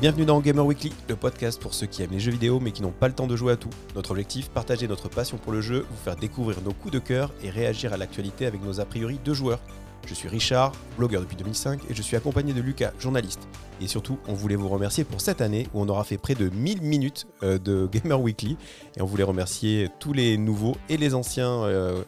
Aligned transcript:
Bienvenue 0.00 0.24
dans 0.24 0.40
Gamer 0.40 0.64
Weekly, 0.64 0.90
le 1.08 1.16
podcast 1.16 1.60
pour 1.60 1.74
ceux 1.74 1.86
qui 1.86 2.02
aiment 2.02 2.12
les 2.12 2.18
jeux 2.18 2.32
vidéo 2.32 2.60
mais 2.60 2.70
qui 2.70 2.82
n'ont 2.82 2.92
pas 2.92 3.08
le 3.08 3.14
temps 3.14 3.26
de 3.26 3.36
jouer 3.36 3.52
à 3.52 3.56
tout. 3.56 3.68
Notre 3.94 4.12
objectif, 4.12 4.48
partager 4.48 4.88
notre 4.88 5.08
passion 5.08 5.36
pour 5.36 5.52
le 5.52 5.60
jeu, 5.60 5.84
vous 5.88 5.96
faire 5.96 6.16
découvrir 6.16 6.62
nos 6.62 6.72
coups 6.72 6.94
de 6.94 6.98
cœur 6.98 7.30
et 7.44 7.50
réagir 7.50 7.92
à 7.92 7.98
l'actualité 7.98 8.46
avec 8.46 8.64
nos 8.64 8.80
a 8.80 8.84
priori 8.86 9.20
de 9.22 9.34
joueurs. 9.34 9.60
Je 10.06 10.14
suis 10.14 10.28
Richard, 10.28 10.72
blogueur 10.96 11.20
depuis 11.20 11.36
2005 11.36 11.80
et 11.90 11.94
je 11.94 12.02
suis 12.02 12.16
accompagné 12.16 12.54
de 12.54 12.60
Lucas, 12.60 12.92
journaliste. 12.98 13.46
Et 13.80 13.86
surtout, 13.86 14.18
on 14.28 14.32
voulait 14.32 14.56
vous 14.56 14.68
remercier 14.68 15.04
pour 15.04 15.20
cette 15.20 15.40
année 15.40 15.68
où 15.74 15.82
on 15.82 15.88
aura 15.88 16.04
fait 16.04 16.18
près 16.18 16.34
de 16.34 16.48
1000 16.48 16.80
minutes 16.80 17.26
euh, 17.42 17.58
de 17.58 17.86
Gamer 17.92 18.20
Weekly 18.20 18.56
et 18.96 19.02
on 19.02 19.06
voulait 19.06 19.24
remercier 19.24 19.90
tous 20.00 20.14
les 20.14 20.38
nouveaux 20.38 20.76
et 20.88 20.96
les 20.96 21.14
anciens 21.14 21.64
euh, 21.64 22.02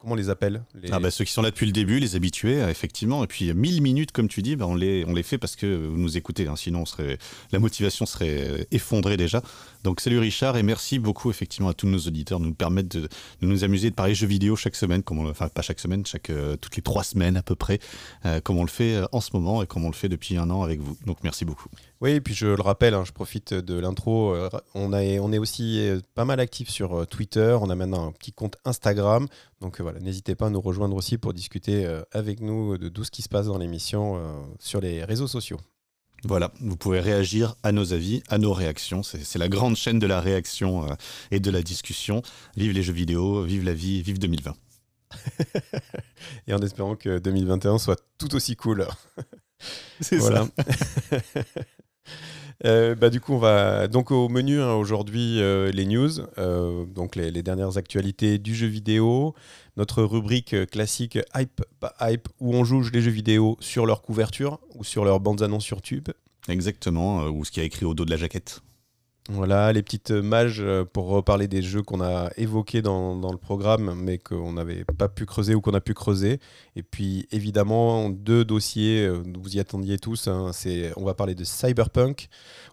Comment 0.00 0.14
on 0.14 0.16
les 0.16 0.30
appelle 0.30 0.62
ah 0.90 0.98
bah, 0.98 1.10
Ceux 1.10 1.24
qui 1.24 1.32
sont 1.32 1.42
là 1.42 1.50
depuis 1.50 1.66
le 1.66 1.72
début, 1.72 1.98
les 1.98 2.16
habitués, 2.16 2.60
effectivement. 2.62 3.22
Et 3.22 3.26
puis 3.26 3.52
1000 3.52 3.82
minutes, 3.82 4.12
comme 4.12 4.28
tu 4.28 4.40
dis, 4.40 4.56
bah, 4.56 4.66
on, 4.66 4.74
les, 4.74 5.04
on 5.06 5.12
les 5.12 5.22
fait 5.22 5.36
parce 5.36 5.56
que 5.56 5.86
vous 5.86 5.98
nous 5.98 6.16
écoutez. 6.16 6.46
Hein. 6.48 6.56
sinon, 6.56 6.84
la 7.52 7.58
motivation 7.58 8.06
serait 8.06 8.66
effondrée 8.70 9.18
déjà. 9.18 9.42
Donc 9.82 10.00
salut 10.00 10.18
Richard 10.18 10.58
et 10.58 10.62
merci 10.62 10.98
beaucoup 10.98 11.30
effectivement 11.30 11.70
à 11.70 11.74
tous 11.74 11.86
nos 11.86 11.98
auditeurs 11.98 12.38
de 12.38 12.44
nous 12.44 12.54
permettre 12.54 12.98
de, 12.98 13.08
nous 13.40 13.64
amuser 13.64 13.88
de 13.88 13.94
parler 13.94 14.14
jeux 14.14 14.26
vidéo 14.26 14.54
chaque 14.54 14.76
semaine, 14.76 15.02
enfin 15.08 15.48
pas 15.48 15.62
chaque 15.62 15.80
semaine, 15.80 16.04
euh, 16.28 16.56
toutes 16.56 16.76
les 16.76 16.82
trois 16.82 17.02
semaines 17.02 17.38
à 17.38 17.42
peu 17.42 17.54
près, 17.54 17.78
euh, 18.26 18.40
comme 18.40 18.58
on 18.58 18.62
le 18.62 18.68
fait 18.68 18.96
euh, 18.96 19.06
en 19.12 19.22
ce 19.22 19.30
moment 19.32 19.62
et 19.62 19.66
comme 19.66 19.84
on 19.86 19.88
le 19.88 19.94
fait 19.94 20.10
depuis 20.10 20.36
un 20.36 20.50
an 20.50 20.62
avec 20.62 20.80
vous. 20.80 20.98
Donc 21.06 21.18
merci 21.22 21.46
beaucoup. 21.46 21.68
Oui, 22.02 22.10
et 22.10 22.20
puis 22.20 22.34
je 22.34 22.46
le 22.46 22.60
rappelle, 22.60 22.92
hein, 22.92 23.04
je 23.06 23.12
profite 23.12 23.54
de 23.54 23.78
l'intro, 23.78 24.34
on, 24.74 24.92
on 24.92 25.32
est 25.32 25.38
aussi 25.38 25.86
pas 26.14 26.24
mal 26.26 26.40
actif 26.40 26.68
sur 26.68 27.06
Twitter, 27.06 27.56
on 27.60 27.70
a 27.70 27.74
maintenant 27.74 28.06
un 28.06 28.12
petit 28.12 28.32
compte 28.32 28.56
Instagram, 28.66 29.28
donc 29.60 29.80
voilà, 29.80 30.00
n'hésitez 30.00 30.34
pas 30.34 30.46
à 30.46 30.50
nous 30.50 30.60
rejoindre 30.60 30.96
aussi 30.96 31.18
pour 31.18 31.34
discuter 31.34 31.86
avec 32.12 32.40
nous 32.40 32.78
de 32.78 32.88
tout 32.88 33.04
ce 33.04 33.10
qui 33.10 33.22
se 33.22 33.28
passe 33.28 33.46
dans 33.46 33.58
l'émission 33.58 34.18
sur 34.58 34.80
les 34.80 35.04
réseaux 35.04 35.28
sociaux. 35.28 35.58
Voilà, 36.24 36.52
vous 36.60 36.76
pouvez 36.76 37.00
réagir 37.00 37.54
à 37.62 37.72
nos 37.72 37.92
avis, 37.92 38.22
à 38.28 38.38
nos 38.38 38.52
réactions. 38.52 39.02
C'est 39.02 39.38
la 39.38 39.48
grande 39.48 39.76
chaîne 39.76 39.98
de 39.98 40.06
la 40.06 40.20
réaction 40.20 40.84
euh, 40.84 40.94
et 41.30 41.40
de 41.40 41.50
la 41.50 41.62
discussion. 41.62 42.22
Vive 42.56 42.72
les 42.72 42.82
jeux 42.82 42.92
vidéo, 42.92 43.42
vive 43.42 43.64
la 43.64 43.74
vie, 43.74 44.02
vive 44.02 44.18
2020. 44.18 44.54
et 46.46 46.54
en 46.54 46.58
espérant 46.58 46.94
que 46.94 47.18
2021 47.18 47.78
soit 47.78 48.00
tout 48.18 48.34
aussi 48.34 48.56
cool. 48.56 48.86
C'est 50.00 50.16
voilà. 50.16 50.46
Euh, 52.64 52.94
bah, 52.94 53.10
du 53.10 53.20
coup, 53.20 53.34
on 53.34 53.38
va 53.38 53.88
donc 53.88 54.10
au 54.10 54.28
menu 54.28 54.60
hein, 54.60 54.74
aujourd'hui 54.74 55.40
euh, 55.40 55.70
les 55.70 55.86
news, 55.86 56.10
donc 56.94 57.16
les, 57.16 57.42
dernières 57.42 57.78
actualités 57.78 58.38
du 58.38 58.54
jeu 58.54 58.66
vidéo, 58.66 59.34
notre 59.76 60.02
rubrique 60.02 60.54
classique 60.70 61.18
Hype 61.34 61.62
Hype 62.00 62.28
où 62.38 62.54
on 62.54 62.64
juge 62.64 62.92
les 62.92 63.00
jeux 63.00 63.10
vidéo 63.10 63.56
sur 63.60 63.86
leur 63.86 64.02
couverture 64.02 64.60
ou 64.74 64.84
sur 64.84 65.04
leurs 65.04 65.20
bandes 65.20 65.42
annonces 65.42 65.64
sur 65.64 65.80
tube. 65.80 66.08
Exactement, 66.48 67.22
euh, 67.22 67.30
ou 67.30 67.44
ce 67.44 67.50
qui 67.50 67.60
a 67.60 67.64
écrit 67.64 67.84
au 67.84 67.94
dos 67.94 68.04
de 68.04 68.10
la 68.10 68.16
jaquette. 68.16 68.60
Voilà, 69.32 69.72
les 69.72 69.84
petites 69.84 70.10
mages 70.10 70.60
euh, 70.60 70.84
pour 70.84 71.06
reparler 71.06 71.46
des 71.46 71.62
jeux 71.62 71.82
qu'on 71.82 72.00
a 72.00 72.30
évoqués 72.36 72.82
dans, 72.82 73.14
le 73.14 73.38
programme, 73.38 73.94
mais 73.94 74.18
qu'on 74.18 74.54
n'avait 74.54 74.84
pas 74.84 75.08
pu 75.08 75.24
creuser 75.24 75.54
ou 75.54 75.60
qu'on 75.60 75.72
a 75.72 75.80
pu 75.80 75.94
creuser. 75.94 76.40
Et 76.74 76.82
puis 76.82 77.28
évidemment, 77.30 78.10
deux 78.10 78.44
dossiers, 78.44 79.06
euh, 79.06 79.22
vous 79.40 79.56
y 79.56 79.60
attendiez 79.60 79.98
tous. 79.98 80.26
Hein, 80.26 80.50
on 80.96 81.04
va 81.04 81.14
parler 81.14 81.36
de 81.36 81.44
Cyberpunk, 81.44 82.26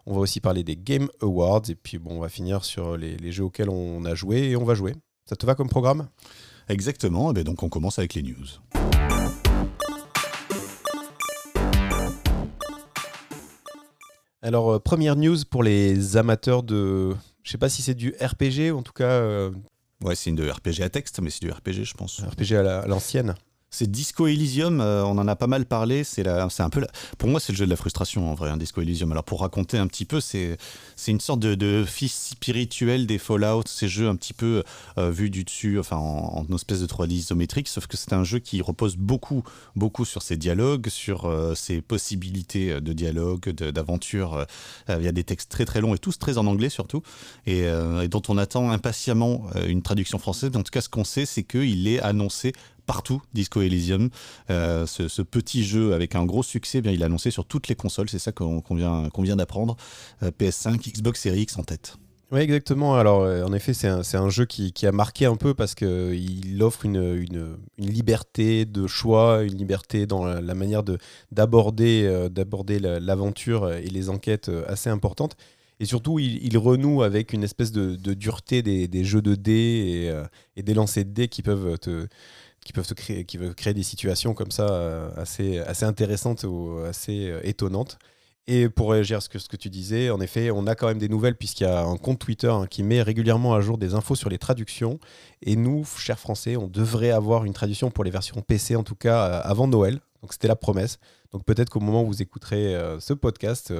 on 0.04 0.14
va 0.14 0.20
aussi 0.20 0.40
parler 0.40 0.64
des 0.64 0.76
Game 0.76 1.08
Awards, 1.22 1.62
et 1.68 1.76
puis 1.76 1.98
bon, 1.98 2.16
on 2.16 2.20
va 2.20 2.28
finir 2.28 2.64
sur 2.64 2.96
les, 2.96 3.16
les 3.16 3.30
jeux 3.30 3.44
auxquels 3.44 3.70
on 3.70 4.04
a 4.04 4.16
joué 4.16 4.50
et 4.50 4.56
on 4.56 4.64
va 4.64 4.74
jouer. 4.74 4.94
Ça 5.26 5.36
te 5.36 5.46
va 5.46 5.54
comme 5.54 5.68
programme? 5.68 6.08
Exactement, 6.68 7.32
et 7.32 7.38
eh 7.38 7.44
donc 7.44 7.62
on 7.62 7.68
commence 7.68 8.00
avec 8.00 8.14
les 8.14 8.22
news. 8.22 8.77
Alors, 14.42 14.74
euh, 14.74 14.78
première 14.78 15.16
news 15.16 15.36
pour 15.50 15.62
les 15.62 16.16
amateurs 16.16 16.62
de. 16.62 17.14
Je 17.42 17.50
sais 17.50 17.58
pas 17.58 17.68
si 17.68 17.82
c'est 17.82 17.94
du 17.94 18.14
RPG, 18.20 18.72
en 18.72 18.82
tout 18.82 18.92
cas. 18.92 19.10
Euh, 19.10 19.50
ouais, 20.02 20.14
c'est 20.14 20.30
une 20.30 20.36
de 20.36 20.48
RPG 20.48 20.82
à 20.82 20.88
texte, 20.88 21.20
mais 21.20 21.30
c'est 21.30 21.40
du 21.40 21.50
RPG, 21.50 21.84
je 21.84 21.94
pense. 21.94 22.20
RPG 22.20 22.54
à 22.54 22.86
l'ancienne. 22.86 23.34
C'est 23.70 23.90
Disco 23.90 24.26
Elysium, 24.26 24.80
euh, 24.80 25.04
on 25.04 25.18
en 25.18 25.28
a 25.28 25.36
pas 25.36 25.46
mal 25.46 25.66
parlé. 25.66 26.02
C'est 26.02 26.26
un 26.26 26.70
peu, 26.70 26.86
pour 27.18 27.28
moi, 27.28 27.38
c'est 27.38 27.52
le 27.52 27.58
jeu 27.58 27.66
de 27.66 27.70
la 27.70 27.76
frustration 27.76 28.30
en 28.30 28.34
vrai, 28.34 28.48
un 28.48 28.56
Disco 28.56 28.80
Elysium. 28.80 29.12
Alors 29.12 29.24
pour 29.24 29.42
raconter 29.42 29.76
un 29.76 29.86
petit 29.86 30.06
peu, 30.06 30.20
c'est, 30.20 30.56
une 31.06 31.20
sorte 31.20 31.40
de, 31.40 31.84
fils 31.86 32.30
spirituel 32.30 33.06
des 33.06 33.18
Fallout, 33.18 33.64
ces 33.66 33.86
jeux 33.86 34.08
un 34.08 34.16
petit 34.16 34.32
peu 34.32 34.62
euh, 34.96 35.10
vus 35.10 35.28
du 35.28 35.44
dessus, 35.44 35.78
enfin 35.78 35.96
en, 35.96 36.46
espèce 36.54 36.80
de 36.80 36.86
3D 36.86 37.10
isométrique. 37.10 37.68
Sauf 37.68 37.86
que 37.86 37.98
c'est 37.98 38.14
un 38.14 38.24
jeu 38.24 38.38
qui 38.38 38.62
repose 38.62 38.96
beaucoup, 38.96 39.44
beaucoup 39.76 40.06
sur 40.06 40.22
ses 40.22 40.38
dialogues, 40.38 40.88
sur 40.88 41.26
euh, 41.26 41.54
ses 41.54 41.82
possibilités 41.82 42.80
de 42.80 42.92
dialogue, 42.94 43.50
d'aventure. 43.50 44.46
Il 44.88 45.02
y 45.02 45.08
a 45.08 45.12
des 45.12 45.24
textes 45.24 45.50
très 45.50 45.66
très 45.66 45.82
longs 45.82 45.94
et 45.94 45.98
tous 45.98 46.18
très 46.18 46.38
en 46.38 46.46
anglais 46.46 46.70
surtout, 46.70 47.02
et 47.46 47.66
dont 48.08 48.22
on 48.28 48.38
attend 48.38 48.70
impatiemment 48.70 49.44
une 49.66 49.82
traduction 49.82 50.18
française. 50.18 50.50
En 50.54 50.62
tout 50.62 50.70
cas, 50.70 50.80
ce 50.80 50.88
qu'on 50.88 51.04
sait, 51.04 51.26
c'est 51.26 51.42
qu'il 51.42 51.86
est 51.86 52.00
annoncé 52.00 52.52
partout, 52.88 53.20
Disco 53.34 53.60
Elysium. 53.60 54.08
Euh, 54.50 54.86
ce, 54.86 55.22
petit 55.22 55.62
jeu 55.62 55.92
avec 55.92 56.16
un 56.16 56.24
gros 56.24 56.42
succès, 56.42 56.78
eh 56.78 56.80
bien, 56.80 56.90
il 56.90 57.02
est 57.02 57.04
annoncé 57.04 57.30
sur 57.30 57.44
toutes 57.44 57.68
les 57.68 57.74
consoles, 57.76 58.08
c'est 58.08 58.18
ça 58.18 58.32
qu'on 58.32 58.62
vient, 58.74 59.36
d'apprendre. 59.36 59.76
Euh, 60.22 60.30
PS5, 60.30 60.94
Xbox 60.94 61.20
Series 61.20 61.42
X 61.42 61.58
en 61.58 61.64
tête. 61.64 61.96
Oui, 62.32 62.40
exactement. 62.40 62.96
Alors, 62.96 63.22
euh, 63.22 63.44
en 63.44 63.52
effet, 63.52 63.74
c'est 63.74 63.88
un, 63.88 64.30
jeu 64.30 64.46
qui, 64.46 64.72
a 64.86 64.92
marqué 64.92 65.26
un 65.26 65.36
peu 65.36 65.52
parce 65.52 65.74
qu'il 65.74 66.62
offre 66.62 66.86
une, 66.86 67.58
liberté 67.76 68.64
de 68.64 68.86
choix, 68.86 69.42
une 69.42 69.58
liberté 69.58 70.06
dans 70.06 70.24
la, 70.24 70.54
manière 70.54 70.82
d'aborder 71.30 72.08
l'aventure 73.00 73.70
et 73.70 73.88
les 73.88 74.08
enquêtes 74.08 74.50
assez 74.66 74.88
importantes. 74.88 75.36
Et 75.80 75.84
surtout, 75.84 76.18
il, 76.18 76.56
renoue 76.58 77.02
avec 77.02 77.34
une 77.34 77.44
espèce 77.44 77.70
de, 77.70 78.14
dureté 78.14 78.62
des, 78.62 78.88
des, 78.88 79.04
jeux 79.04 79.22
de 79.22 79.34
dés 79.34 79.52
et, 80.10 80.58
et 80.58 80.62
des 80.62 80.74
lancers 80.74 81.04
de 81.04 81.10
dés 81.10 81.28
qui 81.28 81.42
peuvent 81.42 81.78
te, 81.78 82.08
qui 82.68 82.74
peuvent, 82.74 82.92
créer, 82.92 83.24
qui 83.24 83.38
créer 83.54 83.72
des 83.72 83.82
situations 83.82 84.34
comme 84.34 84.50
ça 84.50 84.68
euh, 84.68 85.08
assez, 85.16 85.58
assez 85.60 85.86
intéressantes 85.86 86.44
ou 86.44 86.80
assez 86.86 87.30
euh, 87.30 87.40
étonnantes. 87.42 87.98
Et 88.46 88.68
pour 88.68 88.90
réagir 88.90 89.16
à 89.16 89.20
ce 89.22 89.30
que, 89.30 89.38
ce 89.38 89.48
que 89.48 89.56
tu 89.56 89.70
disais, 89.70 90.10
en 90.10 90.20
effet, 90.20 90.50
on 90.50 90.66
a 90.66 90.74
quand 90.74 90.86
même 90.86 90.98
des 90.98 91.08
nouvelles 91.08 91.34
puisqu'il 91.34 91.64
y 91.64 91.66
a 91.66 91.80
un 91.80 91.96
compte 91.96 92.18
Twitter 92.18 92.50
hein, 92.50 92.66
qui 92.68 92.82
met 92.82 93.00
régulièrement 93.00 93.54
à 93.54 93.62
jour 93.62 93.78
des 93.78 93.94
infos 93.94 94.16
sur 94.16 94.28
les 94.28 94.36
traductions. 94.36 95.00
Et 95.40 95.56
nous, 95.56 95.82
chers 95.96 96.18
Français, 96.18 96.58
on 96.58 96.66
devrait 96.66 97.10
avoir 97.10 97.46
une 97.46 97.54
traduction 97.54 97.90
pour 97.90 98.04
les 98.04 98.10
versions 98.10 98.42
PC, 98.42 98.76
en 98.76 98.82
tout 98.82 98.96
cas 98.96 99.28
euh, 99.28 99.40
avant 99.44 99.66
Noël. 99.66 100.00
Donc 100.20 100.34
c'était 100.34 100.48
la 100.48 100.56
promesse. 100.56 100.98
Donc 101.32 101.46
peut-être 101.46 101.70
qu'au 101.70 101.80
moment 101.80 102.02
où 102.02 102.08
vous 102.08 102.20
écouterez 102.20 102.74
ce 102.98 103.14
podcast, 103.14 103.72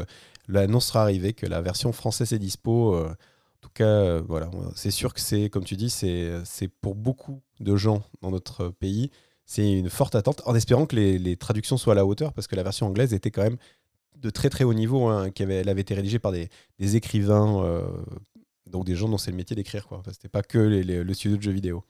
l'annonce 0.46 0.86
sera 0.86 1.02
arrivée 1.02 1.32
que 1.32 1.46
la 1.46 1.60
version 1.60 1.92
française 1.92 2.32
est 2.32 2.38
dispo. 2.38 2.96
En 3.60 3.66
tout 3.66 3.72
cas, 3.74 3.84
euh, 3.84 4.22
voilà, 4.26 4.50
c'est 4.76 4.92
sûr 4.92 5.12
que 5.12 5.20
c'est, 5.20 5.50
comme 5.50 5.64
tu 5.64 5.76
dis, 5.76 5.90
c'est 5.90 6.68
pour 6.80 6.94
beaucoup 6.94 7.42
de 7.58 7.74
gens 7.74 8.04
dans 8.22 8.30
notre 8.30 8.68
pays, 8.68 9.10
c'est 9.46 9.78
une 9.78 9.90
forte 9.90 10.14
attente, 10.14 10.42
en 10.46 10.54
espérant 10.54 10.86
que 10.86 10.94
les, 10.94 11.36
traductions 11.36 11.76
soient 11.76 11.94
à 11.94 11.96
la 11.96 12.06
hauteur, 12.06 12.32
parce 12.32 12.46
que 12.46 12.54
la 12.54 12.62
version 12.62 12.86
anglaise 12.86 13.14
était 13.14 13.30
quand 13.30 13.42
même 13.42 13.56
de 14.16 14.30
très 14.30 14.48
très 14.48 14.64
haut 14.64 14.74
niveau, 14.74 15.06
hein, 15.06 15.30
avait, 15.40 15.56
elle 15.56 15.68
avait 15.68 15.80
été 15.80 15.94
rédigée 15.94 16.18
par 16.20 16.32
des, 16.32 16.48
écrivains, 16.96 17.64
euh, 17.64 17.82
donc 18.66 18.84
des 18.84 18.94
gens 18.94 19.08
dont 19.08 19.18
c'est 19.18 19.32
le 19.32 19.36
métier 19.36 19.56
d'écrire, 19.56 19.88
quoi. 19.88 20.02
c'était 20.12 20.28
pas 20.28 20.42
que 20.42 20.58
le 20.58 21.14
studio 21.14 21.36
de 21.36 21.42
jeux 21.42 21.50
vidéo. 21.50 21.82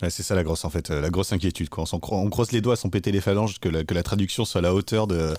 c'est 0.00 0.22
ça 0.22 0.34
la 0.34 0.42
grosse 0.42 0.64
en 0.64 0.70
fait, 0.70 0.90
la 0.90 1.10
grosse 1.10 1.32
inquiétude. 1.32 1.68
Quoi. 1.68 1.84
On, 1.92 2.00
on 2.02 2.30
croise 2.30 2.50
les 2.50 2.60
doigts 2.60 2.76
sans 2.76 2.90
péter 2.90 3.12
les 3.12 3.20
phalanges 3.20 3.60
que 3.60 3.68
la 3.68 4.02
traduction 4.02 4.44
soit 4.44 4.60
à 4.60 4.62
la 4.62 4.74
hauteur 4.74 5.06
de, 5.06 5.34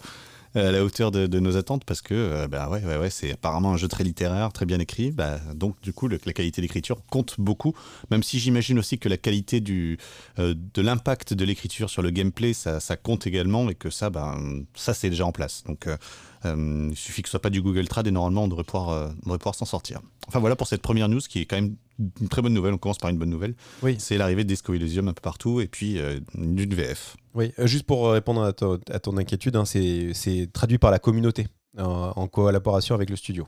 à 0.56 0.72
la 0.72 0.84
hauteur 0.84 1.12
de, 1.12 1.40
nos 1.40 1.58
attentes 1.58 1.86
parce 1.86 2.02
que 2.02 2.14
euh, 2.14 2.48
bah 2.48 2.70
ouais, 2.70 2.84
ouais, 2.84 2.98
ouais, 2.98 3.10
c'est 3.10 3.34
apparemment 3.34 3.74
un 3.74 3.78
jeu 3.78 3.88
très 3.88 4.04
littéraire, 4.04 4.52
très 4.52 4.66
bien 4.66 4.80
écrit. 4.80 5.12
Bah, 5.12 5.40
donc 5.54 5.80
du 5.82 5.94
coup, 5.94 6.08
la 6.08 6.18
qualité 6.18 6.62
d'écriture 6.62 7.02
compte 7.10 7.36
beaucoup, 7.38 7.74
même 8.12 8.24
si 8.24 8.40
j'imagine 8.40 8.80
aussi 8.80 9.00
que 9.00 9.10
la 9.10 9.18
qualité 9.18 9.62
du, 9.62 9.98
euh, 10.40 10.56
de 10.74 10.82
l'impact 10.82 11.34
de 11.34 11.46
l'écriture 11.46 11.90
sur 11.90 12.02
le 12.02 12.10
gameplay, 12.10 12.54
ça, 12.54 12.80
ça, 12.80 12.98
compte 12.98 13.28
également 13.28 13.70
et 13.70 13.76
que 13.76 13.90
ça, 13.90 14.10
bah, 14.10 14.38
ça 14.76 14.94
c'est 14.94 15.10
déjà 15.10 15.26
en 15.26 15.32
place. 15.32 15.64
Donc 15.66 15.88
euh, 15.88 16.88
il 16.92 16.98
suffit 16.98 17.22
que 17.22 17.28
ce 17.28 17.32
soit 17.32 17.42
pas 17.42 17.50
du 17.50 17.62
Google 17.62 17.88
Trad 17.88 18.08
et 18.08 18.12
normalement 18.12 18.46
on 18.46 18.48
devrait 18.48 18.64
pouvoir, 18.64 19.10
on 19.10 19.26
devrait 19.26 19.38
pouvoir 19.38 19.56
s'en 19.56 19.66
sortir. 19.66 20.02
Enfin 20.28 20.40
voilà 20.40 20.56
pour 20.56 20.68
cette 20.68 20.82
première 20.82 21.10
news 21.10 21.20
qui 21.20 21.40
est 21.40 21.46
quand 21.46 21.58
même 21.58 21.76
une 22.00 22.30
très 22.30 22.42
bonne 22.42 22.54
nouvelle. 22.54 22.74
On 22.74 22.78
commence 22.78 22.98
par 22.98 23.10
une 23.10 23.18
bonne 23.18 23.30
nouvelle. 23.30 23.56
Oui. 23.84 23.96
C'est 24.00 24.18
l'arrivée 24.18 24.44
de 24.44 24.50
Disco 24.50 24.74
Elysium 24.74 25.08
un 25.08 25.14
peu 25.14 25.22
partout 25.22 25.62
et 25.62 25.68
puis 25.68 26.00
d'une 26.34 26.74
VF. 26.74 27.18
Oui, 27.36 27.54
euh, 27.60 27.68
juste 27.68 27.86
pour 27.86 28.12
répondre 28.12 28.44
à, 28.44 28.54
ton 29.00 29.18
inquiétude, 29.18 29.56
hein, 29.56 29.66
c'est 29.66 30.50
traduit 30.54 30.78
par 30.78 30.92
la 30.92 31.00
communauté 31.00 31.48
en 31.78 32.28
collaboration 32.28 32.96
avec 32.96 33.10
le 33.10 33.16
studio. 33.16 33.48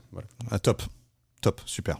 Ah, 0.50 0.58
top, 0.58 0.82
top, 1.40 1.60
super. 1.66 1.98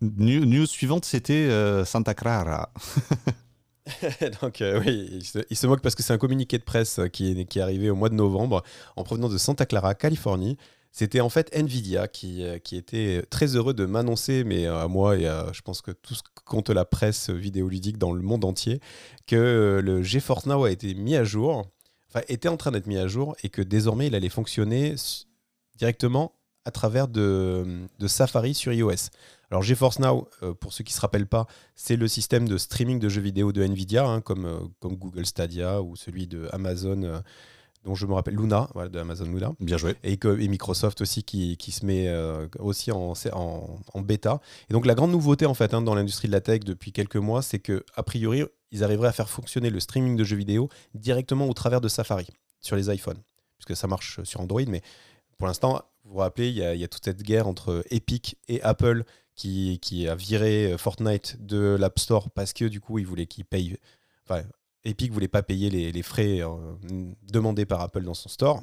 News, 0.00 0.66
suivante, 0.66 1.04
c'était 1.04 1.32
euh, 1.34 1.84
Santa 1.84 2.14
Clara. 2.14 2.72
Donc 4.42 4.60
euh, 4.60 4.80
oui, 4.80 5.22
il 5.50 5.56
se, 5.56 5.66
moque 5.66 5.82
parce 5.82 5.94
que 5.94 6.02
c'est 6.02 6.12
un 6.12 6.18
communiqué 6.18 6.56
de 6.56 6.62
presse 6.62 7.00
qui 7.12 7.32
est, 7.32 7.44
qui 7.46 7.58
est 7.58 7.62
arrivé 7.62 7.90
au 7.90 7.96
mois 7.96 8.08
de 8.08 8.14
novembre 8.14 8.62
en 8.96 9.02
provenance 9.02 9.32
de 9.32 9.38
Santa 9.38 9.66
Clara, 9.66 9.94
Californie, 9.94 10.56
c'était 10.92 11.20
en 11.20 11.30
fait 11.30 11.54
Nvidia 11.56 12.06
qui, 12.06 12.44
euh, 12.44 12.58
qui 12.58 12.76
était 12.76 13.24
très 13.30 13.56
heureux 13.56 13.74
de 13.74 13.86
m'annoncer, 13.86 14.44
mais 14.44 14.66
à 14.66 14.86
moi 14.88 15.16
et 15.16 15.26
à, 15.26 15.50
je 15.52 15.62
pense 15.62 15.80
que 15.80 15.90
tout 15.90 16.14
ce 16.14 16.22
compte 16.44 16.70
la 16.70 16.84
presse 16.84 17.30
vidéoludique 17.30 17.98
dans 17.98 18.12
le 18.12 18.22
monde 18.22 18.44
entier, 18.44 18.80
que 19.26 19.36
euh, 19.36 19.80
le 19.80 20.02
GeForce 20.02 20.46
Now 20.46 20.64
a 20.64 20.70
été 20.70 20.94
mis 20.94 21.16
à 21.16 21.24
jour. 21.24 21.66
enfin, 22.08 22.20
était 22.28 22.48
en 22.48 22.56
train 22.56 22.70
d'être 22.70 22.86
mis 22.86 22.98
à 22.98 23.08
jour 23.08 23.34
et 23.42 23.48
que 23.48 23.62
désormais 23.62 24.08
il 24.08 24.14
allait 24.14 24.28
fonctionner 24.28 24.94
directement 25.76 26.32
à 26.64 26.70
travers 26.70 27.08
de, 27.08 27.86
Safari 28.06 28.54
sur 28.54 28.72
iOS. 28.72 29.10
Alors 29.50 29.62
GeForce 29.62 29.98
Now, 29.98 30.28
euh, 30.42 30.54
pour 30.54 30.72
ceux 30.72 30.84
qui 30.84 30.92
ne 30.92 30.96
se 30.96 31.00
rappellent 31.00 31.26
pas, 31.26 31.46
c'est 31.74 31.96
le 31.96 32.08
système 32.08 32.48
de 32.48 32.56
streaming 32.56 32.98
de 32.98 33.08
jeux 33.08 33.20
vidéo 33.20 33.52
de 33.52 33.62
Nvidia, 33.62 34.06
hein, 34.06 34.20
comme, 34.20 34.46
euh, 34.46 34.60
comme 34.80 34.96
Google 34.96 35.26
Stadia 35.26 35.82
ou 35.82 35.96
celui 35.96 36.26
de 36.26 36.48
Amazon, 36.52 37.02
euh, 37.02 37.20
dont 37.84 37.94
je 37.94 38.06
me 38.06 38.14
rappelle 38.14 38.34
Luna, 38.34 38.68
de 38.90 38.98
Amazon 38.98 39.24
Luna. 39.24 39.52
Bien 39.60 39.76
joué. 39.76 39.96
Et, 40.04 40.12
et 40.12 40.48
Microsoft 40.48 41.00
aussi 41.00 41.24
qui, 41.24 41.56
qui 41.56 41.72
se 41.72 41.84
met 41.84 42.12
aussi 42.58 42.92
en, 42.92 43.14
en, 43.32 43.78
en, 43.92 44.00
bêta. 44.00 44.40
Et 44.70 44.72
donc 44.72 44.86
la 44.86 44.94
grande 44.94 45.10
nouveauté 45.10 45.46
en 45.46 45.54
fait 45.54 45.74
hein, 45.74 45.82
dans 45.82 45.94
l'industrie 45.94 46.28
de 46.28 46.32
la 46.32 46.40
tech 46.40 46.60
depuis 46.60 46.92
quelques 46.92 47.16
mois, 47.16 47.42
c'est 47.42 47.58
que 47.58 47.84
a 47.96 48.02
priori 48.02 48.44
ils 48.70 48.84
arriveraient 48.84 49.08
à 49.08 49.12
faire 49.12 49.28
fonctionner 49.28 49.70
le 49.70 49.80
streaming 49.80 50.16
de 50.16 50.24
jeux 50.24 50.36
vidéo 50.36 50.68
directement 50.94 51.46
au 51.46 51.52
travers 51.54 51.80
de 51.80 51.88
Safari 51.88 52.28
sur 52.60 52.76
les 52.76 52.92
iPhones, 52.94 53.18
puisque 53.58 53.76
ça 53.76 53.86
marche 53.86 54.22
sur 54.22 54.40
Android, 54.40 54.62
mais 54.66 54.82
pour 55.38 55.48
l'instant, 55.48 55.82
vous 56.04 56.12
vous 56.12 56.18
rappelez, 56.18 56.48
il 56.48 56.56
y, 56.56 56.84
a, 56.84 56.88
toute 56.88 57.04
cette 57.04 57.22
guerre 57.22 57.48
entre 57.48 57.84
Epic 57.90 58.36
et 58.48 58.62
Apple 58.62 59.04
qui, 59.34 59.78
qui 59.80 60.08
a 60.08 60.14
viré 60.14 60.76
Fortnite 60.78 61.44
de 61.44 61.76
l'App 61.78 61.98
Store 61.98 62.30
parce 62.30 62.52
que 62.52 62.64
du 62.64 62.80
coup, 62.80 62.98
ils 62.98 63.06
voulaient 63.06 63.26
qu'ils 63.26 63.44
payent. 63.44 63.76
Enfin, 64.24 64.42
Epic 64.84 65.12
voulait 65.12 65.28
pas 65.28 65.42
payer 65.42 65.70
les, 65.70 66.02
frais 66.02 66.40
euh, 66.40 66.48
demandés 67.30 67.66
par 67.66 67.80
Apple 67.80 68.02
dans 68.02 68.14
son 68.14 68.28
store. 68.28 68.62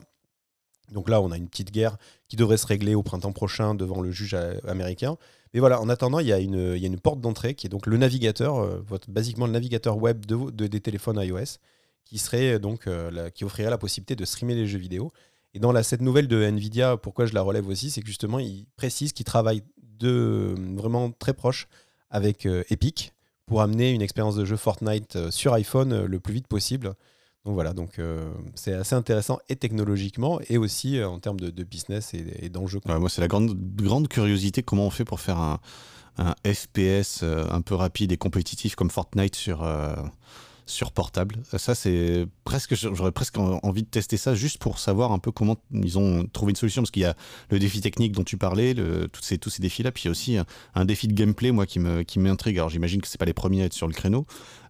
Donc 0.92 1.08
là, 1.10 1.22
on 1.22 1.32
a 1.32 1.38
une 1.38 1.48
petite 1.48 1.72
guerre 1.72 1.98
qui 2.28 2.36
devrait 2.36 2.58
se 2.58 2.66
régler 2.66 2.96
au 2.96 3.04
printemps 3.04 3.32
prochain 3.32 3.76
devant 3.76 4.02
le 4.02 4.12
juge 4.12 4.34
euh, 4.34 4.56
américain. 4.68 5.18
Mais 5.54 5.60
voilà, 5.60 5.82
en 5.82 5.90
attendant, 5.90 6.20
il 6.20 6.28
y 6.28 6.34
a 6.34 6.40
une, 6.40 7.00
porte 7.00 7.22
d'entrée 7.22 7.56
qui 7.56 7.68
est 7.68 7.70
donc 7.70 7.86
le 7.86 7.98
navigateur, 7.98 8.58
euh, 8.58 8.84
basiquement 9.08 9.46
le 9.46 9.52
navigateur 9.52 9.98
web 9.98 10.26
de, 10.26 10.68
des 10.68 10.82
téléphones 10.82 11.20
iOS, 11.20 11.58
qui 12.06 12.18
serait 12.18 12.60
donc 12.60 12.88
qui 13.36 13.46
offrirait 13.46 13.70
la 13.70 13.78
possibilité 13.78 14.16
de 14.16 14.26
streamer 14.26 14.56
les 14.56 14.68
jeux 14.68 14.80
vidéo. 14.80 15.12
Et 15.54 15.60
dans 15.60 15.72
la, 15.72 15.84
cette 15.84 16.02
nouvelle 16.02 16.28
de 16.28 16.42
Nvidia, 16.42 16.98
pourquoi 16.98 17.26
je 17.26 17.34
la 17.34 17.42
relève 17.42 17.68
aussi, 17.68 17.90
c'est 17.90 18.06
justement, 18.06 18.40
il 18.40 18.66
précise 18.76 19.14
qu'il 19.14 19.26
travaille 19.26 19.64
de, 19.82 20.56
vraiment 20.76 21.12
très 21.12 21.34
proche 21.34 21.68
avec 22.10 22.46
euh, 22.46 22.64
Epic 22.70 23.14
pour 23.50 23.62
amener 23.62 23.92
une 23.92 24.02
expérience 24.02 24.36
de 24.36 24.46
jeu 24.46 24.56
Fortnite 24.56 25.18
euh, 25.18 25.32
sur 25.32 25.54
iPhone 25.54 25.92
euh, 25.92 26.08
le 26.08 26.20
plus 26.20 26.34
vite 26.34 26.48
possible. 26.48 26.94
Donc 27.46 27.56
voilà, 27.56 27.74
donc 27.74 28.02
c'est 28.54 28.74
assez 28.74 28.96
intéressant 28.96 29.40
et 29.48 29.56
technologiquement 29.56 30.42
et 30.50 30.58
aussi 30.58 31.02
en 31.02 31.20
termes 31.20 31.40
de, 31.40 31.64
business 31.64 32.14
et, 32.14 32.50
d'enjeux. 32.50 32.82
moi, 32.86 33.10
c'est 33.10 33.22
la 33.22 33.30
grande, 33.30 33.58
grande 33.76 34.10
curiosité 34.10 34.62
comment 34.62 34.86
on 34.86 34.90
fait 34.90 35.06
pour 35.06 35.22
faire 35.22 35.38
un 35.38 35.60
FPS 36.46 37.24
un 37.24 37.62
peu 37.62 37.76
rapide 37.76 38.12
et 38.12 38.18
compétitif 38.18 38.76
comme 38.76 38.90
Fortnite 38.90 39.36
sur, 39.36 39.66
sur 40.70 40.92
portable. 40.92 41.38
Ça, 41.58 41.76
c'est 41.76 42.28
presque, 42.44 42.76
j'aurais 42.76 43.12
presque 43.12 43.38
envie 43.38 43.84
de 43.84 43.88
tester 43.88 44.18
ça 44.18 44.36
juste 44.36 44.58
pour 44.60 44.80
savoir 44.80 45.12
un 45.12 45.20
peu 45.20 45.32
comment 45.32 45.58
ils 45.74 45.98
ont 45.98 46.26
trouvé 46.28 46.52
une 46.52 46.56
solution. 46.56 46.82
Parce 46.82 46.92
qu'il 46.92 47.02
y 47.02 47.06
a 47.06 47.16
le 47.50 47.60
défi 47.60 47.82
technique 47.82 48.12
dont 48.12 48.24
tu 48.24 48.38
parlais, 48.38 48.74
le, 48.74 49.08
tous 49.08 49.22
ces, 49.24 49.38
tous 49.38 49.50
ces 49.50 49.62
défis-là, 49.62 49.92
puis 49.92 50.04
il 50.04 50.06
y 50.06 50.10
a 50.10 50.12
aussi 50.12 50.38
un, 50.76 50.86
défi 50.86 51.08
de 51.08 51.14
gameplay, 51.14 51.52
moi, 51.52 51.66
qui 51.66 51.80
m'intrigue. 51.80 52.56
Qui 52.56 52.60
alors, 52.60 52.70
j'imagine 52.70 53.02
que 53.02 53.08
c'est 53.08 53.18
pas 53.18 53.26
les 53.26 53.34
premiers 53.34 53.64
à 53.64 53.66
être 53.66 53.74
sur 53.74 53.88
le 53.88 53.94
créneau. 53.94 54.26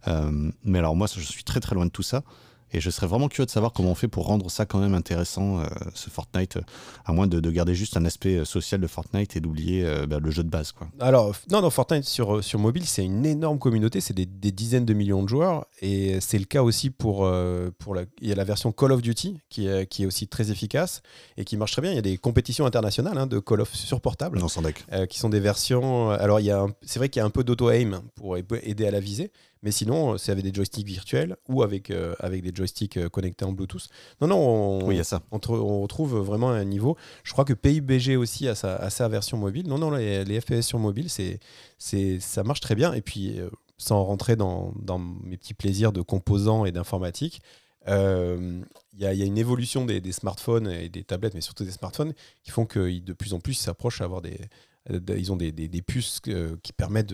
Euh, 0.07 0.51
mais 0.63 0.79
alors, 0.79 0.95
moi, 0.95 1.07
je 1.13 1.21
suis 1.21 1.43
très 1.43 1.59
très 1.59 1.75
loin 1.75 1.85
de 1.85 1.91
tout 1.91 2.03
ça. 2.03 2.23
Et 2.71 2.81
je 2.81 2.89
serais 2.89 3.07
vraiment 3.07 3.27
curieux 3.27 3.45
de 3.45 3.51
savoir 3.51 3.73
comment 3.73 3.91
on 3.91 3.95
fait 3.95 4.07
pour 4.07 4.25
rendre 4.25 4.49
ça 4.51 4.65
quand 4.65 4.79
même 4.79 4.93
intéressant, 4.93 5.59
euh, 5.59 5.65
ce 5.95 6.09
Fortnite, 6.09 6.57
euh, 6.57 6.61
à 7.05 7.13
moins 7.13 7.27
de, 7.27 7.49
garder 7.49 7.73
juste 7.73 7.97
un 7.97 8.05
aspect 8.05 8.37
euh, 8.37 8.45
social 8.45 8.79
de 8.79 8.87
Fortnite 8.87 9.35
et 9.35 9.39
d'oublier 9.39 9.85
bah, 10.07 10.19
le 10.19 10.29
jeu 10.29 10.43
de 10.43 10.49
base. 10.49 10.71
Quoi. 10.71 10.87
Alors, 10.99 11.35
non, 11.51 11.61
non, 11.61 11.69
Fortnite 11.69 12.03
sur, 12.03 12.43
sur 12.43 12.59
mobile, 12.59 12.85
c'est 12.85 13.03
une 13.03 13.25
énorme 13.25 13.57
communauté, 13.57 14.01
c'est 14.01 14.13
des, 14.13 14.25
dizaines 14.25 14.85
de 14.85 14.93
millions 14.93 15.23
de 15.23 15.29
joueurs, 15.29 15.65
et 15.81 16.19
c'est 16.21 16.37
le 16.37 16.45
cas 16.45 16.61
aussi 16.61 16.89
pour, 16.89 17.29
pour 17.77 17.95
la, 17.95 18.03
il 18.21 18.27
y 18.27 18.31
a 18.31 18.35
la 18.35 18.43
version 18.43 18.71
Call 18.71 18.91
of 18.91 19.01
Duty, 19.01 19.39
qui 19.49 19.67
est, 19.67 19.87
qui 19.87 20.03
est 20.03 20.05
aussi 20.05 20.27
très 20.27 20.51
efficace, 20.51 21.01
et 21.37 21.45
qui 21.45 21.57
marche 21.57 21.71
très 21.71 21.81
bien. 21.81 21.91
Il 21.91 21.95
y 21.95 21.99
a 21.99 22.03
des 22.03 22.17
compétitions 22.17 22.65
internationales 22.65 23.17
hein, 23.17 23.27
de 23.27 23.39
Call 23.39 23.61
of 23.61 23.73
sur 23.73 24.01
portable, 24.01 24.39
non, 24.39 24.47
sans 24.47 24.61
qui 25.09 25.19
sont 25.19 25.29
des 25.29 25.39
versions... 25.39 26.09
Alors, 26.11 26.39
c'est 26.81 26.99
vrai 26.99 27.09
qu'il 27.09 27.19
y 27.19 27.23
a 27.23 27.25
un 27.25 27.29
peu 27.29 27.43
d'auto-aim 27.43 28.01
pour 28.15 28.37
aider 28.37 28.85
à 28.85 28.91
la 28.91 28.99
visée, 28.99 29.31
mais 29.61 29.71
sinon, 29.71 30.17
c'est 30.17 30.31
avec 30.31 30.43
des 30.43 30.53
joysticks 30.53 30.87
virtuels 30.87 31.35
ou 31.49 31.63
avec, 31.63 31.91
euh, 31.91 32.15
avec 32.19 32.43
des 32.43 32.51
joysticks 32.55 32.95
euh, 32.95 33.09
connectés 33.09 33.43
en 33.43 33.51
Bluetooth. 33.51 33.89
Non, 34.21 34.27
non, 34.27 34.37
on, 34.37 34.85
oui, 34.85 34.95
y 34.95 34.99
a 34.99 35.03
ça. 35.03 35.21
On, 35.31 35.81
retrouve 35.81 36.17
vraiment 36.19 36.49
un 36.49 36.63
niveau. 36.63 36.95
Je 37.23 37.33
crois 37.33 37.43
que 37.43 37.53
PUBG 37.53 38.15
aussi 38.15 38.47
a 38.47 38.55
sa, 38.55 38.89
sa 38.89 39.07
version 39.09 39.37
mobile. 39.37 39.67
Non, 39.67 39.77
non, 39.77 39.91
les, 39.91 40.39
FPS 40.39 40.61
sur 40.61 40.79
mobile, 40.79 41.09
c'est, 41.09 41.39
c'est, 41.77 42.19
ça 42.21 42.43
marche 42.43 42.61
très 42.61 42.75
bien. 42.75 42.93
Et 42.93 43.01
puis, 43.01 43.37
euh, 43.39 43.49
sans 43.77 44.03
rentrer 44.03 44.37
dans, 44.37 44.73
dans, 44.81 44.99
mes 44.99 45.35
petits 45.35 45.53
plaisirs 45.53 45.91
de 45.91 46.01
composants 46.01 46.63
et 46.65 46.71
d'informatique, 46.71 47.41
il 47.87 48.65
y, 48.99 49.05
a, 49.05 49.13
y, 49.13 49.23
a 49.23 49.25
une 49.25 49.37
évolution 49.37 49.85
des, 49.85 49.99
des, 49.99 50.11
smartphones 50.11 50.69
et 50.69 50.89
des 50.89 51.03
tablettes, 51.03 51.33
mais 51.33 51.41
surtout 51.41 51.63
des 51.63 51.71
smartphones, 51.71 52.13
qui 52.43 52.51
font 52.51 52.65
que 52.65 52.99
de 52.99 53.13
plus 53.13 53.33
en 53.33 53.39
plus, 53.39 53.53
ils 53.53 53.63
s'approchent 53.63 54.01
à 54.01 54.03
avoir 54.03 54.21
des, 54.21 54.33
euh, 54.33 54.45
ils 54.89 55.31
ont 55.31 55.35
des, 55.35 55.81
puces 55.81 56.21
euh, 56.27 56.55
qui 56.63 56.73
permettent 56.73 57.13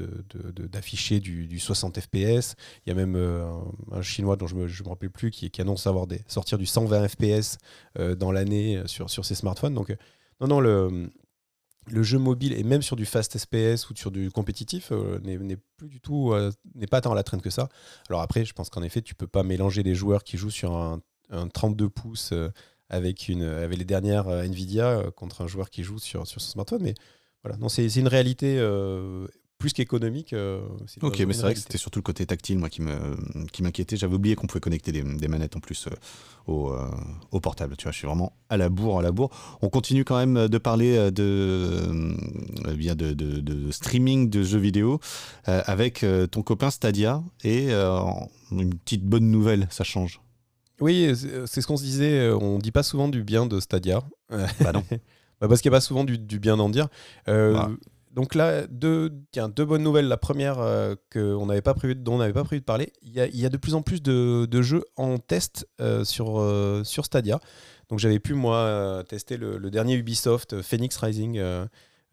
d'afficher 0.69 1.19
du, 1.19 1.59
60 1.59 1.99
FPS. 1.99 2.55
Il 2.85 2.89
y 2.89 2.91
a 2.91 2.95
même 2.95 3.15
euh, 3.15 3.45
un, 3.91 4.01
chinois 4.01 4.35
dont 4.35 4.47
je 4.47 4.55
ne 4.55 4.65
me, 4.65 4.89
rappelle 4.89 5.09
plus 5.09 5.31
qui, 5.31 5.51
annonce 5.59 5.87
avoir 5.87 6.07
des, 6.07 6.21
sortir 6.27 6.57
du 6.57 6.65
120 6.65 7.07
FPS 7.07 7.57
dans 8.17 8.31
l'année 8.31 8.81
sur, 8.85 9.09
sur 9.09 9.25
ses 9.25 9.35
smartphones. 9.35 9.73
Donc, 9.73 9.95
non, 10.41 10.47
non, 10.47 10.59
le, 10.59 11.09
le 11.87 12.03
jeu 12.03 12.17
mobile 12.17 12.53
et 12.53 12.63
même 12.63 12.81
sur 12.81 12.95
du 12.95 13.05
fast 13.05 13.37
SPS 13.37 13.89
ou 13.89 13.95
sur 13.95 14.11
du 14.11 14.31
compétitif 14.31 14.91
n'est 15.23 15.57
plus 15.77 15.89
du 15.89 15.99
tout 15.99 16.33
n'est 16.75 16.87
pas 16.87 17.01
tant 17.01 17.11
à 17.11 17.15
la 17.15 17.23
traîne 17.23 17.41
que 17.41 17.49
ça. 17.49 17.69
Alors 18.09 18.21
après, 18.21 18.45
je 18.45 18.53
pense 18.53 18.69
qu'en 18.69 18.83
effet, 18.83 19.01
tu 19.01 19.15
peux 19.15 19.27
pas 19.27 19.43
mélanger 19.43 19.83
des 19.83 19.95
joueurs 19.95 20.23
qui 20.23 20.37
jouent 20.37 20.51
sur 20.51 20.73
un, 20.73 21.01
32 21.53 21.89
pouces 21.89 22.33
avec 22.89 23.29
une 23.29 23.43
avec 23.43 23.79
les 23.79 23.85
dernières 23.85 24.29
Nvidia 24.29 25.05
contre 25.15 25.41
un 25.41 25.47
joueur 25.47 25.69
qui 25.69 25.83
joue 25.83 25.97
sur 25.97 26.27
sur 26.27 26.41
son 26.41 26.51
smartphone, 26.51 26.83
mais 26.83 26.93
voilà, 27.45 27.59
non, 27.59 27.69
c'est 27.69 27.85
une 27.95 28.07
réalité 28.07 28.57
euh, 28.57 29.27
plus 29.59 29.71
qu'économique. 29.71 30.33
Euh, 30.33 30.67
ok, 31.03 31.19
mais 31.19 31.33
c'est 31.33 31.43
vrai 31.43 31.53
que 31.53 31.59
c'était 31.59 31.77
surtout 31.77 31.99
le 31.99 32.03
côté 32.03 32.25
tactile, 32.25 32.57
moi, 32.57 32.69
qui 32.69 32.81
m'inquiétait. 32.81 33.95
Qui 33.95 33.97
J'avais 33.97 34.15
oublié 34.15 34.35
qu'on 34.35 34.47
pouvait 34.47 34.59
connecter 34.59 34.91
des, 34.91 35.27
manettes 35.27 35.55
en 35.55 35.59
plus 35.59 35.85
euh, 35.85 35.91
au, 36.47 36.73
au, 37.31 37.39
portable. 37.39 37.77
Tu 37.77 37.83
vois, 37.83 37.91
je 37.91 37.99
suis 37.99 38.07
vraiment 38.07 38.33
à 38.49 38.57
la 38.57 38.69
bourre, 38.69 38.97
à 38.97 39.01
la 39.03 39.11
bourre. 39.11 39.29
On 39.61 39.69
continue 39.69 40.03
quand 40.03 40.17
même 40.17 40.47
de 40.47 40.57
parler 40.57 41.11
de, 41.11 42.15
bien 42.75 42.95
de, 42.95 43.13
de, 43.13 43.41
de 43.41 43.71
streaming 43.71 44.31
de 44.31 44.41
jeux 44.41 44.57
vidéo 44.57 44.99
avec 45.43 46.03
ton 46.31 46.41
copain 46.41 46.71
Stadia 46.71 47.21
et 47.43 47.71
une 47.71 48.73
petite 48.83 49.03
bonne 49.03 49.29
nouvelle, 49.29 49.67
ça 49.69 49.83
change. 49.83 50.19
Oui, 50.81 51.13
c'est 51.45 51.61
ce 51.61 51.67
qu'on 51.67 51.77
se 51.77 51.83
disait. 51.83 52.31
On 52.31 52.57
dit 52.57 52.71
pas 52.71 52.81
souvent 52.81 53.07
du 53.07 53.23
bien 53.23 53.45
de 53.45 53.59
Stadia. 53.59 54.01
Bah 54.31 54.71
non. 54.73 54.83
Bah, 55.41 55.47
parce 55.47 55.61
qu'il 55.61 55.69
n'y 55.69 55.75
a 55.75 55.77
pas 55.77 55.81
souvent 55.81 56.03
du, 56.03 56.17
bien 56.39 56.57
d'en 56.57 56.69
dire. 56.69 56.87
Euh, 57.27 57.53
bah. 57.53 57.69
Donc 58.13 58.33
là, 58.33 58.65
deux, 58.67 59.11
tiens, 59.31 59.49
deux 59.49 59.65
bonnes 59.65 59.83
nouvelles. 59.83 60.07
La 60.07 60.17
première, 60.17 60.59
euh, 60.59 60.95
on 61.15 61.47
n'avait 61.47 61.61
pas 61.61 61.73
prévu, 61.73 61.95
dont 61.95 62.15
on 62.15 62.17
n'avait 62.19 62.33
pas 62.33 62.45
prévu 62.45 62.61
de 62.61 62.65
parler, 62.65 62.93
il 63.01 63.11
y 63.11 63.45
a, 63.45 63.49
de 63.49 63.57
plus 63.57 63.75
en 63.75 63.81
plus 63.81 64.01
de, 64.01 64.61
jeux 64.61 64.83
en 64.95 65.17
test 65.17 65.67
euh, 65.81 66.05
sur, 66.05 66.41
sur 66.85 67.05
Stadia. 67.05 67.39
Donc 67.89 67.99
j'avais 67.99 68.19
pu, 68.19 68.33
moi, 68.33 69.03
tester 69.07 69.37
le, 69.37 69.59
dernier 69.69 69.95
Ubisoft, 69.95 70.61
Phoenix 70.61 70.95
Rising, 70.95 71.41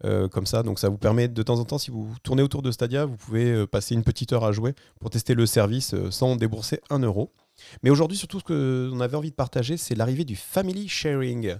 comme 0.01 0.45
ça. 0.45 0.61
Donc 0.61 0.77
ça 0.77 0.89
vous 0.89 0.97
permet 0.97 1.29
de 1.29 1.41
temps 1.41 1.59
en 1.59 1.63
temps, 1.63 1.77
si 1.77 1.89
vous 1.89 2.13
tournez 2.21 2.43
autour 2.43 2.61
de 2.63 2.71
Stadia, 2.71 3.05
vous 3.05 3.15
pouvez 3.15 3.65
passer 3.65 3.95
une 3.95 4.03
petite 4.03 4.33
heure 4.33 4.43
à 4.43 4.51
jouer 4.51 4.75
pour 4.99 5.09
tester 5.09 5.35
le 5.35 5.45
service 5.45 5.95
sans 6.09 6.35
débourser 6.35 6.81
un 6.89 6.99
euro. 6.99 7.31
Mais 7.81 7.89
aujourd'hui, 7.89 8.17
surtout, 8.17 8.39
ce 8.39 8.91
qu'on 8.91 8.99
avait 8.99 9.15
envie 9.15 9.31
de 9.31 9.35
partager, 9.35 9.77
c'est 9.77 9.95
l'arrivée 9.95 10.25
du 10.25 10.35
Family 10.35 10.89
Sharing. 10.89 11.55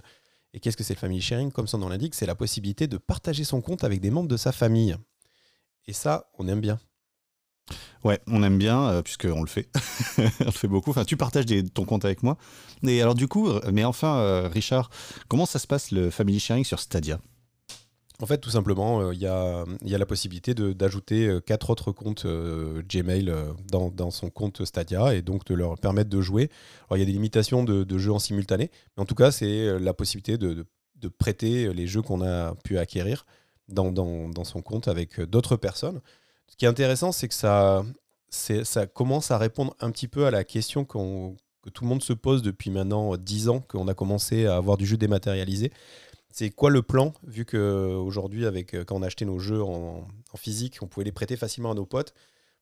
Et 0.54 0.60
qu'est-ce 0.60 0.76
que 0.76 0.84
c'est 0.84 0.94
le 0.94 1.00
family 1.00 1.20
sharing 1.20 1.50
Comme 1.50 1.66
son 1.66 1.78
nom 1.78 1.88
l'indique, 1.88 2.14
c'est 2.14 2.26
la 2.26 2.36
possibilité 2.36 2.86
de 2.86 2.96
partager 2.96 3.42
son 3.42 3.60
compte 3.60 3.82
avec 3.82 4.00
des 4.00 4.10
membres 4.10 4.28
de 4.28 4.36
sa 4.36 4.52
famille. 4.52 4.96
Et 5.86 5.92
ça, 5.92 6.30
on 6.38 6.46
aime 6.46 6.60
bien. 6.60 6.78
Ouais, 8.04 8.20
on 8.28 8.42
aime 8.42 8.56
bien, 8.56 8.88
euh, 8.88 9.02
puisqu'on 9.02 9.40
le 9.40 9.48
fait. 9.48 9.68
on 10.18 10.44
le 10.44 10.50
fait 10.52 10.68
beaucoup. 10.68 10.90
Enfin, 10.90 11.04
tu 11.04 11.16
partages 11.16 11.46
ton 11.74 11.84
compte 11.84 12.04
avec 12.04 12.22
moi. 12.22 12.36
Et 12.86 13.02
alors, 13.02 13.16
du 13.16 13.26
coup, 13.26 13.48
euh, 13.48 13.60
mais 13.72 13.84
enfin, 13.84 14.18
euh, 14.18 14.48
Richard, 14.48 14.90
comment 15.26 15.46
ça 15.46 15.58
se 15.58 15.66
passe 15.66 15.90
le 15.90 16.10
family 16.10 16.38
sharing 16.38 16.64
sur 16.64 16.78
Stadia? 16.78 17.18
En 18.22 18.26
fait, 18.26 18.38
tout 18.38 18.50
simplement, 18.50 19.00
euh, 19.00 19.14
il 19.14 19.20
y, 19.20 19.26
a, 19.26 19.64
la 19.82 20.06
possibilité 20.06 20.54
d'ajouter 20.54 21.26
euh, 21.26 21.40
quatre 21.40 21.70
autres 21.70 21.90
comptes 21.90 22.26
euh, 22.26 22.80
Gmail 22.88 23.32
dans, 23.70 24.10
son 24.10 24.30
compte 24.30 24.64
Stadia 24.64 25.14
et 25.14 25.22
donc 25.22 25.44
de 25.46 25.54
leur 25.54 25.78
permettre 25.78 26.10
de 26.10 26.20
jouer. 26.20 26.48
Alors, 26.88 26.96
il 26.96 27.00
y 27.00 27.02
a 27.02 27.06
des 27.06 27.12
limitations 27.12 27.64
de, 27.64 27.98
jeux 27.98 28.12
en 28.12 28.20
simultané, 28.20 28.70
mais 28.96 29.02
en 29.02 29.06
tout 29.06 29.16
cas, 29.16 29.32
c'est 29.32 29.78
la 29.80 29.94
possibilité 29.94 30.38
de, 30.38 30.64
prêter 31.18 31.70
les 31.74 31.86
jeux 31.86 32.00
qu'on 32.00 32.22
a 32.22 32.54
pu 32.64 32.78
acquérir 32.78 33.26
dans, 33.68 34.44
son 34.44 34.62
compte 34.62 34.88
avec 34.88 35.20
d'autres 35.20 35.56
personnes. 35.56 36.00
Ce 36.48 36.56
qui 36.56 36.64
est 36.64 36.68
intéressant, 36.68 37.12
c'est 37.12 37.28
que 37.28 37.34
ça, 37.34 37.84
ça 38.30 38.86
commence 38.86 39.30
à 39.30 39.36
répondre 39.36 39.76
un 39.80 39.90
petit 39.90 40.08
peu 40.08 40.24
à 40.24 40.30
la 40.30 40.44
question 40.44 40.86
que 40.86 41.70
tout 41.70 41.84
le 41.84 41.88
monde 41.88 42.02
se 42.02 42.14
pose 42.14 42.40
depuis 42.40 42.70
maintenant 42.70 43.16
10 43.16 43.48
ans 43.50 43.60
qu'on 43.60 43.88
a 43.88 43.94
commencé 43.94 44.46
à 44.46 44.56
avoir 44.56 44.78
du 44.78 44.86
jeu 44.86 44.96
dématérialisé 44.96 45.72
c'est 46.36 46.50
quoi 46.50 46.68
le 46.68 46.82
plan 46.82 47.12
Vu 47.22 47.44
qu'aujourd'hui, 47.44 48.44
avec 48.44 48.74
euh, 48.74 48.84
quand 48.84 48.96
on 48.96 49.02
achetait 49.02 49.24
nos 49.24 49.38
jeux 49.38 49.62
en, 49.62 50.04
physique, 50.34 50.78
on 50.82 50.88
pouvait 50.88 51.04
les 51.04 51.12
prêter 51.12 51.36
facilement 51.36 51.70
à 51.70 51.74
nos 51.74 51.86
potes. 51.86 52.12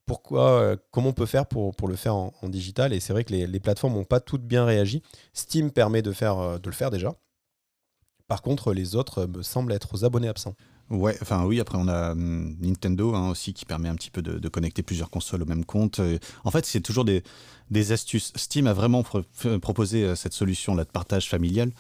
pourquoi, 0.05 0.77
comment 0.91 1.09
on 1.09 1.13
peut 1.15 1.25
faire 1.25 1.47
pour, 1.47 1.89
le 1.89 1.97
faire 1.97 2.15
en, 2.15 2.33
digital? 2.51 2.93
Et 2.93 3.01
c'est 3.01 3.15
vrai 3.15 3.25
que 3.25 3.33
les, 3.33 3.47
les 3.47 3.61
plateformes 3.61 3.95
n'ont 3.95 4.05
pas 4.05 4.21
toutes 4.21 4.43
bien 4.43 4.67
réagi. 4.67 5.03
Steam 5.33 5.71
permet 5.71 6.03
de, 6.03 6.13
faire, 6.13 6.61
de 6.61 6.69
le 6.69 6.75
faire 6.75 6.91
déjà. 6.91 7.15
Par 8.29 8.43
contre, 8.43 8.75
les 8.75 8.95
autres 8.95 9.25
me 9.25 9.43
semblent 9.43 9.73
être 9.73 9.95
aux 9.95 10.05
abonnés 10.05 10.29
absents. 10.29 10.55
Ouais, 10.93 11.17
enfin 11.23 11.47
oui, 11.47 11.59
après 11.59 11.79
on 11.79 11.89
a 11.89 12.13
hum, 12.13 12.55
Nintendo 12.61 13.15
hein, 13.15 13.31
aussi 13.31 13.55
qui 13.55 13.65
permet 13.65 13.89
un 13.89 13.95
petit 13.95 14.11
peu 14.11 14.21
de, 14.21 14.49
connecter 14.49 14.83
plusieurs 14.83 15.09
consoles 15.09 15.43
au 15.43 15.47
même 15.47 15.65
compte. 15.65 16.03
en 16.45 16.51
fait, 16.51 16.67
c'est 16.67 16.83
toujours 16.83 17.07
des, 17.07 17.23
des, 17.71 17.93
astuces. 17.93 18.31
Steam 18.37 18.67
a 18.67 18.75
vraiment 18.75 19.03
proposé 19.03 20.05
euh, 20.05 20.15
cette 20.15 20.35
solution-là 20.35 20.85
de 20.85 20.91
partage 20.91 21.31
familial. 21.31 21.71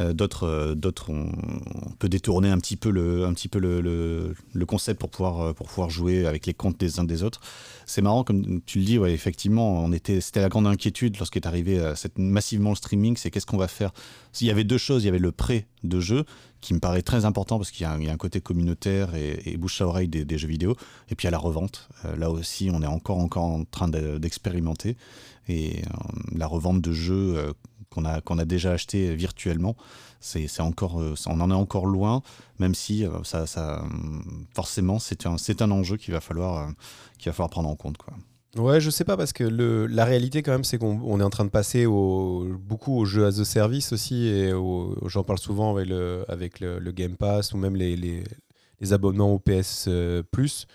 Euh, 0.00 0.14
d'autres, 0.14 0.46
euh, 0.46 0.74
on, 1.08 1.90
peut 1.98 2.08
détourner 2.08 2.48
un 2.48 2.56
petit 2.56 2.76
peu 2.76 2.90
le, 2.90 3.26
un 3.26 3.34
petit 3.34 3.48
peu 3.48 3.58
le, 3.58 3.82
le, 3.82 4.66
concept 4.66 4.98
pour 4.98 5.10
pouvoir, 5.10 5.54
pour 5.54 5.66
pouvoir 5.66 5.90
jouer 5.90 6.24
avec 6.24 6.46
les 6.46 6.54
comptes 6.54 6.80
des 6.80 6.98
uns 6.98 7.04
des 7.04 7.22
autres. 7.22 7.42
C'est 7.84 8.00
marrant, 8.00 8.24
comme 8.24 8.62
tu 8.62 8.78
le 8.78 8.86
dis, 8.86 8.98
ouais, 8.98 9.12
effectivement, 9.12 9.92
était, 9.92 10.22
c'était 10.22 10.40
la 10.40 10.48
grande 10.48 10.66
inquiétude 10.66 11.18
lorsqu'est 11.18 11.44
arrivé 11.44 11.92
cette, 11.94 12.16
massivement 12.16 12.70
le 12.70 12.76
streaming, 12.76 13.18
c'est 13.18 13.30
qu'est-ce 13.30 13.44
qu'on 13.44 13.58
va 13.58 13.68
faire? 13.68 13.92
S'il 14.32 14.46
y 14.46 14.50
avait 14.50 14.64
deux 14.64 14.78
choses, 14.78 15.02
il 15.02 15.06
y 15.06 15.08
avait 15.10 15.18
le 15.18 15.32
prêt 15.32 15.66
de 15.84 16.00
jeu 16.00 16.24
qui 16.62 16.72
me 16.72 16.78
paraît 16.78 17.02
très 17.02 17.26
important 17.26 17.58
parce 17.58 17.70
qu'il 17.70 17.82
y, 17.82 17.86
a 17.86 17.92
un 18.12 18.16
côté 18.16 18.40
communautaire 18.40 19.14
et, 19.14 19.56
bouche 19.58 19.82
à 19.82 19.86
oreille 19.86 20.08
des, 20.08 20.38
jeux 20.38 20.48
vidéo. 20.48 20.76
Et 21.10 21.14
puis 21.14 21.28
à 21.28 21.30
la 21.30 21.38
revente, 21.38 21.88
euh, 22.04 22.16
là 22.16 22.30
aussi, 22.30 22.70
on 22.72 22.80
est 22.82 22.86
encore, 22.86 23.18
encore 23.18 23.42
en 23.42 23.64
train 23.64 23.88
d'expérimenter. 23.88 24.96
et 25.48 25.82
euh, 25.82 25.88
la 26.34 26.46
revente 26.46 26.80
de 26.80 26.92
jeux 26.92 27.34
euh, 27.36 27.52
qu'on 27.90 28.04
a, 28.04 28.20
qu'on 28.20 28.38
a 28.38 28.44
déjà 28.44 28.72
acheté 28.72 29.14
virtuellement, 29.14 29.76
c'est 30.20 30.60
encore, 30.60 31.02
on 31.26 31.40
en 31.40 31.50
est 31.50 31.54
encore 31.54 31.84
loin, 31.84 32.22
même 32.60 32.76
si 32.76 33.04
ça, 33.24 33.84
forcément, 34.54 35.00
c'est 35.00 35.26
un, 35.26 35.34
un 35.34 35.70
enjeu 35.72 35.96
qu'il 35.96 36.14
va, 36.14 36.20
falloir, 36.20 36.68
va 36.68 37.32
falloir 37.32 37.50
prendre 37.50 37.68
en 37.68 37.74
compte. 37.74 37.98
Quoi. 37.98 38.14
Ouais, 38.56 38.80
je 38.82 38.90
sais 38.90 39.04
pas 39.04 39.16
parce 39.16 39.32
que 39.32 39.44
le, 39.44 39.86
la 39.86 40.04
réalité 40.04 40.42
quand 40.42 40.52
même 40.52 40.64
c'est 40.64 40.76
qu'on 40.76 41.20
est 41.20 41.22
en 41.22 41.30
train 41.30 41.46
de 41.46 41.50
passer 41.50 41.86
au, 41.86 42.54
beaucoup 42.60 42.98
aux 42.98 43.06
jeux 43.06 43.24
as 43.24 43.40
a 43.40 43.46
service 43.46 43.92
aussi 43.94 44.26
et 44.26 44.52
j'en 45.06 45.24
parle 45.24 45.38
souvent 45.38 45.74
avec 45.74 45.88
le, 45.88 46.26
avec 46.28 46.60
le, 46.60 46.92
Game 46.92 47.16
Pass 47.16 47.54
ou 47.54 47.56
même 47.56 47.76
les, 47.76 47.96
les, 47.96 48.92
abonnements 48.92 49.32
au 49.32 49.38
PS 49.38 49.86
euh, 49.88 50.22
Plus. 50.22 50.66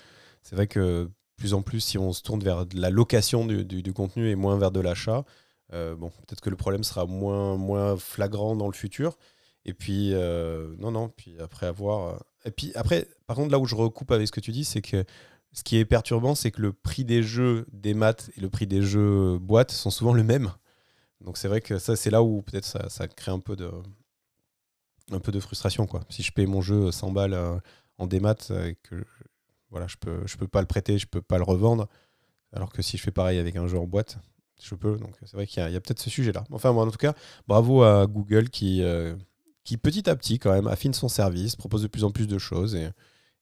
C'est 0.41 0.55
vrai 0.55 0.65
que 0.65 1.07
plus 1.35 1.53
en 1.53 1.61
plus 1.61 1.81
si 1.81 1.99
on 1.99 2.13
se 2.13 2.23
tourne 2.23 2.41
vers 2.41 2.65
la 2.73 2.89
location 2.89 3.45
du, 3.45 3.63
du, 3.63 3.93
contenu 3.93 4.27
et 4.27 4.35
moins 4.35 4.57
vers 4.57 4.71
de 4.71 4.79
l'achat, 4.79 5.23
euh, 5.73 5.95
bon 5.95 6.09
peut-être 6.09 6.41
que 6.41 6.49
le 6.49 6.55
problème 6.55 6.83
sera 6.83 7.05
moins, 7.05 7.57
moins 7.57 7.95
flagrant 7.95 8.55
dans 8.55 8.67
le 8.67 8.73
futur. 8.73 9.19
Et 9.65 9.75
puis 9.75 10.13
euh, 10.13 10.73
non 10.79 10.91
non 10.91 11.09
puis 11.09 11.35
après 11.39 11.67
avoir 11.67 12.23
et 12.43 12.51
puis 12.51 12.71
après 12.73 13.07
par 13.27 13.35
contre 13.35 13.51
là 13.51 13.59
où 13.59 13.65
je 13.65 13.75
recoupe 13.75 14.11
avec 14.11 14.25
ce 14.25 14.31
que 14.31 14.39
tu 14.39 14.51
dis 14.51 14.65
c'est 14.65 14.81
que 14.81 15.03
ce 15.57 15.63
qui 15.63 15.77
est 15.77 15.85
perturbant, 15.85 16.35
c'est 16.35 16.51
que 16.51 16.61
le 16.61 16.71
prix 16.71 17.03
des 17.03 17.23
jeux 17.23 17.65
des 17.73 17.95
maths 17.95 18.29
et 18.37 18.41
le 18.41 18.47
prix 18.47 18.67
des 18.67 18.83
jeux 18.83 19.39
boîtes 19.39 19.71
sont 19.71 19.89
souvent 19.89 20.13
le 20.13 20.21
même. 20.21 20.51
Donc 21.19 21.35
c'est 21.39 21.47
vrai 21.47 21.61
que 21.61 21.79
ça, 21.79 21.95
c'est 21.95 22.11
là 22.11 22.21
où 22.21 22.43
peut-être 22.43 22.63
ça, 22.63 23.07
crée 23.07 23.31
un 23.31 23.39
peu 23.39 23.55
de, 23.55 25.39
frustration. 25.39 25.87
Quoi. 25.87 26.01
Si 26.09 26.21
je 26.21 26.31
paye 26.31 26.45
mon 26.45 26.61
jeu 26.61 26.91
100 26.91 27.11
balles 27.11 27.33
euh, 27.33 27.57
en 27.97 28.05
démat 28.05 28.35
et 28.51 28.75
que 28.83 29.03
voilà, 29.71 29.87
je 29.87 29.95
peux, 29.97 30.25
peux 30.37 30.47
pas 30.47 30.61
le 30.61 30.67
prêter, 30.67 30.99
je 30.99 31.07
peux 31.07 31.23
pas 31.23 31.39
le 31.39 31.43
revendre, 31.43 31.87
alors 32.53 32.71
que 32.71 32.83
si 32.83 32.97
je 32.97 33.01
fais 33.01 33.09
pareil 33.09 33.39
avec 33.39 33.55
un 33.55 33.65
jeu 33.65 33.79
en 33.79 33.87
boîte, 33.87 34.19
je 34.61 34.75
peux. 34.75 34.97
Donc 34.97 35.15
c'est 35.21 35.33
vrai 35.33 35.47
qu'il 35.47 35.63
y 35.63 35.75
a, 35.75 35.81
peut-être 35.81 35.99
ce 35.99 36.11
sujet-là. 36.11 36.43
Enfin, 36.51 36.69
en 36.69 36.91
tout 36.91 36.97
cas, 36.97 37.15
bravo 37.47 37.81
à 37.81 38.05
Google 38.05 38.51
qui, 38.51 38.83
euh, 38.83 39.15
qui 39.63 39.77
petit 39.77 40.07
à 40.07 40.15
petit 40.15 40.37
quand 40.37 40.51
même 40.51 40.67
affine 40.67 40.93
son 40.93 41.09
service, 41.09 41.55
propose 41.55 41.81
de 41.81 41.87
plus 41.87 42.03
en 42.03 42.11
plus 42.11 42.27
de 42.27 42.37
choses 42.37 42.77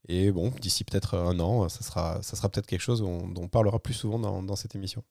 et 0.07 0.31
bon, 0.31 0.51
d'ici 0.61 0.83
peut-être 0.83 1.15
un 1.15 1.39
an, 1.39 1.67
ça 1.69 1.81
sera, 1.81 2.21
ça 2.21 2.35
sera 2.35 2.49
peut-être 2.49 2.67
quelque 2.67 2.81
chose 2.81 3.01
dont, 3.01 3.33
on 3.37 3.47
parlera 3.47 3.79
plus 3.79 3.93
souvent 3.93 4.19
dans, 4.19 4.43
dans, 4.43 4.55
cette 4.55 4.75
émission. 4.75 5.03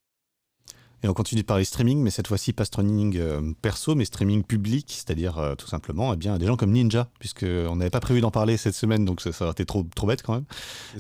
Et 1.03 1.09
on 1.09 1.13
continue 1.13 1.43
de 1.43 1.47
parler 1.47 1.65
streaming, 1.65 2.01
mais 2.01 2.11
cette 2.11 2.29
fois-ci 2.29 2.55
pas 2.55 2.65
streaming 2.65 3.19
euh, 3.19 3.53
perso, 3.61 3.95
mais 3.95 4.07
streaming 4.07 4.43
public, 4.43 4.87
c'est-à-dire 4.89 5.37
euh, 5.37 5.55
tout 5.55 5.67
simplement 5.67 6.15
eh 6.15 6.17
bien, 6.17 6.39
des 6.39 6.47
gens 6.47 6.57
comme 6.57 6.71
Ninja, 6.71 7.11
puisqu'on 7.19 7.77
n'avait 7.77 7.91
pas 7.91 8.01
prévu 8.01 8.23
d'en 8.23 8.31
parler 8.31 8.57
cette 8.57 8.75
semaine, 8.75 9.05
donc 9.05 9.21
ça, 9.21 9.31
aurait 9.43 9.51
été 9.51 9.67
trop, 9.67 9.85
trop 9.95 10.07
bête 10.07 10.23
quand 10.23 10.35
même. 10.35 10.45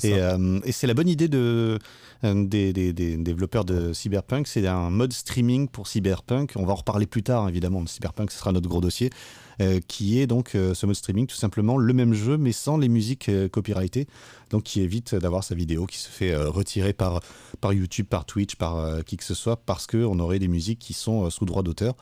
Euh, 0.04 0.60
et, 0.64 0.72
c'est 0.72 0.86
la 0.86 0.92
bonne 0.92 1.08
idée 1.08 1.28
de, 1.28 1.78
des, 2.22 2.74
des, 2.74 2.92
des, 2.92 3.16
développeurs 3.16 3.64
de 3.64 3.94
Cyberpunk, 3.94 4.46
c'est 4.46 4.66
un 4.66 4.90
mode 4.90 5.12
streaming 5.12 5.68
pour 5.68 5.88
Cyberpunk. 5.88 6.52
On 6.56 6.66
va 6.66 6.72
en 6.72 6.76
reparler 6.76 7.06
plus 7.06 7.22
tard, 7.22 7.48
évidemment, 7.48 7.86
Cyberpunk, 7.86 8.30
ce 8.30 8.38
sera 8.38 8.52
notre 8.52 8.68
gros 8.68 8.82
dossier. 8.82 9.08
Euh, 9.61 9.80
qui 9.87 10.20
est 10.20 10.26
donc 10.26 10.54
euh, 10.54 10.75
ce 10.75 10.84
mode 10.84 10.96
streaming, 10.96 11.26
tout 11.26 11.37
simplement 11.37 11.76
le 11.78 11.92
même 11.92 12.12
jeu, 12.12 12.37
mais 12.37 12.50
sans 12.50 12.76
les 12.76 12.88
musiques 12.88 13.28
euh, 13.28 13.49
copyrightées, 13.49 14.08
donc 14.50 14.64
qui 14.64 14.80
évite 14.80 15.14
d'avoir 15.14 15.44
sa 15.44 15.54
vidéo 15.54 15.87
qui 15.87 15.99
se 15.99 16.08
fait 16.08 16.34
retirer 16.34 16.92
par, 16.92 17.20
par 17.61 17.73
YouTube, 17.73 18.06
par 18.06 18.25
Twitch, 18.25 18.56
par 18.56 19.04
qui 19.04 19.16
que 19.16 19.25
ce 19.25 19.34
soit, 19.34 19.56
parce 19.56 19.87
qu'on 19.87 20.18
aurait 20.18 20.38
des 20.38 20.49
musiques 20.49 20.78
qui 20.78 20.92
sont 20.92 21.28
sous 21.30 21.44
droit 21.44 21.62
d'auteur. 21.62 21.94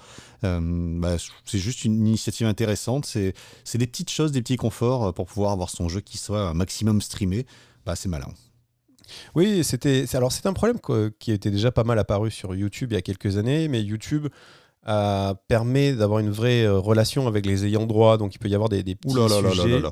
Bah, 0.42 1.16
c'est 1.44 1.58
juste 1.58 1.84
une 1.84 2.06
initiative 2.06 2.46
intéressante, 2.46 3.06
c'est 3.06 3.78
des 3.78 3.86
petites 3.86 4.10
choses, 4.10 4.32
des 4.32 4.42
petits 4.42 4.56
conforts 4.56 5.14
pour 5.14 5.26
pouvoir 5.26 5.52
avoir 5.52 5.70
son 5.70 5.88
jeu 5.88 6.00
qui 6.00 6.18
soit 6.18 6.48
un 6.48 6.54
maximum 6.54 7.00
streamé. 7.00 7.46
Bah, 7.86 7.96
c'est 7.96 8.08
malin. 8.08 8.28
Oui, 9.34 9.64
c'était 9.64 10.04
alors 10.14 10.32
c'est 10.32 10.46
un 10.46 10.52
problème 10.52 10.78
qui 11.18 11.32
était 11.32 11.50
déjà 11.50 11.70
pas 11.70 11.84
mal 11.84 11.98
apparu 11.98 12.30
sur 12.30 12.54
YouTube 12.54 12.92
il 12.92 12.94
y 12.94 12.98
a 12.98 13.02
quelques 13.02 13.38
années, 13.38 13.68
mais 13.68 13.82
YouTube 13.82 14.28
euh, 14.88 15.34
permet 15.48 15.92
d'avoir 15.92 16.18
une 16.18 16.30
vraie 16.30 16.64
euh, 16.64 16.78
relation 16.78 17.28
avec 17.28 17.46
les 17.46 17.66
ayants 17.66 17.86
droit. 17.86 18.18
Donc 18.18 18.34
il 18.34 18.38
peut 18.38 18.48
y 18.48 18.54
avoir 18.54 18.68
des, 18.68 18.82
des 18.82 18.94
petits 18.94 19.14
sujets. 19.14 19.82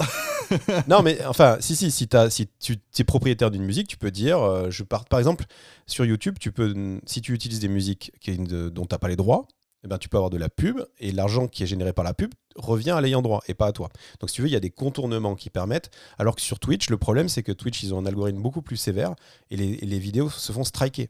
non, 0.88 1.02
mais 1.02 1.24
enfin, 1.26 1.56
si, 1.60 1.76
si, 1.76 1.90
si, 1.90 2.08
as, 2.12 2.30
si 2.30 2.48
tu 2.60 2.76
es 2.98 3.04
propriétaire 3.04 3.50
d'une 3.50 3.64
musique, 3.64 3.88
tu 3.88 3.96
peux 3.96 4.10
dire, 4.10 4.38
euh, 4.38 4.70
je 4.70 4.82
pars, 4.82 5.04
par 5.04 5.18
exemple, 5.18 5.44
sur 5.86 6.04
YouTube, 6.04 6.36
tu 6.40 6.52
peux, 6.52 7.00
si 7.06 7.20
tu 7.20 7.32
utilises 7.34 7.60
des 7.60 7.68
musiques 7.68 8.12
qui, 8.20 8.36
dont 8.38 8.84
tu 8.84 8.94
n'as 8.94 8.98
pas 8.98 9.08
les 9.08 9.16
droits, 9.16 9.46
eh 9.84 9.88
ben, 9.88 9.98
tu 9.98 10.08
peux 10.08 10.16
avoir 10.16 10.30
de 10.30 10.36
la 10.36 10.48
pub 10.48 10.80
et 10.98 11.12
l'argent 11.12 11.46
qui 11.46 11.62
est 11.62 11.66
généré 11.66 11.92
par 11.92 12.04
la 12.04 12.14
pub 12.14 12.32
revient 12.56 12.90
à 12.90 13.00
l'ayant 13.00 13.22
droit 13.22 13.42
et 13.46 13.54
pas 13.54 13.66
à 13.66 13.72
toi. 13.72 13.90
Donc 14.18 14.28
si 14.28 14.36
tu 14.36 14.42
veux, 14.42 14.48
il 14.48 14.52
y 14.52 14.56
a 14.56 14.60
des 14.60 14.70
contournements 14.70 15.36
qui 15.36 15.50
permettent. 15.50 15.90
Alors 16.18 16.34
que 16.34 16.42
sur 16.42 16.58
Twitch, 16.58 16.90
le 16.90 16.98
problème 16.98 17.28
c'est 17.28 17.44
que 17.44 17.52
Twitch, 17.52 17.84
ils 17.84 17.94
ont 17.94 17.98
un 17.98 18.06
algorithme 18.06 18.40
beaucoup 18.40 18.62
plus 18.62 18.76
sévère 18.76 19.14
et 19.50 19.56
les, 19.56 19.76
les 19.76 19.98
vidéos 20.00 20.30
se 20.30 20.50
font 20.50 20.64
striker. 20.64 21.08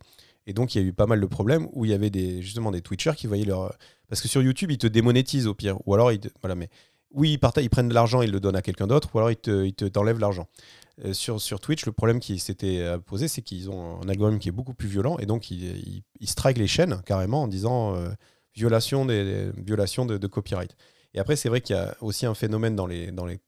Et 0.49 0.55
donc, 0.55 0.75
il 0.75 0.83
y 0.83 0.85
a 0.85 0.88
eu 0.88 0.95
pas 0.95 1.07
mal 1.07 1.21
de 1.21 1.26
problèmes 1.26 1.69
où 1.73 1.85
il 1.85 1.90
y 1.90 1.95
avait 1.95 2.11
justement 2.40 2.71
des 2.71 2.81
Twitchers 2.81 3.14
qui 3.14 3.26
voyaient 3.26 3.45
leur. 3.45 3.76
Parce 4.09 4.23
que 4.23 4.28
sur 4.28 4.40
YouTube, 4.40 4.71
ils 4.71 4.78
te 4.78 4.87
démonétisent 4.87 5.47
au 5.47 5.52
pire. 5.55 5.76
Ou 5.87 5.93
alors, 5.93 6.11
ils 6.11 6.21
voilà, 6.40 6.55
mais 6.55 6.71
oui, 7.11 7.38
ils, 7.40 7.62
ils 7.62 7.71
prennent 7.71 7.90
de 7.90 7.95
l'argent, 7.95 8.23
ils 8.23 8.31
le 8.31 8.40
donnent 8.40 8.57
à 8.57 8.62
quelqu'un 8.62 8.87
d'autre, 8.87 9.11
ou 9.14 9.19
alors 9.19 9.31
ils 9.31 9.37
te, 9.37 9.64
ils 9.64 9.75
te 9.75 9.85
t'enlèvent 9.85 10.19
l'argent. 10.19 10.49
Euh, 11.05 11.12
sur, 11.12 11.38
sur 11.38 11.61
Twitch, 11.61 11.85
le 11.85 11.93
problème 11.93 12.19
qui 12.19 12.38
s'était 12.38 12.81
euh, 12.81 12.99
posé, 12.99 13.28
c'est 13.28 13.43
qu'ils 13.43 13.71
ont 13.71 14.00
un 14.02 14.09
algorithme 14.09 14.38
qui 14.38 14.49
est 14.49 14.52
beaucoup 14.52 14.75
plus 14.75 14.88
violent, 14.88 15.19
et 15.19 15.26
donc 15.26 15.50
ils, 15.50 16.02
ils, 16.19 16.28
strike 16.28 16.57
les 16.57 16.67
chaînes 16.67 17.02
carrément 17.05 17.43
en 17.43 17.49
disant 17.49 17.95
euh, 17.95 18.09
violation, 18.55 19.05
des, 19.05 19.50
de, 19.52 20.19
de, 20.19 20.26
copyright. 20.26 20.75
Et 21.14 21.21
après, 21.21 21.37
c'est 21.37 21.49
vrai 21.49 21.61
qu'il 21.61 21.76
y 21.76 21.78
a 21.78 21.95
aussi 22.00 22.26
un 22.26 22.35
phénomène 22.35 22.75
dans 22.75 22.87
les, 22.87 23.12
dans 23.12 23.26
les 23.26 23.38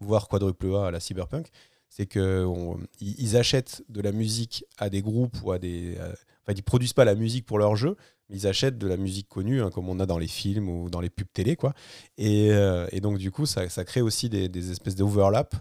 voire 0.00 0.28
quadruple 0.28 0.74
A 0.74 0.86
à 0.86 0.90
la 0.90 1.00
cyberpunk, 1.00 1.48
c'est 1.90 2.06
qu'ils 2.06 3.36
achètent 3.36 3.82
de 3.88 4.00
la 4.00 4.12
musique 4.12 4.64
à 4.78 4.88
des 4.88 5.02
groupes 5.02 5.36
ou 5.42 5.52
à 5.52 5.58
des. 5.58 5.96
enfin, 5.98 6.54
ils 6.56 6.62
produisent 6.62 6.94
pas 6.94 7.04
la 7.04 7.16
musique 7.16 7.44
pour 7.44 7.58
leur 7.58 7.76
jeu, 7.76 7.96
mais 8.30 8.36
ils 8.36 8.46
achètent 8.46 8.78
de 8.78 8.86
la 8.86 8.96
musique 8.96 9.28
connue, 9.28 9.60
hein, 9.60 9.70
comme 9.70 9.88
on 9.88 9.98
a 9.98 10.06
dans 10.06 10.18
les 10.18 10.28
films 10.28 10.68
ou 10.68 10.88
dans 10.88 11.00
les 11.00 11.10
pubs 11.10 11.26
télé, 11.32 11.56
quoi. 11.56 11.74
Et, 12.16 12.52
euh, 12.52 12.86
donc, 13.02 13.18
du 13.18 13.30
coup, 13.32 13.44
ça, 13.44 13.68
ça 13.68 13.84
crée 13.84 14.00
aussi 14.00 14.28
des, 14.28 14.70
espèces 14.70 14.94
d'overlap. 14.94 15.54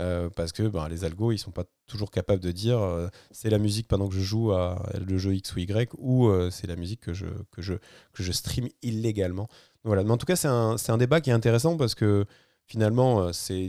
Euh, 0.00 0.30
parce 0.30 0.52
que 0.52 0.62
ben, 0.62 0.88
les 0.88 1.04
algos 1.04 1.32
ils 1.32 1.38
sont 1.38 1.50
pas 1.50 1.64
toujours 1.86 2.10
capables 2.10 2.40
de 2.40 2.50
dire 2.50 2.78
euh, 2.78 3.08
c'est 3.30 3.50
la 3.50 3.58
musique 3.58 3.88
pendant 3.88 4.08
que 4.08 4.14
je 4.14 4.22
joue 4.22 4.50
à 4.52 4.90
le 5.06 5.18
jeu 5.18 5.34
X 5.34 5.54
ou 5.54 5.58
Y 5.58 5.92
ou 5.98 6.32
c'est 6.50 6.66
la 6.66 6.76
musique 6.76 7.00
que 7.00 7.12
je, 7.12 7.26
que, 7.50 7.60
je, 7.60 7.74
que 8.14 8.22
je 8.22 8.32
stream 8.32 8.70
illégalement. 8.80 9.48
voilà. 9.84 10.02
Mais 10.02 10.10
en 10.10 10.16
tout 10.16 10.24
cas, 10.24 10.34
c'est 10.34 10.48
un, 10.48 10.76
un, 10.88 10.96
débat 10.96 11.20
qui 11.20 11.28
est 11.28 11.34
intéressant 11.34 11.76
parce 11.76 11.94
que 11.94 12.24
finalement, 12.64 13.34
c'est 13.34 13.68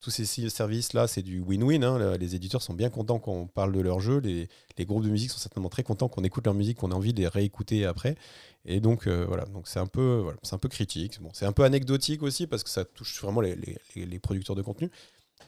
tous 0.00 0.10
ces 0.10 0.24
services-là, 0.48 1.08
c'est 1.08 1.22
du 1.22 1.40
win-win. 1.40 1.82
Hein. 1.82 2.16
Les 2.18 2.34
éditeurs 2.34 2.62
sont 2.62 2.74
bien 2.74 2.90
contents 2.90 3.18
qu'on 3.18 3.46
parle 3.46 3.72
de 3.72 3.80
leur 3.80 4.00
jeu. 4.00 4.18
Les, 4.20 4.48
groupes 4.84 5.04
de 5.04 5.10
musique 5.10 5.30
sont 5.30 5.38
certainement 5.38 5.68
très 5.68 5.82
contents 5.82 6.08
qu'on 6.08 6.22
écoute 6.22 6.44
leur 6.46 6.54
musique, 6.54 6.78
qu'on 6.78 6.92
a 6.92 6.94
envie 6.94 7.12
de 7.12 7.20
les 7.20 7.28
réécouter 7.28 7.84
après. 7.84 8.16
Et 8.64 8.80
donc, 8.80 9.06
euh, 9.06 9.24
voilà, 9.26 9.44
c'est 9.64 9.80
un, 9.80 9.86
peu, 9.86 10.24
critique. 10.70 11.18
C'est 11.32 11.46
un 11.46 11.52
peu 11.52 11.64
anecdotique 11.64 12.22
aussi 12.22 12.46
parce 12.46 12.62
que 12.62 12.70
ça 12.70 12.84
touche 12.84 13.20
vraiment 13.22 13.40
les, 13.40 14.18
producteurs 14.20 14.56
de 14.56 14.62
contenu. 14.62 14.90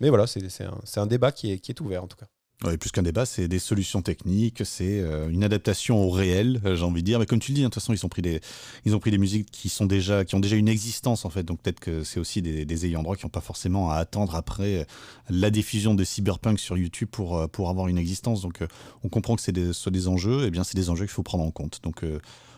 Mais 0.01 0.09
voilà, 0.09 0.27
c'est 0.27 0.99
un, 0.99 1.07
débat 1.07 1.31
qui 1.33 1.53
est 1.53 1.81
ouvert 1.81 2.03
en 2.03 2.09
tout 2.09 2.17
cas 2.17 2.27
plus 2.61 2.91
qu'un 2.91 3.03
débat, 3.03 3.25
c'est 3.25 3.49
des 3.49 3.59
solutions 3.59 4.03
techniques, 4.03 4.63
c'est 4.65 5.01
euh, 5.01 5.31
une 5.31 5.43
adaptation 5.45 6.03
au 6.03 6.11
réel, 6.11 6.61
euh, 6.67 6.77
j'ai 6.77 6.85
envie 6.85 7.01
de 7.01 7.07
dire. 7.07 7.19
Mais 7.19 7.25
comme 7.25 7.39
tu 7.39 7.53
le 7.53 7.57
dis, 7.57 7.63
hein, 7.63 7.69
de 7.69 7.69
toute 7.71 7.83
façon, 7.83 7.95
ils 7.95 8.05
ont 8.05 8.11
pris 8.11 8.21
des, 8.21 8.41
ils 8.85 8.95
ont 8.95 8.99
pris 8.99 9.11
des 9.11 9.19
musiques 9.19 9.51
qui 9.51 9.71
sont 9.71 9.87
déjà, 9.87 10.27
qui 10.27 10.35
ont 10.35 10.41
déjà 10.41 10.57
une 10.57 10.69
existence 10.69 11.25
en 11.25 11.31
fait. 11.31 11.43
Donc 11.43 11.63
peut-être 11.63 11.81
que 11.81 12.05
c'est 12.05 12.21
aussi 12.21 12.43
des, 12.43 12.87
ayants 12.87 13.03
droit 13.03 13.17
qui 13.17 13.25
n'ont 13.25 13.31
pas 13.31 13.41
forcément 13.41 13.91
à 13.91 13.97
attendre 13.97 14.35
après 14.35 14.87
la 15.31 15.51
diffusion 15.51 15.95
de 15.95 16.05
Cyberpunk 16.05 16.59
sur 16.59 16.77
YouTube 16.77 17.09
pour 17.11 17.39
euh, 17.39 17.47
pour 17.47 17.71
avoir 17.71 17.89
une 17.89 17.99
existence. 17.99 18.43
Donc 18.43 18.61
on 19.05 19.09
comprend 19.09 19.37
que 19.37 19.43
c'est 19.43 19.53
des, 19.53 19.73
soit 19.73 19.93
des 19.93 20.07
enjeux, 20.07 20.43
et 20.43 20.47
eh 20.49 20.51
bien 20.51 20.65
c'est 20.65 20.77
des 20.77 20.91
enjeux 20.91 21.07
qu'il 21.07 21.13
faut 21.13 21.23
prendre 21.23 21.45
en 21.45 21.51
compte. 21.51 21.81
Donc 21.83 22.05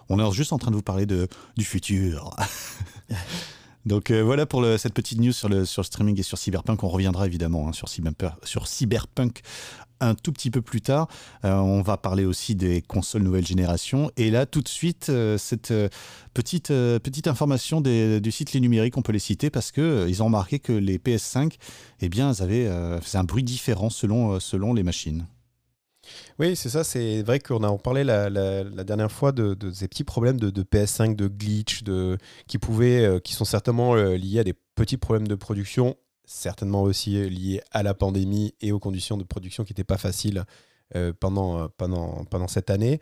on 0.09 0.18
est 0.18 0.32
juste 0.32 0.52
en 0.52 0.59
train 0.59 0.73
de 0.73 0.76
vous 0.76 0.82
parler 0.82 1.06
de 1.06 1.28
du 1.56 1.64
futur. 1.64 2.37
Donc 3.85 4.11
euh, 4.11 4.23
voilà 4.23 4.47
pour 4.47 4.64
cette 4.78 4.94
petite 4.94 5.18
news 5.18 5.32
sur 5.32 5.49
le, 5.49 5.64
sur 5.64 5.85
streaming 5.85 6.18
et 6.18 6.23
sur 6.23 6.38
Cyberpunk. 6.38 6.82
On 6.85 6.88
reviendra 6.88 7.26
évidemment 7.26 7.68
hein, 7.68 7.73
sur, 7.73 7.88
Cyberpunk, 7.88 8.35
sur 8.44 8.68
Cyberpunk 8.68 9.42
un 10.02 10.14
tout 10.14 10.32
petit 10.32 10.50
peu 10.50 10.62
plus 10.62 10.80
tard. 10.80 11.09
on 11.42 11.82
va 11.82 11.97
parler 11.97 12.25
aussi 12.25 12.54
des 12.54 12.82
consoles 12.82 13.23
nouvelle 13.23 13.47
génération. 13.47 14.11
Et 14.16 14.30
là, 14.30 14.47
tout 14.47 14.61
de 14.61 14.68
suite, 14.68 15.11
cette 15.38 15.73
petite, 16.35 16.68
petite 16.68 17.26
information 17.26 17.80
du 17.80 18.30
site 18.30 18.52
Les 18.52 18.61
Numériques, 18.61 18.97
on 18.97 19.02
peut 19.02 19.12
les 19.12 19.18
citer 19.18 19.50
parce 19.50 19.73
qu'ils 19.73 20.23
ont 20.23 20.26
remarqué 20.26 20.59
que 20.59 20.73
les 20.73 20.99
PS5, 20.99 21.54
eh 22.00 22.09
bien, 22.09 22.30
avaient, 22.30 22.68
faisaient 23.00 23.18
un 23.18 23.25
bruit 23.25 23.44
différent 23.44 23.90
selon, 23.90 24.75
les 24.75 24.82
machines. 24.82 25.26
Oui, 26.38 26.56
c'est 26.56 26.68
ça. 26.68 26.85
C'est 26.85 27.23
vrai 27.23 27.38
qu'on 27.38 27.62
a 27.62 27.78
parlé 27.78 28.04
la, 28.04 28.30
dernière 28.85 29.12
fois 29.12 29.32
de, 29.32 29.56
ces 29.73 29.88
petits 29.88 30.04
problèmes 30.04 30.38
de, 30.38 30.62
PS5, 30.62 31.14
de 31.14 31.28
glitch, 31.28 31.82
de, 31.85 32.18
qui, 32.47 32.59
pouvaient, 32.59 33.04
euh, 33.04 33.18
qui 33.21 33.35
sont 33.35 33.44
certainement 33.44 33.94
euh, 33.94 34.16
liés 34.16 34.40
à 34.40 34.44
des 34.44 34.54
petits 34.75 34.97
problèmes 34.97 35.28
de 35.28 35.35
production, 35.35 35.97
certainement 36.25 36.83
aussi 36.83 37.29
liés 37.29 37.61
à 37.71 37.83
la 37.83 37.95
pandémie 37.95 38.55
et 38.61 38.73
aux 38.73 38.79
conditions 38.79 39.17
de 39.17 39.25
production 39.25 39.64
qui 39.64 39.73
n'étaient 39.73 39.85
pas 39.85 39.99
faciles 39.99 40.45
euh, 40.95 41.12
pendant, 41.19 41.69
pendant, 41.69 42.25
pendant 42.25 42.49
cette 42.49 42.71
année. 42.71 43.00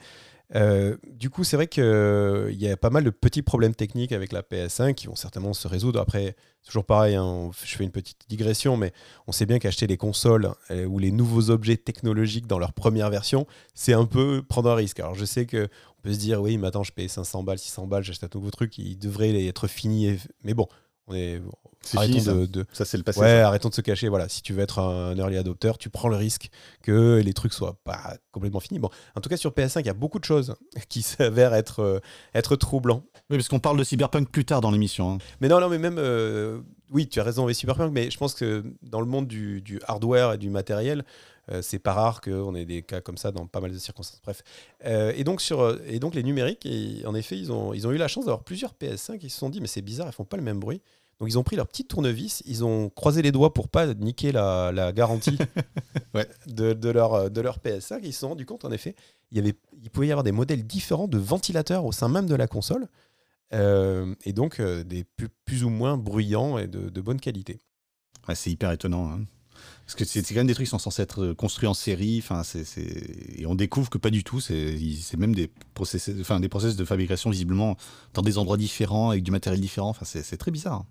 Euh, 0.56 0.96
du 1.06 1.30
coup, 1.30 1.44
c'est 1.44 1.56
vrai 1.56 1.68
qu'il 1.68 1.84
euh, 1.84 2.52
y 2.52 2.68
a 2.68 2.76
pas 2.76 2.90
mal 2.90 3.04
de 3.04 3.10
petits 3.10 3.42
problèmes 3.42 3.74
techniques 3.74 4.12
avec 4.12 4.32
la 4.32 4.42
PS5 4.42 4.94
qui 4.94 5.06
vont 5.06 5.14
certainement 5.14 5.52
se 5.52 5.68
résoudre. 5.68 6.00
Après, 6.00 6.34
toujours 6.64 6.84
pareil, 6.84 7.14
hein, 7.14 7.50
je 7.64 7.76
fais 7.76 7.84
une 7.84 7.92
petite 7.92 8.18
digression, 8.28 8.76
mais 8.76 8.92
on 9.26 9.32
sait 9.32 9.46
bien 9.46 9.58
qu'acheter 9.58 9.86
les 9.86 9.96
consoles 9.96 10.52
euh, 10.70 10.86
ou 10.86 10.98
les 10.98 11.12
nouveaux 11.12 11.50
objets 11.50 11.76
technologiques 11.76 12.46
dans 12.46 12.58
leur 12.58 12.72
première 12.72 13.10
version, 13.10 13.46
c'est 13.74 13.92
un 13.92 14.06
peu 14.06 14.42
prendre 14.42 14.70
un 14.70 14.74
risque. 14.74 14.98
Alors, 14.98 15.14
je 15.14 15.24
sais 15.24 15.46
qu'on 15.46 15.68
peut 16.02 16.12
se 16.12 16.18
dire, 16.18 16.42
oui, 16.42 16.58
mais 16.58 16.68
attends, 16.68 16.82
je 16.82 16.92
paye 16.92 17.08
500 17.08 17.44
balles, 17.44 17.58
600 17.58 17.86
balles, 17.86 18.02
j'achète 18.02 18.24
un 18.24 18.38
nouveau 18.38 18.50
truc, 18.50 18.76
il 18.78 18.98
devrait 18.98 19.46
être 19.46 19.68
fini. 19.68 20.18
Mais 20.42 20.54
bon, 20.54 20.66
on 21.10 21.14
est, 21.14 21.42
arrêtons 21.96 22.46
de, 22.46 22.66
ça. 22.72 22.84
c'est 22.84 22.96
le 22.96 23.02
passé. 23.02 23.20
Ouais, 23.20 23.40
arrêtons 23.40 23.68
de 23.68 23.74
se 23.74 23.80
cacher. 23.80 24.08
Voilà, 24.08 24.28
si 24.28 24.42
tu 24.42 24.52
veux 24.52 24.62
être 24.62 24.78
un 24.78 25.16
early 25.16 25.36
adopter, 25.36 25.72
tu 25.78 25.90
prends 25.90 26.08
le 26.08 26.16
risque 26.16 26.50
que 26.82 27.20
les 27.24 27.32
trucs 27.32 27.52
soient 27.52 27.76
pas 27.84 28.16
complètement 28.32 28.60
finis. 28.60 28.78
Bon, 28.78 28.90
en 29.16 29.20
tout 29.20 29.28
cas 29.28 29.36
sur 29.36 29.50
PS5, 29.50 29.80
il 29.80 29.86
y 29.86 29.90
a 29.90 29.94
beaucoup 29.94 30.18
de 30.18 30.24
choses 30.24 30.54
qui 30.88 31.02
s'avèrent 31.02 31.54
être 31.54 31.80
euh, 31.80 32.00
être 32.34 32.56
troublants. 32.56 33.04
Oui, 33.30 33.36
parce 33.36 33.48
qu'on 33.48 33.60
parle 33.60 33.78
de 33.78 33.84
Cyberpunk 33.84 34.30
plus 34.30 34.44
tard 34.44 34.60
dans 34.60 34.70
l'émission. 34.70 35.12
Hein. 35.12 35.18
Mais 35.40 35.48
non, 35.48 35.60
non, 35.60 35.68
mais 35.68 35.78
même 35.78 35.96
euh, 35.98 36.60
oui, 36.90 37.08
tu 37.08 37.20
as 37.20 37.24
raison 37.24 37.44
avec 37.44 37.56
Cyberpunk, 37.56 37.92
mais 37.92 38.10
je 38.10 38.18
pense 38.18 38.34
que 38.34 38.64
dans 38.82 39.00
le 39.00 39.06
monde 39.06 39.26
du, 39.26 39.80
hardware 39.86 40.34
et 40.34 40.38
du 40.38 40.50
matériel, 40.50 41.04
euh, 41.50 41.62
c'est 41.62 41.78
pas 41.78 41.94
rare 41.94 42.20
qu'on 42.20 42.54
ait 42.54 42.64
des 42.64 42.82
cas 42.82 43.00
comme 43.00 43.16
ça 43.16 43.32
dans 43.32 43.46
pas 43.46 43.60
mal 43.60 43.72
de 43.72 43.78
circonstances. 43.78 44.20
Bref. 44.22 44.42
et, 44.84 45.24
donc 45.24 45.40
sur, 45.40 45.78
et 45.86 45.98
donc 45.98 46.14
les 46.14 46.22
numériques, 46.22 46.68
en 47.06 47.14
effet, 47.14 47.38
ils 47.38 47.50
ont, 47.50 47.72
ils 47.72 47.86
ont 47.86 47.92
eu 47.92 47.96
la 47.96 48.08
chance 48.08 48.26
d'avoir 48.26 48.44
plusieurs 48.44 48.74
PS5 48.74 49.18
qui 49.18 49.30
se 49.30 49.38
sont 49.38 49.48
dit, 49.48 49.60
mais 49.60 49.66
c'est 49.66 49.82
bizarre, 49.82 50.08
ils 50.08 50.12
font 50.12 50.24
pas 50.24 50.36
le 50.36 50.42
même 50.42 50.60
bruit. 50.60 50.82
Donc 51.20 51.28
ils 51.28 51.38
ont 51.38 51.42
pris 51.42 51.56
leur 51.56 51.68
petite 51.68 51.88
tournevis, 51.88 52.42
ils 52.46 52.64
ont 52.64 52.88
croisé 52.88 53.20
les 53.20 53.30
doigts 53.30 53.52
pour 53.52 53.68
pas 53.68 53.92
niquer 53.94 54.32
la, 54.32 54.90
garantie 54.92 55.36
de, 56.46 56.90
leur, 56.90 57.30
de 57.30 57.40
leur 57.42 57.58
PS5. 57.58 58.00
Ils 58.02 58.14
se 58.14 58.20
sont 58.20 58.30
rendus 58.30 58.46
compte, 58.46 58.64
en 58.64 58.72
effet, 58.72 58.94
il, 59.30 59.36
y 59.36 59.40
avait, 59.40 59.54
il 59.82 59.90
pouvait 59.90 60.06
y 60.06 60.12
avoir 60.12 60.24
des 60.24 60.32
modèles 60.32 60.66
différents 60.66 61.08
de 61.08 61.18
ventilateurs 61.18 61.84
au 61.84 61.92
sein 61.92 62.08
même 62.08 62.26
de 62.26 62.34
la 62.34 62.46
console, 62.46 62.88
euh, 63.52 64.14
et 64.24 64.32
donc 64.32 64.60
euh, 64.60 64.82
des 64.82 65.04
plus, 65.44 65.64
ou 65.64 65.70
moins 65.70 65.98
bruyants 65.98 66.56
et 66.58 66.66
de, 66.66 67.00
bonne 67.00 67.20
qualité. 67.20 67.58
c'est 68.34 68.50
hyper 68.50 68.72
étonnant. 68.72 69.10
Hein. 69.10 69.20
Parce 69.84 69.96
que 69.96 70.04
c'est 70.04 70.22
quand 70.22 70.36
même 70.36 70.46
des 70.46 70.54
trucs 70.54 70.66
qui 70.66 70.70
sont 70.70 70.78
censés 70.78 71.02
être 71.02 71.32
construits 71.32 71.68
en 71.68 71.74
série, 71.74 72.18
enfin, 72.22 72.42
et 73.36 73.44
on 73.44 73.54
découvre 73.54 73.90
que 73.90 73.98
pas 73.98 74.10
du 74.10 74.24
tout. 74.24 74.40
C'est 74.40 75.16
même 75.18 75.34
des 75.34 75.50
process, 75.74 76.10
enfin, 76.20 76.40
des 76.40 76.48
process 76.48 76.76
de 76.76 76.84
fabrication 76.84 77.28
visiblement 77.28 77.76
dans 78.14 78.22
des 78.22 78.38
endroits 78.38 78.56
différents 78.56 79.10
avec 79.10 79.22
du 79.22 79.32
matériel 79.32 79.60
différent. 79.60 79.90
Enfin, 79.90 80.06
c'est 80.06 80.36
très 80.38 80.50
bizarre. 80.50 80.74
Hein. 80.74 80.86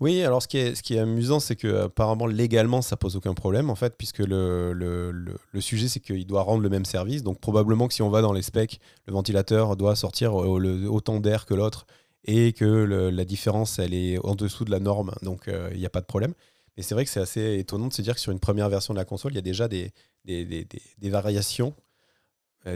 Oui, 0.00 0.22
alors 0.22 0.42
ce 0.42 0.48
qui 0.48 0.58
est, 0.58 0.74
ce 0.74 0.82
qui 0.82 0.94
est 0.94 0.98
amusant, 0.98 1.40
c'est 1.40 1.56
que 1.56 1.84
apparemment 1.84 2.26
légalement, 2.26 2.82
ça 2.82 2.98
pose 2.98 3.16
aucun 3.16 3.32
problème 3.32 3.70
en 3.70 3.74
fait, 3.74 3.96
puisque 3.96 4.18
le, 4.18 4.74
le, 4.74 5.10
le, 5.10 5.60
sujet, 5.60 5.88
c'est 5.88 6.00
qu'il 6.00 6.26
doit 6.26 6.42
rendre 6.42 6.62
le 6.62 6.68
même 6.68 6.84
service. 6.84 7.22
Donc 7.22 7.40
probablement 7.40 7.88
que 7.88 7.94
si 7.94 8.02
on 8.02 8.10
va 8.10 8.20
dans 8.20 8.34
les 8.34 8.42
specs, 8.42 8.78
le 9.06 9.14
ventilateur 9.14 9.74
doit 9.76 9.96
sortir 9.96 10.34
autant 10.34 11.18
d'air 11.18 11.46
que 11.46 11.54
l'autre 11.54 11.86
et 12.26 12.52
que 12.52 12.66
la 12.66 13.24
différence, 13.24 13.78
elle 13.78 13.94
est 13.94 14.18
en 14.24 14.34
dessous 14.34 14.64
de 14.64 14.70
la 14.70 14.80
norme. 14.80 15.12
Donc 15.22 15.48
euh, 15.48 15.70
il 15.72 15.78
n'y 15.78 15.86
a 15.86 15.90
pas 15.90 16.00
de 16.00 16.06
problème. 16.06 16.34
Mais 16.76 16.82
c'est 16.82 16.94
vrai 16.94 17.04
que 17.04 17.10
c'est 17.10 17.20
assez 17.20 17.58
étonnant 17.58 17.86
de 17.86 17.92
se 17.94 18.02
dire 18.02 18.14
que 18.14 18.20
sur 18.20 18.32
une 18.32 18.40
première 18.40 18.68
version 18.68 18.92
de 18.92 18.98
la 18.98 19.06
console, 19.06 19.32
il 19.32 19.36
y 19.36 19.38
a 19.38 19.42
déjà 19.42 19.66
des, 19.66 19.92
variations 21.02 21.74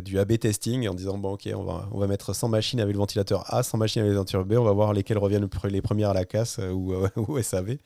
du 0.05 0.19
AB 0.19 0.39
testing 0.39 0.89
en 0.89 0.95
disant 0.95 1.19
bon 1.19 1.33
ok 1.33 1.49
on 1.55 1.65
va, 1.65 1.89
on 1.93 1.99
va 1.99 2.07
mettre 2.07 2.35
100 2.35 2.49
machines 2.49 2.81
avec 2.81 2.95
le 2.95 2.99
ventilateur 2.99 3.43
A, 3.53 3.63
100 3.63 3.79
machines 3.79 4.03
avec 4.03 4.13
le 4.13 4.19
ventilateur 4.19 4.47
B, 4.47 4.53
on 4.53 4.65
va 4.65 4.73
voir 4.73 4.93
lesquelles 4.93 5.19
reviennent 5.19 5.49
les 5.65 5.83
premières 5.83 6.11
à 6.11 6.15
la 6.15 6.25
casse 6.25 6.59
euh, 6.61 6.71
ou, 6.71 6.95
euh, 6.95 7.43
SAV. 7.43 7.79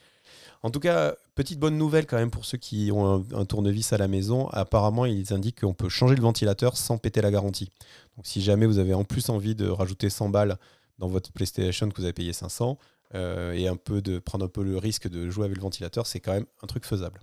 En 0.62 0.70
tout 0.70 0.80
cas, 0.80 1.14
petite 1.34 1.58
bonne 1.58 1.76
nouvelle 1.76 2.06
quand 2.06 2.16
même 2.16 2.30
pour 2.30 2.44
ceux 2.44 2.58
qui 2.58 2.90
ont 2.92 3.24
un, 3.34 3.44
tournevis 3.44 3.92
à 3.92 3.98
la 3.98 4.08
maison. 4.08 4.48
Apparemment, 4.48 5.04
ils 5.04 5.32
indiquent 5.34 5.60
qu'on 5.60 5.74
peut 5.74 5.90
changer 5.90 6.14
le 6.14 6.22
ventilateur 6.22 6.78
sans 6.78 6.96
péter 6.96 7.20
la 7.20 7.30
garantie. 7.30 7.70
Donc 8.16 8.26
si 8.26 8.40
jamais 8.40 8.64
vous 8.64 8.78
avez 8.78 8.94
en 8.94 9.04
plus 9.04 9.28
envie 9.28 9.54
de 9.54 9.68
rajouter 9.68 10.08
100 10.08 10.30
balles 10.30 10.56
dans 10.98 11.08
votre 11.08 11.32
PlayStation 11.32 11.88
que 11.90 11.96
vous 11.96 12.04
avez 12.04 12.14
payé 12.14 12.32
500 12.32 12.78
et 13.12 13.68
un 13.68 13.76
peu 13.76 14.00
de 14.00 14.18
prendre 14.18 14.46
un 14.46 14.48
peu 14.48 14.64
le 14.64 14.78
risque 14.78 15.08
de 15.08 15.28
jouer 15.28 15.44
avec 15.44 15.58
le 15.58 15.62
ventilateur, 15.62 16.06
c'est 16.06 16.18
quand 16.18 16.32
même 16.32 16.46
un 16.62 16.66
truc 16.66 16.84
faisable. 16.84 17.20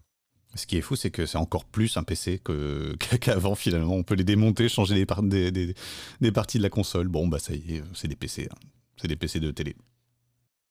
Ce 0.56 0.66
qui 0.66 0.78
est 0.78 0.82
fou, 0.82 0.96
c'est 0.96 1.12
que 1.12 1.26
c'est 1.26 1.38
encore 1.38 1.66
plus 1.66 1.96
un 1.98 2.04
PC 2.04 2.42
qu'avant 3.22 3.56
finalement. 3.56 3.96
On 3.96 4.04
peut 4.04 4.16
les 4.16 4.24
démonter, 4.24 4.68
changer 4.70 5.06
des, 5.24 5.52
des, 5.52 6.32
parties 6.32 6.58
de 6.58 6.64
la 6.64 6.70
console. 6.70 7.08
Bon, 7.08 7.28
bah 7.28 7.40
ça 7.40 7.54
y 7.54 7.78
est, 7.78 7.84
c'est 7.94 8.08
des 8.08 8.16
PC. 8.16 8.50
Hein. 8.52 8.56
C'est 8.98 9.08
des 9.08 9.16
PC 9.16 9.40
de 9.40 9.52
télé. 9.52 9.76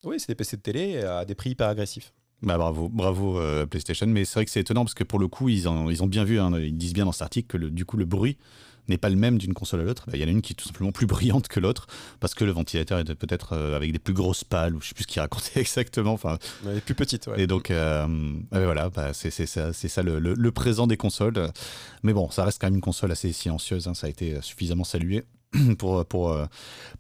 Oui, 0.05 0.21
c'est 0.21 0.29
des 0.29 0.35
PC 0.35 0.57
de 0.57 0.63
télé 0.63 0.99
à 0.99 1.25
des 1.25 1.35
prix 1.35 1.51
hyper 1.51 1.69
agressifs. 1.69 2.13
Bah 2.43 2.57
bravo, 2.57 2.89
bravo 2.89 3.39
euh, 3.39 3.67
PlayStation. 3.67 4.07
Mais 4.07 4.25
c'est 4.25 4.35
vrai 4.35 4.45
que 4.45 4.51
c'est 4.51 4.61
étonnant 4.61 4.85
parce 4.85 4.95
que 4.95 5.05
pour 5.05 5.19
le 5.19 5.29
coup, 5.29 5.49
ils, 5.49 5.67
ils 5.91 6.03
ont 6.03 6.07
bien 6.07 6.25
vu, 6.25 6.41
hein, 6.41 6.51
ils 6.59 6.77
disent 6.77 6.95
bien 6.95 7.05
dans 7.05 7.13
cet 7.13 7.23
article 7.23 7.49
que 7.49 7.57
le, 7.57 7.71
du 7.71 7.85
coup, 7.85 7.97
le 7.97 8.07
bruit 8.07 8.39
n'est 8.91 8.99
pas 8.99 9.09
le 9.09 9.17
même 9.17 9.39
d'une 9.39 9.55
console 9.55 9.81
à 9.81 9.85
l'autre, 9.85 10.05
bah, 10.07 10.13
il 10.15 10.21
y 10.21 10.25
en 10.25 10.29
a 10.29 10.31
une 10.31 10.43
qui 10.43 10.53
est 10.53 10.57
tout 10.57 10.67
simplement 10.67 10.93
plus 10.93 11.07
brillante 11.15 11.49
que 11.49 11.61
l'autre, 11.61 11.87
parce 12.21 12.35
que 12.35 12.45
le 12.45 12.53
ventilateur 12.53 12.99
est 12.99 13.15
peut-être 13.15 13.55
euh, 13.55 13.77
avec 13.77 13.93
des 13.93 13.99
plus 13.99 14.15
grosses 14.15 14.45
pales, 14.45 14.75
ou 14.75 14.81
je 14.81 14.89
sais 14.89 14.95
plus 14.95 15.05
ce 15.05 15.09
qu'il 15.09 15.21
racontait 15.21 15.61
exactement. 15.61 16.13
Enfin, 16.13 16.39
Elle 16.67 16.79
est 16.79 16.81
plus 16.81 16.95
petite, 16.95 17.29
Et 17.37 17.47
donc, 17.47 17.71
euh, 17.71 18.07
voilà, 18.51 18.91
bah, 18.91 19.13
c'est 19.13 19.31
ça, 19.31 19.73
ça 19.73 20.03
le, 20.03 20.19
le, 20.19 20.53
présent 20.53 20.87
des 20.87 20.97
consoles. 20.97 21.51
Mais 22.03 22.13
bon, 22.13 22.31
ça 22.31 22.45
reste 22.45 22.61
quand 22.61 22.67
même 22.67 22.75
une 22.75 22.81
console 22.81 23.13
assez 23.13 23.33
silencieuse, 23.33 23.89
hein, 23.89 23.95
ça 23.95 24.07
a 24.07 24.11
été 24.11 24.41
suffisamment 24.43 24.85
salué. 24.85 25.25
pour, 25.79 26.05
pour, 26.07 26.31
euh, 26.31 26.47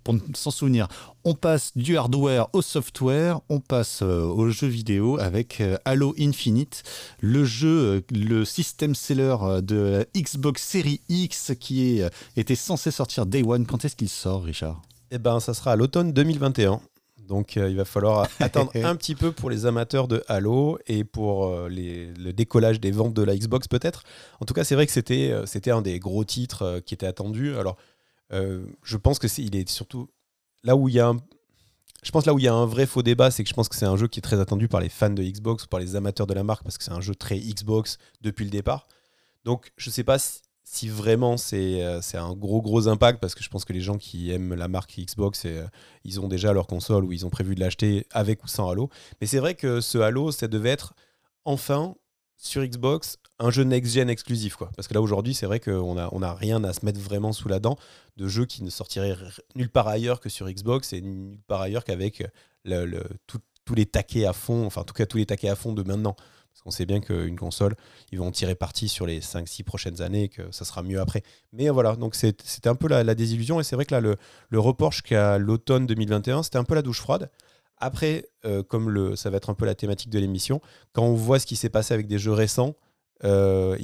pour 0.02 0.16
s'en 0.34 0.50
souvenir. 0.50 0.88
On 1.24 1.34
passe 1.34 1.72
du 1.76 1.96
hardware 1.96 2.48
au 2.52 2.62
software, 2.62 3.40
on 3.48 3.60
passe 3.60 4.00
euh, 4.02 4.22
au 4.22 4.50
jeu 4.50 4.66
vidéo 4.66 5.18
avec 5.20 5.60
euh, 5.60 5.76
Halo 5.84 6.14
Infinite, 6.18 6.82
le 7.20 7.44
jeu, 7.44 8.02
le 8.10 8.44
système 8.44 8.94
seller 8.94 9.36
de 9.62 10.06
Xbox 10.16 10.62
Series 10.62 11.00
X 11.08 11.52
qui 11.60 12.00
est, 12.00 12.10
était 12.36 12.56
censé 12.56 12.90
sortir 12.90 13.26
Day 13.26 13.42
One. 13.44 13.66
Quand 13.66 13.84
est-ce 13.84 13.94
qu'il 13.94 14.08
sort, 14.08 14.42
Richard? 14.42 14.82
Eh 15.12 15.18
ben, 15.18 15.38
ça 15.38 15.54
sera 15.54 15.72
à 15.72 15.76
l'automne 15.76 16.12
2021. 16.12 16.80
Donc 17.28 17.54
il 17.54 17.76
va 17.76 17.84
falloir 17.84 18.28
attendre 18.40 18.72
un 18.74 18.96
petit 18.96 19.14
peu 19.14 19.30
pour 19.30 19.50
les 19.50 19.64
amateurs 19.64 20.08
de 20.08 20.24
Halo 20.26 20.80
et 20.88 21.04
pour 21.04 21.68
les, 21.68 22.12
le 22.14 22.32
décollage 22.32 22.80
des 22.80 22.90
ventes 22.90 23.14
de 23.14 23.22
la 23.22 23.36
Xbox 23.36 23.68
peut-être. 23.68 24.02
En 24.40 24.46
tout 24.46 24.54
cas, 24.54 24.64
c'est 24.64 24.74
vrai 24.74 24.84
que 24.86 24.92
c'était 24.92 25.32
c'était 25.46 25.70
un 25.70 25.80
des 25.80 26.00
gros 26.00 26.24
titres 26.24 26.80
qui 26.84 26.94
était 26.94 27.06
attendu. 27.06 27.54
Alors 27.56 27.76
euh, 28.32 28.64
je 28.82 28.96
pense 28.96 29.18
que 29.18 29.28
c'est, 29.28 29.42
il 29.42 29.56
est 29.56 29.68
surtout 29.68 30.08
là 30.62 30.76
où 30.76 30.88
il 30.88 30.94
y 30.94 31.00
a 31.00 31.08
un, 31.08 31.16
je 32.02 32.10
pense 32.10 32.26
là 32.26 32.34
où 32.34 32.38
il 32.38 32.44
y 32.44 32.48
a 32.48 32.54
un 32.54 32.66
vrai 32.66 32.86
faux 32.86 33.02
débat, 33.02 33.30
c'est 33.30 33.42
que 33.42 33.48
je 33.48 33.54
pense 33.54 33.68
que 33.68 33.76
c'est 33.76 33.86
un 33.86 33.96
jeu 33.96 34.08
qui 34.08 34.20
est 34.20 34.22
très 34.22 34.40
attendu 34.40 34.68
par 34.68 34.80
les 34.80 34.88
fans 34.88 35.10
de 35.10 35.22
Xbox 35.22 35.64
ou 35.64 35.66
par 35.68 35.80
les 35.80 35.96
amateurs 35.96 36.26
de 36.26 36.34
la 36.34 36.42
marque 36.42 36.62
parce 36.62 36.78
que 36.78 36.84
c'est 36.84 36.92
un 36.92 37.00
jeu 37.00 37.14
très 37.14 37.38
Xbox 37.38 37.98
depuis 38.20 38.44
le 38.44 38.50
départ. 38.50 38.86
Donc 39.44 39.72
je 39.76 39.90
sais 39.90 40.04
pas 40.04 40.18
si, 40.62 40.88
vraiment 40.88 41.36
c'est, 41.36 41.82
euh, 41.82 42.00
c'est 42.00 42.16
un 42.16 42.34
gros 42.34 42.62
gros 42.62 42.88
impact 42.88 43.20
parce 43.20 43.34
que 43.34 43.42
je 43.42 43.48
pense 43.48 43.64
que 43.64 43.72
les 43.72 43.80
gens 43.80 43.98
qui 43.98 44.30
aiment 44.30 44.54
la 44.54 44.68
marque 44.68 44.94
Xbox, 44.98 45.42
euh, 45.46 45.66
ils 46.04 46.20
ont 46.20 46.28
déjà 46.28 46.52
leur 46.52 46.66
console 46.66 47.04
ou 47.04 47.12
ils 47.12 47.26
ont 47.26 47.30
prévu 47.30 47.54
de 47.54 47.60
l'acheter 47.60 48.06
avec 48.12 48.44
ou 48.44 48.46
sans 48.48 48.70
Halo. 48.70 48.88
Mais 49.20 49.26
c'est 49.26 49.40
vrai 49.40 49.54
que 49.54 49.80
ce 49.80 49.98
Halo, 49.98 50.30
ça 50.30 50.46
devait 50.46 50.70
être 50.70 50.94
enfin 51.44 51.96
sur 52.40 52.64
Xbox 52.64 53.18
un 53.38 53.50
jeu 53.50 53.64
next-gen 53.64 54.10
exclusif. 54.10 54.56
Quoi. 54.56 54.70
Parce 54.76 54.88
que 54.88 54.94
là, 54.94 55.00
aujourd'hui, 55.00 55.34
c'est 55.34 55.46
vrai 55.46 55.60
qu'on 55.60 55.94
n'a 55.94 56.08
on 56.12 56.22
a 56.22 56.34
rien 56.34 56.62
à 56.64 56.72
se 56.72 56.84
mettre 56.84 57.00
vraiment 57.00 57.32
sous 57.32 57.48
la 57.48 57.58
dent 57.58 57.76
de 58.16 58.28
jeux 58.28 58.46
qui 58.46 58.62
ne 58.62 58.70
sortiraient 58.70 59.16
nulle 59.54 59.70
part 59.70 59.88
ailleurs 59.88 60.20
que 60.20 60.28
sur 60.28 60.48
Xbox 60.48 60.92
et 60.92 61.00
nulle 61.00 61.38
part 61.46 61.60
ailleurs 61.60 61.84
qu'avec 61.84 62.24
le, 62.64 63.02
tous 63.26 63.74
les 63.74 63.86
taquets 63.86 64.26
à 64.26 64.32
fond, 64.32 64.66
enfin, 64.66 64.80
en 64.80 64.84
tout 64.84 64.94
cas, 64.94 65.06
tous 65.06 65.18
les 65.18 65.26
taquets 65.26 65.48
à 65.48 65.56
fond 65.56 65.72
de 65.72 65.82
maintenant. 65.82 66.16
Parce 66.52 66.62
qu'on 66.62 66.70
sait 66.72 66.84
bien 66.84 67.00
qu'une 67.00 67.38
console, 67.38 67.76
ils 68.10 68.18
vont 68.18 68.30
tirer 68.32 68.54
parti 68.54 68.88
sur 68.88 69.06
les 69.06 69.20
5-6 69.20 69.62
prochaines 69.62 70.02
années 70.02 70.24
et 70.24 70.28
que 70.28 70.50
ça 70.50 70.64
sera 70.64 70.82
mieux 70.82 71.00
après. 71.00 71.22
Mais 71.52 71.68
voilà, 71.68 71.94
donc 71.94 72.14
c'était 72.14 72.68
un 72.68 72.74
peu 72.74 72.88
la, 72.88 73.14
désillusion. 73.14 73.60
Et 73.60 73.62
c'est 73.62 73.76
vrai 73.76 73.84
que 73.84 73.94
là, 73.94 74.00
le, 74.00 74.16
le 74.48 74.58
report 74.58 74.92
jusqu'à 74.92 75.38
l'automne 75.38 75.86
2021, 75.86 76.42
c'était 76.42 76.58
un 76.58 76.64
peu 76.64 76.74
la 76.74 76.82
douche 76.82 77.00
froide. 77.00 77.30
Après, 77.80 78.26
euh, 78.44 78.62
comme 78.62 78.90
le, 78.90 79.16
ça 79.16 79.30
va 79.30 79.38
être 79.38 79.50
un 79.50 79.54
peu 79.54 79.64
la 79.64 79.74
thématique 79.74 80.10
de 80.10 80.18
l'émission, 80.18 80.60
quand 80.92 81.02
on 81.02 81.14
voit 81.14 81.38
ce 81.38 81.46
qui 81.46 81.56
s'est 81.56 81.70
passé 81.70 81.94
avec 81.94 82.06
des 82.06 82.18
jeux 82.18 82.32
récents, 82.32 82.76
euh, 83.24 83.76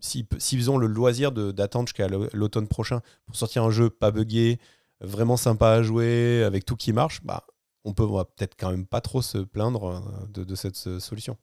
s'ils 0.00 0.70
ont 0.70 0.78
le 0.78 0.86
loisir 0.86 1.30
d'attendre 1.32 1.88
jusqu'à 1.88 2.08
l'automne 2.08 2.68
prochain 2.68 3.00
pour 3.26 3.36
sortir 3.36 3.64
un 3.64 3.70
jeu 3.70 3.90
pas 3.90 4.10
buggé, 4.10 4.58
vraiment 5.00 5.36
sympa 5.36 5.70
à 5.70 5.82
jouer, 5.82 6.42
avec 6.42 6.64
tout 6.64 6.76
qui 6.76 6.92
marche, 6.92 7.22
bah, 7.22 7.46
on 7.84 7.92
peut 7.92 8.06
peut-être 8.06 8.56
quand 8.58 8.70
même 8.70 8.86
pas 8.86 9.00
trop 9.00 9.22
se 9.22 9.38
plaindre 9.38 10.02
euh, 10.36 10.44
de, 10.44 10.54
cette 10.54 10.76
solution. 10.76 11.36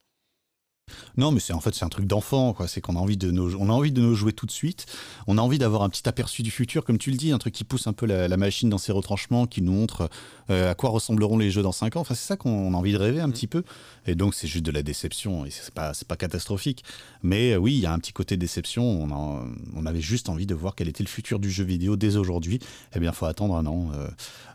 Non, 1.18 1.32
mais 1.32 1.40
c'est 1.40 1.54
en 1.54 1.60
fait 1.60 1.74
c'est 1.74 1.86
un 1.86 1.90
truc 1.90 2.06
d'enfant, 2.06 2.54
quoi. 2.54 2.68
C'est 2.68 2.82
qu'on 2.82 2.96
a 2.96 3.00
envie 3.00 3.18
de 3.18 3.32
nos, 3.32 3.56
on 3.56 3.70
a 3.70 3.74
envie 3.74 3.92
de 3.92 4.02
nos 4.02 4.14
jouer 4.14 4.34
tout 4.34 4.46
de 4.46 4.52
suite. 4.52 4.86
On 5.28 5.38
a 5.38 5.42
envie 5.42 5.58
d'avoir 5.58 5.82
un 5.84 5.90
petit 5.90 6.08
aperçu 6.08 6.44
du 6.44 6.52
futur, 6.52 6.84
comme 6.84 6.98
tu 6.98 7.10
le 7.10 7.18
dis, 7.18 7.32
un 7.32 7.38
truc 7.38 7.54
qui 7.54 7.64
pousse 7.64 7.88
un 7.88 7.94
peu 7.94 8.06
la, 8.06 8.36
machine 8.38 8.70
dans 8.70 8.78
ses 8.78 8.92
retranchements, 8.92 9.48
qui 9.48 9.62
nous 9.62 9.72
montre 9.72 10.10
euh, 10.50 10.72
à 10.72 10.76
quoi 10.76 10.90
ressembleront 10.90 11.38
les 11.38 11.52
jeux 11.52 11.62
dans 11.62 11.72
5 11.72 11.96
ans. 11.96 12.02
Enfin, 12.02 12.16
c'est 12.16 12.28
ça 12.28 12.38
qu'on 12.38 12.74
a 12.74 12.78
envie 12.78 12.92
de 12.92 12.98
rêver 12.98 13.22
un 13.22 13.28
mm. 13.28 13.34
petit 13.34 13.48
peu. 13.48 13.64
Et 14.08 14.16
donc 14.16 14.36
c'est 14.36 14.48
juste 14.48 14.66
de 14.66 14.72
la 14.72 14.84
déception. 14.84 15.46
Et 15.46 15.52
c'est 15.52 15.74
pas, 15.74 15.94
c'est 15.94 16.08
pas 16.08 16.18
catastrophique. 16.18 16.84
Mais 17.24 17.54
euh, 17.54 17.58
oui, 17.58 17.74
il 17.74 17.80
y 17.80 17.86
a 17.86 17.94
un 17.94 18.00
petit 18.00 18.14
côté 18.14 18.38
déception. 18.38 18.84
On, 18.84 19.56
on, 19.76 19.86
avait 19.86 20.02
juste 20.02 20.30
envie 20.30 20.46
de 20.46 20.56
voir 20.56 20.76
quel 20.76 20.88
était 20.88 21.04
le 21.04 21.10
futur 21.10 21.40
du 21.40 21.50
jeu 21.50 21.64
vidéo 21.64 21.96
dès 21.96 22.18
aujourd'hui. 22.18 22.60
Eh 22.96 23.00
bien, 23.00 23.12
faut 23.12 23.26
attendre 23.26 23.56
un 23.56 23.66
an, 23.66 23.90
euh, 23.96 24.08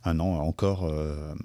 un 0.05 0.21
an 0.21 0.41
encore 0.41 0.93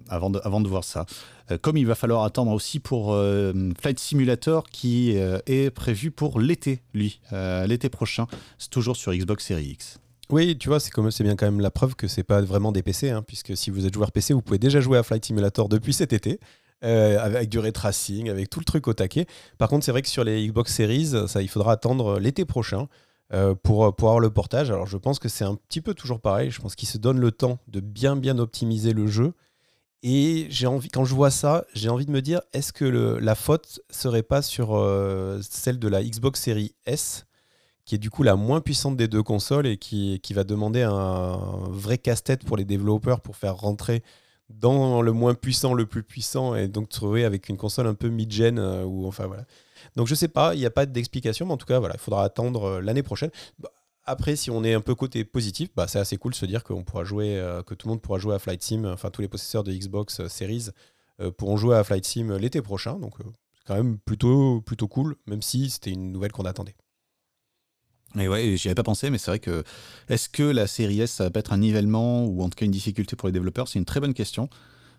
avant 0.10 0.30
de, 0.30 0.40
avant 0.44 0.62
de 0.62 0.68
voir 0.68 0.84
ça. 0.84 1.06
Euh, 1.52 1.58
comme 1.60 1.78
il 1.78 1.86
va 1.86 1.96
falloir 1.96 2.24
attendre 2.24 2.52
aussi 2.52 2.80
pour 2.80 3.14
euh, 3.14 3.54
Flight 3.80 4.00
Simulator 4.00 4.64
qui 4.68 5.18
euh, 5.18 5.40
est 5.46 5.70
prévu 5.70 6.12
pour 6.12 6.40
l'été, 6.40 6.82
lui, 6.94 7.20
l'été 7.68 7.90
prochain. 7.90 8.28
C'est 8.58 8.70
toujours 8.70 8.96
sur 8.96 9.14
Xbox 9.14 9.46
Series 9.46 9.68
X. 9.68 10.00
Oui, 10.32 10.58
tu 10.58 10.70
vois, 10.70 10.80
c'est 10.80 10.92
c'est 11.12 11.24
bien 11.24 11.36
quand 11.36 11.46
même 11.46 11.60
la 11.60 11.70
preuve 11.70 11.96
que 11.96 12.08
c'est 12.08 12.24
pas 12.24 12.42
vraiment 12.42 12.72
des 12.72 12.82
PC, 12.82 13.12
hein, 13.12 13.22
puisque 13.22 13.56
si 13.56 13.70
vous 13.70 13.86
êtes 13.86 13.94
joueur 13.94 14.12
PC, 14.12 14.34
vous 14.34 14.42
pouvez 14.42 14.58
déjà 14.58 14.82
jouer 14.82 14.98
à 14.98 15.04
Flight 15.04 15.24
Simulator 15.24 15.70
depuis 15.70 15.94
cet 15.94 16.14
été. 16.14 16.40
avec 16.82 17.50
du 17.50 17.60
ray 17.60 17.72
tracing, 17.72 18.30
avec 18.30 18.50
tout 18.50 18.60
le 18.60 18.66
truc 18.66 18.88
au 18.88 18.94
taquet. 18.94 19.26
Par 19.58 19.70
contre, 19.70 19.86
c'est 19.86 19.92
vrai 19.92 20.02
que 20.02 20.08
sur 20.08 20.24
les 20.24 20.48
Xbox 20.48 20.74
Series, 20.74 21.28
ça, 21.28 21.42
il 21.42 21.48
faudra 21.48 21.74
attendre 21.74 22.20
l'été 22.20 22.46
prochain 22.46 22.88
pour, 23.64 23.96
pour 23.96 24.10
avoir 24.10 24.20
le 24.20 24.30
portage. 24.32 24.72
Alors, 24.72 24.88
je 24.88 24.98
pense 24.98 25.20
que 25.20 25.30
c'est 25.30 25.46
un 25.46 25.56
petit 25.56 25.82
peu 25.82 25.94
toujours 25.94 26.20
pareil. 26.20 26.50
Je 26.50 26.60
pense 26.60 26.76
qu'ils 26.76 26.90
se 26.90 26.98
donnent 26.98 27.20
le 27.20 27.32
temps 27.32 27.60
de 27.68 27.80
bien, 27.80 28.16
bien 28.16 28.40
optimiser 28.40 28.94
le 28.94 29.06
jeu 29.06 29.34
et 30.08 30.46
j'ai 30.52 30.68
envie, 30.68 30.88
quand 30.88 31.04
je 31.04 31.16
vois 31.16 31.32
ça, 31.32 31.66
j'ai 31.74 31.90
envie 31.90 32.06
de 32.06 32.12
me 32.12 32.22
dire, 32.22 32.40
est-ce 32.54 32.72
que 32.72 32.86
la 32.86 33.34
faute 33.34 33.80
serait 33.90 34.22
pas 34.22 34.44
sur 34.44 34.76
euh, 34.76 35.40
celle 35.42 35.80
de 35.80 35.88
la 35.88 36.04
Xbox 36.04 36.40
Series 36.40 36.76
S, 36.86 37.26
qui 37.86 37.96
est 37.96 37.98
du 37.98 38.12
coup 38.12 38.22
la 38.22 38.36
moins 38.36 38.62
puissante 38.62 38.98
des 38.98 39.08
deux 39.08 39.24
consoles 39.24 39.66
et 39.66 39.78
qui, 39.78 40.20
qui 40.22 40.36
va 40.36 40.44
demander 40.44 40.84
un, 40.84 41.40
vrai 41.70 41.98
casse-tête 41.98 42.46
pour 42.46 42.56
les 42.56 42.66
développeurs 42.66 43.20
pour 43.20 43.36
faire 43.36 43.56
rentrer 43.56 44.04
dans 44.52 45.02
le 45.02 45.12
moins 45.12 45.34
puissant 45.34 45.74
le 45.74 45.88
plus 45.88 46.04
puissant 46.04 46.54
et 46.54 46.68
donc 46.68 46.90
trouver 46.90 47.26
avec 47.26 47.50
une 47.50 47.58
console 47.58 47.88
un 47.88 47.96
peu 47.96 48.10
mid-gen 48.10 48.60
euh, 48.60 48.84
ou 48.84 49.08
enfin 49.08 49.26
voilà. 49.26 49.46
Donc 49.96 50.06
je 50.06 50.14
sais 50.14 50.28
pas, 50.28 50.54
il 50.54 50.60
n'y 50.60 50.68
a 50.68 50.72
pas 50.72 50.86
d'explication, 50.86 51.48
mais 51.48 51.54
en 51.54 51.58
tout 51.58 51.66
cas 51.66 51.80
voilà, 51.80 51.96
il 51.96 52.00
faudra 52.00 52.24
attendre 52.24 52.66
euh, 52.66 52.80
l'année 52.80 53.02
prochaine. 53.02 53.32
Bah, 53.58 53.72
après, 54.06 54.36
si 54.36 54.52
on 54.52 54.64
est 54.64 54.74
un 54.74 54.82
peu 54.82 54.94
côté 54.96 55.26
positif, 55.26 55.70
bah, 55.76 55.88
c'est 55.88 56.00
assez 56.00 56.18
cool 56.18 56.32
de 56.32 56.38
se 56.38 56.46
dire 56.46 56.64
qu'on 56.64 56.84
pourra 56.84 57.04
jouer, 57.04 57.38
euh, 57.40 57.64
que 57.64 57.74
tout 57.74 57.88
le 57.88 57.94
monde 57.94 58.02
pourra 58.02 58.20
jouer 58.20 58.36
à 58.36 58.40
Flight 58.40 58.62
Sim, 58.62 58.86
enfin 58.86 59.10
tous 59.10 59.22
les 59.22 59.28
possesseurs 59.28 59.64
de 59.64 59.74
Xbox 59.74 60.20
euh, 60.20 60.28
Series 60.30 60.68
euh, 61.20 61.32
pourront 61.32 61.58
jouer 61.58 61.76
à 61.76 61.84
Flight 61.84 62.06
Sim 62.06 62.38
l'été 62.38 62.62
prochain. 62.62 63.00
Donc 63.00 63.16
c'est 63.20 63.66
quand 63.66 63.76
même 63.76 63.98
plutôt, 63.98 64.62
plutôt 64.62 64.88
cool, 64.88 65.16
même 65.26 65.42
si 65.42 65.70
c'était 65.72 65.92
une 65.92 66.12
nouvelle 66.12 66.32
qu'on 66.32 66.46
attendait. 66.46 66.76
Et 68.18 68.28
ouais, 68.30 68.56
j'y 68.56 68.70
avais 68.70 68.76
pas 68.76 68.84
pensé, 68.84 69.10
mais 69.10 69.18
c'est 69.18 69.32
vrai 69.32 69.40
que 69.40 69.64
est-ce 70.08 70.30
que 70.30 70.44
la 70.44 70.68
série 70.68 71.02
S, 71.02 71.12
ça 71.12 71.26
va 71.26 71.32
pas 71.32 71.40
être 71.40 71.52
un 71.52 71.58
nivellement 71.58 72.26
ou 72.26 72.44
en 72.44 72.50
tout 72.50 72.56
cas 72.56 72.66
une 72.66 72.72
difficulté 72.72 73.16
pour 73.16 73.28
les 73.28 73.34
développeurs? 73.34 73.68
C'est 73.68 73.80
une 73.80 73.86
très 73.86 74.00
bonne 74.00 74.14
question. 74.14 74.50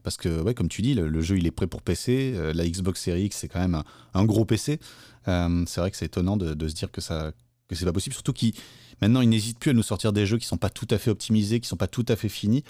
Parce 0.03 0.17
que, 0.17 0.41
ouais, 0.43 0.55
comme 0.55 0.69
tu 0.69 0.83
dis, 0.83 0.95
le, 0.95 1.21
jeu 1.21 1.37
il 1.37 1.47
est 1.47 1.51
prêt 1.51 1.67
pour 1.67 1.83
PC. 1.83 2.53
la 2.55 2.69
Xbox 2.69 3.03
Series 3.03 3.25
X, 3.25 3.39
c'est 3.39 3.49
quand 3.49 3.59
même 3.59 3.83
un, 4.15 4.25
gros 4.25 4.45
PC. 4.45 4.79
c'est 5.25 5.77
vrai 5.79 5.91
que 5.91 5.97
c'est 5.97 6.05
étonnant 6.07 6.37
de, 6.37 6.55
de, 6.55 6.69
se 6.69 6.75
dire 6.75 6.93
que 6.93 7.01
ça 7.01 7.33
que 7.69 7.75
c'est 7.75 7.85
pas 7.85 7.93
possible. 7.93 8.15
Surtout 8.15 8.33
qu'ils 8.33 8.55
Maintenant, 9.03 9.21
ils 9.21 9.29
n'hésitent 9.29 9.59
plus 9.59 9.73
à 9.73 9.75
nous 9.75 9.83
sortir 9.83 10.13
des 10.13 10.27
jeux 10.27 10.39
qui 10.39 10.47
sont 10.47 10.57
pas 10.57 10.71
tout 10.71 10.89
à 10.91 10.99
fait 10.99 11.11
optimisés, 11.11 11.61
qui 11.61 11.69
sont 11.69 11.77
pas 11.77 11.87
tout 11.87 12.07
à 12.09 12.17
fait 12.17 12.29
finis. 12.29 12.65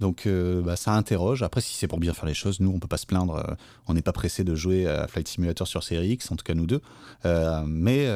Donc 0.00 0.26
euh, 0.26 0.62
bah, 0.62 0.76
ça 0.76 0.92
interroge. 0.94 1.42
Après, 1.42 1.60
si 1.60 1.74
c'est 1.74 1.86
pour 1.86 1.98
bien 1.98 2.12
faire 2.12 2.24
les 2.24 2.34
choses, 2.34 2.60
nous, 2.60 2.70
on 2.70 2.78
peut 2.78 2.88
pas 2.88 2.96
se 2.96 3.06
plaindre. 3.06 3.36
Euh, 3.36 3.54
on 3.88 3.94
n'est 3.94 4.02
pas 4.02 4.12
pressé 4.12 4.42
de 4.42 4.54
jouer 4.54 4.86
à 4.86 5.06
Flight 5.06 5.28
Simulator 5.28 5.66
sur 5.66 5.82
Series 5.82 6.12
X, 6.12 6.30
en 6.30 6.36
tout 6.36 6.44
cas 6.44 6.54
nous 6.54 6.66
deux. 6.66 6.80
Euh, 7.24 7.62
mais 7.66 8.08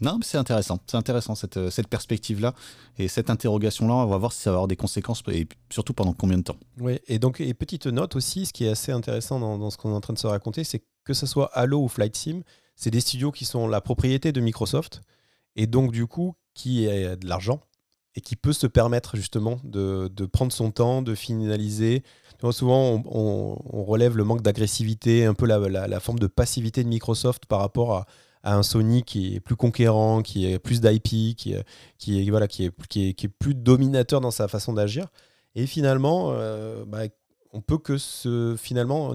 non, 0.00 0.18
c'est 0.22 0.38
intéressant. 0.38 0.80
C'est 0.86 0.96
intéressant 0.96 1.34
cette, 1.34 1.70
cette 1.70 1.88
perspective-là 1.88 2.54
et 2.98 3.08
cette 3.08 3.30
interrogation-là. 3.30 3.94
On 3.94 4.06
va 4.06 4.18
voir 4.18 4.32
si 4.32 4.42
ça 4.42 4.50
va 4.50 4.56
avoir 4.56 4.68
des 4.68 4.76
conséquences 4.76 5.22
et 5.32 5.48
surtout 5.70 5.94
pendant 5.94 6.12
combien 6.12 6.38
de 6.38 6.44
temps. 6.44 6.58
Oui, 6.78 6.98
et 7.08 7.18
donc, 7.18 7.40
et 7.40 7.52
petite 7.54 7.86
note 7.86 8.16
aussi, 8.16 8.46
ce 8.46 8.52
qui 8.52 8.64
est 8.64 8.70
assez 8.70 8.92
intéressant 8.92 9.40
dans, 9.40 9.58
dans 9.58 9.70
ce 9.70 9.76
qu'on 9.76 9.90
est 9.90 9.96
en 9.96 10.00
train 10.00 10.14
de 10.14 10.18
se 10.18 10.26
raconter, 10.26 10.64
c'est 10.64 10.82
que 11.04 11.14
ce 11.14 11.26
soit 11.26 11.50
Halo 11.54 11.82
ou 11.82 11.88
Flight 11.88 12.16
Sim, 12.16 12.42
c'est 12.76 12.90
des 12.90 13.00
studios 13.00 13.32
qui 13.32 13.44
sont 13.44 13.66
la 13.66 13.80
propriété 13.80 14.32
de 14.32 14.40
Microsoft. 14.40 15.02
Et 15.56 15.66
donc, 15.66 15.92
du 15.92 16.06
coup, 16.06 16.34
qui 16.54 16.88
a 16.88 17.16
de 17.16 17.26
l'argent 17.26 17.60
et 18.14 18.20
qui 18.20 18.36
peut 18.36 18.52
se 18.52 18.66
permettre 18.66 19.16
justement 19.16 19.58
de, 19.64 20.08
prendre 20.26 20.52
son 20.52 20.70
temps, 20.70 21.02
de 21.02 21.14
finaliser. 21.14 22.02
souvent, 22.50 23.02
on, 23.06 23.84
relève 23.84 24.16
le 24.16 24.24
manque 24.24 24.42
d'agressivité, 24.42 25.24
un 25.24 25.34
peu 25.34 25.46
la, 25.46 26.00
forme 26.00 26.18
de 26.18 26.26
passivité 26.26 26.84
de 26.84 26.88
Microsoft 26.88 27.46
par 27.46 27.60
rapport 27.60 27.96
à, 27.96 28.06
un 28.44 28.64
Sony 28.64 29.04
qui 29.04 29.36
est 29.36 29.40
plus 29.40 29.54
conquérant, 29.54 30.20
qui 30.20 30.46
est 30.46 30.58
plus 30.58 30.80
d'IP, 30.80 31.36
qui, 31.36 31.54
qui, 31.98 32.20
est, 32.20 32.30
voilà, 32.30 32.48
qui, 32.48 32.64
est, 32.64 33.28
plus 33.28 33.54
dominateur 33.54 34.20
dans 34.20 34.32
sa 34.32 34.48
façon 34.48 34.72
d'agir. 34.72 35.06
Et 35.54 35.66
finalement, 35.66 36.32
euh, 36.32 36.84
bah, 36.84 37.02
on 37.52 37.60
peut 37.60 37.78
que 37.78 37.98
se. 37.98 38.56
Finalement, 38.58 39.14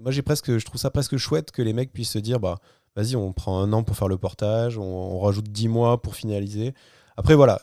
moi, 0.00 0.10
presque, 0.24 0.58
je 0.58 0.64
trouve 0.64 0.80
ça 0.80 0.90
presque 0.90 1.16
chouette 1.16 1.52
que 1.52 1.62
les 1.62 1.72
mecs 1.72 1.92
puissent 1.92 2.10
se 2.10 2.18
dire 2.18 2.40
bah, 2.40 2.58
vas-y, 3.00 3.16
on 3.16 3.32
prend 3.32 3.62
un 3.62 3.72
an 3.72 3.82
pour 3.82 3.96
faire 3.96 4.08
le 4.08 4.18
portage, 4.18 4.78
on, 4.78 5.20
rajoute 5.20 5.48
dix 5.48 5.68
mois 5.68 6.02
pour 6.02 6.14
finaliser. 6.14 6.74
Après, 7.16 7.34
voilà, 7.34 7.60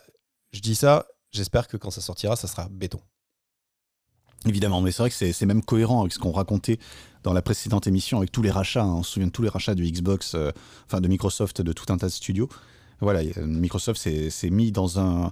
je 0.51 0.61
dis 0.61 0.75
ça, 0.75 1.05
j'espère 1.31 1.67
que 1.67 1.77
quand 1.77 1.91
ça 1.91 2.01
sortira, 2.01 2.35
ça 2.35 2.47
sera 2.47 2.67
béton. 2.69 2.99
Évidemment, 4.45 4.81
mais 4.81 4.91
c'est 4.91 5.03
vrai 5.03 5.09
que 5.09 5.15
c'est 5.15 5.45
même 5.45 5.63
cohérent 5.63 6.01
avec 6.01 6.13
ce 6.13 6.19
qu'on 6.19 6.31
racontait 6.31 6.79
dans 7.23 7.33
la 7.33 7.41
précédente 7.41 7.87
émission 7.87 8.19
avec 8.19 8.31
tous 8.31 8.41
les 8.41 8.51
rachats. 8.51 8.83
Hein. 8.83 8.95
On 8.97 9.03
se 9.03 9.13
souvient 9.13 9.27
de 9.27 9.31
tous 9.31 9.41
les 9.41 9.49
rachats 9.49 9.75
de 9.75 9.83
Xbox, 9.83 10.35
euh, 10.35 10.51
enfin 10.85 11.01
de 11.01 11.07
Microsoft, 11.07 11.61
de 11.61 11.73
tout 11.73 11.91
un 11.91 11.97
tas 11.97 12.07
de 12.07 12.11
studios. 12.11 12.47
Voilà, 12.99 13.21
Microsoft 13.45 13.99
s'est 13.99 14.49
mis 14.49 14.71
dans 14.71 14.99
un, 14.99 15.25
euh, 15.25 15.29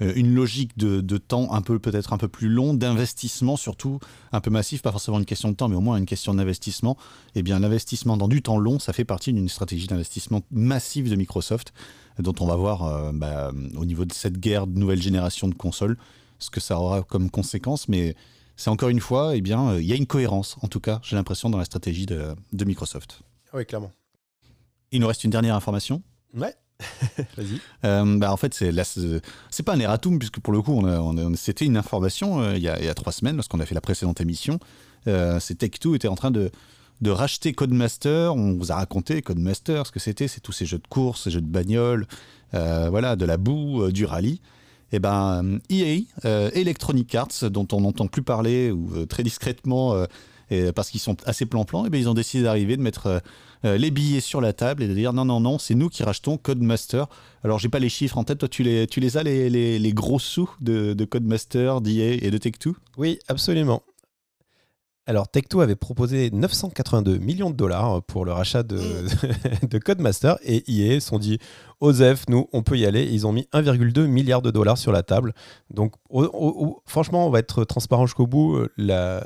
une 0.00 0.34
logique 0.34 0.76
de, 0.76 1.18
temps 1.18 1.52
un 1.52 1.62
peu 1.62 1.78
peut-être 1.78 2.12
un 2.12 2.18
peu 2.18 2.28
plus 2.28 2.48
long, 2.48 2.74
d'investissement 2.74 3.56
surtout 3.56 3.98
un 4.32 4.40
peu 4.40 4.50
massif, 4.50 4.82
pas 4.82 4.92
forcément 4.92 5.18
une 5.18 5.24
question 5.24 5.50
de 5.50 5.54
temps, 5.54 5.68
mais 5.68 5.76
au 5.76 5.80
moins 5.80 5.96
une 5.96 6.06
question 6.06 6.34
d'investissement. 6.34 6.96
Et 7.34 7.40
eh 7.40 7.42
bien 7.42 7.58
l'investissement 7.58 8.16
dans 8.16 8.28
du 8.28 8.42
temps 8.42 8.58
long, 8.58 8.78
ça 8.78 8.92
fait 8.92 9.04
partie 9.04 9.32
d'une 9.32 9.48
stratégie 9.48 9.86
d'investissement 9.86 10.42
massive 10.50 11.08
de 11.08 11.16
Microsoft, 11.16 11.72
dont 12.18 12.34
on 12.40 12.46
va 12.46 12.56
voir 12.56 12.84
euh, 12.84 13.12
bah, 13.12 13.52
au 13.76 13.84
niveau 13.84 14.04
de 14.04 14.12
cette 14.12 14.38
guerre 14.38 14.66
de 14.66 14.78
nouvelle 14.78 15.00
génération 15.02 15.48
de 15.48 15.54
consoles, 15.54 15.96
ce 16.38 16.50
que 16.50 16.60
ça 16.60 16.78
aura 16.78 17.02
comme 17.02 17.30
conséquence, 17.30 17.88
mais 17.88 18.14
c'est 18.56 18.70
encore 18.70 18.88
une 18.88 19.00
fois, 19.00 19.36
eh 19.36 19.40
bien, 19.40 19.70
euh, 19.70 19.80
il 19.80 19.86
y 19.86 19.92
a 19.92 19.96
une 19.96 20.06
cohérence, 20.06 20.56
en 20.62 20.68
tout 20.68 20.80
cas, 20.80 21.00
j'ai 21.02 21.16
l'impression, 21.16 21.50
dans 21.50 21.58
la 21.58 21.64
stratégie 21.64 22.06
de, 22.06 22.34
de 22.52 22.64
Microsoft. 22.64 23.20
Oui, 23.52 23.66
clairement. 23.66 23.92
Il 24.92 25.00
nous 25.00 25.06
reste 25.06 25.24
une 25.24 25.30
dernière 25.30 25.54
information. 25.54 26.02
Ouais. 26.34 26.54
Vas-y. 27.36 27.60
Euh, 27.84 28.18
bah 28.18 28.32
en 28.32 28.36
fait, 28.36 28.52
c'est, 28.54 28.72
c'est 29.50 29.62
pas 29.62 29.74
un 29.74 29.80
erratum, 29.80 30.18
puisque 30.18 30.40
pour 30.40 30.52
le 30.52 30.60
coup, 30.60 30.72
on 30.72 31.34
c'était 31.34 31.64
une 31.64 31.76
information 31.76 32.40
euh, 32.40 32.56
il, 32.56 32.62
y 32.62 32.68
a, 32.68 32.94
trois 32.94 33.12
semaines, 33.12 33.36
lorsqu'on 33.36 33.60
a 33.60 33.66
fait 33.66 33.74
la 33.74 33.80
précédente 33.80 34.20
émission. 34.20 34.58
Euh, 35.06 35.38
c'est 35.40 35.62
Tech2 35.62 35.96
était 35.96 36.08
en 36.08 36.16
train 36.16 36.30
de, 36.30 36.50
de 37.00 37.10
racheter 37.10 37.52
Codemaster. 37.52 38.34
On 38.34 38.54
vous 38.54 38.72
a 38.72 38.76
raconté 38.76 39.22
Codemaster, 39.22 39.86
ce 39.86 39.92
que 39.92 40.00
c'était. 40.00 40.28
C'est 40.28 40.40
tous 40.40 40.52
ces 40.52 40.66
jeux 40.66 40.78
de 40.78 40.86
course, 40.88 41.24
ces 41.24 41.30
jeux 41.30 41.40
de 41.40 41.46
bagnole, 41.46 42.06
voilà, 42.52 43.16
de 43.16 43.24
la 43.24 43.36
boue, 43.36 43.90
du 43.90 44.04
rallye. 44.04 44.40
Et 44.92 44.96
eh 44.96 44.98
ben, 45.00 45.58
EA, 45.68 46.02
Electronic 46.54 47.12
Arts, 47.16 47.50
dont 47.50 47.66
on 47.72 47.80
n'entend 47.80 48.06
plus 48.06 48.22
parler, 48.22 48.70
ou 48.70 49.04
très 49.06 49.24
discrètement, 49.24 50.06
parce 50.74 50.90
qu'ils 50.90 51.00
sont 51.00 51.16
assez 51.26 51.46
plan-plan, 51.46 51.84
et 51.84 51.86
eh 51.88 51.90
ben, 51.90 51.98
ils 51.98 52.08
ont 52.08 52.14
décidé 52.14 52.44
d'arriver, 52.44 52.76
de 52.76 52.82
mettre 52.82 53.20
euh, 53.64 53.78
les 53.78 53.90
billets 53.90 54.20
sur 54.20 54.40
la 54.40 54.52
table 54.52 54.82
et 54.82 54.88
de 54.88 54.94
dire 54.94 55.12
non, 55.12 55.24
non, 55.24 55.40
non, 55.40 55.58
c'est 55.58 55.74
nous 55.74 55.88
qui 55.88 56.02
rachetons 56.02 56.36
Codemaster. 56.36 57.06
Alors, 57.42 57.58
j'ai 57.58 57.68
pas 57.68 57.78
les 57.78 57.88
chiffres 57.88 58.18
en 58.18 58.24
tête. 58.24 58.38
Toi, 58.38 58.48
tu 58.48 58.62
les, 58.62 59.16
as, 59.16 59.22
les, 59.22 59.78
les, 59.78 59.92
gros 59.92 60.18
sous 60.18 60.50
de, 60.60 60.92
de 60.92 61.04
Codemaster, 61.04 61.80
d'EA 61.80 62.18
et 62.22 62.30
de 62.30 62.38
Tech2 62.38 62.74
Oui, 62.96 63.18
absolument. 63.28 63.82
Alors, 65.08 65.26
Tech2 65.26 65.62
avait 65.62 65.76
proposé 65.76 66.30
982 66.32 67.18
millions 67.18 67.50
de 67.50 67.54
dollars 67.54 68.02
pour 68.02 68.24
le 68.24 68.32
rachat 68.32 68.64
de, 68.64 68.76
mm. 68.76 69.66
de 69.68 69.78
Codemaster 69.78 70.36
et 70.42 70.64
EA 70.66 71.00
sont 71.00 71.20
dit 71.20 71.38
Osef, 71.80 72.24
nous, 72.28 72.48
on 72.52 72.62
peut 72.62 72.76
y 72.76 72.86
aller. 72.86 73.04
Ils 73.04 73.24
ont 73.24 73.32
mis 73.32 73.46
1,2 73.52 74.06
milliard 74.06 74.42
de 74.42 74.50
dollars 74.50 74.78
sur 74.78 74.90
la 74.90 75.04
table. 75.04 75.32
Donc, 75.70 75.92
franchement, 76.86 77.26
on 77.26 77.30
va 77.30 77.38
être 77.38 77.64
transparent 77.64 78.06
jusqu'au 78.06 78.26
bout. 78.26 78.58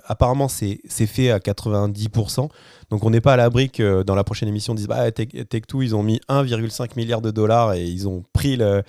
apparemment, 0.04 0.48
c'est 0.48 0.80
fait 1.06 1.30
à 1.30 1.38
90%. 1.38 2.48
Donc, 2.90 3.04
on 3.04 3.10
n'est 3.10 3.20
pas 3.22 3.34
à 3.34 3.36
l'abri 3.36 3.70
que 3.70 4.02
dans 4.02 4.14
la 4.14 4.24
prochaine 4.24 4.48
émission, 4.48 4.72
on 4.72 4.76
dise 4.76 4.88
bah, 4.88 5.08
Tech2, 5.10 5.82
ils 5.82 5.96
ont 5.96 6.02
mis 6.02 6.20
1,5 6.28 6.90
milliard 6.96 7.22
de 7.22 7.30
dollars 7.30 7.72
et 7.72 7.84
ils 7.84 8.06
ont 8.06 8.24
pris 8.34 8.56
la, 8.56 8.82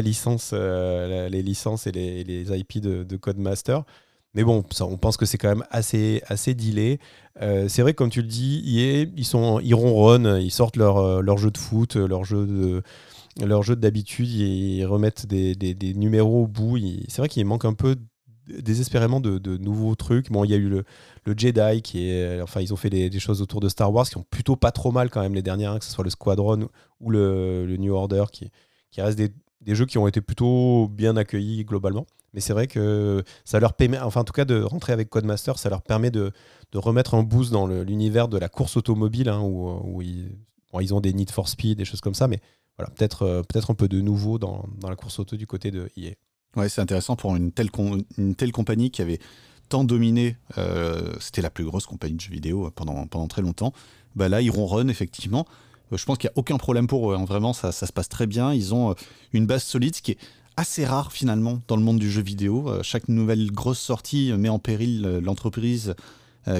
licence, 0.00 0.52
euh, 0.54 1.28
les 1.28 1.42
licences 1.42 1.86
et 1.86 1.92
les, 1.92 2.58
IP 2.58 2.80
de, 2.80 3.02
de 3.02 3.16
Codemaster. 3.16 3.84
Mais 4.34 4.44
bon, 4.44 4.64
ça, 4.70 4.86
on 4.86 4.96
pense 4.96 5.16
que 5.16 5.26
c'est 5.26 5.38
quand 5.38 5.48
même 5.48 5.64
assez, 5.70 6.22
assez 6.26 6.54
dealé. 6.54 7.00
Euh, 7.40 7.68
c'est 7.68 7.82
vrai, 7.82 7.92
comme 7.94 8.10
tu 8.10 8.22
le 8.22 8.28
dis, 8.28 8.62
ils, 9.16 9.24
sont, 9.24 9.60
ils 9.60 9.74
ronronnent, 9.74 10.38
ils 10.40 10.50
sortent 10.50 10.76
leur, 10.76 10.98
euh, 10.98 11.20
leur 11.20 11.36
jeu 11.36 11.50
de 11.50 11.58
foot, 11.58 11.96
leur 11.96 12.24
jeu 12.24 12.46
de 12.46 12.82
leur 13.40 13.62
jeu 13.62 13.76
d'habitude, 13.76 14.28
ils 14.28 14.84
remettent 14.84 15.26
des, 15.26 15.94
numéros 15.94 16.44
au 16.44 16.46
bout. 16.46 16.78
C'est 17.08 17.18
vrai 17.18 17.28
qu'il 17.28 17.44
manque 17.46 17.64
un 17.64 17.72
peu 17.72 17.96
désespérément 18.46 19.20
de, 19.20 19.56
nouveaux 19.56 19.94
trucs. 19.94 20.30
Bon, 20.30 20.44
il 20.44 20.50
y 20.50 20.54
a 20.54 20.56
eu 20.56 20.68
le, 20.68 20.84
Jedi 21.36 21.82
qui 21.82 22.08
est. 22.08 22.40
Enfin, 22.42 22.60
ils 22.60 22.72
ont 22.72 22.76
fait 22.76 22.90
des, 22.90 23.20
choses 23.20 23.40
autour 23.42 23.60
de 23.60 23.68
Star 23.68 23.92
Wars 23.92 24.08
qui 24.08 24.16
ont 24.16 24.26
plutôt 24.28 24.56
pas 24.56 24.72
trop 24.72 24.92
mal 24.92 25.10
quand 25.10 25.20
même 25.20 25.34
les 25.34 25.42
dernières, 25.42 25.72
hein, 25.72 25.78
que 25.78 25.84
ce 25.84 25.92
soit 25.92 26.04
le 26.04 26.10
Squadron 26.10 26.68
ou 27.00 27.10
le, 27.10 27.76
New 27.78 27.94
Order, 27.94 28.24
qui, 28.30 28.50
restent 28.98 29.18
des, 29.18 29.74
jeux 29.74 29.86
qui 29.86 29.98
ont 29.98 30.06
été 30.06 30.20
plutôt 30.20 30.88
bien 30.88 31.16
accueillis 31.16 31.64
globalement. 31.64 32.06
Mais 32.34 32.40
c'est 32.40 32.52
vrai 32.52 32.66
que 32.66 33.22
ça 33.44 33.60
leur 33.60 33.74
permet, 33.74 33.98
enfin 33.98 34.22
en 34.22 34.24
tout 34.24 34.32
cas 34.32 34.44
de 34.44 34.62
rentrer 34.62 34.92
avec 34.92 35.10
Codemaster, 35.10 35.58
ça 35.58 35.68
leur 35.68 35.82
permet 35.82 36.10
de, 36.10 36.32
de 36.72 36.78
remettre 36.78 37.14
un 37.14 37.22
boost 37.22 37.52
dans 37.52 37.66
l'univers 37.66 38.28
de 38.28 38.38
la 38.38 38.48
course 38.48 38.76
automobile, 38.76 39.28
hein, 39.28 39.40
où, 39.42 40.00
ils, 40.00 40.94
ont 40.94 41.00
des 41.00 41.12
Need 41.12 41.30
for 41.30 41.48
Speed, 41.48 41.78
des 41.78 41.84
choses 41.84 42.00
comme 42.00 42.14
ça, 42.14 42.28
mais 42.28 42.40
voilà, 42.78 42.90
peut-être 42.90 43.22
euh, 43.22 43.42
peut-être 43.42 43.70
un 43.70 43.74
peu 43.74 43.86
de 43.86 44.00
nouveau 44.00 44.38
dans, 44.38 44.64
dans, 44.78 44.88
la 44.88 44.96
course 44.96 45.18
auto 45.18 45.36
du 45.36 45.46
côté 45.46 45.70
de 45.70 45.90
EA. 45.96 46.12
Ouais, 46.56 46.68
c'est 46.68 46.80
intéressant 46.80 47.16
pour 47.16 47.36
une 47.36 47.52
telle, 47.52 47.68
une 48.16 48.34
telle 48.34 48.52
compagnie 48.52 48.90
qui 48.90 49.02
avait 49.02 49.18
tant 49.68 49.84
dominé, 49.84 50.36
euh, 50.58 51.14
c'était 51.20 51.42
la 51.42 51.50
plus 51.50 51.64
grosse 51.64 51.86
compagnie 51.86 52.14
de 52.14 52.20
jeux 52.20 52.32
vidéo 52.32 52.70
pendant, 52.74 53.06
pendant 53.06 53.26
très 53.26 53.42
longtemps. 53.42 53.72
Bah 54.16 54.28
là, 54.28 54.40
ils 54.40 54.50
ronronnent 54.50 54.90
effectivement. 54.90 55.46
Euh, 55.92 55.96
je 55.96 56.04
pense 56.04 56.18
qu'il 56.18 56.28
n'y 56.28 56.32
a 56.32 56.38
aucun 56.38 56.58
problème 56.58 56.86
pour 56.86 57.10
eux. 57.10 57.16
Hein. 57.16 57.24
Vraiment, 57.24 57.52
ça, 57.52 57.72
ça, 57.72 57.86
se 57.86 57.92
passe 57.92 58.08
très 58.08 58.26
bien. 58.26 58.52
Ils 58.52 58.74
ont 58.74 58.94
une 59.32 59.46
base 59.46 59.62
solide, 59.62 59.96
ce 59.96 60.02
qui 60.02 60.12
est 60.12 60.18
assez 60.56 60.84
rare 60.84 61.12
finalement 61.12 61.60
dans 61.68 61.76
le 61.76 61.82
monde 61.82 61.98
du 61.98 62.10
jeu 62.10 62.22
vidéo. 62.22 62.70
chaque 62.82 63.08
nouvelle 63.08 63.50
grosse 63.50 63.80
sortie 63.80 64.32
met 64.32 64.48
en 64.48 64.58
péril 64.58 65.02
l'entreprise 65.22 65.94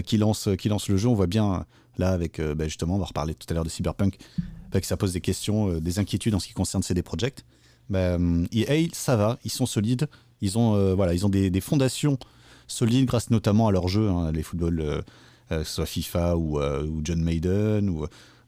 qui, 0.05 0.17
lance, 0.17 0.49
qui 0.59 0.69
lance 0.69 0.89
le 0.89 0.97
jeu. 0.97 1.09
On 1.09 1.15
voit 1.15 1.27
bien 1.27 1.67
là 1.99 2.11
avec, 2.11 2.41
bah, 2.41 2.65
justement, 2.65 2.97
on 2.97 2.99
va 2.99 3.07
reparler 3.07 3.35
tout 3.35 3.47
à 3.51 3.55
l'heure 3.55 3.65
de 3.65 3.69
Cyberpunk, 3.69 4.17
que 4.73 4.87
ça 4.87 4.97
pose 4.97 5.13
des 5.13 5.21
questions, 5.21 5.79
des 5.79 5.99
inquiétudes 5.99 6.35
en 6.35 6.41
ce 6.41 6.49
qui 6.49 6.55
concerne 6.55 6.83
CD 6.83 7.03
Projekt. 7.03 7.45
Bah, 7.91 8.17
EA, 8.53 8.89
ça 8.93 9.17
va, 9.17 9.39
ils 9.45 9.51
sont 9.51 9.67
solides. 9.67 10.09
Ils 10.43 10.59
ont, 10.59 10.75
euh, 10.75 10.95
voilà, 10.95 11.15
ils 11.15 11.25
ont 11.25 11.31
des, 11.31 11.61
fondations 11.61 12.19
solides 12.67 13.07
grâce 13.07 13.31
notamment 13.31 13.69
à 13.69 13.73
leurs 13.73 13.89
jeux, 13.89 14.11
hein, 14.11 14.33
les 14.33 14.43
footballs, 14.43 14.81
euh, 14.81 15.01
euh, 15.53 15.61
que 15.61 15.65
ce 15.65 15.75
soit 15.77 15.87
FIFA 15.87 16.37
ou, 16.37 16.61
John 17.03 17.23
Maiden, 17.23 17.91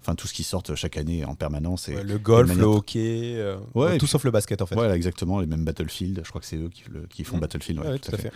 enfin 0.05 0.15
tout 0.15 0.27
ce 0.27 0.35
qui 0.35 0.45
sort 0.45 0.63
chaque 0.75 0.97
année 0.97 1.25
en 1.25 1.35
permanence. 1.35 1.89
Et, 1.89 2.03
le 2.03 2.19
golf, 2.19 2.55
le 2.55 2.65
hockey, 2.65 3.43
ouais, 3.75 3.99
tout 3.99 4.07
sauf 4.07 4.25
le 4.25 4.31
basket 4.31 4.63
en 4.63 4.67
fait. 4.67 4.75
Voilà, 4.75 4.97
exactement, 4.97 5.41
les 5.41 5.47
mêmes 5.47 5.65
Battlefield. 5.65 6.21
Je 6.25 6.29
crois 6.29 6.41
que 6.41 6.47
c'est 6.47 6.57
eux 6.57 6.69
qui, 6.69 6.85
qui 7.11 7.25
font 7.25 7.37
mmh. 7.37 7.41
Battlefield. 7.41 8.01
Tout, 8.01 8.15
à 8.15 8.19
fait. 8.19 8.33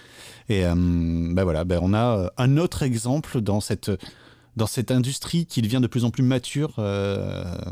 Et 0.49 0.65
bah 0.65 1.45
voilà, 1.45 1.65
bah 1.65 1.79
on 1.83 1.95
a 1.95 2.33
un 2.37 2.57
autre 2.57 2.83
exemple 2.83 3.41
dans 3.41 3.61
cette 3.61 3.91
dans 4.57 4.67
cette 4.67 4.91
industrie 4.91 5.47
qui 5.47 5.63
devient 5.63 5.81
de 5.81 5.87
plus 5.87 6.05
en 6.05 6.11
plus 6.11 6.23
mature 6.23 6.81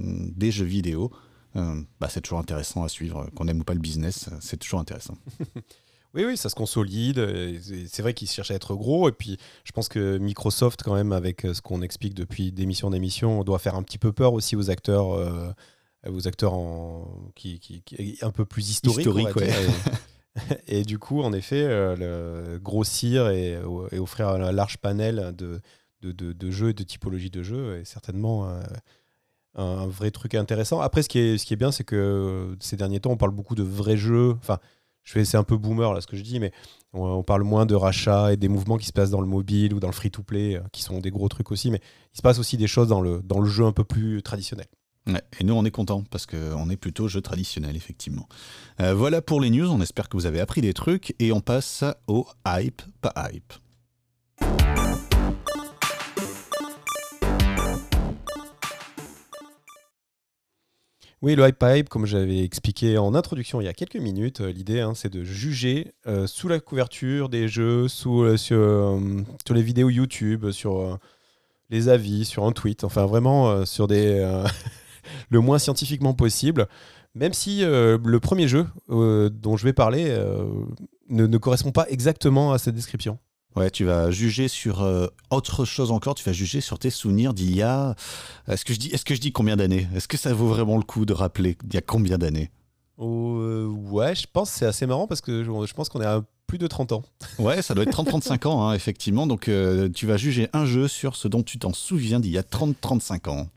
des 0.01 0.51
jeux 0.51 0.65
vidéo. 0.65 1.11
Euh, 1.57 1.81
bah, 2.01 2.09
c'est 2.11 2.21
toujours 2.21 2.39
intéressant 2.39 2.85
à 2.85 2.89
suivre. 2.89 3.29
Qu'on 3.35 3.49
aime 3.49 3.61
ou 3.61 3.65
pas 3.65 3.75
le 3.75 3.81
business, 3.81 4.29
c'est 4.41 4.59
toujours 4.59 4.81
intéressant. 4.81 5.17
oui, 6.17 6.25
oui, 6.25 6.37
ça 6.37 6.49
se 6.49 6.55
consolide. 6.55 7.25
C'est 7.89 8.03
vrai 8.03 8.15
qu'ils 8.15 8.29
cherchent 8.29 8.51
à 8.51 8.55
être 8.55 8.75
gros. 8.75 9.09
Et 9.09 9.13
puis, 9.13 9.37
je 9.65 9.73
pense 9.73 9.89
que 9.89 10.19
Microsoft, 10.19 10.83
quand 10.83 10.95
même, 10.95 11.13
avec 11.13 11.45
euh, 11.45 11.55
ce 11.55 11.61
qu'on 11.61 11.83
explique 11.83 12.15
depuis 12.15 12.53
d'émission 12.53 12.89
en 12.89 12.93
émission, 12.93 13.45
doit 13.45 13.59
faire 13.59 13.75
un 13.75 13.83
petit 13.83 13.99
peu 13.99 14.13
peur 14.13 14.33
aussi 14.33 14.57
aux 14.57 14.71
acteurs, 14.71 15.13
euh, 15.13 15.53
aux 16.09 16.27
acteurs 16.27 16.55
en, 16.55 17.31
qui, 17.35 17.61
qui, 17.61 18.19
un 18.23 18.31
peu 18.31 18.45
plus 18.45 18.71
historiques. 18.71 19.09
et, 20.67 20.85
du 20.85 20.99
coup, 20.99 21.23
en 21.23 21.33
effet, 21.33 21.67
le 21.97 22.59
grossir 22.63 23.29
et, 23.29 23.59
offrir 23.99 24.29
un 24.29 24.53
large 24.53 24.79
panel 24.79 25.35
de, 25.37 25.61
de, 26.03 26.33
de, 26.33 26.51
jeux 26.51 26.71
et 26.71 26.75
de 26.75 26.83
typologies 26.83 27.31
de 27.31 27.43
jeux 27.43 27.79
est 27.79 27.85
certainement 27.85 28.51
un, 29.57 29.87
vrai 29.87 30.11
truc 30.11 30.35
intéressant. 30.35 30.81
Après, 30.81 31.03
ce 31.03 31.09
qui 31.09 31.19
est, 31.19 31.39
ce 31.39 31.47
qui 31.47 31.55
est 31.55 31.57
bien, 31.57 31.73
c'est 31.73 31.85
que 31.85 31.97
euh, 31.97 32.57
ces 32.61 32.77
derniers 32.77 33.01
temps, 33.01 33.11
on 33.11 33.17
parle 33.17 33.33
beaucoup 33.33 33.55
de 33.55 33.63
vrais 33.63 33.97
jeux. 33.97 34.35
Enfin, 34.39 34.59
je 35.07 35.13
fais, 35.13 35.25
c'est 35.25 35.37
un 35.37 35.45
peu 35.45 35.57
boomer 35.57 35.95
là 35.95 36.01
ce 36.01 36.07
que 36.07 36.17
je 36.17 36.23
dis, 36.23 36.41
mais 36.41 36.53
on, 36.93 37.23
parle 37.23 37.45
moins 37.45 37.65
de 37.65 37.77
rachats 37.77 38.33
et 38.33 38.37
des 38.37 38.49
mouvements 38.49 38.77
qui 38.77 38.87
se 38.87 38.93
passent 38.93 39.11
dans 39.11 39.21
le 39.21 39.27
mobile 39.27 39.73
ou 39.73 39.81
dans 39.81 39.87
le 39.87 39.93
free-to-play, 39.93 40.57
euh, 40.57 40.61
qui 40.73 40.83
sont 40.83 40.99
des 40.99 41.11
gros 41.11 41.29
trucs 41.29 41.53
aussi. 41.53 41.71
Mais 41.71 41.81
il 42.13 42.17
se 42.17 42.23
passe 42.23 42.41
aussi 42.41 42.57
des 42.57 42.67
choses 42.67 42.89
dans 42.89 43.01
le, 43.01 43.23
jeu 43.45 43.65
un 43.65 43.73
peu 43.73 43.85
plus 43.85 44.21
traditionnel. 44.23 44.67
et 45.07 45.45
nous, 45.45 45.55
on 45.55 45.65
est 45.65 45.71
content 45.71 46.03
parce 46.11 46.27
qu'on 46.27 46.69
est 46.71 46.77
plutôt 46.77 47.07
jeu 47.07 47.21
traditionnel, 47.21 47.77
effectivement. 47.77 48.29
Euh, 48.81 48.95
voilà 48.95 49.23
pour 49.23 49.41
les 49.41 49.51
news. 49.51 49.71
On 49.71 49.81
espère 49.81 50.09
que 50.09 50.17
vous 50.17 50.27
avez 50.27 50.41
appris 50.41 50.61
des 50.61 50.75
trucs 50.75 51.15
et 51.21 51.31
on 51.31 51.41
passe 51.41 51.85
au 52.09 52.27
hype, 52.45 52.83
pas 53.01 53.15
hype. 53.33 53.53
Oui, 61.23 61.35
le 61.35 61.49
hype 61.49 61.63
hype, 61.63 61.89
comme 61.89 62.05
j'avais 62.05 62.45
expliqué 62.45 62.99
en 62.99 63.15
introduction 63.15 63.63
il 63.63 63.65
y 63.65 63.69
a 63.69 63.73
quelques 63.73 63.97
minutes, 63.97 64.43
euh, 64.43 64.53
l'idée 64.53 64.81
hein, 64.81 64.93
c'est 64.95 65.09
de 65.09 65.25
juger 65.25 65.95
euh, 66.07 66.27
sous 66.27 66.47
la 66.47 66.61
couverture 66.61 67.31
des 67.31 67.49
jeux, 67.49 67.89
sous, 67.89 68.23
euh, 68.23 68.37
sur, 68.37 69.01
les 69.55 69.63
vidéos 69.63 69.89
YouTube, 69.89 70.51
sur 70.51 70.99
les 71.71 71.89
avis, 71.89 72.27
sur 72.27 72.45
un 72.45 72.53
tweet, 72.53 72.85
enfin 72.85 73.07
vraiment 73.07 73.65
sur 73.65 73.87
des 73.87 74.23
le 75.31 75.41
moins 75.41 75.59
scientifiquement 75.59 76.13
possible. 76.13 76.69
Même 77.15 77.33
si 77.33 77.63
le 77.63 78.19
premier 78.19 78.47
jeu 78.47 78.67
dont 78.89 79.57
je 79.57 79.65
vais 79.65 79.73
parler 79.73 80.15
ne 81.09 81.39
correspond 81.39 81.73
pas 81.73 81.87
exactement 81.89 82.53
à 82.53 82.59
cette 82.59 82.75
description. 82.75 83.19
Ouais, 83.57 83.71
tu 83.71 83.85
vas 83.85 84.11
juger 84.11 84.49
sur 84.49 84.83
euh, 84.83 85.07
autre 85.31 85.65
chose 85.65 85.91
encore. 85.91 86.15
Tu 86.15 86.25
vas 86.25 86.33
juger 86.33 86.61
sur 86.61 86.79
tes 86.79 86.91
souvenirs 86.91 87.33
d'il 87.33 87.57
y 87.57 87.63
a. 87.63 87.97
Est-ce 88.49 88.67
que 88.67 88.75
je 88.75 88.79
dis, 88.79 88.89
est-ce 88.89 89.05
que 89.05 89.15
je 89.15 89.21
dis 89.21 89.33
combien 89.33 89.57
d'années? 89.57 89.89
Est-ce 89.95 90.09
que 90.09 90.19
ça 90.19 90.35
vaut 90.35 90.49
vraiment 90.49 90.77
le 90.77 90.83
coup 90.83 91.07
de 91.07 91.15
rappeler 91.15 91.57
il 91.65 91.75
y 91.75 91.79
a 91.79 91.81
combien 91.81 92.19
d'années? 92.19 92.51
Oh, 92.99 93.39
euh, 93.41 93.67
Ouais, 93.67 94.15
je 94.15 94.27
pense 94.31 94.53
que 94.53 94.59
c'est 94.59 94.67
assez 94.67 94.87
marrant 94.87 95.07
parce 95.07 95.23
que 95.23 95.43
je, 95.43 95.75
pense 95.75 95.89
qu'on 95.89 96.03
est 96.03 96.07
à 96.07 96.23
plus 96.47 96.59
de 96.59 96.67
30 96.67 96.93
ans. 96.93 97.03
Ouais, 97.39 97.63
ça 97.63 97.75
doit 97.75 97.85
être 97.85 98.03
30-35 98.03 98.47
ans, 98.47 98.69
hein, 98.69 98.75
effectivement. 98.75 99.27
Donc, 99.27 99.49
euh, 99.49 99.89
tu 99.89 100.07
vas 100.07 100.19
juger 100.19 100.49
un 100.53 100.67
jeu 100.67 100.87
sur 100.87 101.17
ce 101.17 101.27
dont 101.27 101.43
tu 101.43 101.59
t'en 101.59 101.73
souviens 101.73 102.21
d'il 102.21 102.33
y 102.33 102.39
a 102.39 102.43
30-35 102.43 103.31
ans. 103.31 103.49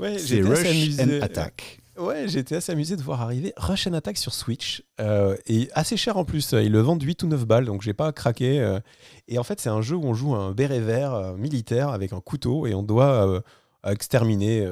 Ouais, 0.00 0.18
c'est 0.18 0.42
Rush 0.42 0.98
and 1.00 1.22
Attack. 1.22 1.80
Ouais, 1.98 2.26
été 2.26 2.56
assez 2.56 2.72
amusé 2.72 2.96
de 2.96 3.02
voir 3.02 3.22
arriver 3.22 3.54
Rush 3.56 3.86
and 3.86 3.94
Attack 3.94 4.18
sur 4.18 4.34
Switch. 4.34 4.82
Euh, 5.00 5.36
et 5.46 5.70
assez 5.72 5.96
cher 5.96 6.16
en 6.16 6.24
plus. 6.24 6.52
Ils 6.52 6.72
le 6.72 6.80
vendent 6.80 7.02
8 7.02 7.22
ou 7.22 7.26
9 7.28 7.46
balles, 7.46 7.64
donc 7.64 7.82
j'ai 7.82 7.94
pas 7.94 8.12
craqué. 8.12 8.60
Euh. 8.60 8.80
Et 9.28 9.38
en 9.38 9.42
fait, 9.44 9.60
c'est 9.60 9.70
un 9.70 9.80
jeu 9.80 9.96
où 9.96 10.04
on 10.04 10.12
joue 10.12 10.34
un 10.34 10.52
béret 10.52 10.80
vert 10.80 11.14
euh, 11.14 11.36
militaire 11.36 11.88
avec 11.88 12.12
un 12.12 12.20
couteau 12.20 12.66
et 12.66 12.74
on 12.74 12.82
doit 12.82 13.42
exterminer 13.86 14.66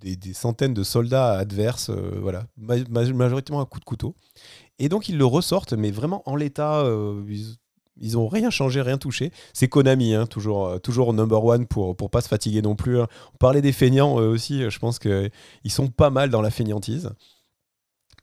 des, 0.00 0.32
centaines 0.32 0.72
de 0.72 0.82
soldats 0.82 1.34
adverses, 1.34 1.90
voilà, 1.90 2.44
majoritairement 2.56 3.62
à 3.62 3.66
coup 3.66 3.78
de 3.78 3.84
couteau. 3.84 4.14
Et 4.78 4.88
donc 4.88 5.08
ils 5.08 5.18
le 5.18 5.26
ressortent, 5.26 5.74
mais 5.74 5.90
vraiment 5.90 6.22
en 6.24 6.34
l'état. 6.34 6.84
Ont 8.16 8.28
rien 8.28 8.50
changé, 8.50 8.80
rien 8.80 8.98
touché. 8.98 9.30
C'est 9.52 9.68
Konami, 9.68 10.14
hein, 10.14 10.26
toujours, 10.26 10.66
euh, 10.66 10.78
toujours 10.78 11.12
number 11.12 11.44
one 11.44 11.66
pour, 11.66 11.96
pour 11.96 12.10
pas 12.10 12.20
se 12.20 12.28
fatiguer 12.28 12.62
non 12.62 12.76
plus. 12.76 13.00
Hein. 13.00 13.06
On 13.34 13.36
parlait 13.38 13.62
des 13.62 13.72
feignants 13.72 14.14
aussi, 14.14 14.68
je 14.70 14.78
pense 14.78 14.98
qu'ils 14.98 15.30
sont 15.68 15.88
pas 15.88 16.10
mal 16.10 16.30
dans 16.30 16.42
la 16.42 16.50
feignantise. 16.50 17.10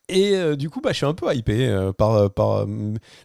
Et 0.07 0.35
euh, 0.35 0.55
du 0.55 0.69
coup, 0.69 0.81
bah, 0.81 0.91
je 0.91 0.97
suis 0.97 1.05
un 1.05 1.13
peu 1.13 1.33
hypé 1.33 1.67
euh, 1.67 1.91
par. 1.91 2.31
par 2.31 2.67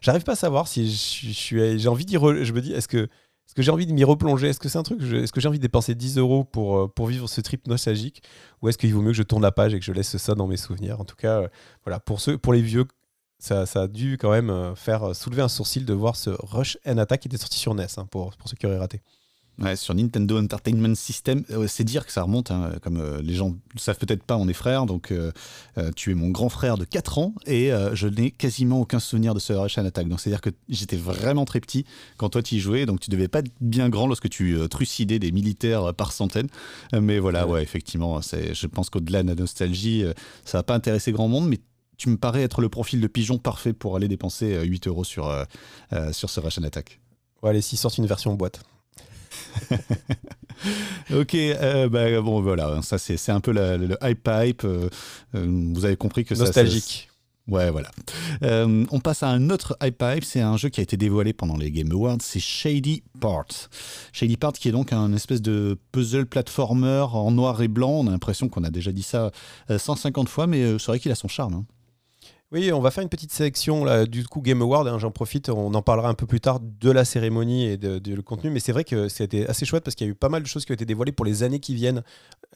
J'arrive 0.00 0.22
pas 0.22 0.32
à 0.32 0.36
savoir 0.36 0.66
si. 0.66 0.88
J'ai 0.90 1.88
envie 1.88 2.06
d'y. 2.06 2.14
Je 2.14 2.52
me 2.52 2.60
dis, 2.60 2.72
est-ce 2.72 2.88
que, 2.88 3.04
est 3.04 3.54
que 3.54 3.62
j'ai 3.62 3.70
envie 3.70 3.86
de 3.86 3.92
m'y 3.92 4.04
replonger? 4.04 4.48
Est-ce 4.48 4.60
que 4.60 4.68
c'est 4.68 4.78
un 4.78 4.82
truc 4.82 5.02
Est-ce 5.02 5.32
que 5.32 5.40
j'ai 5.40 5.48
envie 5.48 5.58
de 5.58 5.62
dépenser 5.62 5.94
10 5.94 6.16
euros 6.16 6.44
pour, 6.44 6.90
pour 6.94 7.06
vivre 7.06 7.28
ce 7.28 7.42
trip 7.42 7.66
nostalgique? 7.66 8.22
Ou 8.62 8.70
est-ce 8.70 8.78
qu'il 8.78 8.94
vaut 8.94 9.02
mieux 9.02 9.10
que 9.10 9.16
je 9.16 9.22
tourne 9.22 9.42
la 9.42 9.52
page 9.52 9.74
et 9.74 9.78
que 9.78 9.84
je 9.84 9.92
laisse 9.92 10.16
ça 10.16 10.34
dans 10.34 10.46
mes 10.46 10.56
souvenirs? 10.56 11.00
En 11.00 11.04
tout 11.04 11.16
cas, 11.16 11.48
voilà, 11.84 12.00
pour, 12.00 12.20
ceux, 12.20 12.38
pour 12.38 12.54
les 12.54 12.62
vieux 12.62 12.86
ça, 13.40 13.64
a 13.74 13.88
dû 13.88 14.18
quand 14.18 14.30
même 14.30 14.50
euh, 14.50 14.74
faire 14.74 15.10
euh, 15.10 15.14
soulever 15.14 15.42
un 15.42 15.48
sourcil 15.48 15.84
de 15.84 15.94
voir 15.94 16.16
ce 16.16 16.30
Rush 16.30 16.78
and 16.86 16.98
Attack 16.98 17.20
qui 17.20 17.28
était 17.28 17.38
sorti 17.38 17.58
sur 17.58 17.74
NES, 17.74 17.86
hein, 17.96 18.06
pour, 18.10 18.36
pour 18.36 18.48
ceux 18.48 18.56
qui 18.56 18.66
auraient 18.66 18.78
raté. 18.78 19.00
Ouais, 19.58 19.76
sur 19.76 19.94
Nintendo 19.94 20.38
Entertainment 20.38 20.94
System, 20.94 21.44
euh, 21.50 21.66
c'est 21.68 21.84
dire 21.84 22.06
que 22.06 22.12
ça 22.12 22.22
remonte, 22.22 22.50
hein, 22.50 22.72
comme 22.82 23.20
les 23.20 23.34
gens 23.34 23.50
ne 23.50 23.78
savent 23.78 23.98
peut-être 23.98 24.22
pas, 24.22 24.36
on 24.36 24.48
est 24.48 24.54
frères, 24.54 24.86
donc 24.86 25.12
tu 25.96 26.10
es 26.10 26.14
mon 26.14 26.30
grand 26.30 26.48
frère 26.48 26.78
de 26.78 26.84
4 26.84 27.18
ans 27.18 27.34
et 27.46 27.70
je 27.92 28.08
n'ai 28.08 28.30
quasiment 28.30 28.80
aucun 28.80 29.00
souvenir 29.00 29.34
de 29.34 29.38
ce 29.38 29.52
Rush 29.52 29.76
and 29.76 29.84
Attack. 29.84 30.08
Donc 30.08 30.20
c'est-à-dire 30.20 30.40
que 30.40 30.50
j'étais 30.70 30.96
vraiment 30.96 31.44
très 31.44 31.60
petit 31.60 31.84
quand 32.16 32.30
toi 32.30 32.42
tu 32.42 32.54
y 32.54 32.60
jouais, 32.60 32.86
donc 32.86 33.00
tu 33.00 33.10
devais 33.10 33.28
pas 33.28 33.40
être 33.40 33.50
bien 33.60 33.90
grand 33.90 34.06
lorsque 34.06 34.30
tu 34.30 34.56
trucidais 34.70 35.18
des 35.18 35.30
militaires 35.30 35.92
par 35.92 36.12
centaines. 36.12 36.48
mais 36.98 37.18
voilà, 37.18 37.46
ouais, 37.46 37.62
effectivement, 37.62 38.20
je 38.22 38.66
pense 38.66 38.88
qu'au-delà 38.88 39.22
de 39.22 39.28
la 39.28 39.34
nostalgie, 39.34 40.04
ça 40.46 40.58
va 40.58 40.62
pas 40.62 40.74
intéresser 40.74 41.12
grand 41.12 41.28
monde, 41.28 41.48
mais 41.48 41.58
tu 42.00 42.08
me 42.08 42.16
parais 42.16 42.42
être 42.42 42.62
le 42.62 42.70
profil 42.70 43.00
de 43.00 43.06
pigeon 43.06 43.36
parfait 43.36 43.74
pour 43.74 43.94
aller 43.94 44.08
dépenser 44.08 44.58
8 44.64 44.86
euh, 44.86 44.90
euros 44.90 45.04
sur, 45.04 45.28
euh, 45.28 45.44
euh, 45.92 46.12
sur 46.14 46.30
ce 46.30 46.40
Russian 46.40 46.62
Attack. 46.62 46.98
Ouais, 47.42 47.50
allez, 47.50 47.60
s'ils 47.60 47.78
sortent 47.78 47.98
une 47.98 48.06
version 48.06 48.32
boîte. 48.34 48.62
ok, 51.14 51.36
bah, 51.90 52.20
bon 52.22 52.40
voilà, 52.40 52.80
ça 52.82 52.98
c'est 52.98 53.30
un 53.30 53.40
peu 53.40 53.52
le 53.52 53.96
hype 54.02 54.28
hype. 54.28 54.66
vous 55.34 55.84
avez 55.84 55.96
compris 55.96 56.24
que 56.24 56.34
nostalgique. 56.34 57.08
ouais, 57.48 57.70
voilà. 57.70 57.90
on 58.42 59.00
passe 59.00 59.22
à 59.22 59.28
un 59.28 59.50
autre 59.50 59.76
hype 59.82 60.02
hype. 60.02 60.24
C'est 60.24 60.40
un 60.40 60.56
jeu 60.56 60.68
qui 60.68 60.80
a 60.80 60.82
été 60.82 60.96
dévoilé 60.96 61.32
pendant 61.32 61.56
les 61.56 61.70
Game 61.70 61.92
Awards. 61.92 62.18
C'est 62.20 62.40
Shady 62.40 63.02
Part. 63.20 63.68
Shady 64.12 64.36
Part, 64.36 64.54
qui 64.54 64.68
est 64.68 64.72
donc 64.72 64.92
un 64.92 65.12
espèce 65.12 65.42
de 65.42 65.78
puzzle 65.92 66.26
platformer 66.26 67.06
en 67.12 67.30
noir 67.30 67.60
et 67.62 67.68
blanc. 67.68 67.92
On 67.92 68.06
a 68.08 68.10
l'impression 68.10 68.48
qu'on 68.48 68.64
a 68.64 68.70
déjà 68.70 68.90
dit 68.90 69.04
ça 69.04 69.30
150 69.68 70.28
fois, 70.28 70.46
mais 70.46 70.78
c'est 70.78 70.86
vrai 70.86 70.98
qu'il 70.98 71.12
a 71.12 71.16
son 71.16 71.28
charme. 71.28 71.54
Hein. 71.54 71.66
Oui, 72.52 72.72
on 72.72 72.80
va 72.80 72.90
faire 72.90 73.02
une 73.02 73.08
petite 73.08 73.30
sélection 73.30 73.84
là, 73.84 74.06
du 74.06 74.26
coup 74.26 74.40
Game 74.40 74.60
Award. 74.60 74.88
Hein, 74.88 74.98
J'en 74.98 75.12
profite, 75.12 75.50
on 75.50 75.72
en 75.72 75.82
parlera 75.82 76.08
un 76.08 76.14
peu 76.14 76.26
plus 76.26 76.40
tard 76.40 76.58
de 76.58 76.90
la 76.90 77.04
cérémonie 77.04 77.66
et 77.66 77.76
de, 77.76 78.14
le 78.14 78.22
contenu. 78.22 78.50
Mais 78.50 78.58
c'est 78.58 78.72
vrai 78.72 78.82
que 78.82 79.08
c'était 79.08 79.46
assez 79.46 79.64
chouette 79.64 79.84
parce 79.84 79.94
qu'il 79.94 80.08
y 80.08 80.10
a 80.10 80.12
eu 80.12 80.16
pas 80.16 80.28
mal 80.28 80.42
de 80.42 80.48
choses 80.48 80.64
qui 80.64 80.72
ont 80.72 80.74
été 80.74 80.84
dévoilées 80.84 81.12
pour 81.12 81.24
les 81.24 81.44
années 81.44 81.60
qui 81.60 81.76
viennent. 81.76 82.02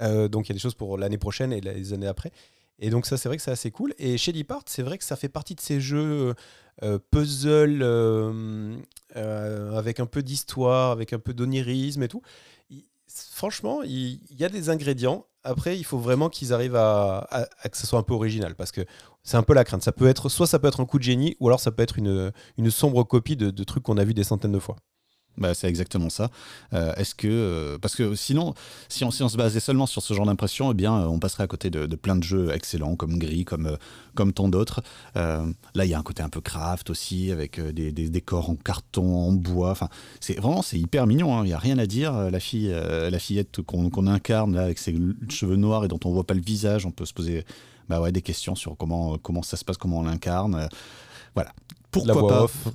Euh, 0.01 0.27
donc 0.27 0.49
il 0.49 0.51
y 0.51 0.53
a 0.53 0.55
des 0.55 0.61
choses 0.61 0.75
pour 0.75 0.99
l'année 0.99 1.19
prochaine 1.19 1.53
et 1.53 1.61
les 1.61 1.93
années 1.93 2.09
après. 2.09 2.33
Et 2.81 2.91
donc 2.91 3.07
ça, 3.07 3.17
c'est 3.17 3.29
vrai 3.29 3.37
que 3.37 3.43
c'est 3.45 3.53
assez 3.53 3.71
cool. 3.71 3.95
Et 3.99 4.19
chez 4.19 4.33
Part, 4.43 4.63
c'est 4.67 4.83
vrai 4.83 4.99
que 4.99 5.05
ça 5.05 5.15
fait 5.15 5.29
partie 5.29 5.55
de 5.55 5.61
ces 5.61 5.81
jeux 5.81 6.35
euh, 6.83 6.99
puzzle 7.13 7.81
euh, 7.83 8.77
avec 9.77 10.01
un 10.01 10.07
peu 10.07 10.25
d'histoire, 10.25 10.91
avec 10.91 11.13
un 11.13 11.21
peu 11.21 11.35
d'onirisme 11.35 12.03
et 12.03 12.09
tout. 12.09 12.23
Franchement, 13.07 13.85
il 13.85 14.19
y 14.37 14.45
a 14.45 14.49
des 14.49 14.71
ingrédients. 14.71 15.25
Après, 15.45 15.77
il 15.79 15.85
faut 15.85 15.99
vraiment 15.99 16.29
qu'ils 16.31 16.53
arrivent 16.53 16.77
à, 16.77 17.47
que 17.71 17.77
ce 17.77 17.87
soit 17.87 17.99
un 17.99 18.03
peu 18.03 18.15
original 18.15 18.55
parce 18.55 18.73
que 18.73 18.81
c'est 19.23 19.37
un 19.37 19.43
peu 19.43 19.55
la 19.55 19.65
crainte. 19.65 19.83
Ça 19.83 19.93
peut 19.93 20.07
être 20.09 20.29
soit 20.29 20.47
ça 20.47 20.59
peut 20.59 20.69
être 20.69 20.81
un 20.81 20.87
coup 20.87 20.99
de 20.99 21.05
génie 21.05 21.37
ou 21.41 21.49
alors 21.49 21.61
ça 21.61 21.71
peut 21.71 21.83
être 21.83 21.99
une, 21.99 22.33
une 22.57 22.71
sombre 22.71 23.05
copie 23.05 23.37
de, 23.37 23.51
de 23.51 23.65
trucs 23.65 23.83
qu'on 23.83 23.99
a 23.99 24.05
vu 24.05 24.15
des 24.15 24.25
centaines 24.25 24.53
de 24.53 24.59
fois. 24.59 24.77
Bah, 25.37 25.53
c'est 25.53 25.67
exactement 25.69 26.11
ça. 26.11 26.31
Euh, 26.75 26.95
Est-ce 26.95 27.15
que 27.15 27.27
euh, 27.29 27.79
parce 27.79 27.97
que 27.97 28.15
sinon, 28.15 28.55
si 28.89 29.03
on, 29.05 29.11
si 29.11 29.23
on 29.23 29.29
se 29.29 29.37
basait 29.37 29.59
seulement 29.59 29.87
sur 29.87 30.01
ce 30.01 30.15
genre 30.15 30.27
d'impression, 30.27 30.71
eh 30.71 30.75
bien, 30.75 30.97
euh, 31.01 31.07
on 31.07 31.19
passerait 31.19 31.43
à 31.43 31.47
côté 31.49 31.71
de, 31.71 31.87
de 31.87 31.97
plein 31.97 32.15
de 32.15 32.23
jeux 32.23 32.51
excellents 32.53 32.95
comme 32.95 33.19
Gris, 33.19 33.45
comme 33.45 33.77
comme 34.15 34.33
tant 34.33 34.49
d'autres. 34.49 34.81
Euh, 35.17 35.45
là, 35.75 35.85
il 35.85 35.91
y 35.91 35.95
a 35.95 35.99
un 35.99 36.03
côté 36.05 36.23
un 36.23 36.29
peu 36.29 36.41
craft 36.41 36.89
aussi, 36.91 37.33
avec 37.33 37.61
des, 37.61 37.91
des 37.91 38.09
décors 38.11 38.49
en 38.49 38.55
carton, 38.55 39.29
en 39.29 39.33
bois. 39.33 39.71
Enfin, 39.73 39.89
c'est 40.21 40.39
vraiment 40.39 40.63
c'est 40.63 40.79
hyper 40.79 41.07
mignon. 41.09 41.37
hein. 41.37 41.43
Il 41.45 41.51
y 41.51 41.53
a 41.53 41.59
rien 41.59 41.79
à 41.79 41.87
dire. 41.87 42.13
La 42.31 42.39
fille, 42.41 42.69
la 42.73 43.19
fillette 43.19 43.61
qu'on 43.63 44.07
incarne 44.07 44.55
là, 44.55 44.63
avec 44.63 44.79
ses 44.79 44.95
cheveux 45.29 45.57
noirs 45.57 45.85
et 45.85 45.89
dont 45.89 46.01
on 46.05 46.13
voit 46.13 46.25
pas 46.27 46.35
le 46.35 46.41
visage, 46.43 46.87
on 46.87 46.93
peut 46.93 47.07
se 47.07 47.13
poser 47.13 47.45
bah 47.89 48.01
ouais 48.01 48.13
des 48.13 48.23
questions 48.23 48.55
sur 48.55 48.77
comment 48.79 49.19
comment 49.19 49.43
ça 49.43 49.57
se 49.57 49.65
passe, 49.65 49.77
comment 49.77 49.99
on 49.99 50.05
l'incarne. 50.05 50.69
Voilà. 51.35 51.53
Pourquoi 51.91 52.15
La 52.15 52.21
voix 52.21 52.29
pas 52.29 52.43
off, 52.45 52.69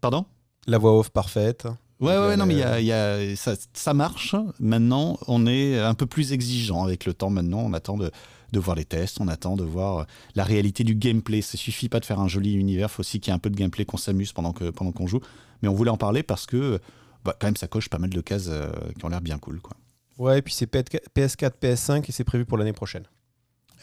Pardon? 0.00 0.24
La 0.66 0.78
voix 0.78 0.98
off 0.98 1.10
parfaite. 1.10 1.66
Ouais, 2.00 2.08
ouais, 2.08 2.12
Euh, 2.14 2.36
non, 2.36 2.44
mais 2.46 2.54
y 2.56 2.62
a, 2.62 2.80
y 2.80 2.92
a- 2.92 3.36
ça, 3.36 3.54
ça 3.72 3.94
marche. 3.94 4.34
Maintenant, 4.60 5.18
on 5.28 5.46
est 5.46 5.78
un 5.78 5.94
peu 5.94 6.06
plus 6.06 6.32
exigeant 6.32 6.84
avec 6.84 7.06
le 7.06 7.14
temps. 7.14 7.30
Maintenant, 7.30 7.60
on 7.60 7.72
attend 7.72 7.96
de, 7.96 8.10
de 8.52 8.58
voir 8.58 8.76
les 8.76 8.84
tests, 8.84 9.18
on 9.20 9.28
attend 9.28 9.56
de 9.56 9.64
voir 9.64 9.98
euh, 10.00 10.04
la 10.34 10.44
réalité 10.44 10.84
du 10.84 10.94
gameplay. 10.94 11.40
Ça 11.40 11.56
suffit 11.56 11.88
pas 11.88 12.00
de 12.00 12.04
faire 12.04 12.20
un 12.20 12.28
joli 12.28 12.54
univers, 12.54 12.90
faut 12.90 13.00
aussi 13.00 13.18
qu'il 13.20 13.30
y 13.30 13.32
ait 13.32 13.36
un 13.36 13.38
peu 13.38 13.50
de 13.50 13.56
gameplay, 13.56 13.84
qu'on 13.86 13.96
s'amuse 13.96 14.32
pendant 14.32 14.52
que 14.52 14.70
pendant 14.70 14.92
qu'on 14.92 15.06
joue. 15.06 15.20
Mais 15.62 15.68
on 15.68 15.74
voulait 15.74 15.90
en 15.90 15.96
parler 15.96 16.22
parce 16.22 16.44
que, 16.44 16.78
bah, 17.24 17.34
quand 17.40 17.46
même, 17.46 17.56
ça 17.56 17.66
coche 17.66 17.88
pas 17.88 17.98
mal 17.98 18.10
de 18.10 18.20
cases 18.20 18.48
euh, 18.48 18.70
qui 18.98 19.04
ont 19.04 19.08
l'air 19.08 19.22
bien 19.22 19.38
cool, 19.38 19.60
quoi. 19.60 19.76
Ouais, 20.18 20.38
et 20.38 20.42
puis 20.42 20.52
c'est 20.54 20.70
PS4, 20.70 21.52
PS5 21.60 22.04
et 22.08 22.12
c'est 22.12 22.24
prévu 22.24 22.44
pour 22.44 22.58
l'année 22.58 22.72
prochaine. 22.72 23.04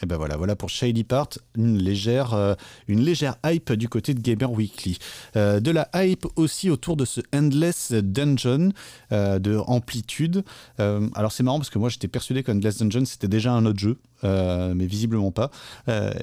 Et 0.02 0.06
ben 0.06 0.16
voilà, 0.16 0.36
voilà 0.36 0.56
pour 0.56 0.70
Shady 0.70 1.04
Part, 1.04 1.28
une 1.56 1.78
légère, 1.78 2.34
euh, 2.34 2.54
une 2.88 3.00
légère 3.00 3.36
hype 3.46 3.72
du 3.72 3.88
côté 3.88 4.12
de 4.12 4.20
Gamer 4.20 4.50
Weekly. 4.50 4.98
Euh, 5.36 5.60
de 5.60 5.70
la 5.70 5.88
hype 5.94 6.26
aussi 6.36 6.68
autour 6.68 6.96
de 6.96 7.04
ce 7.04 7.20
Endless 7.34 7.92
Dungeon 7.92 8.70
euh, 9.12 9.38
de 9.38 9.56
Amplitude. 9.56 10.44
Euh, 10.80 11.08
alors 11.14 11.30
c'est 11.32 11.42
marrant 11.42 11.58
parce 11.58 11.70
que 11.70 11.78
moi 11.78 11.88
j'étais 11.88 12.08
persuadé 12.08 12.42
qu'Endless 12.42 12.78
Dungeon 12.78 13.04
c'était 13.04 13.28
déjà 13.28 13.52
un 13.52 13.64
autre 13.66 13.78
jeu, 13.78 13.96
mais 14.22 14.86
visiblement 14.86 15.30
pas. 15.30 15.50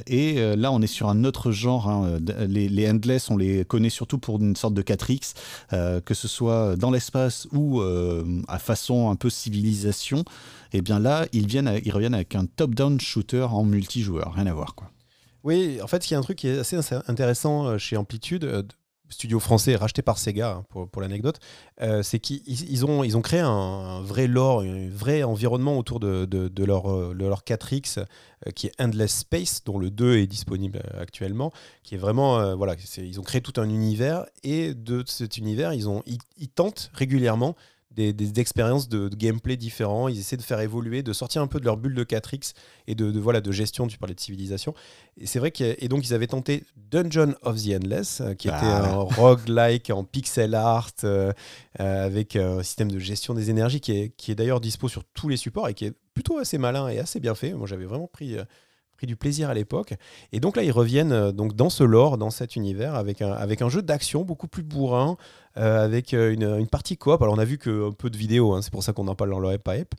Et 0.07 0.55
là 0.55 0.71
on 0.71 0.81
est 0.81 0.87
sur 0.87 1.07
un 1.09 1.23
autre 1.23 1.51
genre. 1.51 1.87
hein. 1.87 2.17
Les, 2.47 2.67
les 2.67 2.89
Endless 2.89 3.29
on 3.29 3.37
les 3.37 3.63
connaît 3.63 3.89
surtout 3.89 4.17
pour 4.17 4.39
une 4.39 4.55
sorte 4.55 4.73
de 4.73 4.81
4X, 4.81 5.33
euh, 5.73 6.01
que 6.01 6.13
ce 6.13 6.27
soit 6.27 6.75
dans 6.75 6.91
l'espace 6.91 7.47
ou 7.53 7.81
à 7.81 8.59
façon 8.59 9.09
un 9.11 9.15
peu 9.15 9.29
civilisation. 9.29 10.23
Et 10.73 10.81
bien 10.81 10.99
là, 10.99 11.25
ils, 11.33 11.43
reviennent 11.43 12.13
avec 12.13 12.35
un 12.35 12.45
top-down 12.45 12.99
shooter 12.99 13.43
en 13.43 13.63
multijoueur. 13.63 14.33
Rien 14.33 14.47
à 14.47 14.53
voir, 14.53 14.75
quoi. 14.75 14.89
Oui, 15.43 15.79
en 15.81 15.87
fait, 15.87 16.09
il 16.09 16.13
y 16.13 16.15
a 16.15 16.19
un 16.19 16.21
truc 16.21 16.37
qui 16.37 16.47
est 16.47 16.59
assez 16.59 16.77
intéressant 17.07 17.65
euh, 17.65 17.77
chez 17.79 17.97
Amplitude, 17.97 18.43
euh, 18.43 18.61
studio 19.09 19.39
français 19.39 19.75
racheté 19.75 20.01
par 20.01 20.17
Sega, 20.17 20.51
hein, 20.51 20.65
pour, 20.69 21.01
l'anecdote, 21.01 21.39
euh, 21.81 22.03
c'est 22.03 22.19
qu'ils 22.19 22.41
ils 22.47 22.85
ont, 22.85 23.21
créé 23.21 23.41
un, 23.41 24.01
vrai 24.01 24.27
lore, 24.27 24.61
un 24.61 24.87
vrai 24.89 25.23
environnement 25.23 25.77
autour 25.77 25.99
de, 25.99 26.27
leur, 26.63 27.13
de 27.13 27.25
leur 27.25 27.43
4X, 27.43 27.99
euh, 27.99 28.51
qui 28.51 28.67
est 28.67 28.81
Endless 28.81 29.19
Space, 29.19 29.63
dont 29.65 29.79
le 29.79 29.89
2 29.89 30.17
est 30.17 30.27
disponible 30.27 30.81
actuellement, 30.97 31.51
qui 31.83 31.95
est 31.95 31.97
vraiment, 31.97 32.55
voilà, 32.55 32.75
ils 32.97 33.19
ont 33.19 33.23
créé 33.23 33.41
tout 33.41 33.59
un 33.59 33.67
univers, 33.67 34.25
et 34.43 34.73
de 34.73 35.03
cet 35.07 35.37
univers, 35.37 35.73
ils, 35.73 35.89
ont, 35.89 36.03
ils 36.05 36.49
tentent 36.49 36.91
régulièrement 36.93 37.55
des, 37.91 38.13
des 38.13 38.39
expériences 38.39 38.87
de, 38.89 39.09
de 39.09 39.15
gameplay 39.15 39.57
différents, 39.57 40.07
ils 40.07 40.17
essaient 40.19 40.37
de 40.37 40.41
faire 40.41 40.59
évoluer, 40.61 41.03
de 41.03 41.13
sortir 41.13 41.41
un 41.41 41.47
peu 41.47 41.59
de 41.59 41.65
leur 41.65 41.77
bulle 41.77 41.93
de 41.95 42.03
4X 42.03 42.53
et 42.87 42.95
de, 42.95 43.11
de, 43.11 43.19
voilà, 43.19 43.41
de 43.41 43.51
gestion, 43.51 43.87
tu 43.87 43.97
parlais 43.97 44.15
de 44.15 44.19
civilisation. 44.19 44.73
Et 45.17 45.25
c'est 45.27 45.39
vrai 45.39 45.51
que 45.51 45.75
et 45.77 45.87
donc 45.89 46.07
ils 46.07 46.13
avaient 46.13 46.27
tenté 46.27 46.63
Dungeon 46.77 47.35
of 47.41 47.61
the 47.61 47.69
Endless, 47.75 48.21
euh, 48.21 48.33
qui 48.33 48.49
Ah. 48.49 48.57
était 48.57 48.65
un 48.67 48.95
roguelike 48.97 49.89
en 49.89 50.03
pixel 50.03 50.55
art 50.55 50.91
euh, 51.03 51.33
euh, 51.79 52.05
avec 52.05 52.35
un 52.35 52.63
système 52.63 52.91
de 52.91 52.99
gestion 52.99 53.33
des 53.33 53.49
énergies 53.49 53.81
qui 53.81 53.91
est, 53.91 54.09
qui 54.15 54.31
est 54.31 54.35
d'ailleurs 54.35 54.61
dispo 54.61 54.87
sur 54.87 55.03
tous 55.13 55.27
les 55.29 55.37
supports 55.37 55.67
et 55.67 55.73
qui 55.73 55.85
est 55.85 55.93
plutôt 56.13 56.37
assez 56.37 56.57
malin 56.57 56.87
et 56.87 56.99
assez 56.99 57.19
bien 57.19 57.35
fait. 57.35 57.53
Moi 57.53 57.67
j'avais 57.67 57.85
vraiment 57.85 58.07
pris, 58.07 58.37
euh, 58.37 58.43
du 59.05 59.15
plaisir 59.15 59.49
à 59.49 59.53
l'époque. 59.53 59.93
Et 60.31 60.39
donc 60.39 60.55
là 60.55 60.63
ils 60.63 60.71
reviennent 60.71 61.11
euh, 61.11 61.31
donc 61.31 61.55
dans 61.55 61.69
ce 61.69 61.83
lore, 61.83 62.17
dans 62.17 62.29
cet 62.29 62.55
univers, 62.55 62.95
avec 62.95 63.21
un, 63.21 63.31
avec 63.31 63.61
un 63.61 63.69
jeu 63.69 63.81
d'action 63.81 64.23
beaucoup 64.23 64.47
plus 64.47 64.63
bourrin, 64.63 65.17
euh, 65.57 65.83
avec 65.83 66.13
euh, 66.13 66.33
une, 66.33 66.67
partie 66.67 66.97
coop. 66.97 67.21
Alors 67.21 67.35
on 67.35 67.39
a 67.39 67.45
vu 67.45 67.57
que 67.57 67.89
un 67.89 67.91
peu 67.91 68.09
de 68.09 68.17
vidéos, 68.17 68.53
hein, 68.53 68.61
c'est 68.61 68.71
pour 68.71 68.83
ça 68.83 68.93
qu'on 68.93 69.07
en 69.07 69.15
parle 69.15 69.31
dans 69.31 69.39
le 69.39 69.49
Hype. 69.53 69.95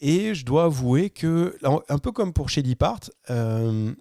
Et 0.00 0.34
je 0.34 0.44
dois 0.44 0.64
avouer 0.64 1.08
que, 1.10 1.56
un 1.62 1.98
peu 1.98 2.10
comme 2.12 2.32
pour 2.32 2.50
Shady 2.50 2.74
Part, 2.74 3.00
euh, 3.30 3.94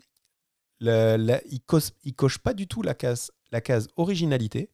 la- 0.80 1.42
il 1.46 1.62
coche 1.62 2.38
pas 2.40 2.54
du 2.54 2.68
tout 2.68 2.82
la 2.82 2.94
case, 2.94 3.32
la 3.52 3.62
case 3.62 3.88
originalité. 3.96 4.70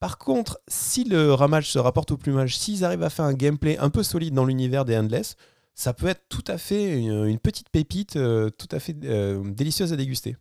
Par 0.00 0.18
contre, 0.18 0.60
si 0.68 1.04
le 1.04 1.32
ramage 1.32 1.70
se 1.70 1.78
rapporte 1.78 2.12
au 2.12 2.16
plumage, 2.16 2.56
s'ils 2.56 2.84
arrivent 2.84 3.02
à 3.02 3.10
faire 3.10 3.24
un 3.24 3.34
gameplay 3.34 3.78
un 3.78 3.90
peu 3.90 4.02
solide 4.02 4.34
dans 4.34 4.44
l'univers 4.44 4.84
des 4.84 4.96
Endless, 4.96 5.36
ça 5.78 5.94
peut 5.94 6.08
être 6.08 6.24
tout 6.28 6.44
à 6.48 6.58
fait 6.58 6.98
une, 6.98 7.38
petite 7.38 7.68
pépite 7.70 8.16
euh, 8.16 8.50
tout 8.50 8.66
à 8.72 8.80
fait 8.80 8.96
euh, 9.04 9.48
délicieuse 9.48 9.92
à 9.92 9.96
déguster. 9.96 10.36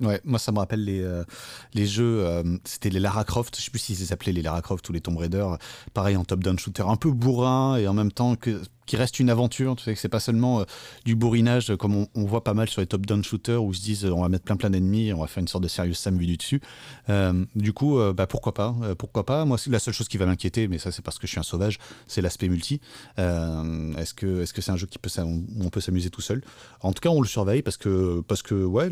Ouais, 0.00 0.20
moi 0.24 0.38
ça 0.38 0.52
me 0.52 0.58
rappelle 0.58 0.84
les, 0.84 1.00
euh, 1.00 1.24
les 1.72 1.86
jeux, 1.86 2.42
c'était 2.64 2.90
les 2.90 3.00
Lara 3.00 3.24
Croft, 3.24 3.56
je 3.56 3.62
sais 3.62 3.70
plus 3.70 3.78
si 3.78 3.94
ça 3.94 4.04
s'appelait 4.04 4.32
les 4.32 4.42
Lara 4.42 4.60
Croft 4.60 4.86
ou 4.88 4.92
les 4.92 5.00
Tomb 5.00 5.16
Raider, 5.16 5.46
pareil 5.94 6.16
en 6.16 6.24
top-down 6.24 6.58
shooter, 6.58 6.82
un 6.86 6.96
peu 6.96 7.10
bourrin 7.12 7.76
et 7.76 7.88
en 7.88 7.94
même 7.94 8.12
temps 8.12 8.36
que, 8.36 8.60
qui 8.86 8.96
reste 8.96 9.18
une 9.20 9.30
aventure, 9.30 9.76
tu 9.76 9.84
sais 9.84 9.94
que 9.94 10.00
c'est 10.00 10.08
pas 10.08 10.20
seulement 10.20 10.60
euh, 10.60 10.64
du 11.04 11.14
bourrinage 11.14 11.70
euh, 11.70 11.76
comme 11.76 12.06
on, 12.14 12.24
voit 12.24 12.44
pas 12.44 12.54
mal 12.54 12.68
sur 12.68 12.80
les 12.80 12.86
top-down 12.86 13.22
shooters 13.22 13.62
où 13.62 13.72
ils 13.72 13.76
se 13.76 13.82
disent 13.82 14.04
euh, 14.04 14.12
on 14.12 14.22
va 14.22 14.28
mettre 14.28 14.44
plein 14.44 14.56
plein 14.56 14.70
d'ennemis, 14.70 15.12
on 15.12 15.20
va 15.20 15.26
faire 15.26 15.40
une 15.40 15.48
sorte 15.48 15.62
de 15.64 15.68
Serious 15.68 15.94
Sam 15.94 16.18
vu 16.18 16.26
du 16.26 16.36
dessus. 16.36 16.60
Du 17.54 17.72
coup, 17.72 17.98
bah, 18.14 18.26
pourquoi 18.26 18.54
pas 18.54 18.74
Pourquoi 18.98 19.24
pas 19.24 19.44
Moi, 19.44 19.58
la 19.68 19.78
seule 19.78 19.94
chose 19.94 20.08
qui 20.08 20.18
va 20.18 20.26
m'inquiéter, 20.26 20.68
mais 20.68 20.78
ça 20.78 20.92
c'est 20.92 21.02
parce 21.02 21.18
que 21.18 21.26
je 21.26 21.32
suis 21.32 21.40
un 21.40 21.44
sauvage, 21.44 21.78
c'est 22.06 22.22
l'aspect 22.22 22.48
multi. 22.48 22.80
Est-ce 23.16 24.14
que 24.14 24.42
est-ce 24.42 24.52
que 24.52 24.62
c'est 24.62 24.70
un 24.70 24.76
jeu 24.76 24.86
qui 24.86 24.98
peut 24.98 25.10
où 25.22 25.64
on 25.64 25.70
peut 25.70 25.80
s'amuser 25.80 26.10
tout 26.10 26.20
seul? 26.20 26.42
En 26.80 26.92
tout 26.92 27.00
cas, 27.00 27.10
on 27.10 27.20
le 27.20 27.28
surveille 27.28 27.62
parce 27.62 27.76
que 27.76 28.20
parce 28.26 28.42
que 28.42 28.54
ouais 28.54 28.90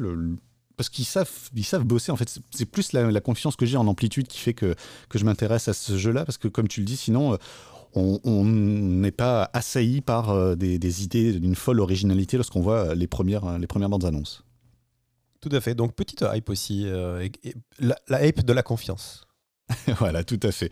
parce 0.77 0.89
qu'ils 0.89 1.05
savent, 1.05 1.31
ils 1.55 1.65
savent 1.65 1.85
bosser. 1.85 2.13
En 2.13 2.17
fait, 2.17 2.41
c'est- 2.51 2.65
plus 2.67 2.93
la, 2.93 3.11
la 3.11 3.21
confiance 3.21 3.57
que 3.57 3.67
j'ai 3.67 3.77
en 3.77 3.87
amplitude 3.87 4.27
qui 4.27 4.39
fait 4.39 4.55
que, 4.55 4.75
que 5.09 5.19
je 5.19 5.25
m'intéresse 5.25 5.69
à 5.69 5.75
ce 5.75 5.97
jeu-là. 5.97 6.25
Parce 6.25 6.39
que, 6.39 6.49
comme 6.49 6.67
tu 6.67 6.81
le 6.81 6.87
dis, 6.87 6.97
sinon, 6.97 7.39
on 7.95 8.45
n'est 8.45 9.11
pas 9.11 9.51
assailli 9.53 10.01
par 10.01 10.31
euh, 10.31 10.55
des, 10.55 10.79
des 10.79 11.05
idées 11.05 11.39
d'une 11.39 11.55
folle 11.55 11.81
originalité 11.81 12.37
lorsqu'on 12.37 12.61
voit 12.61 12.95
les 12.95 13.07
premières, 13.07 13.59
les 13.59 13.67
premières 13.67 13.89
bandes 13.89 14.05
annonces. 14.05 14.45
Tout 15.41 15.51
à 15.53 15.61
fait. 15.61 15.75
Donc, 15.75 15.95
petite 15.95 16.25
hype 16.33 16.49
aussi. 16.51 16.85
euh, 16.87 17.21
et- 17.21 17.49
et 17.49 17.55
la, 17.81 17.97
la 18.09 18.27
hype 18.27 18.45
de 18.45 18.53
la 18.53 18.63
confiance. 18.63 19.27
voilà, 19.99 20.23
tout 20.23 20.39
à 20.43 20.53
fait. 20.53 20.71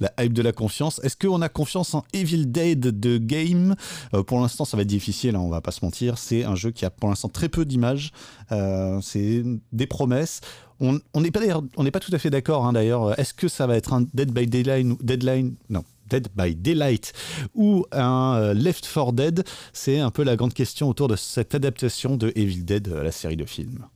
La 0.00 0.12
hype 0.20 0.32
de 0.32 0.42
la 0.42 0.52
confiance. 0.52 1.00
Est-ce 1.02 1.16
qu'on 1.16 1.40
a 1.42 1.48
confiance 1.48 1.94
en 1.94 2.04
Evil 2.12 2.46
Dead 2.46 2.80
de 2.80 3.18
Game? 3.18 3.74
Euh, 4.14 4.22
Pour 4.22 4.40
l'instant, 4.40 4.64
ça 4.64 4.76
va 4.76 4.82
être 4.82 4.88
difficile, 4.88 5.34
hein, 5.36 5.40
on 5.40 5.48
va 5.48 5.60
pas 5.60 5.70
se 5.72 5.84
mentir. 5.84 6.18
C'est 6.18 6.44
un 6.44 6.54
jeu 6.54 6.70
qui 6.70 6.84
a 6.84 6.90
pour 6.90 7.08
l'instant 7.08 7.28
très 7.28 7.48
peu 7.48 7.64
d'images. 7.64 8.12
Euh, 8.52 9.00
c'est 9.02 9.42
des 9.72 9.86
promesses. 9.86 10.40
On 10.80 11.00
on 11.14 11.20
n'est 11.20 11.30
pas, 11.30 11.40
on 11.76 11.82
n'est 11.84 11.90
pas 11.90 12.00
tout 12.00 12.14
à 12.14 12.18
fait 12.18 12.30
d'accord 12.30 12.66
hein, 12.66 12.72
d'ailleurs. 12.74 13.18
Est-ce 13.18 13.32
que 13.34 13.48
ça 13.48 13.66
va 13.66 13.76
être 13.76 13.92
un 13.92 14.02
Dead 14.14 14.32
by 14.32 14.46
Daylight 14.46 14.86
ou 14.86 14.98
Deadline? 15.02 15.54
Non. 15.70 15.84
Dead 16.12 16.28
by 16.36 16.54
Daylight 16.54 17.12
ou 17.54 17.84
un 17.92 18.34
euh, 18.36 18.54
Left 18.54 18.86
4 18.92 19.12
Dead, 19.12 19.44
c'est 19.72 19.98
un 19.98 20.10
peu 20.10 20.22
la 20.24 20.36
grande 20.36 20.52
question 20.54 20.88
autour 20.88 21.08
de 21.08 21.16
cette 21.16 21.54
adaptation 21.54 22.16
de 22.16 22.32
Evil 22.36 22.64
Dead 22.64 22.92
à 22.98 23.02
la 23.02 23.12
série 23.12 23.36
de 23.36 23.44
films. 23.46 23.86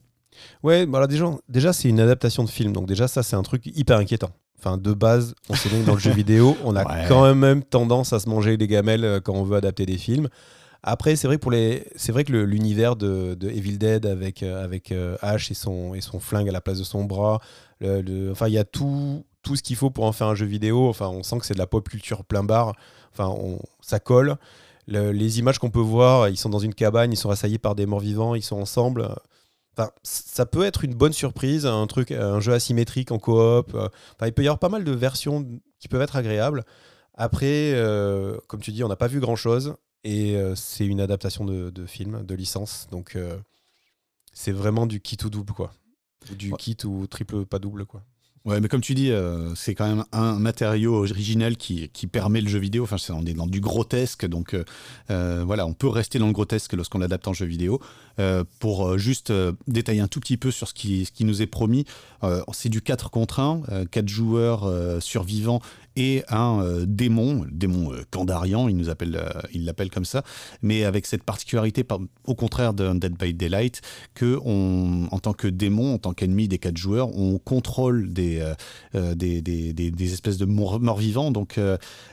Ouais, 0.63 0.87
bah 0.87 0.99
alors 0.99 1.09
déjà, 1.09 1.27
déjà 1.49 1.73
c'est 1.73 1.89
une 1.89 2.01
adaptation 2.01 2.45
de 2.45 2.49
film. 2.51 2.73
Donc, 2.73 2.87
déjà, 2.87 3.09
ça, 3.09 3.23
c'est 3.23 3.37
un 3.37 3.43
truc 3.43 3.63
hyper 3.67 3.99
inquiétant. 3.99 4.31
Enfin, 4.59 4.79
de 4.79 4.93
base, 4.95 5.35
on 5.51 5.55
sait 5.55 5.69
bien 5.69 5.81
que 5.83 5.87
dans 5.87 5.95
le 5.95 6.01
jeu 6.01 6.11
vidéo, 6.25 6.57
on 6.65 6.75
a 6.77 6.85
Ouais. 6.85 7.05
quand 7.09 7.35
même 7.35 7.63
tendance 7.63 8.13
à 8.13 8.21
se 8.21 8.29
manger 8.29 8.57
les 8.57 8.67
gamelles 8.67 9.05
euh, 9.05 9.21
quand 9.21 9.35
on 9.35 9.45
veut 9.45 9.57
adapter 9.57 9.85
des 9.87 9.99
films. 9.99 10.29
Après, 10.83 11.17
c'est 11.17 11.27
vrai, 11.27 11.37
pour 11.39 11.51
les... 11.51 11.85
c'est 11.97 12.13
vrai 12.13 12.25
que 12.25 12.33
l'univers 12.33 12.97
de, 12.97 13.35
de 13.35 13.49
Evil 13.51 13.77
Dead 13.77 14.07
avec, 14.07 14.43
euh, 14.43 14.63
avec 14.65 14.93
euh, 14.93 15.17
Ash 15.21 15.51
et 15.51 15.55
son, 15.55 15.95
et 15.95 16.01
son 16.01 16.21
flingue 16.21 16.49
à 16.49 16.53
la 16.53 16.61
place 16.61 16.79
de 16.79 16.85
son 16.85 17.05
bras, 17.05 17.41
le- 17.81 18.03
le- 18.03 18.31
enfin, 18.31 18.47
il 18.49 18.55
y 18.55 18.59
a 18.59 18.65
tout, 18.65 19.25
tout 19.47 19.57
ce 19.57 19.63
qu'il 19.63 19.77
faut 19.77 19.91
pour 19.91 20.05
en 20.05 20.13
faire 20.13 20.27
un 20.27 20.35
jeu 20.35 20.45
vidéo. 20.47 20.89
Enfin, 20.89 21.09
on 21.09 21.23
sent 21.23 21.39
que 21.39 21.47
c'est 21.47 21.55
de 21.55 21.59
la 21.59 21.67
pop 21.67 21.89
culture 21.89 22.25
plein 22.25 22.43
bar. 22.43 22.75
Enfin, 23.13 23.29
on- 23.29 23.61
ça 23.81 24.01
colle. 24.01 24.37
Le- 24.89 25.13
les 25.13 25.39
images 25.39 25.59
qu'on 25.59 25.71
peut 25.71 25.79
voir, 25.81 26.29
ils 26.29 26.37
sont 26.37 26.49
dans 26.51 26.59
une 26.59 26.75
cabane, 26.75 27.13
ils 27.13 27.17
sont 27.17 27.31
assaillis 27.31 27.59
par 27.59 27.75
des 27.75 27.87
morts 27.87 28.01
vivants, 28.01 28.35
ils 28.35 28.43
sont 28.43 28.57
ensemble. 28.61 29.09
Enfin, 29.79 29.91
ça 30.03 30.47
peut 30.47 30.65
être 30.65 30.85
une 30.85 30.95
bonne 30.95 31.13
surprise, 31.13 31.65
un 31.67 31.87
truc, 31.87 32.11
un 32.11 32.41
jeu 32.41 32.53
asymétrique 32.55 33.13
en 33.13 33.19
coop. 33.19 33.75
Enfin, 33.75 34.27
il 34.27 34.33
peut 34.33 34.43
y 34.43 34.47
avoir 34.49 34.59
pas 34.59 34.69
mal 34.69 34.85
de 34.85 34.93
versions 34.93 35.47
qui 35.79 35.89
peuvent 35.89 36.03
être 36.03 36.17
agréables. 36.17 36.65
Après, 37.15 37.73
euh, 37.75 38.37
comme 38.49 38.61
tu 38.61 38.73
dis, 38.73 38.83
on 38.85 38.89
n'a 38.89 38.97
pas 38.97 39.07
vu 39.09 39.21
grand 39.21 39.37
chose 39.37 39.75
et 40.05 40.37
euh, 40.37 40.55
c'est 40.55 40.87
une 40.87 41.01
adaptation 41.01 41.45
de, 41.45 41.71
de 41.71 41.87
film, 41.87 42.25
de 42.25 42.35
licence, 42.35 42.87
donc 42.91 43.17
euh, 43.17 43.39
c'est 44.33 44.53
vraiment 44.53 44.87
du 44.87 45.01
kit 45.01 45.17
ou 45.25 45.31
double 45.31 45.53
quoi, 45.53 45.73
du 46.37 46.51
Ouais. 46.53 46.57
kit 46.59 46.77
ou 46.85 47.07
triple 47.07 47.47
pas 47.47 47.59
double 47.59 47.87
quoi. 47.87 48.03
Ouais, 48.47 48.61
mais 48.61 48.69
comme 48.69 48.81
tu 48.81 48.95
dis, 48.95 49.11
euh, 49.11 49.53
c'est 49.57 49.75
quand 49.75 49.89
même 49.89 50.05
un 50.13 50.39
matériau 50.39 50.95
original 50.95 51.57
qui, 51.57 51.91
qui 51.93 52.07
permet 52.07 52.41
le 52.41 52.49
jeu 52.49 52.61
vidéo. 52.61 52.85
Enfin, 52.85 52.97
on 53.13 53.27
est 53.27 53.35
dans 53.35 53.49
du 53.49 53.61
grotesque, 53.61 54.25
donc 54.25 54.55
euh, 54.55 54.65
euh, 55.11 55.43
voilà, 55.45 55.67
on 55.67 55.73
peut 55.73 55.89
rester 55.89 56.21
dans 56.21 56.29
le 56.29 56.33
grotesque 56.33 56.73
lorsqu'on 56.75 57.01
l'adapte 57.01 57.27
en 57.27 57.33
jeu 57.33 57.45
vidéo. 57.45 57.81
Pour 58.61 58.97
juste 58.97 59.31
détailler 59.67 60.01
un 60.01 60.09
tout 60.09 60.21
petit 60.21 60.39
peu 60.39 60.51
sur 60.51 60.69
ce 60.69 60.73
qui, 60.73 61.05
ce 61.05 61.13
qui 61.13 61.27
nous 61.27 61.43
est 61.43 61.47
promis, 61.47 61.85
c'est 62.55 62.71
du 62.71 62.81
4 62.81 63.11
contre 63.11 63.41
1, 63.41 63.85
4 63.91 64.09
joueurs 64.09 64.73
survivants 65.03 65.61
et 65.97 66.23
un 66.29 66.61
euh, 66.63 66.85
démon, 66.87 67.45
démon 67.51 67.93
euh, 67.93 68.05
il 68.69 68.77
nous 68.77 68.89
appelle, 68.89 69.17
euh, 69.17 69.41
il 69.53 69.65
l'appelle 69.65 69.91
comme 69.91 70.05
ça, 70.05 70.23
mais 70.63 70.85
avec 70.85 71.07
cette 71.07 71.23
particularité, 71.23 71.85
par- 71.85 72.01
au 72.27 72.35
contraire 72.35 72.75
de 72.75 72.93
Dead 72.93 73.17
by 73.19 73.35
Daylight, 73.35 73.81
que 74.15 74.39
on, 74.45 75.09
en 75.11 75.19
tant 75.19 75.33
que 75.33 75.49
démon, 75.49 75.95
en 75.95 75.99
tant 75.99 76.13
qu'ennemi 76.13 76.49
des 76.49 76.59
quatre 76.59 76.77
joueurs, 76.77 77.17
on 77.17 77.39
contrôle 77.39 78.13
des, 78.13 78.43
euh, 78.95 79.15
des, 79.15 79.43
des, 79.43 79.73
des- 79.73 79.91
des 79.91 80.13
espèces 80.13 80.39
de 80.39 80.45
morts- 80.45 80.81
morts-vivants. 80.81 81.31
Donc 81.31 81.59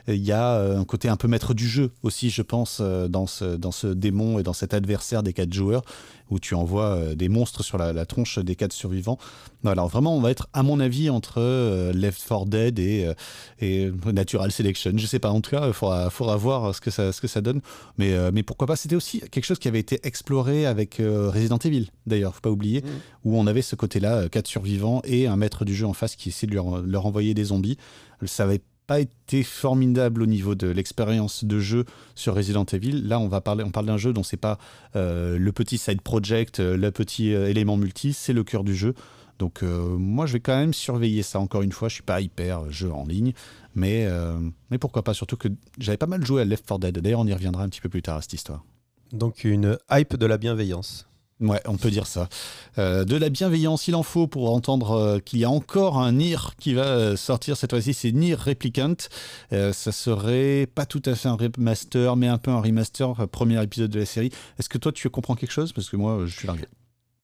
il 0.08 0.14
y 0.24 0.32
a 0.32 0.60
un 0.78 0.84
côté 0.84 1.08
un 1.08 1.16
peu 1.16 1.28
maître 1.28 1.54
du 1.54 1.68
jeu 1.68 1.90
aussi, 2.02 2.30
je 2.30 2.42
pense, 2.42 2.80
dans 2.80 3.26
ce, 3.26 3.56
dans 3.56 3.72
ce 3.72 3.86
démon 3.88 4.38
et 4.38 4.42
dans 4.42 4.52
cet 4.52 4.74
adversaire 4.74 5.22
des 5.22 5.32
quatre 5.32 5.52
joueurs, 5.52 5.82
où 6.30 6.38
tu 6.38 6.54
envoies 6.54 6.84
euh, 6.84 7.14
des 7.14 7.28
monstres 7.28 7.62
sur 7.62 7.76
la, 7.78 7.92
la 7.92 8.06
tronche 8.06 8.38
des 8.38 8.56
quatre 8.56 8.72
survivants. 8.72 9.18
Voilà, 9.62 9.84
vraiment, 9.84 10.16
on 10.16 10.20
va 10.20 10.30
être, 10.30 10.48
à 10.52 10.62
mon 10.62 10.80
avis, 10.80 11.08
entre 11.10 11.34
euh, 11.38 11.92
Left 11.92 12.22
4 12.26 12.46
Dead 12.46 12.78
et, 12.78 13.04
euh, 13.06 13.14
et 13.60 13.90
Natural 14.12 14.50
Selection. 14.52 14.92
Je 14.96 15.06
sais 15.06 15.18
pas, 15.18 15.30
en 15.30 15.40
tout 15.40 15.50
cas, 15.50 15.66
il 15.66 15.72
faudra, 15.72 16.10
faudra 16.10 16.36
voir 16.36 16.74
ce 16.74 16.80
que 16.80 16.90
ça, 16.90 17.12
ce 17.12 17.20
que 17.20 17.26
ça 17.28 17.40
donne. 17.40 17.60
Mais, 17.98 18.12
euh, 18.12 18.30
mais 18.32 18.42
pourquoi 18.42 18.66
pas 18.66 18.76
C'était 18.76 18.96
aussi 18.96 19.20
quelque 19.30 19.44
chose 19.44 19.58
qui 19.58 19.68
avait 19.68 19.80
été 19.80 20.00
exploré 20.02 20.66
avec 20.66 21.00
euh, 21.00 21.30
Resident 21.30 21.58
Evil, 21.58 21.88
d'ailleurs, 22.06 22.34
faut 22.34 22.40
pas 22.40 22.50
oublier, 22.50 22.82
Mhm. 22.82 22.90
où 23.24 23.38
on 23.38 23.46
avait 23.46 23.62
ce 23.62 23.76
côté-là, 23.76 24.28
quatre 24.28 24.48
survivants 24.48 25.00
et 25.04 25.26
un 25.26 25.36
maître 25.36 25.64
du 25.64 25.74
jeu 25.74 25.86
en 25.86 25.92
face 25.94 26.16
qui 26.16 26.28
essaie 26.30 26.46
de 26.46 26.54
leur, 26.54 26.82
leur 26.82 27.06
envoyer 27.06 27.32
des 27.34 27.44
zombies. 27.44 27.78
Ça 28.26 28.44
avait 28.44 28.60
pas 28.86 29.00
été 29.00 29.42
formidable 29.42 30.22
au 30.22 30.26
niveau 30.26 30.54
de 30.54 30.68
l'expérience 30.68 31.44
de 31.44 31.58
jeu 31.58 31.84
sur 32.14 32.34
Resident 32.34 32.64
Evil. 32.64 33.02
Là, 33.06 33.18
on 33.18 33.28
va 33.28 33.40
parler, 33.40 33.64
on 33.64 33.70
parle 33.70 33.86
d'un 33.86 33.96
jeu 33.96 34.12
dont 34.12 34.22
c'est 34.22 34.36
pas 34.36 34.58
euh, 34.96 35.38
le 35.38 35.52
petit 35.52 35.78
side 35.78 36.02
project, 36.02 36.60
euh, 36.60 36.76
le 36.76 36.90
petit 36.90 37.34
euh, 37.34 37.48
élément 37.48 37.76
multi, 37.76 38.12
c'est 38.12 38.32
le 38.32 38.44
cœur 38.44 38.64
du 38.64 38.74
jeu. 38.74 38.94
Donc 39.40 39.62
moi, 39.62 40.26
je 40.26 40.34
vais 40.34 40.40
quand 40.40 40.56
même 40.56 40.72
surveiller 40.72 41.24
ça. 41.24 41.40
Encore 41.40 41.62
une 41.62 41.72
fois, 41.72 41.88
je 41.88 41.94
suis 41.94 42.04
pas 42.04 42.20
hyper 42.20 42.70
jeu 42.70 42.92
en 42.92 43.04
ligne, 43.04 43.32
mais 43.74 44.08
mais 44.70 44.78
pourquoi 44.78 45.02
pas? 45.02 45.12
Surtout 45.12 45.36
que 45.36 45.48
j'avais 45.76 45.96
pas 45.96 46.06
mal 46.06 46.24
joué 46.24 46.42
à 46.42 46.44
Left 46.44 46.64
4 46.64 46.78
Dead. 46.78 46.98
D'ailleurs, 47.00 47.18
on 47.18 47.26
y 47.26 47.34
reviendra 47.34 47.64
un 47.64 47.68
petit 47.68 47.80
peu 47.80 47.88
plus 47.88 48.00
tard 48.00 48.18
à 48.18 48.22
cette 48.22 48.32
histoire. 48.32 48.64
Donc 49.12 49.42
une 49.42 49.76
hype 49.90 50.16
de 50.16 50.26
la 50.26 50.38
bienveillance. 50.38 51.08
Ouais, 51.44 51.60
on 51.66 51.76
peut 51.76 51.90
dire 51.90 52.06
ça. 52.06 52.28
Euh, 52.78 53.04
de 53.04 53.16
la 53.16 53.28
bienveillance, 53.28 53.86
il 53.86 53.94
en 53.94 54.02
faut 54.02 54.26
pour 54.26 54.52
entendre 54.54 54.92
euh, 54.92 55.18
qu'il 55.18 55.40
y 55.40 55.44
a 55.44 55.50
encore 55.50 55.98
un 55.98 56.12
Nier 56.12 56.38
qui 56.58 56.72
va 56.72 56.86
euh, 56.86 57.16
sortir 57.16 57.56
cette 57.56 57.70
fois-ci. 57.70 57.92
C'est 57.92 58.12
Nier 58.12 58.34
Replicant. 58.34 58.94
Ça 59.50 59.92
serait 59.92 60.66
pas 60.74 60.86
tout 60.86 61.02
à 61.04 61.14
fait 61.14 61.28
un 61.28 61.36
remaster, 61.36 62.16
mais 62.16 62.28
un 62.28 62.38
peu 62.38 62.50
un 62.50 62.60
remaster. 62.60 63.28
Premier 63.28 63.62
épisode 63.62 63.90
de 63.90 64.00
la 64.00 64.06
série. 64.06 64.30
Est-ce 64.58 64.68
que 64.68 64.78
toi, 64.78 64.90
tu 64.90 65.08
comprends 65.10 65.34
quelque 65.34 65.52
chose? 65.52 65.72
Parce 65.72 65.90
que 65.90 65.96
moi, 65.96 66.22
je 66.24 66.34
suis 66.34 66.46
largué. 66.46 66.64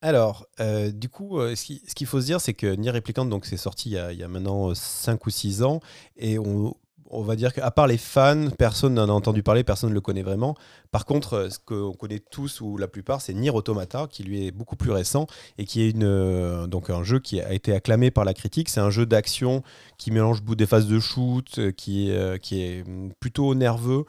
Alors, 0.03 0.47
du 0.93 1.09
coup, 1.09 1.41
ce 1.41 1.95
qu'il 1.95 2.07
faut 2.07 2.21
se 2.21 2.27
dire, 2.27 2.41
c'est 2.41 2.55
que 2.55 2.75
Nier 2.75 2.91
Replicant, 2.91 3.25
donc 3.25 3.47
c'est 3.47 3.57
sorti 3.57 3.91
il 3.91 3.93
y, 3.93 3.99
a, 3.99 4.13
il 4.13 4.19
y 4.19 4.23
a 4.23 4.29
maintenant 4.29 4.75
5 4.75 5.27
ou 5.27 5.31
6 5.31 5.63
ans, 5.63 5.81
et 6.17 6.39
on, 6.39 6.75
on 7.11 7.23
va 7.23 7.37
dire 7.37 7.53
qu'à 7.53 7.71
part 7.71 7.87
les 7.87 7.99
fans, 7.99 8.49
personne 8.57 8.95
n'en 8.95 9.09
a 9.09 9.13
entendu 9.13 9.43
parler, 9.43 9.65
personne 9.65 9.91
ne 9.91 9.95
le 9.95 10.01
connaît 10.01 10.23
vraiment. 10.23 10.55
Par 10.91 11.05
contre, 11.05 11.35
euh, 11.35 11.51
ce 11.51 11.59
qu'on 11.59 11.93
connaît 11.93 12.21
tous 12.21 12.61
ou 12.61 12.77
la 12.77 12.89
plupart, 12.89 13.21
c'est 13.21 13.35
Nier 13.35 13.51
Automata, 13.51 14.07
qui 14.09 14.23
lui 14.23 14.47
est 14.47 14.53
beaucoup 14.53 14.77
plus 14.77 14.93
récent 14.93 15.27
et 15.59 15.65
qui 15.65 15.83
est 15.83 15.91
une, 15.91 16.05
euh, 16.05 16.67
donc 16.67 16.89
un 16.89 17.03
jeu 17.03 17.19
qui 17.19 17.41
a 17.41 17.53
été 17.53 17.73
acclamé 17.73 18.11
par 18.11 18.25
la 18.25 18.33
critique. 18.33 18.69
C'est 18.69 18.81
un 18.81 18.91
jeu 18.91 19.07
d'action 19.07 19.63
qui 19.99 20.11
mélange 20.11 20.43
des 20.43 20.67
phases 20.67 20.87
de 20.87 21.01
shoot, 21.01 21.59
euh, 21.59 21.73
qui, 21.73 22.13
qui 22.43 22.63
est 22.63 22.89
mm, 22.89 23.13
plutôt 23.19 23.55
nerveux, 23.55 24.05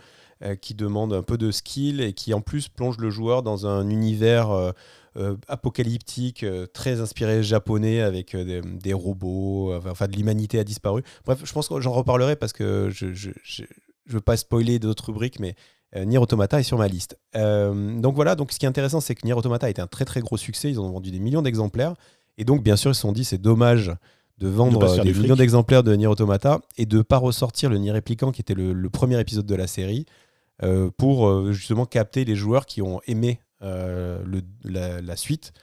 qui 0.59 0.73
demande 0.73 1.13
un 1.13 1.21
peu 1.21 1.37
de 1.37 1.51
skill 1.51 2.01
et 2.01 2.13
qui 2.13 2.33
en 2.33 2.41
plus 2.41 2.67
plonge 2.67 2.97
le 2.97 3.11
joueur 3.11 3.43
dans 3.43 3.67
un 3.67 3.87
univers 3.87 4.73
euh, 5.17 5.35
apocalyptique, 5.47 6.43
euh, 6.43 6.67
très 6.67 7.01
inspiré 7.01 7.43
japonais 7.43 8.01
avec 8.01 8.33
euh, 8.33 8.43
des, 8.43 8.61
des 8.61 8.93
robots, 8.93 9.73
enfin 9.87 10.07
de 10.07 10.15
l'humanité 10.15 10.59
a 10.59 10.63
disparu. 10.63 11.03
Bref, 11.25 11.39
je 11.43 11.51
pense 11.53 11.67
que 11.67 11.79
j'en 11.81 11.91
reparlerai 11.91 12.35
parce 12.35 12.53
que 12.53 12.89
je 12.89 13.13
je, 13.13 13.31
je, 13.43 13.63
je 14.05 14.13
veux 14.13 14.21
pas 14.21 14.37
spoiler 14.37 14.79
d'autres 14.79 15.07
rubriques, 15.07 15.39
mais 15.39 15.55
Nier 15.95 16.19
Automata 16.19 16.59
est 16.59 16.63
sur 16.63 16.77
ma 16.77 16.87
liste. 16.87 17.17
Donc 17.33 18.15
voilà, 18.15 18.35
donc 18.35 18.53
ce 18.53 18.59
qui 18.59 18.65
est 18.65 18.69
intéressant, 18.69 19.01
c'est 19.01 19.13
que 19.13 19.25
Nier 19.25 19.33
Automata 19.33 19.67
a 19.67 19.69
été 19.69 19.81
un 19.81 19.87
très 19.87 20.05
très 20.05 20.21
gros 20.21 20.37
succès. 20.37 20.69
Ils 20.69 20.79
ont 20.79 20.89
vendu 20.89 21.11
des 21.11 21.19
millions 21.19 21.41
d'exemplaires. 21.41 21.95
Et 22.37 22.45
donc, 22.45 22.63
bien 22.63 22.77
sûr, 22.77 22.91
ils 22.91 22.95
se 22.95 23.01
sont 23.01 23.11
dit, 23.11 23.25
c'est 23.25 23.37
dommage 23.37 23.91
de 24.37 24.47
vendre 24.47 25.03
des 25.03 25.13
millions 25.13 25.35
d'exemplaires 25.35 25.83
de 25.83 25.93
Nier 25.93 26.07
Automata 26.07 26.61
et 26.77 26.85
de 26.85 27.01
pas 27.01 27.17
ressortir 27.17 27.69
le 27.69 27.77
Nier 27.77 27.91
Replicant, 27.91 28.31
qui 28.31 28.41
était 28.41 28.53
le, 28.55 28.73
le 28.73 28.89
premier 28.89 29.19
épisode 29.19 29.45
de 29.45 29.55
la 29.55 29.67
série, 29.67 30.05
euh, 30.63 30.89
pour 30.97 31.27
euh, 31.27 31.51
justement 31.51 31.85
capter 31.85 32.25
les 32.25 32.35
joueurs 32.35 32.65
qui 32.65 32.81
ont 32.81 33.01
aimé 33.05 33.41
le- 33.61 34.43
la, 34.63 35.15
suite. 35.15 35.53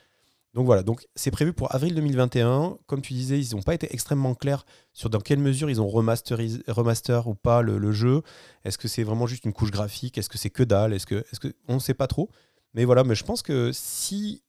Donc 0.53 0.65
voilà, 0.65 0.81
donc 0.81 1.07
c'est 1.15 1.31
prévu 1.31 1.53
pour 1.53 1.73
avril 1.75 1.93
2021. 1.95 2.77
Comme 2.87 3.01
tu 3.01 3.13
disais, 3.13 3.39
ils 3.39 3.55
n'ont 3.55 3.61
pas 3.61 3.75
été 3.75 3.93
extrêmement 3.93 4.33
clairs 4.33 4.65
sur 4.93 5.09
dans 5.09 5.19
quelle 5.19 5.39
mesure 5.39 5.69
ils 5.69 5.79
ont 5.79 5.87
remasterisé, 5.87 6.61
remaster 6.67 7.27
ou 7.27 7.35
pas 7.35 7.61
le, 7.61 7.91
jeu. 7.91 8.23
Est-ce 8.65 8.77
que 8.77 8.87
c'est 8.87 9.03
vraiment 9.03 9.27
juste 9.27 9.45
une 9.45 9.53
couche 9.53 9.71
graphique? 9.71 10.17
Est-ce 10.17 10.29
que 10.29 10.37
c'est 10.37 10.49
que 10.49 10.63
dalle? 10.63 10.93
Est-ce 10.93 11.05
que, 11.05 11.23
est-ce 11.31 11.39
que 11.39 11.53
on 11.67 11.75
ne 11.75 11.79
sait 11.79 11.93
pas 11.93 12.07
trop 12.07 12.29
Mais 12.73 12.85
voilà, 12.85 13.03
mais 13.03 13.15
je 13.15 13.23
pense 13.23 13.41
que 13.43 13.71
si 13.73 14.43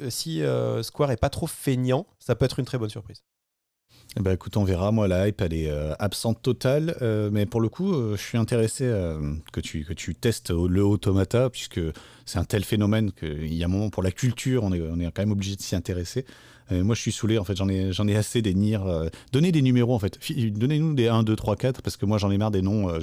euh, 0.00 0.10
si 0.10 0.42
euh, 0.42 0.82
Square 0.82 1.10
est 1.10 1.16
pas 1.16 1.30
trop 1.30 1.46
feignant, 1.46 2.06
ça 2.18 2.34
peut 2.34 2.44
être 2.44 2.58
une 2.58 2.64
très 2.64 2.78
bonne 2.78 2.90
surprise. 2.90 3.22
Eh 4.16 4.22
ben, 4.22 4.32
écoute, 4.32 4.56
on 4.56 4.62
verra. 4.62 4.92
Moi, 4.92 5.08
la 5.08 5.26
hype, 5.26 5.40
elle 5.40 5.54
est 5.54 5.70
euh, 5.70 5.92
absente 5.98 6.40
totale. 6.40 6.96
euh, 7.02 7.30
mais 7.32 7.46
pour 7.46 7.60
le 7.60 7.68
coup, 7.68 7.92
euh, 7.92 8.16
je 8.16 8.22
suis 8.22 8.38
intéressé 8.38 8.84
que, 9.52 9.60
tu, 9.60 9.84
que 9.84 9.92
tu 9.92 10.14
testes 10.14 10.50
le 10.50 10.84
automata, 10.84 11.50
puisque 11.50 11.80
c'est 12.24 12.38
un 12.38 12.44
tel 12.44 12.64
phénomène 12.64 13.10
qu'il 13.12 13.52
y 13.52 13.62
a 13.62 13.66
un 13.66 13.68
moment 13.68 13.90
pour 13.90 14.02
la 14.04 14.12
culture, 14.12 14.62
on 14.62 14.72
est, 14.72 14.80
on 14.80 15.00
est 15.00 15.04
quand 15.06 15.22
même 15.22 15.32
obligé 15.32 15.56
de 15.56 15.60
s'y 15.60 15.74
intéresser. 15.74 16.24
Euh, 16.72 16.82
moi, 16.82 16.94
je 16.94 17.00
suis 17.00 17.12
saoulé. 17.12 17.38
En 17.38 17.44
fait, 17.44 17.56
j'en 17.56 17.68
ai, 17.68 17.90
ai 17.90 18.16
assez 18.16 18.42
des 18.42 18.54
nirs. 18.54 18.86
euh, 18.86 19.08
donnez 19.32 19.52
des 19.52 19.62
numéros, 19.62 19.94
en 19.94 19.98
fait. 19.98 20.18
Donnez-nous 20.30 20.94
des 20.94 21.08
1, 21.08 21.22
2, 21.22 21.36
3, 21.36 21.56
4, 21.56 21.82
parce 21.82 21.96
que 21.96 22.06
moi, 22.06 22.18
j'en 22.18 22.30
ai 22.30 22.38
marre 22.38 22.50
des 22.50 22.62
noms. 22.62 22.88
euh, 22.88 23.00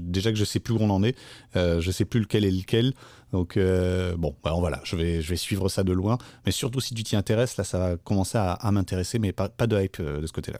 déjà 0.00 0.30
que 0.32 0.38
je 0.38 0.44
sais 0.44 0.60
plus 0.60 0.74
où 0.74 0.78
on 0.80 0.90
en 0.90 1.02
est. 1.02 1.16
Je 1.54 1.90
sais 1.90 2.04
plus 2.04 2.20
lequel 2.20 2.44
est 2.44 2.50
lequel. 2.50 2.94
Donc, 3.32 3.58
bon, 4.16 4.34
bah, 4.42 4.54
voilà, 4.58 4.80
je 4.84 4.96
vais, 4.96 5.22
je 5.22 5.30
vais 5.30 5.36
suivre 5.36 5.68
ça 5.68 5.82
de 5.84 5.92
loin. 5.92 6.18
Mais 6.46 6.52
surtout, 6.52 6.80
si 6.80 6.94
tu 6.94 7.02
t'y 7.02 7.16
intéresses, 7.16 7.56
là, 7.56 7.64
ça 7.64 7.78
va 7.78 7.96
commencer 7.96 8.38
à, 8.38 8.70
m'intéresser, 8.72 9.18
mais 9.18 9.32
pas, 9.32 9.48
de 9.48 9.80
hype 9.80 10.00
de 10.00 10.26
ce 10.26 10.32
côté-là. 10.32 10.58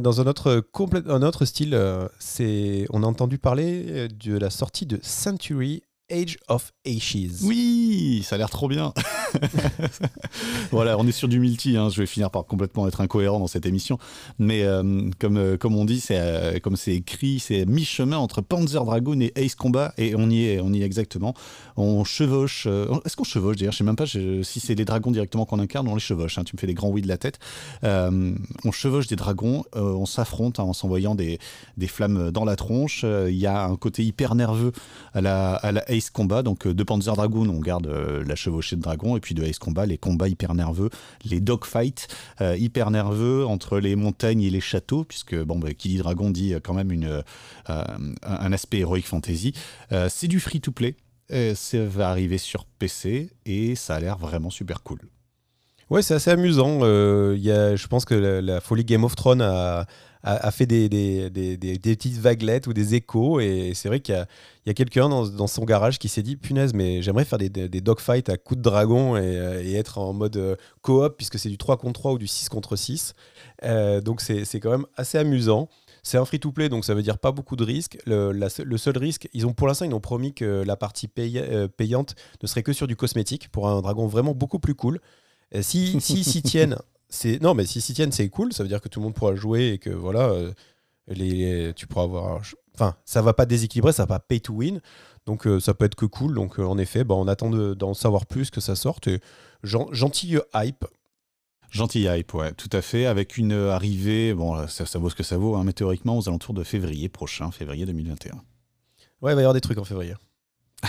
Dans 0.00 0.20
un 0.20 0.26
autre, 0.26 1.44
style, 1.44 1.74
on 1.74 3.02
a 3.02 3.06
entendu 3.06 3.38
parler 3.38 4.08
de 4.08 4.36
la 4.36 4.50
sortie 4.50 4.86
de 4.86 4.98
Century 5.02 5.82
Age 6.10 6.38
of 6.48 6.72
Ashes. 6.86 7.42
Oui, 7.42 8.22
ça 8.24 8.36
a 8.36 8.38
l'air 8.38 8.48
trop 8.50 8.66
bien. 8.68 8.92
voilà, 10.70 10.98
on 10.98 11.06
est 11.06 11.12
sur 11.12 11.28
du 11.28 11.38
multi. 11.38 11.76
hein. 11.76 11.88
Je 11.90 12.00
vais 12.00 12.06
finir 12.06 12.30
par 12.30 12.44
complètement 12.46 12.86
être 12.88 13.00
incohérent 13.00 13.38
dans 13.38 13.46
cette 13.46 13.66
émission. 13.66 13.98
Mais 14.38 14.62
euh, 14.62 15.10
comme, 15.18 15.36
euh, 15.36 15.56
comme 15.56 15.76
on 15.76 15.84
dit, 15.84 16.00
c'est 16.00 16.18
euh, 16.18 16.58
comme 16.60 16.76
c'est 16.76 16.94
écrit, 16.94 17.40
c'est 17.40 17.66
mi-chemin 17.66 18.16
entre 18.16 18.40
Panzer 18.40 18.84
Dragoon 18.84 19.20
et 19.20 19.32
Ace 19.36 19.54
Combat. 19.54 19.92
Et 19.98 20.14
on 20.16 20.30
y 20.30 20.44
est, 20.46 20.60
on 20.60 20.72
y 20.72 20.82
est 20.82 20.86
exactement. 20.86 21.34
On 21.76 22.04
chevauche. 22.04 22.66
Est-ce 22.66 23.16
qu'on 23.16 23.24
chevauche 23.24 23.56
d'ailleurs? 23.56 23.72
Je 23.72 23.78
sais 23.78 23.84
même 23.84 23.96
pas 23.96 24.06
si 24.06 24.60
c'est 24.60 24.74
les 24.74 24.84
dragons 24.84 25.10
directement 25.10 25.44
qu'on 25.44 25.58
incarne. 25.58 25.88
On 25.88 25.94
les 25.94 26.00
chevauche. 26.00 26.38
hein. 26.38 26.44
Tu 26.44 26.56
me 26.56 26.60
fais 26.60 26.66
des 26.66 26.74
grands 26.74 26.88
oui 26.90 27.02
de 27.02 27.08
la 27.08 27.18
tête. 27.18 27.38
On 27.82 28.72
chevauche 28.72 29.06
des 29.08 29.16
dragons. 29.16 29.64
on 29.74 30.06
s'affronte 30.06 30.58
hein, 30.58 30.64
en 30.64 30.72
s'envoyant 30.72 31.14
des, 31.14 31.38
des 31.76 31.86
flammes 31.86 32.30
dans 32.30 32.44
la 32.44 32.56
tronche. 32.56 33.04
Il 33.04 33.36
y 33.36 33.46
a 33.46 33.64
un 33.64 33.76
côté 33.76 34.04
hyper 34.04 34.34
nerveux 34.34 34.72
à 35.12 35.20
la, 35.20 35.54
à 35.54 35.72
la 35.72 35.84
Ace 35.90 35.97
Combat. 36.12 36.42
Donc 36.42 36.66
euh, 36.66 36.74
de 36.74 36.82
Panzer 36.82 37.14
Dragoon, 37.14 37.48
on 37.48 37.60
garde 37.60 37.86
euh, 37.86 38.24
la 38.24 38.34
chevauchée 38.34 38.76
de 38.76 38.82
dragon. 38.82 39.16
Et 39.16 39.20
puis 39.20 39.34
de 39.34 39.44
Ace 39.44 39.58
Combat, 39.58 39.86
les 39.86 39.98
combats 39.98 40.28
hyper 40.28 40.54
nerveux, 40.54 40.90
les 41.24 41.40
dogfights 41.40 42.08
euh, 42.40 42.56
hyper 42.56 42.90
nerveux 42.90 43.46
entre 43.46 43.78
les 43.78 43.96
montagnes 43.96 44.42
et 44.42 44.50
les 44.50 44.60
châteaux, 44.60 45.04
puisque 45.04 45.36
bon, 45.36 45.58
bah, 45.58 45.74
qui 45.74 45.88
dit 45.88 45.98
dragon 45.98 46.30
dit 46.30 46.54
quand 46.62 46.74
même 46.74 46.92
une, 46.92 47.22
un, 47.68 48.52
aspect 48.52 48.78
heroic 48.78 49.02
fantasy. 49.02 49.52
C'est 50.08 50.28
du 50.28 50.40
free-to-play. 50.40 50.96
Euh, 51.30 51.54
ça 51.54 51.84
va 51.84 52.08
arriver 52.08 52.38
sur 52.38 52.64
PC 52.64 53.30
et 53.44 53.74
ça 53.74 53.96
a 53.96 54.00
l'air 54.00 54.16
vraiment 54.16 54.50
super 54.50 54.82
cool. 54.82 55.00
Ouais, 55.90 56.02
c'est 56.02 56.14
assez 56.14 56.30
amusant. 56.30 56.80
Euh, 56.82 57.36
y 57.38 57.50
a, 57.50 57.76
je 57.76 57.86
pense 57.86 58.04
que 58.04 58.14
la, 58.14 58.40
la 58.40 58.60
folie 58.60 58.84
Game 58.84 59.04
of 59.04 59.14
Thrones 59.14 59.42
a, 59.42 59.86
a, 60.22 60.50
fait 60.50 60.66
des, 60.66 60.88
des, 60.88 61.30
des, 61.30 61.56
des, 61.56 61.78
petites 61.78 62.18
vaguelettes 62.18 62.66
ou 62.66 62.72
des 62.72 62.94
échos. 62.94 63.40
Et 63.40 63.72
c'est 63.74 63.88
vrai 63.88 64.00
qu'il 64.00 64.14
y 64.14 64.18
a, 64.18 64.26
a 64.66 64.74
quelqu'un 64.74 65.08
dans, 65.08 65.26
dans, 65.26 65.46
son 65.46 65.64
garage 65.64 65.98
qui 65.98 66.08
s'est 66.08 66.22
dit 66.22 66.36
punaise, 66.36 66.74
mais 66.74 67.02
j'aimerais 67.02 67.24
faire 67.24 67.38
des, 67.38 67.48
dogfights 67.80 68.28
à 68.28 68.36
coups 68.36 68.58
de 68.58 68.62
dragon 68.62 69.16
et, 69.16 69.74
être 69.74 69.98
en 69.98 70.12
mode 70.12 70.58
coop, 70.82 71.16
puisque 71.16 71.38
c'est 71.38 71.48
du 71.48 71.58
3 71.58 71.76
contre 71.76 72.00
3 72.00 72.12
ou 72.12 72.18
du 72.18 72.26
6 72.26 72.48
contre 72.48 72.76
6. 72.76 73.14
donc 74.02 74.20
c'est 74.20 74.60
quand 74.60 74.70
même 74.70 74.86
assez 74.96 75.18
amusant. 75.18 75.68
C'est 76.02 76.16
un 76.16 76.24
free-to-play, 76.24 76.68
donc 76.68 76.84
ça 76.84 76.94
veut 76.94 77.02
dire 77.02 77.18
pas 77.18 77.32
beaucoup 77.32 77.54
de 77.56 77.64
risques. 77.64 77.98
Le, 78.06 78.32
le 78.32 78.78
seul 78.78 78.96
risque, 78.96 79.28
ils 79.34 79.46
ont 79.46 79.52
pour 79.52 79.66
l'instant, 79.66 79.84
ils 79.84 79.94
ont 79.94 80.00
promis 80.00 80.32
que 80.32 80.62
la 80.66 80.76
partie 80.76 81.08
euh, 81.18 81.68
payante 81.68 82.14
ne 82.42 82.46
serait 82.46 82.62
que 82.62 82.72
sur 82.72 82.86
du 82.86 82.96
cosmétique 82.96 83.48
pour 83.50 83.68
un 83.68 83.80
dragon 83.82 84.06
vraiment 84.06 84.34
beaucoup 84.34 84.58
plus 84.58 84.74
cool. 84.74 85.00
si 85.60 86.00
s'y 86.00 86.24
si, 86.24 86.42
tiennent, 86.42 86.76
c'est 87.08 87.40
non, 87.40 87.54
mais 87.54 87.66
si 87.66 87.80
s'y 87.80 87.94
tiennent, 87.94 88.12
c'est 88.12 88.28
cool. 88.28 88.52
Ça 88.52 88.62
veut 88.62 88.68
dire 88.68 88.80
que 88.80 88.88
tout 88.88 89.00
le 89.00 89.04
monde 89.04 89.14
pourra 89.14 89.34
jouer 89.34 89.68
et 89.68 89.78
que 89.78 89.90
voilà, 89.90 90.28
euh, 90.30 90.52
les, 91.08 91.72
tu 91.74 91.86
pourras 91.86 92.04
avoir. 92.04 92.40
Enfin, 92.74 92.96
ça 93.04 93.22
va 93.22 93.32
pas 93.32 93.46
déséquilibrer, 93.46 93.92
ça 93.92 94.04
va 94.04 94.18
pas 94.18 94.20
pay 94.20 94.40
to 94.40 94.52
win. 94.52 94.80
Donc 95.26 95.46
euh, 95.46 95.60
ça 95.60 95.74
peut 95.74 95.84
être 95.84 95.94
que 95.94 96.06
cool. 96.06 96.34
Donc 96.34 96.58
en 96.58 96.78
effet, 96.78 97.04
bah, 97.04 97.14
on 97.14 97.28
attend 97.28 97.50
d'en 97.50 97.94
savoir 97.94 98.26
plus 98.26 98.50
que 98.50 98.60
ça 98.60 98.76
sorte. 98.76 99.08
Et 99.08 99.20
gentil 99.62 100.38
hype. 100.54 100.84
Gentil 101.70 102.06
hype, 102.08 102.32
ouais, 102.32 102.52
tout 102.52 102.70
à 102.72 102.80
fait, 102.80 103.04
avec 103.04 103.36
une 103.36 103.52
arrivée, 103.52 104.32
bon, 104.32 104.66
ça, 104.68 104.98
vaut 104.98 105.10
ce 105.10 105.14
que 105.14 105.22
ça 105.22 105.36
vaut, 105.36 105.54
hein, 105.54 105.64
mais 105.64 105.74
théoriquement 105.74 106.16
aux 106.16 106.26
alentours 106.26 106.54
de 106.54 106.64
février 106.64 107.10
prochain, 107.10 107.50
février 107.50 107.84
2021. 107.84 108.36
Ouais, 109.20 109.32
il 109.32 109.34
va 109.34 109.42
y 109.42 109.44
avoir 109.44 109.52
des 109.52 109.60
trucs 109.60 109.76
en 109.76 109.84
février. 109.84 110.14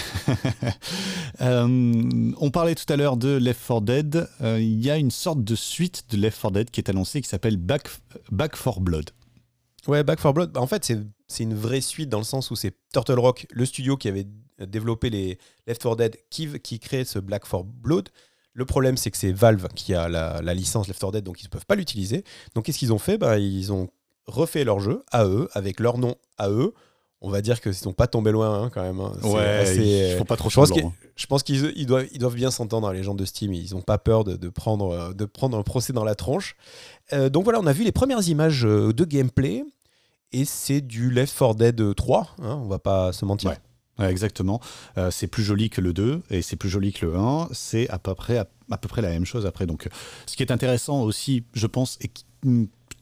Euh, 1.41 2.31
on 2.37 2.51
parlait 2.51 2.75
tout 2.75 2.91
à 2.91 2.97
l'heure 2.97 3.15
de 3.15 3.37
Left 3.37 3.65
4 3.65 3.81
Dead. 3.81 4.29
Euh, 4.41 4.59
il 4.59 4.83
y 4.83 4.89
a 4.89 4.97
une 4.97 5.11
sorte 5.11 5.41
de 5.41 5.55
suite 5.55 6.03
de 6.09 6.17
Left 6.17 6.41
4 6.41 6.51
Dead 6.51 6.69
qui 6.69 6.81
est 6.81 6.89
annoncée 6.89 7.21
qui 7.21 7.29
s'appelle 7.29 7.55
Back, 7.55 7.87
Back 8.29 8.61
4 8.61 8.81
Blood. 8.81 9.11
Ouais, 9.87 10.03
Back 10.03 10.21
4 10.21 10.33
Blood, 10.33 10.51
bah, 10.51 10.59
en 10.59 10.67
fait, 10.67 10.91
c'est 11.27 11.43
une 11.43 11.53
vraie 11.53 11.79
suite 11.79 12.09
dans 12.09 12.17
le 12.17 12.25
sens 12.25 12.51
où 12.51 12.57
c'est 12.57 12.73
Turtle 12.91 13.19
Rock, 13.19 13.47
le 13.51 13.65
studio 13.65 13.95
qui 13.95 14.09
avait 14.09 14.27
développé 14.59 15.09
les 15.09 15.37
Left 15.65 15.81
4 15.81 15.95
Dead, 15.95 16.17
qui, 16.29 16.59
qui 16.59 16.79
crée 16.79 17.05
ce 17.05 17.19
Black 17.19 17.43
4 17.49 17.63
Blood. 17.63 18.09
Le 18.53 18.65
problème, 18.65 18.97
c'est 18.97 19.11
que 19.11 19.17
c'est 19.17 19.31
Valve 19.31 19.69
qui 19.75 19.93
a 19.93 20.09
la, 20.09 20.53
licence 20.53 20.89
Left 20.89 20.99
4 20.99 21.13
Dead, 21.13 21.23
donc 21.23 21.41
ils 21.41 21.45
ne 21.45 21.49
peuvent 21.49 21.65
pas 21.65 21.75
l'utiliser. 21.75 22.25
Donc 22.53 22.65
qu'est-ce 22.65 22.79
qu'ils 22.79 22.91
ont 22.91 22.99
fait? 22.99 23.17
Bah, 23.17 23.39
Ils 23.39 23.71
ont 23.71 23.89
refait 24.27 24.65
leur 24.65 24.79
jeu 24.81 25.03
à 25.11 25.25
eux, 25.25 25.47
avec 25.53 25.79
leur 25.79 25.97
nom 25.97 26.15
à 26.37 26.49
eux. 26.49 26.73
On 27.21 27.29
va 27.29 27.41
dire 27.41 27.59
qu'ils 27.59 27.73
sont 27.73 27.91
pas 27.91 28.07
tombés 28.07 28.31
loin 28.31 28.63
hein, 28.63 28.69
quand 28.73 28.81
même. 28.81 28.99
Hein. 28.99 29.11
Ouais, 29.23 29.75
ils 29.75 30.17
font 30.17 30.23
pas 30.23 30.37
trop 30.37 30.49
je 30.49 30.59
hein. 30.59 30.93
je 31.17 31.25
pense 31.25 31.43
qu'ils 31.43 31.85
doivent, 31.85 32.07
ils 32.11 32.19
doivent 32.19 32.35
bien 32.35 32.49
s'entendre, 32.49 32.91
les 32.93 33.03
gens 33.03 33.15
de 33.15 33.25
Steam. 33.25 33.53
Ils 33.53 33.73
n'ont 33.73 33.81
pas 33.81 33.97
peur 33.97 34.23
de, 34.23 34.49
prendre, 34.49 35.13
de 35.13 35.25
prendre 35.25 35.57
un 35.57 35.63
procès 35.63 35.91
dans 35.91 36.05
la 36.05 36.15
tronche. 36.15 36.55
Euh, 37.11 37.29
donc 37.29 37.43
voilà, 37.43 37.59
on 37.59 37.67
a 37.67 37.73
vu 37.73 37.83
les 37.83 37.91
premières 37.91 38.27
images 38.27 38.65
euh, 38.65 38.93
de 38.93 39.03
gameplay. 39.03 39.63
Et 40.31 40.45
c'est 40.45 40.81
du 40.81 41.09
Left 41.09 41.37
4 41.37 41.55
Dead 41.55 41.95
3, 41.95 42.35
on 42.37 42.67
va 42.67 42.77
pas 42.77 43.11
se 43.11 43.25
mentir 43.25 43.51
exactement. 44.07 44.61
Euh, 44.97 45.11
c'est 45.11 45.27
plus 45.27 45.43
joli 45.43 45.69
que 45.69 45.81
le 45.81 45.93
2 45.93 46.21
et 46.29 46.41
c'est 46.41 46.55
plus 46.55 46.69
joli 46.69 46.93
que 46.93 47.05
le 47.05 47.15
1. 47.17 47.49
C'est 47.51 47.89
à 47.89 47.99
peu 47.99 48.15
près 48.15 48.37
à, 48.37 48.77
peu 48.77 48.87
près 48.87 49.01
la 49.01 49.09
même 49.09 49.25
chose 49.25 49.45
après. 49.45 49.65
Donc, 49.65 49.89
ce 50.25 50.35
qui 50.35 50.43
est 50.43 50.51
intéressant 50.51 51.01
aussi, 51.01 51.43
je 51.53 51.67
pense, 51.67 51.97
et 52.01 52.11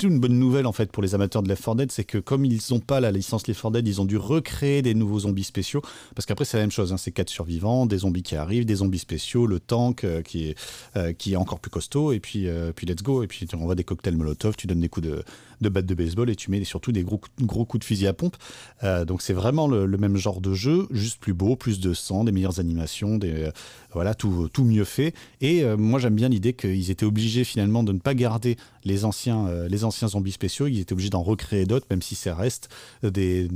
une 0.04 0.20
bonne 0.20 0.38
nouvelle 0.38 0.66
en 0.66 0.72
fait 0.72 0.92
pour 0.92 1.04
les 1.04 1.16
amateurs 1.16 1.44
de 1.44 1.50
Left 1.50 1.64
4 1.64 1.76
Dead, 1.76 1.92
c'est 1.92 2.04
que 2.04 2.18
comme 2.18 2.46
ils 2.46 2.60
n'ont 2.72 2.80
pas 2.80 3.00
la 3.00 3.12
licence 3.12 3.48
Left 3.48 3.62
4 3.62 3.72
Dead, 3.72 3.88
ils 3.88 4.02
ont 4.02 4.06
dû 4.06 4.18
recréer 4.18 4.82
des 4.82 4.94
nouveaux 4.94 5.20
zombies 5.20 5.44
spéciaux. 5.44 5.82
Parce 6.16 6.26
qu'après 6.26 6.46
c'est 6.46 6.58
la 6.58 6.64
même 6.64 6.72
chose, 6.72 6.94
hein, 6.94 6.98
c'est 6.98 7.12
quatre 7.12 7.30
survivants, 7.30 7.86
des 7.86 8.00
zombies 8.00 8.24
qui 8.24 8.36
arrivent, 8.36 8.66
des 8.66 8.76
zombies 8.76 9.00
spéciaux, 9.00 9.48
le 9.48 9.60
tank 9.60 10.04
euh, 10.04 10.22
qui, 10.22 10.50
est, 10.50 10.58
euh, 10.96 11.14
qui 11.14 11.34
est 11.34 11.38
encore 11.38 11.60
plus 11.60 11.72
costaud, 11.72 12.12
et 12.12 12.20
puis, 12.20 12.48
puis 12.76 12.86
let's 12.86 13.04
go. 13.04 13.24
Et 13.24 13.28
puis 13.28 13.48
tu 13.48 13.56
envoies 13.56 13.76
des 13.76 13.84
cocktails 13.84 14.16
Molotov, 14.16 14.56
tu 14.56 14.68
donnes 14.68 14.82
des 14.82 14.90
coups 14.90 15.08
de, 15.08 15.24
de 15.62 15.70
batte 15.70 15.86
de 15.86 15.96
baseball 15.96 16.30
et 16.30 16.36
tu 16.36 16.52
mets 16.52 16.64
surtout 16.64 16.92
des 16.92 17.04
gros, 17.04 17.22
gros 17.42 17.66
coups 17.66 17.82
de 17.82 17.86
fusil 17.86 18.08
à 18.08 18.14
pompe. 18.14 18.36
Euh, 18.84 19.06
donc 19.06 19.22
c'est 19.22 19.34
vraiment 19.34 19.68
le, 19.68 19.88
même 19.98 20.18
genre 20.18 20.42
de 20.42 20.54
jeu, 20.54 20.88
juste 20.92 21.20
plus 21.20 21.34
beau, 21.34 21.56
plus 21.56 21.80
de 21.80 21.94
sang, 21.94 22.24
des 22.24 22.32
meilleures 22.32 22.60
animations, 22.60 23.18
des, 23.18 23.46
euh, 23.46 23.52
voilà, 23.94 24.14
tout, 24.14 24.50
tout 24.52 24.64
mieux 24.64 24.84
fait. 24.84 25.14
Et 25.42 25.64
euh, 25.64 25.78
moi 25.78 26.00
j'aime 26.00 26.16
bien 26.16 26.30
l'idée 26.30 26.54
qu'ils 26.54 26.92
étaient 26.92 27.06
obligés 27.06 27.44
finalement 27.44 27.84
de 27.84 27.92
ne 27.92 28.00
pas 28.00 28.14
garder 28.14 28.58
les 28.84 29.06
anciens, 29.06 29.48
les 29.68 29.84
anciens 29.84 30.08
zombies 30.08 30.32
spéciaux, 30.32 30.68
ils 30.68 30.80
étaient 30.80 30.94
obligés 30.94 31.10
d'en 31.10 31.24
recréer 31.24 31.66
d'autres, 31.66 31.88
même 31.90 32.02
si 32.02 32.16
ça 32.16 32.34
reste 32.34 32.70
des 33.04 33.50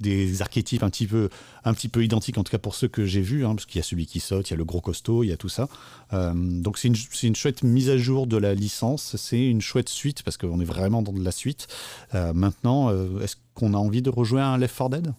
des 0.00 0.42
archétypes 0.42 0.82
un 0.82 0.90
petit 0.90 1.06
peu, 1.06 1.28
un 1.64 1.74
petit 1.74 1.88
peu 1.88 2.02
identiques, 2.02 2.38
en 2.38 2.44
tout 2.44 2.50
cas 2.50 2.58
pour 2.58 2.74
ceux 2.74 2.88
que 2.88 3.04
j'ai 3.04 3.20
vus, 3.20 3.44
hein, 3.44 3.54
parce 3.54 3.66
qu'il 3.66 3.76
y 3.76 3.80
a 3.80 3.84
celui 3.84 4.06
qui 4.06 4.20
saute, 4.20 4.48
il 4.48 4.52
y 4.52 4.54
a 4.54 4.56
le 4.56 4.64
gros 4.64 4.80
costaud, 4.80 5.22
il 5.22 5.28
y 5.28 5.32
a 5.32 5.36
tout 5.36 5.48
ça. 5.48 5.68
Euh, 6.12 6.32
donc 6.34 6.78
c'est 6.78 6.88
une, 6.88 6.96
une, 7.22 7.36
chouette 7.36 7.62
mise 7.62 7.90
à 7.90 7.98
jour 7.98 8.26
de 8.26 8.36
la 8.36 8.54
licence, 8.54 9.16
c'est 9.16 9.44
une 9.44 9.60
chouette 9.60 9.88
suite, 9.88 10.22
parce 10.22 10.36
qu'on 10.36 10.60
est 10.60 10.64
vraiment 10.64 11.02
dans 11.02 11.12
de 11.12 11.22
la 11.22 11.32
suite. 11.32 11.68
Euh, 12.14 12.32
maintenant, 12.32 12.90
euh, 12.90 13.20
est-ce 13.20 13.36
qu'on 13.54 13.74
a 13.74 13.76
envie 13.76 14.02
de 14.02 14.10
rejouer 14.10 14.40
un 14.40 14.56
Left 14.58 14.76
4 14.76 14.90
Dead? 14.90 15.14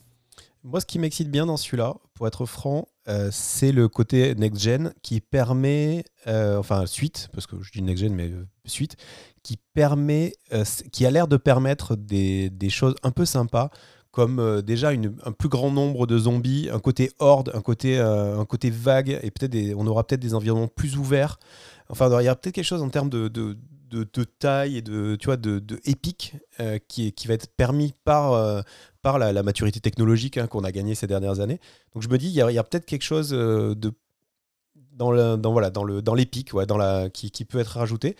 Moi, 0.64 0.80
ce 0.80 0.86
qui 0.86 1.00
m'excite 1.00 1.32
bien 1.32 1.48
dans 1.48 1.58
celui-là, 1.58 1.96
pour 2.14 2.28
être 2.28 2.46
franc, 2.46 2.88
c'est 3.32 3.72
le 3.72 3.90
côté 3.90 4.36
next-gen 4.36 4.94
qui 5.02 5.20
permet, 5.20 6.06
enfin 6.28 6.86
suite, 6.86 7.30
parce 7.34 7.48
que 7.48 7.56
je 7.64 7.72
dis 7.72 7.82
next-gen, 7.82 8.14
mais 8.14 8.32
suite, 8.66 8.96
qui 9.42 9.58
permet, 9.74 10.34
qui 10.92 11.08
a 11.08 11.10
l'air 11.10 11.28
de 11.28 11.38
permettre 11.38 11.96
des, 11.96 12.52
des 12.52 12.70
choses 12.70 12.94
un 13.02 13.10
peu 13.10 13.26
sympas 13.26 13.72
comme 14.12 14.40
euh, 14.40 14.62
déjà 14.62 14.90
un 14.90 15.32
plus 15.32 15.50
grand 15.50 15.72
nombre 15.72 16.06
de 16.06 16.18
zombies, 16.18 16.70
un 16.72 16.80
côté 16.80 17.12
horde, 17.20 17.52
un 17.54 17.62
côté, 17.62 17.98
euh, 17.98 18.44
vague, 18.72 19.20
et 19.24 19.32
peut-être 19.32 19.76
on 19.76 19.88
aura 19.88 20.06
peut-être 20.06 20.22
des 20.22 20.34
environnements 20.34 20.68
plus 20.68 20.98
ouverts. 20.98 21.40
Enfin, 21.90 22.10
il 22.22 22.26
y 22.26 22.28
a 22.28 22.36
peut-être 22.36 22.56
quelque 22.56 22.66
chose 22.66 22.82
en 22.82 22.90
termes 22.90 23.10
de, 23.10 23.30
taille 24.40 24.78
et 24.78 24.82
de, 24.82 25.16
tu 25.16 25.26
vois, 25.26 25.38
de, 25.38 25.62
épique 25.86 26.36
euh, 26.60 26.78
qui, 26.88 27.14
va 27.26 27.34
être 27.34 27.48
permis 27.56 27.94
par, 28.04 28.64
par 29.02 29.18
la, 29.18 29.44
maturité 29.44 29.80
technologique 29.80 30.38
hein, 30.38 30.48
qu'on 30.48 30.64
a 30.64 30.72
gagnée 30.72 30.96
ces 30.96 31.08
dernières 31.08 31.40
années. 31.40 31.60
Donc 31.94 32.04
je 32.04 32.10
me 32.10 32.18
dis, 32.18 32.28
il 32.28 32.34
y 32.34 32.42
a, 32.42 32.64
peut-être 32.64 32.86
quelque 32.86 33.04
chose 33.04 33.32
dans 34.94 35.52
voilà, 35.52 35.70
dans 35.70 36.16
l'épique 36.16 36.52
qui, 37.14 37.46
peut 37.46 37.60
être 37.60 37.78
rajouté 37.78 38.16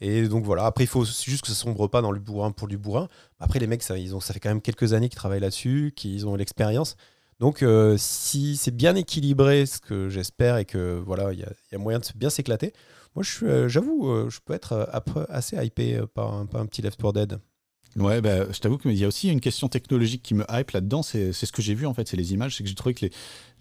et 0.00 0.28
donc 0.28 0.44
voilà, 0.44 0.66
après 0.66 0.84
il 0.84 0.88
faut 0.88 1.04
juste 1.04 1.42
que 1.42 1.48
ça 1.48 1.54
sombre 1.54 1.88
pas 1.88 2.02
dans 2.02 2.12
le 2.12 2.20
bourrin 2.20 2.52
pour 2.52 2.68
du 2.68 2.76
bourrin. 2.78 3.08
Après 3.40 3.58
les 3.58 3.66
mecs, 3.66 3.82
ça, 3.82 3.98
ils 3.98 4.14
ont, 4.14 4.20
ça 4.20 4.34
fait 4.34 4.40
quand 4.40 4.50
même 4.50 4.60
quelques 4.60 4.92
années 4.92 5.08
qu'ils 5.08 5.16
travaillent 5.16 5.40
là-dessus, 5.40 5.92
qu'ils 5.96 6.26
ont 6.26 6.34
l'expérience. 6.36 6.96
Donc 7.40 7.62
euh, 7.62 7.96
si 7.98 8.56
c'est 8.56 8.74
bien 8.74 8.94
équilibré, 8.94 9.66
ce 9.66 9.78
que 9.80 10.08
j'espère, 10.08 10.56
et 10.58 10.64
que 10.64 11.02
voilà, 11.04 11.32
il 11.32 11.40
y, 11.40 11.74
a 11.74 11.78
moyen 11.78 11.98
de 11.98 12.04
bien 12.14 12.30
s'éclater, 12.30 12.72
moi 13.14 13.24
euh, 13.42 13.68
j'avoue, 13.68 14.10
euh, 14.10 14.30
je 14.30 14.40
peux 14.44 14.54
être 14.54 14.88
assez 15.28 15.56
hypé 15.56 16.00
par 16.14 16.34
un, 16.34 16.46
par 16.46 16.60
un 16.60 16.66
petit 16.66 16.82
Left 16.82 17.00
4 17.00 17.12
Dead. 17.12 17.38
Ouais, 17.96 18.20
bah, 18.20 18.52
je 18.52 18.58
t'avoue 18.58 18.76
qu'il 18.76 18.94
y 18.94 19.04
a 19.04 19.08
aussi 19.08 19.30
une 19.30 19.40
question 19.40 19.68
technologique 19.68 20.22
qui 20.22 20.34
me 20.34 20.44
hype 20.50 20.70
là-dedans. 20.72 21.02
C'est 21.02 21.32
ce 21.32 21.52
que 21.52 21.62
j'ai 21.62 21.74
vu 21.74 21.86
en 21.86 21.94
fait, 21.94 22.06
c'est 22.06 22.16
les 22.16 22.34
images. 22.34 22.56
C'est 22.56 22.62
que 22.62 22.68
j'ai 22.68 22.74
trouvé 22.74 22.94
que 22.94 23.06
les, 23.06 23.10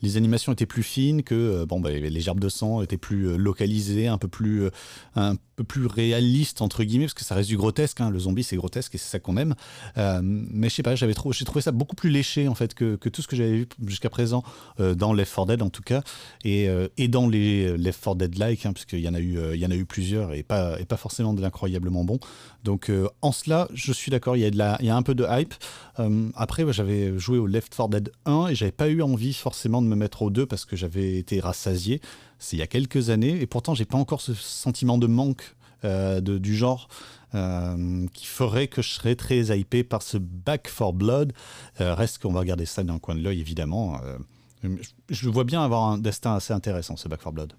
les 0.02 0.18
animations 0.18 0.52
étaient 0.52 0.66
plus 0.66 0.84
fines, 0.84 1.24
que 1.24 1.36
euh, 1.36 1.66
bon, 1.66 1.80
bah, 1.80 1.92
les 1.92 2.22
gerbes 2.22 2.40
de 2.40 2.50
sang 2.50 2.82
étaient 2.82 2.98
plus 2.98 3.30
euh, 3.30 3.38
localisées, 3.38 4.08
un 4.08 4.18
peu 4.18 4.28
plus, 4.28 4.64
euh, 4.64 4.70
un 5.16 5.36
peu 5.56 5.64
plus 5.64 5.86
réalistes 5.86 6.62
entre 6.62 6.84
guillemets, 6.84 7.06
parce 7.06 7.14
que 7.14 7.24
ça 7.24 7.36
reste 7.36 7.50
du 7.50 7.58
grotesque. 7.58 8.02
Hein. 8.02 8.10
le 8.10 8.20
zombie, 8.20 8.44
c'est 8.44 8.58
grotesque 8.58 8.96
et 8.96 8.98
c'est 8.98 9.10
ça 9.10 9.20
qu'on 9.20 9.38
aime. 9.38 9.56
mais 9.96 10.70
je 10.70 10.76
sais 10.76 10.84
pas, 10.84 10.96
j'avais 10.96 11.14
trouvé 11.14 11.62
ça 11.62 11.72
beaucoup 11.72 11.96
plus 11.96 12.10
léché 12.10 12.48
en 12.48 12.56
fait 12.56 12.74
que, 12.74 12.96
que 12.96 13.10
tout 13.10 13.22
ce 13.22 13.28
que 13.28 13.36
j'avais 13.36 13.60
vu 13.60 13.68
jusqu'à 13.88 14.10
présent 14.10 14.44
dans 14.78 15.14
Left 15.14 15.34
4 15.34 15.48
Dead 15.48 15.62
en 15.62 15.70
tout 15.70 15.82
cas, 15.82 16.04
et, 16.44 16.68
et 16.98 17.08
dans 17.08 17.28
les 17.28 17.78
Left 17.78 18.04
4 18.04 18.16
Dead-like, 18.16 18.66
hein, 18.66 18.74
parce 18.74 18.86
qu'il 18.86 19.00
y 19.00 19.08
en 19.08 19.14
a 19.14 19.20
eu, 19.20 19.40
il 19.54 19.60
y 19.60 19.66
en 19.66 19.72
a 19.72 19.76
eu 19.76 19.86
plusieurs 19.86 20.34
et 20.34 20.44
pas, 20.44 20.80
et 20.80 20.86
pas 20.86 20.98
forcément 20.98 21.34
de 21.34 21.42
l'incroyablement 21.42 22.04
bon. 22.04 22.20
Donc 22.64 22.92
en 23.22 23.32
cela, 23.32 23.70
je 23.74 23.94
suis 23.94 24.12
d'accord, 24.12 24.25
il 24.34 24.56
y 24.56 24.62
a 24.62 24.96
un 24.96 25.02
peu 25.02 25.16
de 25.16 25.26
hype. 25.30 25.54
après, 26.36 26.72
j'avais 26.74 27.18
joué 27.18 27.38
au 27.38 27.48
Left 27.48 27.76
4 27.76 27.90
Dead 27.90 28.12
1 28.26 28.48
et 28.48 28.56
j'avais 28.56 28.72
pas 28.72 28.90
eu 28.90 29.02
envie 29.02 29.34
forcément 29.34 29.82
de 29.82 29.88
me 29.88 29.96
mettre 29.96 30.22
aux 30.22 30.30
deux 30.30 30.46
parce 30.46 30.66
que 30.66 30.76
j'avais 30.76 31.18
été 31.18 31.40
rassasié. 31.40 32.02
C'est 32.40 32.58
il 32.58 32.60
y 32.60 32.64
a 32.64 32.68
quelques 32.68 33.10
années 33.10 33.42
et 33.42 33.48
pourtant 33.48 33.74
j'ai 33.76 33.86
pas 33.86 33.98
encore 33.98 34.22
ce 34.22 34.34
sentiment 34.34 34.98
de 34.98 35.08
manque 35.08 35.56
euh, 35.84 36.20
du 36.22 36.56
genre 36.56 36.88
euh, 37.36 38.08
qui 38.14 38.26
ferait 38.26 38.68
que 38.68 38.82
je 38.82 38.90
serais 38.90 39.16
très 39.16 39.58
hypé 39.58 39.84
par 39.84 40.02
ce 40.02 40.18
Back 40.18 40.68
for 40.68 40.94
Blood. 40.94 41.34
Euh, 41.82 41.94
reste 41.94 42.20
qu'on 42.20 42.32
va 42.32 42.40
regarder 42.40 42.66
ça 42.66 42.84
d'un 42.84 42.98
coin 42.98 43.14
de 43.16 43.22
l'œil 43.22 43.40
évidemment. 43.40 44.00
je 45.10 45.30
vois 45.30 45.44
bien 45.44 45.64
avoir 45.64 45.84
un 45.84 45.98
destin 45.98 46.36
assez 46.36 46.54
intéressant 46.54 46.96
ce 46.96 47.08
Back 47.08 47.22
for 47.22 47.34
Blood. 47.34 47.54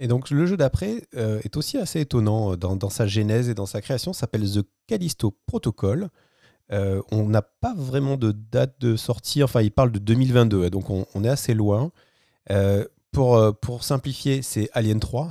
Et 0.00 0.08
donc 0.08 0.30
le 0.30 0.46
jeu 0.46 0.56
d'après 0.56 1.02
est 1.14 1.56
aussi 1.56 1.78
assez 1.78 2.00
étonnant 2.00 2.56
dans, 2.56 2.74
dans, 2.76 2.90
sa 2.90 3.06
genèse 3.06 3.48
et 3.48 3.54
dans 3.54 3.66
sa 3.66 3.80
création, 3.80 4.12
s'appelle 4.12 4.42
The 4.50 4.66
Callisto 4.86 5.36
Protocol. 5.46 6.10
Euh, 6.72 7.02
on 7.10 7.28
n'a 7.28 7.42
pas 7.42 7.74
vraiment 7.74 8.16
de 8.16 8.32
date 8.32 8.80
de 8.80 8.96
sortie. 8.96 9.42
Enfin, 9.42 9.62
il 9.62 9.70
parle 9.70 9.92
de 9.92 9.98
2022, 9.98 10.70
donc 10.70 10.90
on, 10.90 11.24
est 11.24 11.28
assez 11.28 11.54
loin. 11.54 11.90
Euh, 12.50 12.84
pour, 13.12 13.36
euh, 13.36 13.52
pour 13.52 13.84
simplifier, 13.84 14.42
c'est 14.42 14.68
Alien 14.72 15.00
3. 15.00 15.30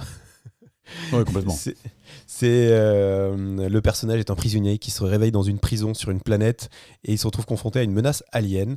Oui, 1.13 1.23
complètement. 1.23 1.55
c'est 2.27 2.69
le 2.69 3.79
personnage 3.79 4.19
est 4.19 4.29
un 4.29 4.35
prisonnier 4.35 4.77
qui 4.77 4.91
se 4.91 5.03
réveille 5.03 5.31
dans 5.31 5.41
une 5.41 5.57
prison 5.57 5.93
sur 5.93 6.11
une 6.11 6.19
planète 6.19 6.69
et 7.05 7.13
il 7.13 7.17
se 7.17 7.25
retrouve 7.25 7.45
confronté 7.45 7.79
à 7.79 7.83
une 7.83 7.93
menace 7.93 8.21
alien. 8.33 8.75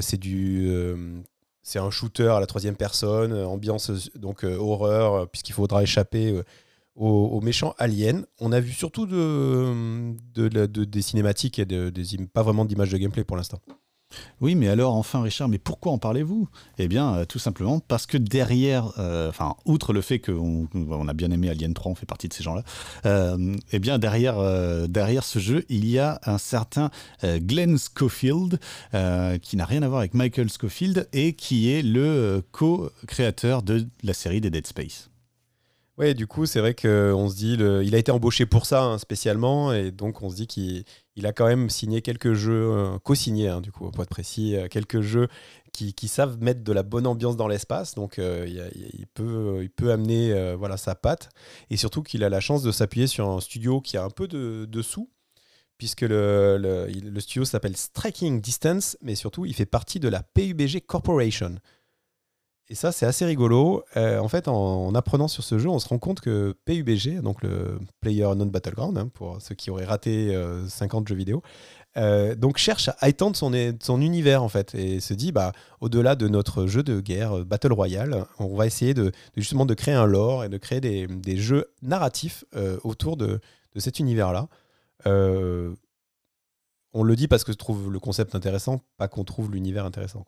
c'est 0.00 0.16
du 0.16 0.72
c'est 1.64 1.80
un 1.80 1.90
shooter 1.90 2.28
à 2.28 2.38
la 2.38 2.46
troisième 2.46 2.76
personne, 2.76 3.32
ambiance 3.32 3.90
donc 4.14 4.44
horreur 4.44 5.28
puisqu'il 5.28 5.52
faudra 5.52 5.82
échapper 5.82 6.40
aux, 6.94 7.40
méchants 7.40 7.74
aliens. 7.78 8.22
On 8.40 8.52
a 8.52 8.60
vu 8.60 8.72
surtout 8.72 9.06
de, 9.06 10.84
des 10.84 11.02
cinématiques 11.02 11.58
et 11.58 11.66
pas 12.32 12.42
vraiment 12.42 12.64
d'images 12.64 12.90
de 12.90 12.98
gameplay 12.98 13.24
pour 13.24 13.36
l'instant. 13.36 13.60
Oui, 14.40 14.54
mais 14.54 14.68
alors 14.68 14.94
enfin, 14.94 15.22
Richard, 15.22 15.48
mais 15.48 15.58
pourquoi 15.58 15.92
en 15.92 15.98
parlez-vous? 15.98 16.48
Eh 16.78 16.88
bien, 16.88 17.14
euh, 17.14 17.24
tout 17.24 17.38
simplement 17.38 17.80
parce 17.80 18.06
que 18.06 18.18
derrière, 18.18 18.92
euh, 18.98 19.28
enfin, 19.28 19.54
outre 19.64 19.92
le 19.92 20.00
fait 20.00 20.18
qu'on 20.18 20.68
on 20.74 21.08
a 21.08 21.12
bien 21.12 21.30
aimé 21.30 21.48
Alien 21.48 21.74
3, 21.74 21.92
on 21.92 21.94
fait 21.94 22.06
partie 22.06 22.28
de 22.28 22.34
ces 22.34 22.42
gens-là, 22.42 22.62
euh, 23.06 23.56
eh 23.72 23.78
bien, 23.78 23.98
derrière, 23.98 24.36
derrière 24.88 25.24
ce 25.24 25.38
jeu, 25.38 25.64
il 25.68 25.86
y 25.86 25.98
a 25.98 26.20
un 26.24 26.38
certain 26.38 26.90
Glenn 27.22 27.76
Schofield, 27.78 28.58
qui 29.42 29.56
n'a 29.56 29.64
rien 29.64 29.82
à 29.82 29.88
voir 29.88 30.00
avec 30.00 30.14
Michael 30.14 30.48
Schofield 30.50 31.08
et 31.12 31.34
qui 31.34 31.70
est 31.70 31.82
le 31.82 32.42
co-créateur 32.52 33.62
de 33.62 33.86
la 34.02 34.14
série 34.14 34.40
des 34.40 34.50
Dead 34.50 34.66
Space. 34.66 35.10
Oui, 35.96 36.12
du 36.16 36.26
coup, 36.26 36.44
c'est 36.44 36.58
vrai 36.58 36.74
qu'on 36.74 37.28
se 37.28 37.36
dit, 37.36 37.52
il 37.54 37.94
a 37.94 37.98
été 37.98 38.10
embauché 38.10 38.46
pour 38.46 38.66
ça 38.66 38.82
hein, 38.82 38.98
spécialement, 38.98 39.72
et 39.72 39.92
donc 39.92 40.22
on 40.22 40.30
se 40.30 40.34
dit 40.34 40.48
qu'il 40.48 40.84
a 41.24 41.32
quand 41.32 41.46
même 41.46 41.70
signé 41.70 42.02
quelques 42.02 42.32
jeux, 42.32 42.72
euh, 42.72 42.98
co-signé, 42.98 43.46
hein, 43.46 43.60
du 43.60 43.70
coup, 43.70 43.88
pour 43.92 44.02
être 44.02 44.10
précis, 44.10 44.56
euh, 44.56 44.66
quelques 44.66 45.02
jeux 45.02 45.28
qui, 45.72 46.08
savent 46.08 46.38
mettre 46.40 46.64
de 46.64 46.72
la 46.72 46.82
bonne 46.82 47.06
ambiance 47.06 47.36
dans 47.36 47.46
l'espace, 47.46 47.94
donc 47.94 48.18
euh, 48.18 48.44
il, 48.74 49.06
peut, 49.06 49.92
amener 49.92 50.34
sa 50.76 50.96
patte, 50.96 51.28
et 51.70 51.76
surtout 51.76 52.02
qu'il 52.02 52.24
a 52.24 52.28
la 52.28 52.40
chance 52.40 52.62
de 52.64 52.72
s'appuyer 52.72 53.06
sur 53.06 53.28
un 53.28 53.40
studio 53.40 53.80
qui 53.80 53.96
a 53.96 54.02
un 54.02 54.10
peu 54.10 54.26
de, 54.26 54.82
sous, 54.82 55.08
puisque 55.78 56.02
le, 56.02 56.58
le, 56.58 56.86
le 56.86 57.20
studio 57.20 57.44
s'appelle 57.44 57.76
Striking 57.76 58.40
Distance, 58.40 58.96
mais 59.00 59.14
surtout 59.14 59.46
il 59.46 59.54
fait 59.54 59.66
partie 59.66 60.00
de 60.00 60.08
la 60.08 60.24
PUBG 60.24 60.80
Corporation. 60.86 61.56
Et 62.70 62.74
ça, 62.74 62.92
c'est 62.92 63.04
assez 63.04 63.26
rigolo. 63.26 63.84
Euh, 63.96 64.18
en 64.18 64.28
fait, 64.28 64.48
en, 64.48 64.94
apprenant 64.94 65.28
sur 65.28 65.44
ce 65.44 65.58
jeu, 65.58 65.68
on 65.68 65.78
se 65.78 65.88
rend 65.88 65.98
compte 65.98 66.20
que 66.20 66.56
PUBG, 66.64 67.20
donc 67.20 67.42
le 67.42 67.78
Player 68.00 68.26
Non 68.34 68.46
Battleground, 68.46 68.96
hein, 68.96 69.08
pour 69.12 69.40
ceux 69.42 69.54
qui 69.54 69.70
auraient 69.70 69.84
raté 69.84 70.34
50 70.66 71.02
euh, 71.02 71.06
jeux 71.06 71.14
vidéo, 71.14 71.42
euh, 71.98 72.34
donc 72.34 72.56
cherche 72.56 72.88
à 73.00 73.08
étendre 73.10 73.36
son, 73.36 74.00
univers 74.00 74.42
en 74.42 74.48
fait 74.48 74.74
et 74.74 74.98
se 74.98 75.14
dit 75.14 75.30
bah 75.30 75.52
au-delà 75.80 76.16
de 76.16 76.26
notre 76.26 76.66
jeu 76.66 76.82
de 76.82 77.00
guerre 77.00 77.44
Battle 77.44 77.72
Royale, 77.72 78.24
on 78.40 78.56
va 78.56 78.66
essayer 78.66 78.94
de, 78.94 79.12
justement 79.36 79.64
de 79.64 79.74
créer 79.74 79.94
un 79.94 80.06
lore 80.06 80.42
et 80.42 80.48
de 80.48 80.58
créer 80.58 80.80
des, 80.80 81.36
jeux 81.36 81.66
narratifs 81.82 82.44
autour 82.82 83.16
de, 83.16 83.40
cet 83.76 84.00
univers-là. 84.00 84.48
on 85.04 87.02
le 87.02 87.16
dit 87.16 87.28
parce 87.28 87.44
que 87.44 87.52
je 87.52 87.58
trouve 87.58 87.92
le 87.92 88.00
concept 88.00 88.34
intéressant, 88.34 88.80
pas 88.96 89.06
qu'on 89.06 89.24
trouve 89.24 89.52
l'univers 89.52 89.84
intéressant. 89.84 90.24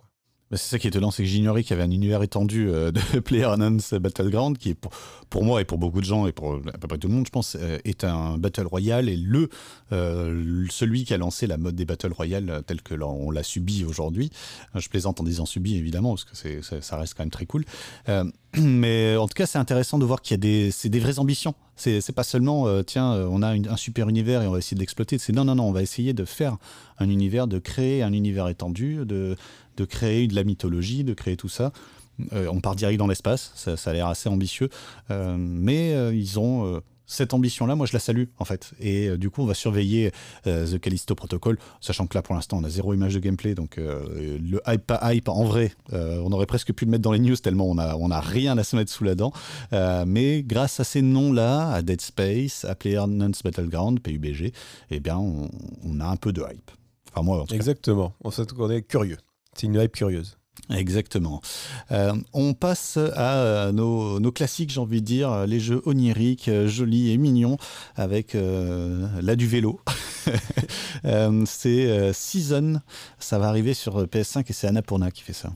C'est 0.52 0.58
ça 0.58 0.78
qui 0.78 0.86
est 0.86 0.90
étonnant, 0.90 1.10
c'est 1.10 1.24
que 1.24 1.28
j'ignorais 1.28 1.62
qu'il 1.62 1.72
y 1.72 1.74
avait 1.74 1.88
un 1.88 1.90
univers 1.90 2.22
étendu 2.22 2.68
euh, 2.68 2.92
de 2.92 3.00
PlayerUnknown's 3.20 3.94
Battleground 3.94 4.58
qui 4.58 4.74
pour, 4.74 5.44
moi 5.44 5.60
et 5.60 5.64
pour 5.64 5.78
beaucoup 5.78 6.00
de 6.00 6.06
gens 6.06 6.26
et 6.26 6.32
pour 6.32 6.54
à 6.72 6.78
peu 6.78 6.86
près 6.86 6.98
tout 6.98 7.08
le 7.08 7.14
monde, 7.14 7.26
je 7.26 7.32
pense, 7.32 7.56
euh, 7.60 7.78
est 7.84 8.04
un 8.04 8.38
Battle 8.38 8.66
Royale 8.66 9.08
et 9.08 9.16
le 9.16 9.48
euh, 9.92 10.64
celui 10.70 11.04
qui 11.04 11.14
a 11.14 11.18
lancé 11.18 11.48
la 11.48 11.56
mode 11.56 11.74
des 11.74 11.84
Battle 11.84 12.12
Royale 12.12 12.62
tel 12.66 12.80
que 12.82 12.94
on 12.94 13.30
l'a 13.30 13.42
subi 13.42 13.84
aujourd'hui. 13.84 14.30
Je 14.74 14.88
plaisante 14.88 15.20
en 15.20 15.24
disant 15.24 15.46
subi 15.46 15.76
évidemment 15.76 16.14
parce 16.14 16.24
que 16.24 16.62
ça, 16.62 16.96
reste 16.96 17.14
quand 17.14 17.22
même 17.22 17.30
très 17.30 17.46
cool. 17.46 17.64
mais 18.60 19.16
en 19.16 19.26
tout 19.26 19.34
cas, 19.34 19.46
c'est 19.46 19.58
intéressant 19.58 19.98
de 19.98 20.04
voir 20.04 20.22
qu'il 20.22 20.32
y 20.32 20.34
a 20.34 20.38
des, 20.38 20.70
c'est 20.70 20.88
des 20.88 21.00
vraies 21.00 21.18
ambitions. 21.18 21.54
C'est, 21.76 22.14
pas 22.14 22.24
seulement 22.24 22.82
tiens, 22.84 23.12
on 23.30 23.42
a 23.42 23.48
un 23.48 23.76
super 23.76 24.08
univers 24.08 24.40
et 24.40 24.46
on 24.46 24.52
va 24.52 24.58
essayer 24.58 24.76
de 24.76 24.80
l'exploiter. 24.80 25.18
C'est 25.18 25.34
non, 25.34 25.44
non, 25.44 25.56
non, 25.56 25.64
on 25.64 25.72
va 25.72 25.82
essayer 25.82 26.14
de 26.14 26.24
faire 26.24 26.56
un 26.98 27.10
univers, 27.10 27.46
de 27.46 27.58
créer 27.58 28.02
un 28.02 28.14
univers 28.14 28.48
étendu, 28.48 29.04
de 29.04 29.36
de 29.76 29.84
créer 29.84 30.26
de 30.26 30.34
la 30.34 30.44
mythologie, 30.44 31.04
de 31.04 31.14
créer 31.14 31.36
tout 31.36 31.48
ça. 31.48 31.72
Euh, 32.32 32.48
on 32.50 32.60
part 32.60 32.76
direct 32.76 32.98
dans 32.98 33.06
l'espace, 33.06 33.52
ça, 33.54 33.90
a 33.90 33.92
l'air 33.92 34.06
assez 34.06 34.28
ambitieux, 34.28 34.70
euh, 35.10 35.36
mais 35.38 35.92
euh, 35.92 36.14
ils 36.14 36.38
ont 36.38 36.80
cette 37.06 37.34
ambition-là, 37.34 37.76
moi 37.76 37.86
je 37.86 37.92
la 37.92 37.98
salue 37.98 38.24
en 38.38 38.44
fait. 38.44 38.72
Et 38.80 39.16
du 39.16 39.30
coup, 39.30 39.42
on 39.42 39.46
va 39.46 39.54
surveiller 39.54 40.12
The 40.44 40.78
Callisto 40.78 41.14
Protocol, 41.14 41.58
sachant 41.80 42.06
que 42.06 42.16
là 42.16 42.22
pour 42.22 42.34
l'instant 42.34 42.58
on 42.58 42.64
a 42.64 42.68
zéro 42.68 42.94
image 42.94 43.14
de 43.14 43.20
gameplay, 43.20 43.54
donc 43.54 43.76
le 43.76 44.60
hype 44.66 44.86
pas 44.86 45.14
hype 45.14 45.28
en 45.28 45.44
vrai, 45.44 45.72
on 45.92 46.32
aurait 46.32 46.46
presque 46.46 46.72
pu 46.72 46.84
le 46.84 46.90
mettre 46.90 47.02
dans 47.02 47.12
les 47.12 47.18
news 47.18 47.36
tellement 47.36 47.66
on 47.66 47.78
a, 47.78 47.96
on 47.96 48.10
a 48.10 48.20
rien 48.20 48.58
à 48.58 48.64
se 48.64 48.76
mettre 48.76 48.90
sous 48.90 49.04
la 49.04 49.14
dent. 49.14 49.32
mais 50.06 50.42
grâce 50.42 50.80
à 50.80 50.84
ces 50.84 51.02
noms-là, 51.02 51.70
à 51.72 51.82
Dead 51.82 52.00
Space, 52.00 52.64
à 52.64 52.74
PlayerUnknown's 52.74 53.42
Battleground, 53.42 54.00
PUBG, 54.00 54.52
eh 54.90 55.00
bien 55.00 55.16
on, 55.16 56.00
a 56.00 56.06
un 56.06 56.16
peu 56.16 56.32
de 56.32 56.42
hype. 56.42 56.70
Enfin 57.12 57.22
moi 57.22 57.42
en 57.42 57.46
tout 57.46 57.54
Exactement, 57.54 58.14
on, 58.22 58.30
on 58.58 58.70
est 58.70 58.82
curieux. 58.82 59.18
C'est 59.54 59.66
une 59.66 59.80
hype 59.80 59.92
curieuse. 59.92 60.36
Exactement. 60.70 61.40
Euh, 61.92 62.14
on 62.32 62.54
passe 62.54 62.98
à 63.14 63.70
nos, 63.72 64.32
classiques, 64.32 64.70
j'ai 64.70 64.80
envie 64.80 65.00
de 65.00 65.06
dire, 65.06 65.46
les 65.46 65.60
jeux 65.60 65.80
oniriques, 65.86 66.50
jolis 66.66 67.12
et 67.12 67.18
mignons, 67.18 67.56
avec 67.94 68.34
euh, 68.34 69.06
là 69.22 69.36
du 69.36 69.46
vélo. 69.46 69.80
Euh, 71.04 71.44
c'est 71.46 72.12
Season, 72.12 72.80
ça 73.20 73.38
va 73.38 73.46
arriver 73.46 73.74
sur 73.74 74.06
PS5 74.06 74.44
et 74.48 74.52
c'est 74.52 74.66
Annapurna 74.66 75.12
qui 75.12 75.22
fait 75.22 75.32
ça. 75.32 75.52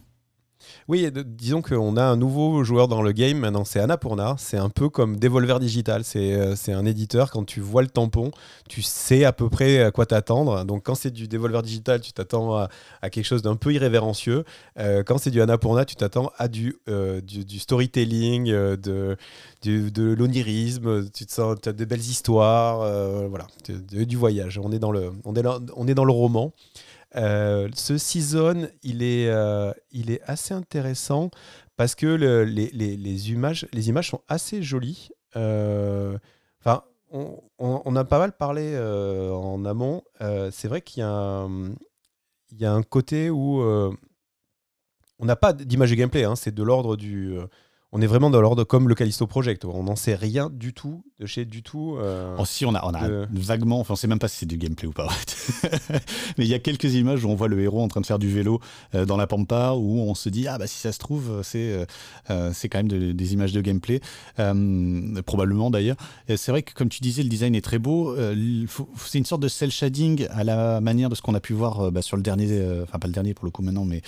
Oui, 0.90 1.08
disons 1.24 1.62
qu'on 1.62 1.96
a 1.96 2.02
un 2.02 2.16
nouveau 2.16 2.64
joueur 2.64 2.88
dans 2.88 3.00
le 3.00 3.12
game 3.12 3.38
maintenant, 3.38 3.64
c'est 3.64 3.78
Annapurna. 3.78 4.34
C'est 4.38 4.56
un 4.56 4.70
peu 4.70 4.88
comme 4.88 5.20
Devolver 5.20 5.60
Digital. 5.60 6.02
Euh, 6.16 6.54
c'est 6.56 6.72
un 6.72 6.84
éditeur, 6.84 7.30
quand 7.30 7.44
tu 7.44 7.60
vois 7.60 7.82
le 7.82 7.86
tampon, 7.86 8.32
tu 8.68 8.82
sais 8.82 9.24
à 9.24 9.32
peu 9.32 9.48
près 9.48 9.84
à 9.84 9.92
quoi 9.92 10.04
t'attendre. 10.04 10.64
Donc 10.64 10.82
quand 10.86 10.96
c'est 10.96 11.12
du 11.12 11.28
Devolver 11.28 11.62
Digital, 11.62 12.00
tu 12.00 12.12
t'attends 12.12 12.56
à, 12.56 12.68
quelque 13.08 13.24
chose 13.24 13.42
d'un 13.42 13.54
peu 13.54 13.72
irrévérencieux. 13.72 14.42
Euh, 14.80 15.04
quand 15.04 15.18
c'est 15.18 15.30
du 15.30 15.40
Annapurna, 15.40 15.84
tu 15.84 15.94
t'attends 15.94 16.32
à 16.38 16.48
du, 16.48 16.76
euh, 16.88 17.20
du, 17.20 17.60
storytelling, 17.60 18.46
de, 18.46 19.16
de 19.62 20.12
l'onirisme, 20.12 21.08
tu 21.10 21.24
te 21.24 21.30
sens, 21.30 21.56
as 21.66 21.72
de 21.72 21.84
belles 21.84 22.00
histoires, 22.00 22.78
voilà, 23.28 23.46
du 23.68 24.16
voyage. 24.16 24.58
On 24.60 24.72
est 24.72 24.80
dans 24.80 24.90
le, 24.90 25.12
on 25.24 25.36
est, 25.36 25.46
on 25.76 25.86
est 25.86 25.94
dans 25.94 26.04
le 26.04 26.12
roman. 26.12 26.52
Euh, 27.16 27.68
ce 27.74 27.98
season, 27.98 28.68
il 28.82 29.02
est, 29.02 29.28
euh, 29.28 29.72
il 29.90 30.10
est 30.10 30.22
assez 30.22 30.54
intéressant 30.54 31.30
parce 31.76 31.94
que 31.94 32.06
le, 32.06 32.44
les, 32.44 32.70
les, 32.72 32.96
les, 32.96 33.30
images, 33.30 33.66
les 33.72 33.88
images 33.88 34.10
sont 34.10 34.22
assez 34.28 34.62
jolies. 34.62 35.10
Euh, 35.36 36.18
enfin, 36.60 36.84
on, 37.12 37.96
a 37.96 38.04
pas 38.04 38.18
mal 38.18 38.32
parlé 38.32 38.78
en 38.78 39.64
amont. 39.64 40.02
c'est 40.52 40.68
vrai 40.68 40.80
qu'il 40.80 41.02
y, 41.02 41.06
y, 42.56 42.64
a 42.64 42.72
un 42.72 42.82
côté 42.82 43.30
où 43.30 43.60
on 43.62 45.24
n'a 45.24 45.36
pas 45.36 45.52
d'image 45.52 45.90
de 45.90 45.96
gameplay. 45.96 46.22
Hein, 46.22 46.36
c'est 46.36 46.54
de 46.54 46.62
l'ordre 46.62 46.96
du 46.96 47.36
on 47.92 48.00
est 48.00 48.06
vraiment 48.06 48.30
dans 48.30 48.40
l'ordre 48.40 48.62
comme 48.62 48.88
le 48.88 48.94
Callisto 48.94 49.26
Project. 49.26 49.64
On 49.64 49.82
n'en 49.82 49.96
sait 49.96 50.14
rien 50.14 50.48
du 50.48 50.72
tout, 50.72 51.02
de 51.18 51.26
chez 51.26 51.44
du 51.44 51.64
tout. 51.64 51.96
Euh, 51.98 52.36
oh, 52.38 52.44
si, 52.44 52.64
on 52.64 52.74
a, 52.74 52.84
on 52.84 52.94
a 52.94 53.26
vaguement, 53.32 53.80
enfin, 53.80 53.94
on 53.94 53.96
sait 53.96 54.06
même 54.06 54.20
pas 54.20 54.28
si 54.28 54.38
c'est 54.38 54.46
du 54.46 54.58
gameplay 54.58 54.86
ou 54.86 54.92
pas. 54.92 55.08
Mais 56.38 56.44
il 56.44 56.46
y 56.46 56.54
a 56.54 56.60
quelques 56.60 56.94
images 56.94 57.24
où 57.24 57.28
on 57.28 57.34
voit 57.34 57.48
le 57.48 57.60
héros 57.60 57.82
en 57.82 57.88
train 57.88 58.00
de 58.00 58.06
faire 58.06 58.20
du 58.20 58.30
vélo 58.30 58.60
euh, 58.94 59.06
dans 59.06 59.16
la 59.16 59.26
pampa, 59.26 59.72
où 59.72 59.98
on 60.00 60.14
se 60.14 60.28
dit, 60.28 60.46
ah 60.46 60.56
bah 60.56 60.68
si 60.68 60.78
ça 60.78 60.92
se 60.92 60.98
trouve, 60.98 61.40
c'est 61.42 61.84
euh, 62.30 62.52
c'est 62.54 62.68
quand 62.68 62.78
même 62.78 63.12
des 63.12 63.32
images 63.32 63.52
de 63.52 63.60
gameplay, 63.60 64.00
probablement 65.26 65.70
d'ailleurs. 65.70 65.96
C'est 66.28 66.52
vrai 66.52 66.62
que, 66.62 66.72
comme 66.74 66.88
tu 66.88 67.00
disais, 67.00 67.24
le 67.24 67.28
design 67.28 67.56
est 67.56 67.60
très 67.60 67.78
beau. 67.78 68.14
c'est 68.96 69.18
une 69.18 69.24
sorte 69.24 69.42
de 69.42 69.48
cel 69.48 69.70
shading 69.72 70.28
à 70.30 70.44
la 70.44 70.80
manière 70.80 71.08
de 71.08 71.16
ce 71.16 71.22
qu'on 71.22 71.34
a 71.34 71.40
pu 71.40 71.54
voir 71.54 71.90
bah, 71.90 72.02
sur 72.02 72.16
le 72.16 72.22
dernier, 72.22 72.62
enfin, 72.82 72.98
pas 73.00 73.08
le 73.08 73.12
dernier 73.12 73.34
pour 73.34 73.46
le 73.46 73.50
coup 73.50 73.62
maintenant, 73.62 73.84
mais 73.84 74.02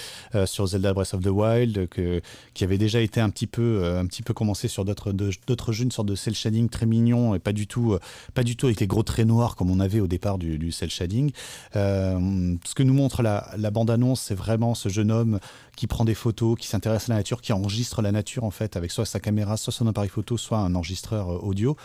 sur 0.47 0.67
Zelda 0.67 0.95
Breath 0.95 1.15
of 1.15 1.23
the 1.23 1.29
Wild, 1.29 1.89
que, 1.89 2.21
qui 2.55 2.63
avait 2.63 2.79
déjà 2.79 3.01
été 3.01 3.21
un 3.21 3.31
petit 3.31 3.49
peu 3.49 3.72
euh, 3.73 4.01
un 4.01 4.07
petit 4.07 4.23
peu 4.23 4.35
commencé 4.35 4.69
sur 4.69 4.85
d'autres 4.85 5.13
d'autres 5.13 5.73
jeux, 5.73 5.85
une 5.85 5.91
sorte 5.91 6.09
de 6.09 6.15
cel 6.15 6.35
shading 6.35 6.69
très 6.69 6.87
mignon 6.87 7.35
et 7.35 7.39
pas 7.39 7.53
du 7.53 7.67
tout, 7.67 7.93
euh, 7.93 8.01
pas 8.35 8.43
du 8.43 8.57
tout 8.57 8.67
avec 8.67 8.81
les 8.81 8.87
gros 8.87 9.03
traits 9.03 9.27
noirs 9.27 9.57
comme 9.57 9.71
on 9.71 9.81
avait 9.81 10.01
au 10.01 10.07
départ 10.07 10.39
du, 10.39 10.59
du 10.59 10.73
cel 10.73 10.91
shading. 10.91 11.33
Euh, 11.77 12.57
ce 12.65 12.75
que 12.75 12.83
nous 12.83 12.95
montre 12.95 13.23
la, 13.23 13.51
la 13.57 13.71
bande-annonce, 13.71 14.21
c'est 14.21 14.35
vraiment 14.35 14.75
ce 14.75 14.89
jeune 14.89 15.11
homme 15.11 15.39
qui 15.77 15.87
prend 15.87 16.05
des 16.05 16.15
photos, 16.15 16.59
qui 16.59 16.67
s'intéresse 16.67 17.09
à 17.09 17.13
la 17.15 17.19
nature, 17.19 17.41
qui 17.41 17.53
enregistre 17.53 18.03
la 18.03 18.13
nature 18.13 18.45
en 18.45 18.51
fait 18.51 18.77
avec 18.77 18.91
soit 18.91 19.07
sa 19.07 19.21
caméra, 19.21 19.57
soit 19.57 19.73
son 19.73 19.87
appareil 19.87 20.11
photo, 20.11 20.37
soit 20.37 20.59
un 20.59 20.75
enregistreur 20.75 21.43
audio 21.43 21.77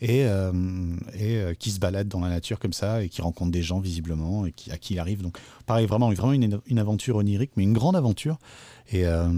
et, 0.00 0.26
et 1.18 1.40
qui 1.58 1.70
se 1.70 1.78
balade 1.78 2.08
dans 2.08 2.20
la 2.20 2.28
nature 2.28 2.58
comme 2.58 2.72
ça 2.72 3.02
et 3.02 3.08
qui 3.08 3.22
rencontre 3.22 3.52
des 3.52 3.62
gens 3.62 3.78
visiblement 3.78 4.46
et 4.46 4.52
qui, 4.52 4.70
à 4.72 4.78
qui 4.78 4.94
il 4.94 4.98
arrive. 4.98 5.22
Donc 5.22 5.38
pareil, 5.66 5.86
vraiment, 5.86 6.10
vraiment 6.12 6.32
une, 6.32 6.60
une 6.66 6.78
aventure 6.78 7.16
onirique, 7.16 7.52
mais 7.56 7.62
une 7.62 7.72
grande 7.72 7.96
aventure. 7.96 8.38
Et, 8.92 9.04
euh, 9.04 9.28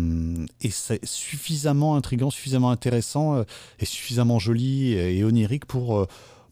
et 0.61 0.71
c'est 0.71 1.05
suffisamment 1.05 1.97
intrigant, 1.97 2.31
suffisamment 2.31 2.71
intéressant 2.71 3.37
euh, 3.37 3.45
et 3.79 3.85
suffisamment 3.85 4.39
joli 4.39 4.93
et, 4.93 5.25
onirique 5.25 5.67
pour, 5.67 5.99
euh, 5.99 6.07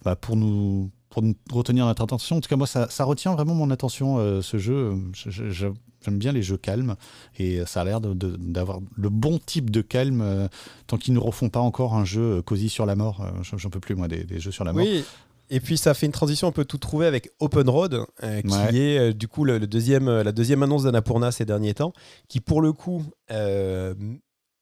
bah, 0.05 0.17
pour, 0.17 0.37
nous, 0.37 0.91
pour 1.11 1.23
retenir 1.53 1.87
notre 1.87 2.03
attention. 2.03 2.37
En 2.37 2.41
tout 2.41 2.49
cas, 2.49 2.57
moi, 2.57 2.67
ça, 2.67 2.89
ça 2.91 3.05
retient 3.05 3.35
vraiment 3.35 3.55
mon 3.55 3.71
attention, 3.71 4.43
ce 4.43 4.59
jeu. 4.59 4.95
J'aime 5.15 6.19
bien 6.19 6.31
les 6.31 6.43
jeux 6.43 6.57
calmes 6.57 6.95
et 7.37 7.65
ça 7.67 7.81
a 7.81 7.85
l'air 7.85 8.01
d'avoir 8.01 8.79
le 8.97 9.09
bon 9.09 9.39
type 9.45 9.71
de 9.71 9.81
calme 9.81 10.49
tant 10.87 10.99
qu'ils 10.99 11.15
ne 11.15 11.19
refont 11.19 11.49
pas 11.49 11.59
encore 11.59 11.95
un 11.95 12.05
jeu 12.05 12.43
cosy 12.43 12.69
sur 12.69 12.87
la 12.87 12.95
mort. 12.95 13.27
J'en 13.43 13.71
peux 13.71 13.81
plus, 13.81 13.95
moi, 13.95 14.07
des, 14.07 14.25
des, 14.25 14.39
jeux 14.39 14.53
sur 14.53 14.65
la 14.65 14.73
mort. 14.73 14.85
Oui, 14.85 15.05
et 15.51 15.61
puis 15.61 15.77
ça 15.77 15.95
fait 15.95 16.07
une 16.07 16.13
transition 16.13 16.49
un 16.49 16.53
peu 16.53 16.65
tout 16.65 16.79
trouvé 16.79 17.07
avec 17.07 17.31
Open 17.41 17.69
Road, 17.69 18.05
euh, 18.23 18.43
qui 18.43 18.79
est 18.81 18.99
euh, 18.99 19.13
du 19.13 19.29
coup 19.29 19.45
le, 19.45 19.61
deuxième, 19.61 20.09
euh, 20.09 20.23
la 20.23 20.33
deuxième 20.33 20.63
annonce 20.63 20.85
d'Annapurna 20.85 21.31
ces 21.31 21.45
derniers 21.45 21.75
temps, 21.75 21.93
qui 22.29 22.41
pour 22.41 22.61
le 22.61 22.73
coup 22.73 23.05
a 23.31 23.95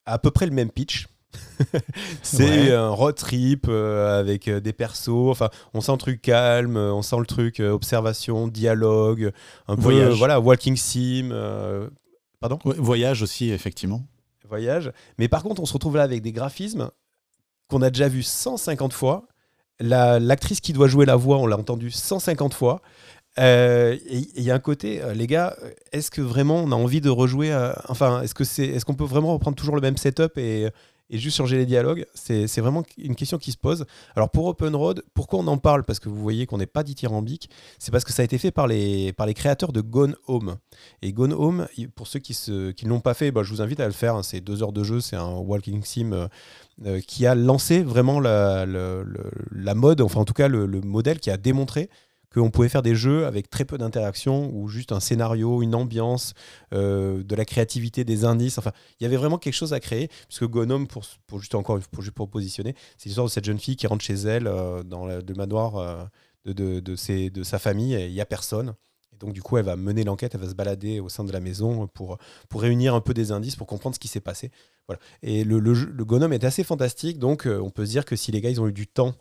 à 0.06 0.18
peu 0.18 0.30
près 0.30 0.46
le 0.46 0.52
même 0.52 0.70
pitch. 0.70 1.08
c'est 2.22 2.72
un 2.72 2.90
road 2.90 3.16
trip 3.16 3.68
avec 3.68 4.48
des 4.48 4.72
persos. 4.72 5.08
Enfin, 5.08 5.50
on 5.72 5.80
sent 5.80 5.92
le 5.92 5.98
truc 5.98 6.22
calme, 6.22 6.76
on 6.76 7.02
sent 7.02 7.18
le 7.18 7.26
truc 7.26 7.60
observation, 7.60 8.46
dialogue, 8.46 9.32
un 9.66 9.76
peu 9.76 10.08
voilà 10.10 10.38
walking 10.38 10.76
sim. 10.76 11.30
pardon. 12.40 12.58
voyage 12.64 13.22
aussi 13.22 13.50
effectivement. 13.50 14.02
Voyage. 14.48 14.92
Mais 15.18 15.26
par 15.26 15.42
contre, 15.42 15.62
on 15.62 15.66
se 15.66 15.72
retrouve 15.72 15.96
là 15.96 16.02
avec 16.02 16.22
des 16.22 16.30
graphismes 16.30 16.90
qu'on 17.68 17.82
a 17.82 17.90
déjà 17.90 18.08
vu 18.08 18.22
150 18.22 18.92
fois. 18.92 19.26
L'actrice 19.80 20.60
qui 20.60 20.72
doit 20.72 20.88
jouer 20.88 21.06
la 21.06 21.16
voix, 21.16 21.38
on 21.38 21.46
l'a 21.46 21.58
entendu 21.58 21.90
150 21.90 22.54
fois. 22.54 22.80
Euh, 23.38 23.96
il 24.08 24.42
y 24.42 24.50
a 24.50 24.54
un 24.54 24.60
côté, 24.60 25.02
euh, 25.02 25.12
les 25.12 25.26
gars, 25.26 25.56
est-ce 25.92 26.10
que 26.10 26.20
vraiment 26.20 26.56
on 26.56 26.70
a 26.70 26.76
envie 26.76 27.00
de 27.00 27.10
rejouer 27.10 27.52
Enfin, 27.88 28.22
est-ce 28.22 28.34
que 28.34 28.44
c'est, 28.44 28.66
est-ce 28.66 28.84
qu'on 28.84 28.94
peut 28.94 29.04
vraiment 29.04 29.32
reprendre 29.32 29.56
toujours 29.56 29.74
le 29.74 29.80
même 29.80 29.96
setup 29.96 30.38
et, 30.38 30.68
et 31.10 31.18
juste 31.18 31.36
changer 31.36 31.56
les 31.56 31.66
dialogues? 31.66 32.06
C'est, 32.14 32.60
vraiment 32.60 32.84
une 32.96 33.16
question 33.16 33.38
qui 33.38 33.50
se 33.50 33.56
pose. 33.56 33.86
Alors 34.14 34.30
pour 34.30 34.46
Open 34.46 34.74
Road, 34.76 35.02
pourquoi 35.14 35.40
on 35.40 35.46
en 35.48 35.58
parle? 35.58 35.84
Parce 35.84 35.98
que 35.98 36.08
vous 36.08 36.20
voyez 36.20 36.46
qu'on 36.46 36.58
n'est 36.58 36.66
pas 36.66 36.84
dithyrambique. 36.84 37.50
C'est 37.78 37.90
parce 37.90 38.04
que 38.04 38.12
ça 38.12 38.22
a 38.22 38.24
été 38.24 38.38
fait 38.38 38.52
par 38.52 38.68
les, 38.68 39.12
par 39.12 39.26
les 39.26 39.34
créateurs 39.34 39.72
de 39.72 39.80
Gone 39.80 40.16
Home. 40.28 40.56
Et 41.02 41.12
Gone 41.12 41.32
Home, 41.32 41.66
pour 41.96 42.06
ceux 42.06 42.20
qui 42.20 42.38
ne 42.48 42.70
qui 42.70 42.86
l'ont 42.86 43.00
pas 43.00 43.14
fait, 43.14 43.32
bah, 43.32 43.42
je 43.42 43.50
vous 43.50 43.62
invite 43.62 43.80
à 43.80 43.86
le 43.86 43.92
faire. 43.92 44.14
Hein. 44.14 44.22
C'est 44.22 44.40
deux 44.40 44.62
heures 44.62 44.72
de 44.72 44.84
jeu, 44.84 45.00
c'est 45.00 45.16
un 45.16 45.34
walking 45.34 45.82
sim. 45.82 46.28
Euh, 46.84 47.00
qui 47.00 47.24
a 47.24 47.36
lancé 47.36 47.84
vraiment 47.84 48.18
la, 48.18 48.66
la, 48.66 49.74
mode, 49.76 50.00
enfin 50.00 50.18
en 50.18 50.24
tout 50.24 50.32
cas 50.32 50.48
le, 50.48 50.66
le 50.66 50.80
modèle 50.80 51.20
qui 51.20 51.30
a 51.30 51.36
démontré 51.36 51.88
qu'on 52.34 52.50
pouvait 52.50 52.68
faire 52.68 52.82
des 52.82 52.96
jeux 52.96 53.26
avec 53.26 53.48
très 53.48 53.64
peu 53.64 53.78
d'interaction 53.78 54.50
ou 54.52 54.66
juste 54.66 54.90
un 54.90 54.98
scénario, 54.98 55.62
une 55.62 55.76
ambiance, 55.76 56.34
euh, 56.72 57.22
de 57.22 57.36
la 57.36 57.44
créativité, 57.44 58.04
des 58.04 58.24
indices. 58.24 58.58
Enfin, 58.58 58.72
il 58.98 59.04
y 59.04 59.06
avait 59.06 59.16
vraiment 59.16 59.38
quelque 59.38 59.54
chose 59.54 59.72
à 59.72 59.78
créer, 59.78 60.08
puisque 60.26 60.46
Gonome, 60.46 60.88
pour, 60.88 61.04
pour 61.28 61.38
juste 61.38 61.54
encore 61.54 61.78
pour, 61.92 62.02
juste 62.02 62.16
pour 62.16 62.28
positionner, 62.28 62.74
c'est 62.98 63.08
l'histoire 63.08 63.26
de 63.28 63.30
cette 63.30 63.44
jeune 63.44 63.60
fille 63.60 63.76
qui 63.76 63.86
rentre 63.86 64.04
chez 64.04 64.14
elle 64.14 64.48
euh, 64.48 64.82
dans 64.82 65.06
le 65.06 65.22
manoir 65.36 66.08
de, 66.44 66.52
de, 66.52 66.80
de, 66.80 67.28
de, 67.28 67.42
sa 67.44 67.58
famille 67.60 67.94
et 67.94 68.06
il 68.06 68.12
n'y 68.12 68.20
a 68.20 68.26
personne. 68.26 68.74
Et 69.14 69.18
donc, 69.18 69.32
du 69.32 69.42
coup, 69.42 69.56
elle 69.56 69.64
va 69.64 69.76
mener 69.76 70.04
l'enquête, 70.04 70.34
elle 70.34 70.40
va 70.40 70.48
se 70.48 70.54
balader 70.54 71.00
au 71.00 71.08
sein 71.08 71.24
de 71.24 71.32
la 71.32 71.40
maison 71.40 71.86
pour, 71.86 72.18
pour 72.48 72.62
réunir 72.62 72.94
un 72.94 73.00
peu 73.00 73.14
des 73.14 73.32
indices, 73.32 73.56
pour 73.56 73.66
comprendre 73.66 73.94
ce 73.94 74.00
qui 74.00 74.08
s'est 74.08 74.20
passé. 74.20 74.50
Voilà. 74.88 75.00
Et 75.22 75.44
le, 75.44 75.60
le, 75.60 75.72
le 75.72 76.04
Gonome 76.04 76.32
est 76.32 76.44
assez 76.44 76.64
fantastique, 76.64 77.18
donc 77.18 77.46
on 77.46 77.70
peut 77.70 77.86
se 77.86 77.90
dire 77.90 78.04
que 78.04 78.16
si 78.16 78.32
les 78.32 78.40
gars, 78.40 78.50
ils 78.50 78.60
ont 78.60 78.68
eu 78.68 78.72
du 78.72 78.86
temps 78.86 79.14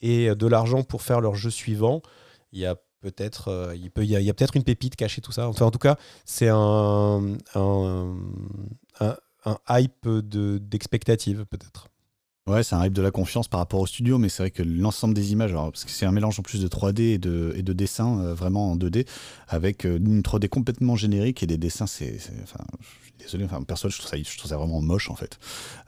et 0.00 0.34
de 0.34 0.46
l'argent 0.46 0.82
pour 0.82 1.02
faire 1.02 1.20
leur 1.20 1.34
jeu 1.34 1.50
suivant, 1.50 2.02
il 2.52 2.60
y 2.60 2.66
a 2.66 2.76
peut-être 3.00 3.48
euh, 3.48 3.74
il 3.74 3.90
peut 3.90 4.04
y 4.04 4.28
a, 4.28 4.34
peut-être 4.34 4.56
une 4.56 4.64
pépite 4.64 4.96
cachée 4.96 5.20
tout 5.20 5.32
ça 5.32 5.48
enfin 5.48 5.66
en 5.66 5.70
tout 5.70 5.78
cas 5.78 5.96
c'est 6.24 6.48
un, 6.48 7.36
un, 7.54 8.16
un, 9.00 9.58
hype 9.68 10.06
de 10.06 10.58
d'expectative 10.58 11.46
peut-être 11.46 11.88
Ouais, 12.46 12.62
c'est 12.62 12.74
un 12.74 12.84
hype 12.84 12.94
de 12.94 13.02
la 13.02 13.10
confiance 13.10 13.48
par 13.48 13.60
rapport 13.60 13.80
au 13.80 13.86
studio, 13.86 14.18
mais 14.18 14.28
c'est 14.28 14.42
vrai 14.42 14.50
que 14.50 14.62
l'ensemble 14.62 15.14
des 15.14 15.32
images, 15.32 15.52
parce 15.52 15.84
que 15.84 15.90
c'est 15.90 16.06
un 16.06 16.12
mélange 16.12 16.40
en 16.40 16.42
plus 16.42 16.60
de 16.60 16.68
3D 16.68 17.00
et 17.00 17.18
de, 17.18 17.52
et 17.54 17.62
de 17.62 17.72
dessin 17.72 18.18
euh, 18.20 18.34
vraiment 18.34 18.72
en 18.72 18.76
2D, 18.76 19.06
avec 19.46 19.84
euh, 19.84 19.98
une 19.98 20.22
3D 20.22 20.48
complètement 20.48 20.96
générique 20.96 21.42
et 21.42 21.46
des 21.46 21.58
dessins, 21.58 21.86
c'est. 21.86 22.18
Enfin, 22.42 22.64
désolé, 23.18 23.44
enfin, 23.44 23.62
perso, 23.62 23.90
je 23.90 23.98
trouve, 23.98 24.10
ça, 24.10 24.16
je 24.16 24.38
trouve 24.38 24.48
ça 24.48 24.56
vraiment 24.56 24.80
moche 24.80 25.10
en 25.10 25.14
fait. 25.14 25.38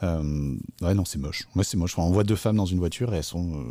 Euh, 0.03 0.55
ouais, 0.83 0.95
non, 0.95 1.07
c'est 1.07 1.19
moche. 1.19 1.49
Moi, 1.55 1.65
c'est 1.65 1.79
moche. 1.79 1.99
on 1.99 2.11
voit 2.11 2.25
deux 2.25 2.37
femmes 2.37 2.57
dans 2.57 2.67
une 2.67 2.79
voiture 2.79 3.15
et 3.15 3.17
elles 3.17 3.25
sont, 3.25 3.65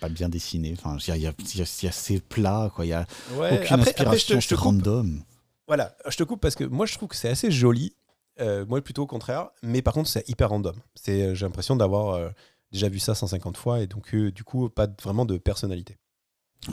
pas 0.00 0.08
bien 0.08 0.30
dessinées. 0.30 0.74
Enfin, 0.76 0.96
il 1.06 1.22
y 1.22 1.26
a, 1.26 1.32
y, 1.54 1.86
assez 1.86 2.20
plat, 2.20 2.72
quoi. 2.74 2.86
Il 2.86 2.88
y 2.88 2.94
a 2.94 3.06
aucune 3.38 3.80
inspiration, 3.80 4.40
je 4.40 4.48
te, 4.48 4.54
random. 4.54 5.22
Voilà, 5.68 5.94
je 6.08 6.16
te 6.16 6.24
coupe 6.24 6.40
parce 6.40 6.54
que 6.54 6.64
moi, 6.64 6.86
je 6.86 6.94
trouve 6.94 7.10
que 7.10 7.16
c'est 7.16 7.28
assez 7.28 7.50
joli 7.50 7.94
euh, 8.40 8.64
moi, 8.66 8.80
plutôt 8.80 9.02
au 9.02 9.06
contraire. 9.06 9.50
Mais 9.62 9.82
par 9.82 9.94
contre, 9.94 10.08
c'est 10.08 10.28
hyper 10.28 10.50
random. 10.50 10.74
C'est, 10.94 11.22
euh, 11.22 11.34
j'ai 11.34 11.44
l'impression 11.44 11.76
d'avoir 11.76 12.14
euh, 12.14 12.28
déjà 12.72 12.88
vu 12.88 12.98
ça 12.98 13.14
150 13.14 13.56
fois 13.56 13.80
et 13.80 13.86
donc, 13.86 14.14
du 14.14 14.44
coup, 14.44 14.68
pas 14.68 14.88
vraiment 15.02 15.24
de 15.24 15.38
personnalité. 15.38 15.98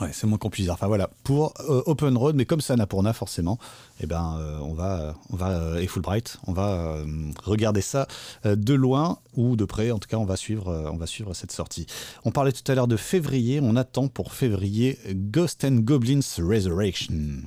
Ouais, 0.00 0.10
c'est 0.12 0.28
moins 0.28 0.38
qu'on 0.38 0.50
puisse 0.50 0.66
dire. 0.66 0.74
Enfin 0.74 0.86
voilà, 0.86 1.10
pour 1.24 1.52
Open 1.66 2.16
Road, 2.16 2.36
mais 2.36 2.44
comme 2.44 2.60
ça 2.60 2.76
n'a 2.76 2.86
pour 2.86 3.02
na 3.02 3.12
forcément, 3.12 3.58
eh 3.98 4.06
ben, 4.06 4.38
on 4.62 4.72
va, 4.72 5.16
on 5.30 5.36
va 5.36 5.82
et 5.82 5.88
Fulbright, 5.88 6.38
on 6.46 6.52
va 6.52 6.98
regarder 7.42 7.80
ça 7.80 8.06
de 8.44 8.72
loin 8.72 9.18
ou 9.34 9.56
de 9.56 9.64
près. 9.64 9.90
En 9.90 9.98
tout 9.98 10.06
cas, 10.06 10.18
on 10.18 10.24
va 10.24 10.36
suivre, 10.36 10.88
on 10.92 10.96
va 10.96 11.06
suivre 11.06 11.34
cette 11.34 11.50
sortie. 11.50 11.86
On 12.24 12.30
parlait 12.30 12.52
tout 12.52 12.70
à 12.70 12.76
l'heure 12.76 12.86
de 12.86 12.96
février. 12.96 13.58
On 13.60 13.74
attend 13.74 14.06
pour 14.06 14.32
février 14.32 14.96
Ghost 15.12 15.64
and 15.64 15.80
Goblins 15.80 16.20
Resurrection. 16.38 17.42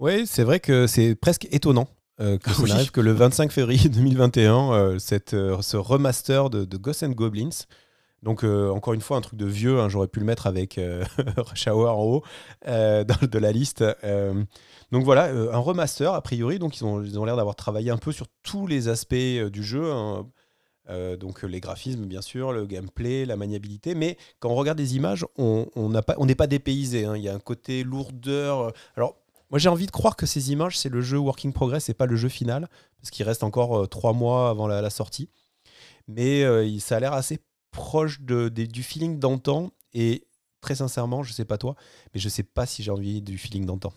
Oui, 0.00 0.26
c'est 0.26 0.44
vrai 0.44 0.60
que 0.60 0.86
c'est 0.86 1.14
presque 1.14 1.48
étonnant 1.50 1.88
euh, 2.22 2.38
que 2.38 2.52
ça 2.52 2.62
n'arrive 2.62 2.92
que 2.92 3.00
le 3.00 3.12
25 3.12 3.50
février 3.50 3.88
2021, 3.88 4.72
euh, 4.72 4.98
cette, 4.98 5.34
euh, 5.34 5.60
ce 5.60 5.76
remaster 5.76 6.50
de, 6.50 6.64
de 6.64 6.76
Ghosts 6.76 7.02
and 7.02 7.10
Goblins. 7.10 7.66
Donc, 8.22 8.44
encore 8.44 8.94
une 8.94 9.00
fois, 9.00 9.16
un 9.16 9.20
truc 9.20 9.36
de 9.36 9.46
vieux, 9.46 9.80
hein, 9.80 9.88
j'aurais 9.88 10.06
pu 10.06 10.20
le 10.20 10.26
mettre 10.26 10.46
avec 10.46 10.78
Rush 11.36 11.66
Hour 11.66 11.90
en 11.90 12.04
haut 12.04 12.22
dans, 12.64 13.04
de 13.04 13.38
la 13.40 13.50
liste. 13.50 13.84
donc 14.92 15.02
voilà, 15.02 15.24
un 15.24 15.58
remaster, 15.58 16.14
a 16.14 16.22
priori. 16.22 16.60
Donc, 16.60 16.76
ils 16.76 16.84
ont, 16.84 17.02
ils 17.02 17.18
ont 17.18 17.24
l'air 17.24 17.34
d'avoir 17.34 17.56
travaillé 17.56 17.90
un 17.90 17.96
peu 17.96 18.12
sur 18.12 18.28
tous 18.44 18.68
les 18.68 18.86
aspects 18.86 19.16
du 19.16 19.64
jeu. 19.64 19.90
Hein. 19.90 20.24
donc 21.18 21.42
les 21.42 21.58
graphismes 21.58 22.04
bien 22.04 22.22
sûr, 22.22 22.52
le 22.52 22.64
gameplay, 22.64 23.26
la 23.26 23.34
maniabilité, 23.34 23.96
mais 23.96 24.16
quand 24.38 24.50
on 24.50 24.54
regarde 24.54 24.78
des 24.78 24.94
images, 24.94 25.26
on 25.36 25.66
n'est 25.76 26.02
pas, 26.02 26.14
pas 26.14 26.46
dépaysé. 26.46 27.04
Hein. 27.04 27.16
Il 27.16 27.24
y 27.24 27.28
a 27.28 27.34
un 27.34 27.40
côté 27.40 27.82
lourdeur. 27.82 28.72
Alors 28.94 29.16
moi, 29.52 29.58
j'ai 29.58 29.68
envie 29.68 29.84
de 29.84 29.90
croire 29.90 30.16
que 30.16 30.24
ces 30.24 30.50
images, 30.50 30.78
c'est 30.78 30.88
le 30.88 31.02
jeu 31.02 31.18
Working 31.18 31.52
Progress 31.52 31.90
et 31.90 31.94
pas 31.94 32.06
le 32.06 32.16
jeu 32.16 32.30
final, 32.30 32.70
parce 32.98 33.10
qu'il 33.10 33.26
reste 33.26 33.42
encore 33.42 33.82
euh, 33.82 33.86
trois 33.86 34.14
mois 34.14 34.48
avant 34.48 34.66
la, 34.66 34.88
sortie. 34.88 35.28
Mais 36.08 36.42
euh, 36.42 36.78
ça 36.78 36.96
a 36.96 37.00
l'air 37.00 37.12
assez 37.12 37.38
proche 37.70 38.22
du 38.22 38.82
feeling 38.82 39.18
d'antan. 39.18 39.70
Et 39.92 40.26
très 40.62 40.76
sincèrement, 40.76 41.22
je 41.22 41.34
sais 41.34 41.44
pas 41.44 41.58
toi, 41.58 41.76
mais 42.14 42.20
je 42.20 42.30
sais 42.30 42.42
pas 42.42 42.64
si 42.64 42.82
j'ai 42.82 42.90
envie 42.90 43.20
du 43.20 43.36
feeling 43.36 43.66
d'antan. 43.66 43.92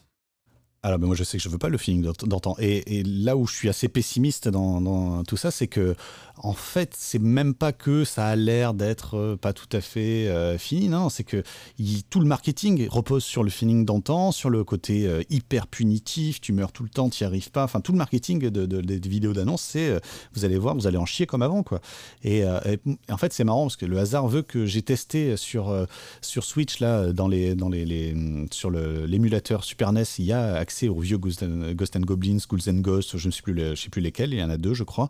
Alors, 0.86 1.00
moi, 1.00 1.16
je 1.16 1.24
sais 1.24 1.38
que 1.38 1.44
je 1.44 1.50
veux 1.50 1.58
pas 1.58 1.70
le 1.70 1.80
feeling 1.80 2.04
d'antan. 2.04 2.56
Et, 2.60 3.02
là 3.02 3.36
où 3.36 3.48
je 3.48 3.56
suis 3.56 3.70
assez 3.70 3.88
pessimiste 3.88 4.48
dans, 4.48 4.80
dans 4.82 5.24
tout 5.24 5.36
ça, 5.36 5.50
c'est 5.50 5.66
que 5.66 5.96
en 6.38 6.54
fait, 6.54 6.94
c'est 6.98 7.20
même 7.20 7.54
pas 7.54 7.72
que 7.72 8.04
ça 8.04 8.28
a 8.28 8.36
l'air 8.36 8.74
d'être 8.74 9.16
euh, 9.16 9.36
pas 9.38 9.54
tout 9.54 9.70
à 9.72 9.80
fait 9.80 10.28
euh, 10.28 10.58
fini, 10.58 10.90
non, 10.90 11.10
c'est 11.10 11.24
que 11.24 11.44
tout 12.10 12.20
le 12.20 12.26
marketing 12.26 12.88
repose 12.90 13.24
sur 13.24 13.44
le 13.44 13.50
feeling 13.50 13.86
d'antan, 13.86 14.32
sur 14.32 14.50
le 14.50 14.64
côté 14.64 15.08
euh, 15.08 15.24
hyper 15.30 15.68
punitif, 15.68 16.42
tu 16.42 16.52
meurs 16.52 16.72
tout 16.72 16.84
le 16.84 16.90
temps, 16.90 17.10
tu 17.10 17.24
n'y 17.24 17.28
arrives 17.28 17.52
pas. 17.52 17.64
Enfin, 17.64 17.80
tout 17.80 17.94
le 17.94 17.98
marketing 17.98 18.50
de, 18.50 18.66
des 18.66 19.10
vidéos 19.10 19.34
d'annonce, 19.34 19.62
c'est 19.62 20.00
vous 20.34 20.46
allez 20.46 20.58
voir, 20.58 20.76
vous 20.76 20.88
allez 20.88 20.98
en 20.98 21.06
chier 21.06 21.26
comme 21.26 21.42
avant, 21.42 21.64
quoi. 21.64 21.80
Et, 22.24 22.44
en 23.10 23.18
fait, 23.18 23.34
c'est 23.34 23.44
marrant 23.44 23.64
parce 23.64 23.78
que 23.78 23.86
le 23.86 23.98
hasard 23.98 24.28
veut 24.28 24.42
que 24.42 24.66
j'ai 24.66 24.82
testé 24.82 25.38
sur, 25.38 25.74
sur 26.22 26.44
Switch, 26.44 26.80
là, 26.80 27.12
dans 27.12 27.28
les, 27.28 27.56
dans 27.56 27.70
les, 27.70 28.16
sur 28.52 28.70
l'émulateur 28.70 29.64
Super 29.64 29.92
NES, 29.94 30.04
il 30.20 30.26
y 30.26 30.32
a 30.32 30.56
accès 30.56 30.75
aux 30.84 31.00
vieux 31.00 31.18
Ghost 31.18 31.44
and, 31.44 32.02
Goblins, 32.02 32.38
Ghouls 32.50 32.70
and 32.70 32.80
Ghosts, 32.82 33.18
je 33.18 33.28
ne 33.28 33.32
sais 33.32 33.42
plus, 33.42 33.58
je 33.58 33.76
sais 33.76 33.90
plus 33.90 34.02
lesquels, 34.02 34.34
il 34.34 34.40
y 34.40 34.44
en 34.44 34.50
a 34.50 34.58
deux, 34.58 34.74
je 34.74 34.84
crois. 34.84 35.10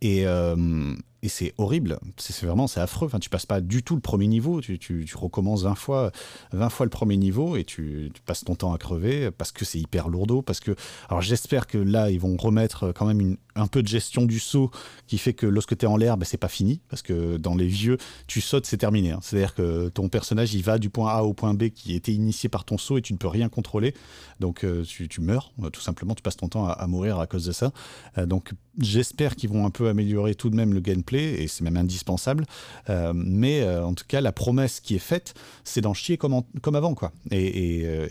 Et, 0.00 0.26
euh, 0.26 0.94
et 1.22 1.28
c'est 1.28 1.52
horrible. 1.58 1.98
C'est 2.16 2.46
vraiment 2.46 2.66
c'est 2.68 2.80
affreux. 2.80 3.06
Enfin, 3.06 3.18
tu 3.18 3.28
passes 3.28 3.46
pas 3.46 3.60
du 3.60 3.82
tout 3.82 3.94
le 3.96 4.00
premier 4.00 4.28
niveau. 4.28 4.60
Tu, 4.60 4.78
tu, 4.78 5.04
recommences 5.16 5.62
20 5.62 5.74
fois, 5.74 6.12
20 6.52 6.68
fois 6.68 6.86
le 6.86 6.90
premier 6.90 7.16
niveau 7.16 7.56
et 7.56 7.64
tu, 7.64 8.12
passes 8.24 8.44
ton 8.44 8.54
temps 8.54 8.72
à 8.72 8.78
crever 8.78 9.30
parce 9.32 9.50
que 9.50 9.64
c'est 9.64 9.80
hyper 9.80 10.08
lourdeau. 10.08 10.42
Parce 10.42 10.60
que, 10.60 10.76
alors 11.08 11.20
j'espère 11.20 11.66
que 11.66 11.78
là, 11.78 12.10
ils 12.10 12.20
vont 12.20 12.36
remettre 12.36 12.92
quand 12.92 13.06
même 13.06 13.20
une, 13.20 13.36
un 13.56 13.66
peu 13.66 13.82
de 13.82 13.88
gestion 13.88 14.26
du 14.26 14.38
saut 14.38 14.70
qui 15.08 15.18
fait 15.18 15.34
que 15.34 15.46
lorsque 15.46 15.76
tu 15.76 15.86
es 15.86 15.88
en 15.88 15.96
l'air, 15.96 16.16
ben, 16.16 16.24
c'est 16.24 16.36
pas 16.36 16.48
fini. 16.48 16.80
Parce 16.88 17.02
que 17.02 17.36
dans 17.36 17.56
les 17.56 17.66
vieux, 17.66 17.98
tu 18.28 18.40
sautes, 18.40 18.66
c'est 18.66 18.76
terminé. 18.76 19.10
Hein. 19.10 19.18
C'est-à-dire 19.20 19.54
que 19.54 19.88
ton 19.88 20.08
personnage, 20.08 20.54
il 20.54 20.62
va 20.62 20.78
du 20.78 20.88
point 20.88 21.10
A 21.10 21.22
au 21.22 21.32
point 21.32 21.54
B 21.54 21.70
qui 21.70 21.94
était 21.94 22.12
initié 22.12 22.48
par 22.48 22.64
ton 22.64 22.78
saut 22.78 22.98
et 22.98 23.02
tu 23.02 23.12
ne 23.12 23.18
peux 23.18 23.28
rien 23.28 23.48
contrôler. 23.48 23.92
Donc 24.38 24.62
euh, 24.62 24.84
tu, 24.84 25.20
meurs, 25.20 25.52
tout 25.72 25.80
simplement. 25.80 26.14
Tu 26.14 26.22
passes 26.22 26.36
ton 26.36 26.48
temps 26.48 26.66
à, 26.66 26.72
à 26.72 26.86
mourir 26.86 27.18
à 27.18 27.26
cause 27.26 27.44
de 27.44 27.52
ça. 27.52 27.72
Euh, 28.18 28.26
donc 28.26 28.52
j'espère 28.78 29.34
qu'ils 29.34 29.50
vont 29.50 29.66
un 29.66 29.70
peu 29.70 29.88
améliorer 29.88 30.36
tout 30.36 30.50
de 30.50 30.54
même 30.54 30.72
le 30.72 30.80
gameplay 30.80 31.07
et 31.16 31.48
c'est 31.48 31.64
même 31.64 31.76
indispensable. 31.76 32.44
Euh, 32.90 33.12
mais 33.14 33.62
euh, 33.62 33.84
en 33.84 33.94
tout 33.94 34.04
cas, 34.06 34.20
la 34.20 34.32
promesse 34.32 34.80
qui 34.80 34.94
est 34.94 35.00
faite, 35.00 35.34
c'est 35.64 35.80
d'en 35.80 35.94
chier 35.94 36.16
comme, 36.16 36.42
comme 36.62 36.76
avant. 36.76 36.94
Quoi. 36.94 37.12
Et, 37.30 37.82
euh, 37.84 38.06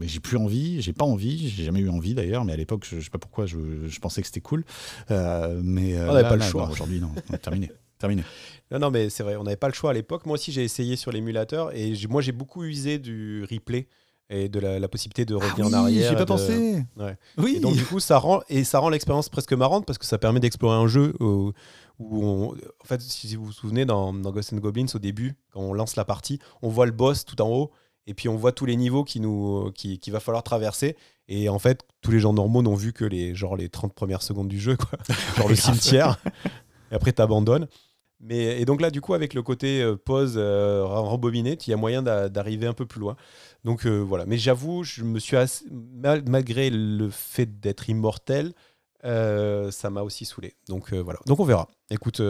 j'ai 0.00 0.20
plus 0.20 0.36
envie, 0.36 0.82
j'ai 0.82 0.92
pas 0.92 1.04
envie, 1.04 1.48
j'ai 1.48 1.64
jamais 1.64 1.80
eu 1.80 1.88
envie 1.88 2.14
d'ailleurs, 2.14 2.44
mais 2.44 2.52
à 2.52 2.56
l'époque, 2.56 2.86
je, 2.88 3.00
sais 3.00 3.10
pas 3.10 3.18
pourquoi, 3.18 3.46
je, 3.46 3.56
pensais 4.00 4.20
que 4.20 4.26
c'était 4.26 4.40
cool. 4.40 4.64
mais 5.10 5.98
on 5.98 6.12
n'avait 6.12 6.28
pas 6.28 6.36
le 6.36 6.42
choix. 6.42 6.68
Aujourd'hui, 6.68 7.00
non, 7.00 7.10
terminé. 7.42 7.70
terminé. 7.98 8.22
Non, 8.70 8.78
non, 8.78 8.90
mais 8.90 9.10
c'est 9.10 9.22
vrai, 9.22 9.36
on 9.36 9.44
n'avait 9.44 9.56
pas 9.56 9.68
le 9.68 9.74
choix 9.74 9.90
à 9.90 9.94
l'époque. 9.94 10.26
Moi 10.26 10.34
aussi, 10.34 10.52
j'ai 10.52 10.62
essayé 10.62 10.96
sur 10.96 11.10
l'émulateur 11.10 11.74
et 11.74 11.94
moi, 12.08 12.22
j'ai 12.22 12.32
beaucoup 12.32 12.64
usé 12.64 12.98
du 12.98 13.44
replay 13.50 13.88
et 14.30 14.48
de 14.48 14.60
la, 14.60 14.88
possibilité 14.88 15.24
de 15.24 15.34
revenir 15.34 15.66
ah 15.66 15.68
en 15.68 15.72
arrière. 15.72 16.10
J'ai 16.10 16.16
pas 16.16 16.26
pensé. 16.26 16.84
Oui. 17.38 17.56
Et 17.56 17.60
donc 17.60 17.74
du 17.74 17.84
coup, 17.84 18.00
ça 18.00 18.18
rend 18.18 18.40
et 18.48 18.64
ça 18.64 18.78
rend 18.78 18.90
l'expérience 18.90 19.28
presque 19.28 19.52
marrante 19.52 19.86
parce 19.86 19.98
que 19.98 20.06
ça 20.06 20.18
permet 20.18 20.40
d'explorer 20.40 20.76
un 20.76 20.86
jeu 20.86 21.14
où, 21.20 21.52
en 22.00 22.54
fait, 22.84 23.00
si 23.00 23.34
vous 23.36 23.46
vous 23.46 23.52
souvenez, 23.52 23.84
dans, 23.84 24.12
dans 24.12 24.30
Ghost 24.30 24.52
and 24.52 24.58
Goblins 24.58 24.86
au 24.94 24.98
début, 24.98 25.36
quand 25.52 25.60
on 25.60 25.72
lance 25.72 25.96
la 25.96 26.04
partie, 26.04 26.38
on 26.62 26.68
voit 26.68 26.86
le 26.86 26.92
boss 26.92 27.24
tout 27.24 27.40
en 27.42 27.48
haut 27.48 27.70
et 28.06 28.14
puis 28.14 28.28
on 28.28 28.36
voit 28.36 28.52
tous 28.52 28.66
les 28.66 28.76
niveaux 28.76 29.04
qui 29.04 29.20
nous 29.20 29.70
qui, 29.72 29.98
qui 29.98 30.10
va 30.10 30.18
falloir 30.18 30.42
traverser 30.42 30.96
et 31.28 31.50
en 31.50 31.58
fait 31.58 31.84
tous 32.00 32.10
les 32.10 32.20
gens 32.20 32.32
normaux 32.32 32.62
n'ont 32.62 32.74
vu 32.74 32.94
que 32.94 33.04
les 33.04 33.34
genre 33.34 33.54
les 33.54 33.68
30 33.68 33.92
premières 33.92 34.22
secondes 34.22 34.48
du 34.48 34.58
jeu 34.58 34.76
quoi 34.76 34.98
genre 35.36 35.48
le 35.48 35.54
cimetière 35.54 36.18
et 36.90 36.94
après 36.94 37.12
t'abandonnes. 37.12 37.68
Mais, 38.20 38.60
et 38.60 38.64
donc 38.64 38.80
là, 38.80 38.90
du 38.90 39.00
coup, 39.00 39.14
avec 39.14 39.32
le 39.32 39.42
côté 39.42 39.80
euh, 39.80 39.96
pause 39.96 40.34
euh, 40.36 40.84
rembobiné, 40.84 41.56
il 41.66 41.70
y 41.70 41.72
a 41.72 41.76
moyen 41.76 42.02
d'arriver 42.02 42.66
un 42.66 42.72
peu 42.72 42.84
plus 42.84 43.00
loin. 43.00 43.16
Donc 43.64 43.86
euh, 43.86 43.98
voilà. 43.98 44.26
Mais 44.26 44.38
j'avoue, 44.38 44.82
je 44.82 45.04
me 45.04 45.20
suis 45.20 45.36
malgré 46.26 46.68
le 46.70 47.10
fait 47.10 47.60
d'être 47.60 47.88
immortel, 47.88 48.54
ça 49.02 49.90
m'a 49.90 50.02
aussi 50.02 50.24
saoulé. 50.24 50.54
Donc 50.68 50.92
voilà. 50.92 51.20
Donc 51.26 51.40
on 51.40 51.44
verra. 51.44 51.68
Écoute, 51.90 52.20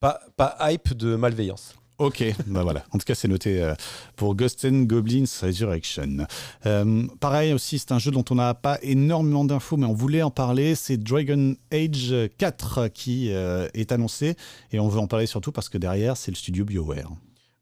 pas, 0.00 0.20
pas 0.36 0.56
hype 0.70 0.94
de 0.94 1.16
malveillance. 1.16 1.74
Ok, 1.98 2.24
bah 2.46 2.62
voilà. 2.62 2.84
En 2.92 2.98
tout 2.98 3.04
cas, 3.04 3.14
c'est 3.14 3.28
noté 3.28 3.60
euh, 3.60 3.74
pour 4.14 4.36
Ghost 4.36 4.64
and 4.64 4.84
Goblins 4.84 5.24
Resurrection. 5.42 6.26
Euh, 6.64 7.06
pareil 7.18 7.52
aussi, 7.52 7.78
c'est 7.78 7.90
un 7.90 7.98
jeu 7.98 8.12
dont 8.12 8.24
on 8.30 8.36
n'a 8.36 8.54
pas 8.54 8.78
énormément 8.82 9.44
d'infos, 9.44 9.76
mais 9.76 9.86
on 9.86 9.94
voulait 9.94 10.22
en 10.22 10.30
parler. 10.30 10.76
C'est 10.76 10.96
Dragon 10.96 11.56
Age 11.72 12.14
4 12.38 12.88
qui 12.88 13.32
euh, 13.32 13.68
est 13.74 13.90
annoncé, 13.90 14.36
et 14.70 14.78
on 14.78 14.88
veut 14.88 15.00
en 15.00 15.08
parler 15.08 15.26
surtout 15.26 15.50
parce 15.50 15.68
que 15.68 15.78
derrière, 15.78 16.16
c'est 16.16 16.30
le 16.30 16.36
studio 16.36 16.64
BioWare. 16.64 17.10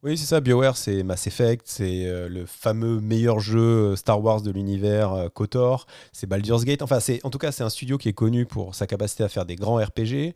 Oui, 0.03 0.17
c'est 0.17 0.27
ça. 0.27 0.41
BioWare, 0.41 0.77
c'est 0.77 1.03
Mass 1.03 1.27
Effect, 1.27 1.63
c'est 1.67 2.05
le 2.29 2.47
fameux 2.47 3.01
meilleur 3.01 3.41
jeu 3.41 3.97
Star 3.97 4.23
Wars 4.23 4.41
de 4.43 4.51
l'univers 4.51 5.31
KOTOR, 5.35 5.87
c'est 6.13 6.27
Baldur's 6.27 6.65
Gate. 6.65 6.83
Enfin, 6.83 7.01
c'est 7.01 7.25
en 7.25 7.31
tout 7.31 7.39
cas, 7.39 7.51
c'est 7.51 7.65
un 7.65 7.71
studio 7.71 7.99
qui 7.99 8.09
est 8.09 8.13
connu 8.13 8.47
pour 8.47 8.75
sa 8.75 8.87
capacité 8.87 9.25
à 9.25 9.29
faire 9.29 9.47
des 9.47 9.57
grands 9.57 9.77
RPG. 9.77 10.35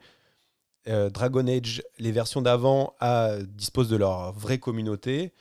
Euh, 0.89 1.11
Dragon 1.11 1.47
Age, 1.47 1.83
les 1.99 2.13
versions 2.13 2.43
d'avant, 2.43 2.95
disposent 3.57 3.89
de 3.89 3.97
leur 3.97 4.33
vraie 4.33 4.59
communauté. 4.59 5.33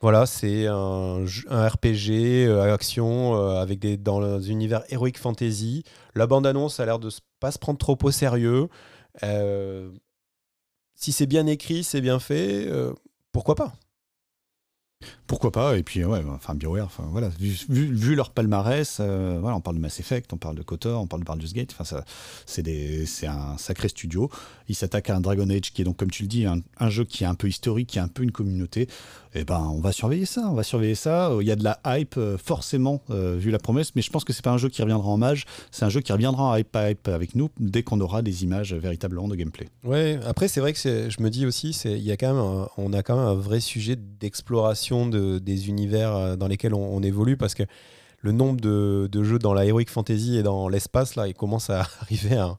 Voilà, 0.00 0.26
c'est 0.26 0.66
un, 0.66 1.24
RPG 1.24 2.46
euh, 2.46 2.72
action 2.72 3.34
euh, 3.34 3.60
avec 3.60 3.78
des 3.78 3.96
dans 3.96 4.20
un 4.20 4.40
univers 4.42 4.82
heroic 4.90 5.14
fantasy. 5.16 5.84
La 6.14 6.26
bande-annonce 6.26 6.80
a 6.80 6.86
l'air 6.86 6.98
de 6.98 7.08
pas 7.40 7.50
se 7.50 7.58
prendre 7.58 7.78
trop 7.78 7.96
au 8.02 8.10
sérieux. 8.10 8.68
si 10.94 11.12
c'est 11.12 11.26
bien 11.26 11.46
écrit, 11.46 11.82
c'est 11.82 12.00
bien 12.00 12.18
fait, 12.18 12.68
pourquoi 13.36 13.54
pas? 13.54 13.72
Pourquoi 15.26 15.50
pas 15.50 15.76
Et 15.76 15.82
puis, 15.82 16.04
ouais, 16.04 16.22
enfin, 16.28 16.54
BioWare, 16.54 16.86
enfin, 16.86 17.04
voilà, 17.10 17.30
vu, 17.38 18.14
leur 18.14 18.30
palmarès, 18.30 18.98
euh, 19.00 19.38
voilà, 19.40 19.56
on 19.56 19.60
parle 19.60 19.76
de 19.76 19.80
Mass 19.80 19.98
Effect, 20.00 20.32
on 20.32 20.36
parle 20.36 20.56
de 20.56 20.62
KOTOR, 20.62 21.00
on 21.00 21.06
parle 21.06 21.22
de 21.22 21.26
Baldur's 21.26 21.52
Gate, 21.52 21.74
enfin, 21.78 22.00
c'est 22.46 23.26
un 23.26 23.58
sacré 23.58 23.88
studio. 23.88 24.30
Ils 24.68 24.74
s'attaquent 24.74 25.10
à 25.10 25.16
un 25.16 25.20
Dragon 25.20 25.48
Age 25.48 25.72
qui 25.72 25.82
est 25.82 25.84
donc, 25.84 25.96
comme 25.96 26.10
tu 26.10 26.22
le 26.22 26.28
dis, 26.28 26.44
un, 26.46 26.90
jeu 26.90 27.04
qui 27.04 27.24
est 27.24 27.26
un 27.26 27.34
peu 27.34 27.48
historique, 27.48 27.88
qui 27.88 27.98
a 27.98 28.02
un 28.02 28.08
peu 28.08 28.22
une 28.22 28.32
communauté. 28.32 28.88
Et 29.34 29.40
eh 29.40 29.44
ben, 29.44 29.60
on 29.70 29.80
va 29.80 29.92
surveiller 29.92 30.24
ça, 30.24 30.48
on 30.48 30.54
va 30.54 30.62
surveiller 30.62 30.94
ça. 30.94 31.30
Il 31.42 31.46
y 31.46 31.50
a 31.50 31.56
de 31.56 31.64
la 31.64 31.78
hype, 31.84 32.16
euh, 32.16 32.38
forcément, 32.38 33.02
euh, 33.10 33.36
vu 33.38 33.50
la 33.50 33.58
promesse, 33.58 33.94
mais 33.94 34.00
je 34.00 34.10
pense 34.10 34.24
que 34.24 34.32
c'est 34.32 34.42
pas 34.42 34.52
un 34.52 34.56
jeu 34.56 34.70
qui 34.70 34.80
reviendra 34.80 35.10
en 35.10 35.18
mage, 35.18 35.44
c'est 35.70 35.84
un 35.84 35.90
jeu 35.90 36.00
qui 36.00 36.10
reviendra 36.10 36.44
en 36.44 36.56
hype, 36.56 36.74
avec 37.06 37.34
nous 37.34 37.50
dès 37.60 37.82
qu'on 37.82 38.00
aura 38.00 38.22
des 38.22 38.44
images 38.44 38.72
véritablement 38.72 39.28
de 39.28 39.36
gameplay. 39.36 39.68
Ouais, 39.84 40.18
après, 40.24 40.48
c'est 40.48 40.60
vrai 40.60 40.72
que 40.72 40.78
je 40.80 41.22
me 41.22 41.28
dis 41.28 41.44
aussi, 41.44 41.76
y 41.84 42.10
a 42.10 42.16
quand 42.16 42.32
même 42.32 42.66
on 42.78 42.92
a 42.94 43.02
quand 43.02 43.16
même 43.16 43.26
un 43.26 43.34
vrai 43.34 43.60
sujet 43.60 43.96
d'exploration 43.96 45.06
de, 45.06 45.15
des 45.16 45.68
univers 45.68 46.14
euh, 46.14 46.36
dans 46.36 46.48
lesquels 46.48 46.74
on, 46.74 47.02
évolue 47.02 47.36
parce 47.36 47.54
que 47.54 47.62
le 48.20 48.32
nombre 48.32 48.60
de, 48.60 49.22
jeux 49.22 49.38
dans 49.38 49.54
la 49.54 49.66
heroic 49.66 49.86
fantasy 49.88 50.36
et 50.36 50.42
dans 50.42 50.68
l'espace, 50.68 51.16
là, 51.16 51.28
il 51.28 51.34
commence 51.34 51.70
à 51.70 51.80
arriver 52.00 52.36
à. 52.36 52.56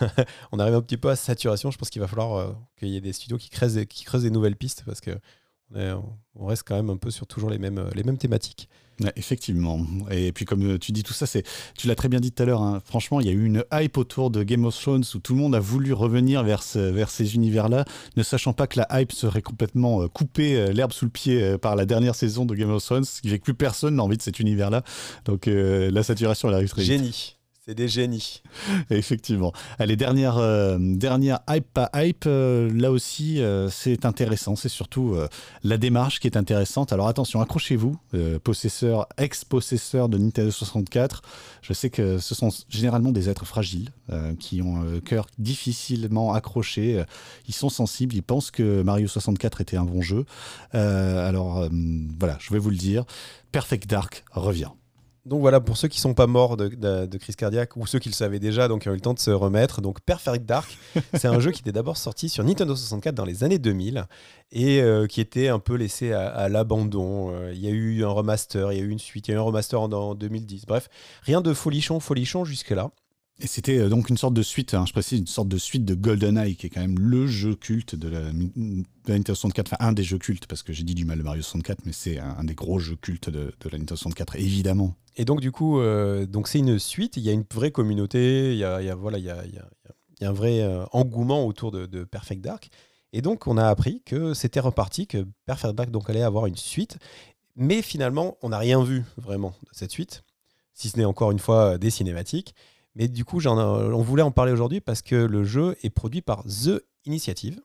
on 0.52 0.58
arrive 0.58 0.74
un 0.74 0.82
petit 0.82 0.98
peu 0.98 1.08
à 1.08 1.16
saturation. 1.16 1.70
Je 1.70 1.78
pense 1.78 1.90
qu'il 1.90 2.00
va 2.00 2.08
falloir 2.08 2.54
qu'il 2.78 2.88
y 2.88 2.96
ait 2.96 3.00
des 3.00 3.14
studios 3.14 3.38
qui 3.38 3.48
creusent, 3.48 3.84
qui 3.88 4.04
creusent 4.04 4.24
des 4.24 4.30
nouvelles 4.30 4.56
pistes 4.56 4.82
parce 4.84 5.00
que 5.00 5.18
on, 5.74 6.46
reste 6.46 6.64
quand 6.66 6.76
même 6.76 6.90
un 6.90 6.96
peu 6.96 7.10
sur 7.10 7.26
toujours 7.26 7.50
les 7.50 7.58
mêmes, 7.58 7.88
les 7.94 8.02
mêmes 8.02 8.18
thématiques. 8.18 8.68
Effectivement. 9.16 9.80
Et 10.10 10.32
puis 10.32 10.44
comme 10.44 10.78
tu 10.78 10.92
dis 10.92 11.02
tout 11.02 11.12
ça, 11.12 11.26
c'est 11.26 11.44
tu 11.76 11.86
l'as 11.86 11.94
très 11.94 12.08
bien 12.08 12.20
dit 12.20 12.32
tout 12.32 12.42
à 12.42 12.46
l'heure. 12.46 12.62
Hein. 12.62 12.80
franchement, 12.84 13.20
il 13.20 13.26
y 13.26 13.30
a 13.30 13.32
eu 13.32 13.44
une 13.44 13.64
hype 13.72 13.96
autour 13.96 14.30
de 14.30 14.42
Game 14.42 14.64
of 14.64 14.78
Thrones 14.78 15.04
où 15.14 15.18
tout 15.18 15.34
le 15.34 15.40
monde 15.40 15.54
a 15.54 15.60
voulu 15.60 15.92
revenir 15.92 16.42
vers, 16.42 16.62
vers 16.74 17.10
ces 17.10 17.34
univers-là, 17.34 17.84
ne 18.16 18.22
sachant 18.22 18.52
pas 18.52 18.66
que 18.66 18.78
la 18.78 19.00
hype 19.00 19.12
serait 19.12 19.42
complètement 19.42 20.02
euh, 20.02 20.08
coupée 20.08 20.56
euh, 20.56 20.72
l'herbe 20.72 20.92
sous 20.92 21.04
le 21.04 21.10
pied 21.10 21.42
euh, 21.42 21.58
par 21.58 21.76
la 21.76 21.86
dernière 21.86 22.14
saison 22.14 22.44
de 22.44 22.54
Game 22.54 22.70
of 22.70 22.84
Thrones, 22.84 23.04
ce 23.04 23.20
qui 23.20 23.28
fait 23.28 23.38
que 23.38 23.44
plus 23.44 23.54
personne 23.54 23.96
n'a 23.96 24.02
envie 24.02 24.16
de 24.16 24.22
cet 24.22 24.40
univers-là. 24.40 24.82
Donc 25.24 25.46
la 25.46 26.02
saturation, 26.02 26.48
elle 26.48 26.54
arrive 26.54 26.70
très 26.70 26.82
vite. 26.82 27.37
C'est 27.68 27.74
des 27.74 27.88
génies. 27.88 28.40
Effectivement. 28.88 29.52
Allez, 29.78 29.96
dernière, 29.96 30.38
euh, 30.38 30.78
dernière 30.80 31.40
hype, 31.50 31.66
pas 31.74 31.90
hype, 31.96 32.24
euh, 32.26 32.72
là 32.72 32.90
aussi, 32.90 33.42
euh, 33.42 33.68
c'est 33.68 34.06
intéressant. 34.06 34.56
C'est 34.56 34.70
surtout 34.70 35.14
la 35.64 35.76
démarche 35.76 36.18
qui 36.18 36.28
est 36.28 36.38
intéressante. 36.38 36.94
Alors 36.94 37.08
attention, 37.08 37.42
accrochez-vous, 37.42 37.98
possesseur, 38.42 39.06
ex-possesseur 39.18 40.08
de 40.08 40.16
Nintendo 40.16 40.50
64. 40.50 41.20
Je 41.60 41.74
sais 41.74 41.90
que 41.90 42.16
ce 42.16 42.34
sont 42.34 42.48
généralement 42.70 43.12
des 43.12 43.28
êtres 43.28 43.44
fragiles 43.44 43.90
qui 44.40 44.62
ont 44.62 44.80
un 44.80 45.00
cœur 45.00 45.26
difficilement 45.38 46.32
accroché. 46.32 47.04
Ils 47.48 47.54
sont 47.54 47.68
sensibles, 47.68 48.14
ils 48.14 48.22
pensent 48.22 48.50
que 48.50 48.80
Mario 48.80 49.08
64 49.08 49.60
était 49.60 49.76
un 49.76 49.84
bon 49.84 50.00
jeu. 50.00 50.24
alors 50.72 51.68
voilà, 52.18 52.38
je 52.40 52.50
vais 52.50 52.58
vous 52.58 52.70
le 52.70 52.76
dire. 52.76 53.04
Perfect 53.52 53.86
Dark 53.88 54.24
revient. 54.32 54.70
Donc 55.28 55.40
voilà, 55.40 55.60
pour 55.60 55.76
ceux 55.76 55.88
qui 55.88 56.00
sont 56.00 56.14
pas 56.14 56.26
morts 56.26 56.56
de, 56.56 57.16
crise 57.18 57.36
cardiaque 57.36 57.76
ou 57.76 57.86
ceux 57.86 57.98
qui 57.98 58.08
le 58.08 58.14
savaient 58.14 58.38
déjà, 58.38 58.66
donc 58.66 58.82
qui 58.82 58.88
ont 58.88 58.92
eu 58.92 58.96
le 58.96 59.00
temps 59.00 59.12
de 59.12 59.18
se 59.18 59.30
remettre. 59.30 59.82
Donc 59.82 60.00
Perfect 60.00 60.46
Dark, 60.46 60.78
c'est 61.14 61.28
un 61.28 61.38
jeu 61.38 61.50
qui 61.50 61.60
était 61.60 61.72
d'abord 61.72 61.98
sorti 61.98 62.30
sur 62.30 62.42
Nintendo 62.44 62.74
64 62.74 63.14
dans 63.14 63.26
les 63.26 63.44
années 63.44 63.58
2000 63.58 64.06
et 64.52 64.80
euh, 64.80 65.06
qui 65.06 65.20
était 65.20 65.48
un 65.48 65.58
peu 65.58 65.74
laissé 65.74 66.12
à, 66.12 66.48
l'abandon. 66.48 67.30
Euh, 67.34 67.52
il 67.52 67.60
y 67.60 67.66
a 67.66 67.70
eu 67.70 68.04
un 68.04 68.08
remaster, 68.08 68.72
il 68.72 68.78
y 68.78 68.80
a 68.80 68.84
eu 68.84 68.88
une 68.88 68.98
suite, 68.98 69.28
il 69.28 69.32
y 69.32 69.34
a 69.34 69.36
eu 69.36 69.40
un 69.40 69.44
remaster 69.44 69.78
en, 69.78 69.92
en 69.92 70.14
2010. 70.14 70.64
Bref, 70.66 70.88
rien 71.22 71.42
de 71.42 71.52
folichon, 71.52 72.00
folichon 72.00 72.46
jusque-là. 72.46 72.90
Et 73.40 73.46
c'était 73.46 73.78
euh, 73.78 73.88
donc 73.88 74.08
une 74.10 74.16
sorte 74.16 74.34
de 74.34 74.42
suite, 74.42 74.74
hein, 74.74 74.84
je 74.86 74.92
précise, 74.92 75.20
une 75.20 75.26
sorte 75.26 75.48
de 75.48 75.58
suite 75.58 75.84
de 75.84 75.94
GoldenEye, 75.94 76.56
qui 76.56 76.66
est 76.66 76.70
quand 76.70 76.80
même 76.80 76.98
le 76.98 77.26
jeu 77.28 77.54
culte 77.54 77.94
de 77.94 78.08
la, 78.08 78.32
Nintendo 78.32 79.34
64, 79.34 79.68
enfin 79.68 79.76
un 79.80 79.92
des 79.92 80.02
jeux 80.02 80.18
cultes, 80.18 80.46
parce 80.46 80.64
que 80.64 80.72
j'ai 80.72 80.82
dit 80.82 80.94
du 80.94 81.04
mal 81.04 81.18
de 81.18 81.22
Mario 81.22 81.42
64, 81.42 81.86
mais 81.86 81.92
c'est 81.92 82.18
un, 82.18 82.42
des 82.42 82.54
gros 82.54 82.80
jeux 82.80 82.96
cultes 82.96 83.30
de, 83.30 83.52
la 83.64 83.78
Nintendo 83.78 83.94
64, 83.94 84.36
évidemment. 84.36 84.96
Et 85.16 85.24
donc 85.24 85.40
du 85.40 85.52
coup, 85.52 85.78
euh, 85.78 86.26
c'est 86.46 86.58
une 86.58 86.78
suite, 86.80 87.16
il 87.16 87.22
y 87.22 87.28
a 87.28 87.32
une 87.32 87.44
vraie 87.52 87.70
communauté, 87.70 88.52
il 88.52 88.58
y 88.58 88.64
a, 88.64 88.94
voilà, 88.96 89.18
il 89.18 89.24
y 89.24 89.30
a, 89.30 89.42
un 90.20 90.32
vrai 90.32 90.60
euh, 90.62 90.84
engouement 90.90 91.46
autour 91.46 91.70
de, 91.70 92.04
Perfect 92.04 92.42
Dark. 92.42 92.70
Et 93.12 93.22
donc 93.22 93.46
on 93.46 93.56
a 93.56 93.68
appris 93.68 94.02
que 94.04 94.34
c'était 94.34 94.60
reparti, 94.60 95.06
que 95.06 95.24
Perfect 95.46 95.74
Dark 95.76 95.90
donc 95.90 96.10
allait 96.10 96.22
avoir 96.22 96.46
une 96.46 96.56
suite, 96.56 96.98
mais 97.54 97.82
finalement 97.82 98.36
on 98.42 98.48
n'a 98.48 98.58
rien 98.58 98.82
vu 98.82 99.04
vraiment 99.16 99.54
de 99.62 99.68
cette 99.72 99.92
suite, 99.92 100.24
si 100.74 100.88
ce 100.88 100.98
n'est 100.98 101.04
encore 101.04 101.30
une 101.30 101.38
fois 101.38 101.78
des 101.78 101.90
cinématiques. 101.90 102.54
Mais 102.94 103.08
du 103.08 103.24
coup, 103.24 103.40
on 103.46 104.02
voulait 104.02 104.22
en 104.22 104.30
parler 104.30 104.52
aujourd'hui 104.52 104.80
parce 104.80 105.02
que 105.02 105.14
le 105.14 105.44
jeu 105.44 105.76
est 105.82 105.90
produit 105.90 106.22
par 106.22 106.44
The 106.44 106.82
Initiative, 107.04 107.60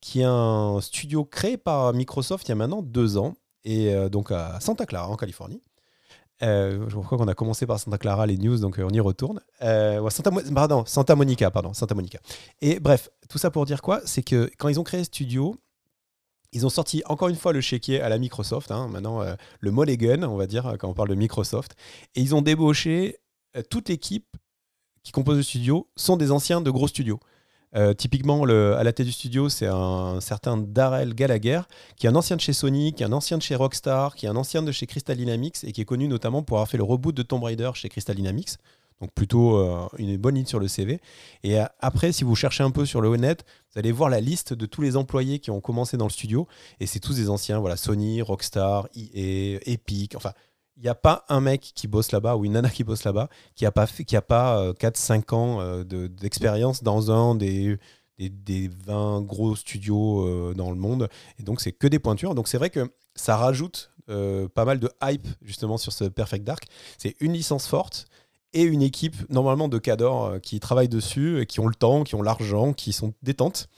qui 0.00 0.20
est 0.20 0.26
un 0.26 0.80
studio 0.80 1.24
créé 1.24 1.56
par 1.56 1.92
Microsoft 1.92 2.48
il 2.48 2.50
y 2.50 2.52
a 2.52 2.56
maintenant 2.56 2.82
deux 2.82 3.18
ans, 3.18 3.34
et 3.64 3.94
euh, 3.94 4.08
donc 4.08 4.32
à 4.32 4.58
Santa 4.60 4.86
Clara, 4.86 5.08
en 5.08 5.16
Californie. 5.16 5.62
Euh, 6.42 6.88
je 6.88 6.98
crois 6.98 7.18
qu'on 7.18 7.28
a 7.28 7.34
commencé 7.34 7.66
par 7.66 7.78
Santa 7.78 7.98
Clara, 7.98 8.26
les 8.26 8.36
news, 8.36 8.58
donc 8.58 8.78
euh, 8.78 8.84
on 8.84 8.90
y 8.90 9.00
retourne. 9.00 9.40
Santa, 9.60 10.30
pardon, 10.52 10.84
Santa 10.86 11.14
Monica, 11.14 11.50
pardon, 11.50 11.72
Santa 11.72 11.94
Monica. 11.94 12.18
Et 12.60 12.80
bref, 12.80 13.10
tout 13.28 13.38
ça 13.38 13.50
pour 13.50 13.64
dire 13.64 13.80
quoi? 13.80 14.00
C'est 14.04 14.22
que 14.22 14.50
quand 14.58 14.68
ils 14.68 14.80
ont 14.80 14.84
créé 14.84 15.00
ce 15.00 15.06
studio, 15.06 15.56
ils 16.50 16.66
ont 16.66 16.70
sorti 16.70 17.02
encore 17.06 17.28
une 17.28 17.36
fois 17.36 17.52
le 17.52 17.60
chéquier 17.60 18.00
à 18.00 18.08
la 18.08 18.18
Microsoft, 18.18 18.72
hein, 18.72 18.88
maintenant 18.88 19.22
le 19.60 19.70
Mulligan, 19.70 20.24
on 20.24 20.36
va 20.36 20.46
dire, 20.46 20.74
quand 20.80 20.88
on 20.88 20.94
parle 20.94 21.10
de 21.10 21.14
Microsoft, 21.14 21.76
et 22.14 22.20
ils 22.20 22.34
ont 22.34 22.42
débauché 22.42 23.16
euh, 23.16 23.21
toute 23.70 23.88
l'équipe 23.88 24.36
qui 25.02 25.12
compose 25.12 25.36
le 25.36 25.42
studio 25.42 25.88
sont 25.96 26.16
des 26.16 26.30
anciens 26.30 26.60
de 26.60 26.70
gros 26.70 26.88
studios. 26.88 27.20
Euh, 27.74 27.94
typiquement, 27.94 28.44
à 28.44 28.84
la 28.84 28.92
tête 28.92 29.06
du 29.06 29.12
studio, 29.12 29.48
c'est 29.48 29.66
un, 29.66 30.20
certain 30.20 30.58
Darrell 30.58 31.14
Gallagher, 31.14 31.62
qui 31.96 32.06
est 32.06 32.10
un 32.10 32.14
ancien 32.14 32.36
de 32.36 32.40
chez 32.40 32.52
Sony, 32.52 32.92
qui 32.92 33.02
est 33.02 33.06
un 33.06 33.12
ancien 33.12 33.38
de 33.38 33.42
chez 33.42 33.54
Rockstar, 33.54 34.14
qui 34.14 34.26
est 34.26 34.28
un 34.28 34.36
ancien 34.36 34.62
de 34.62 34.72
chez 34.72 34.86
Crystal 34.86 35.16
Dynamics 35.16 35.64
et 35.64 35.72
qui 35.72 35.80
est 35.80 35.86
connu 35.86 36.06
notamment 36.06 36.42
pour 36.42 36.58
avoir 36.58 36.68
fait 36.68 36.76
le 36.76 36.84
reboot 36.84 37.14
de 37.14 37.22
Tomb 37.22 37.42
Raider 37.42 37.70
chez 37.74 37.88
Crystal 37.88 38.14
Dynamics. 38.14 38.56
Donc 39.00 39.10
plutôt 39.12 39.56
euh, 39.56 39.88
une 39.98 40.16
bonne 40.16 40.36
ligne 40.36 40.46
sur 40.46 40.60
le 40.60 40.68
CV. 40.68 41.00
Et 41.42 41.58
après, 41.80 42.12
si 42.12 42.22
vous 42.22 42.36
cherchez 42.36 42.62
un 42.62 42.70
peu 42.70 42.84
sur 42.86 43.00
le 43.00 43.16
net, 43.16 43.44
vous 43.72 43.78
allez 43.78 43.90
voir 43.90 44.10
la 44.10 44.20
liste 44.20 44.52
de 44.52 44.66
tous 44.66 44.82
les 44.82 44.96
employés 44.96 45.40
qui 45.40 45.50
ont 45.50 45.60
commencé 45.60 45.96
dans 45.96 46.06
le 46.06 46.12
studio. 46.12 46.46
Et 46.78 46.86
c'est 46.86 47.00
tous 47.00 47.16
des 47.16 47.28
anciens, 47.30 47.58
voilà, 47.58 47.76
Sony, 47.76 48.22
Rockstar, 48.22 48.86
EA, 48.94 49.58
Epic, 49.66 50.14
enfin 50.14 50.32
il 50.76 50.82
n'y 50.82 50.88
a 50.88 50.94
pas 50.94 51.24
un 51.28 51.40
mec 51.40 51.72
qui 51.74 51.86
bosse 51.86 52.12
là-bas 52.12 52.36
ou 52.36 52.44
une 52.44 52.52
nana 52.52 52.70
qui 52.70 52.84
bosse 52.84 53.04
là-bas 53.04 53.28
qui 53.54 53.64
n'a 53.64 53.72
pas, 53.72 53.86
qui 53.86 54.16
a 54.16 54.22
pas 54.22 54.72
4-5 54.72 55.12
euh, 55.12 55.36
ans 55.36 55.60
euh, 55.60 56.08
d'expérience 56.08 56.82
dans 56.82 57.10
un 57.10 57.34
des, 57.34 57.78
des, 58.18 58.70
20 58.86 59.22
gros 59.22 59.54
studios 59.56 60.26
euh, 60.26 60.54
dans 60.54 60.70
le 60.70 60.76
monde. 60.76 61.08
Et 61.38 61.42
donc, 61.42 61.60
c'est 61.60 61.72
que 61.72 61.86
des 61.86 61.98
pointures. 61.98 62.34
Donc, 62.34 62.48
c'est 62.48 62.58
vrai 62.58 62.70
que 62.70 62.90
ça 63.14 63.36
rajoute 63.36 63.90
pas 64.54 64.66
mal 64.66 64.78
de 64.78 64.90
hype 65.02 65.26
justement 65.40 65.78
sur 65.78 65.92
ce 65.92 66.04
Perfect 66.04 66.44
Dark. 66.44 66.64
C'est 66.98 67.14
une 67.20 67.32
licence 67.32 67.66
forte 67.66 68.06
et 68.52 68.62
une 68.62 68.82
équipe 68.82 69.16
normalement 69.30 69.68
de 69.68 69.78
cadors 69.78 70.38
qui 70.42 70.60
travaillent 70.60 70.88
dessus, 70.88 71.40
et 71.40 71.46
qui 71.46 71.60
ont 71.60 71.66
le 71.66 71.74
temps, 71.74 72.04
qui 72.04 72.14
ont 72.14 72.20
l'argent, 72.20 72.74
qui 72.74 72.92
sont 72.92 73.14
détentes. 73.22 73.68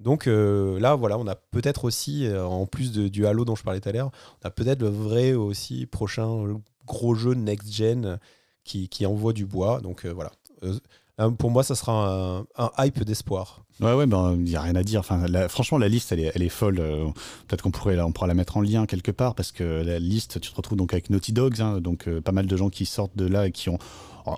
Donc 0.00 0.26
euh, 0.26 0.78
là, 0.80 0.94
voilà, 0.94 1.18
on 1.18 1.26
a 1.26 1.34
peut-être 1.34 1.84
aussi, 1.84 2.26
euh, 2.26 2.44
en 2.44 2.66
plus 2.66 2.92
du 2.92 3.26
Halo 3.26 3.44
dont 3.44 3.54
je 3.54 3.62
parlais 3.62 3.80
tout 3.80 3.88
à 3.88 3.92
l'heure, 3.92 4.10
on 4.42 4.48
a 4.48 4.50
peut-être 4.50 4.82
le 4.82 4.88
vrai 4.88 5.34
aussi 5.34 5.86
prochain 5.86 6.58
gros 6.86 7.14
jeu 7.14 7.34
next-gen 7.34 8.18
qui, 8.64 9.06
envoie 9.06 9.32
du 9.32 9.46
bois. 9.46 9.80
Donc 9.80 10.04
euh, 10.04 10.12
voilà. 10.12 10.32
pour 11.38 11.50
moi, 11.50 11.62
ça 11.62 11.74
sera 11.74 12.44
un, 12.56 12.70
hype 12.78 13.04
d'espoir. 13.04 13.62
Ouais, 13.80 13.92
ouais, 13.92 14.06
ben, 14.06 14.34
il 14.34 14.44
n'y 14.44 14.56
a 14.56 14.62
rien 14.62 14.76
à 14.76 14.82
dire. 14.82 15.00
Enfin, 15.00 15.26
franchement, 15.48 15.78
la 15.78 15.88
liste, 15.88 16.12
elle 16.12 16.20
est, 16.20 16.32
elle 16.34 16.42
est 16.42 16.48
folle. 16.48 16.76
Peut-être 17.46 17.62
qu'on 17.62 17.70
pourrait, 17.70 17.98
on 18.00 18.12
pourra 18.12 18.26
la 18.26 18.34
mettre 18.34 18.56
en 18.56 18.60
lien 18.60 18.86
quelque 18.86 19.10
part 19.10 19.34
parce 19.34 19.52
que 19.52 19.64
la 19.64 19.98
liste, 19.98 20.40
tu 20.40 20.50
te 20.50 20.56
retrouves 20.56 20.78
donc 20.78 20.92
avec 20.92 21.10
Naughty 21.10 21.32
Dogs, 21.32 21.60
hein, 21.60 21.80
donc 21.80 22.08
pas 22.20 22.32
mal 22.32 22.46
de 22.46 22.56
gens 22.56 22.68
qui 22.68 22.86
sortent 22.86 23.16
de 23.16 23.26
là 23.26 23.46
et 23.46 23.52
qui 23.52 23.70
ont 23.70 23.78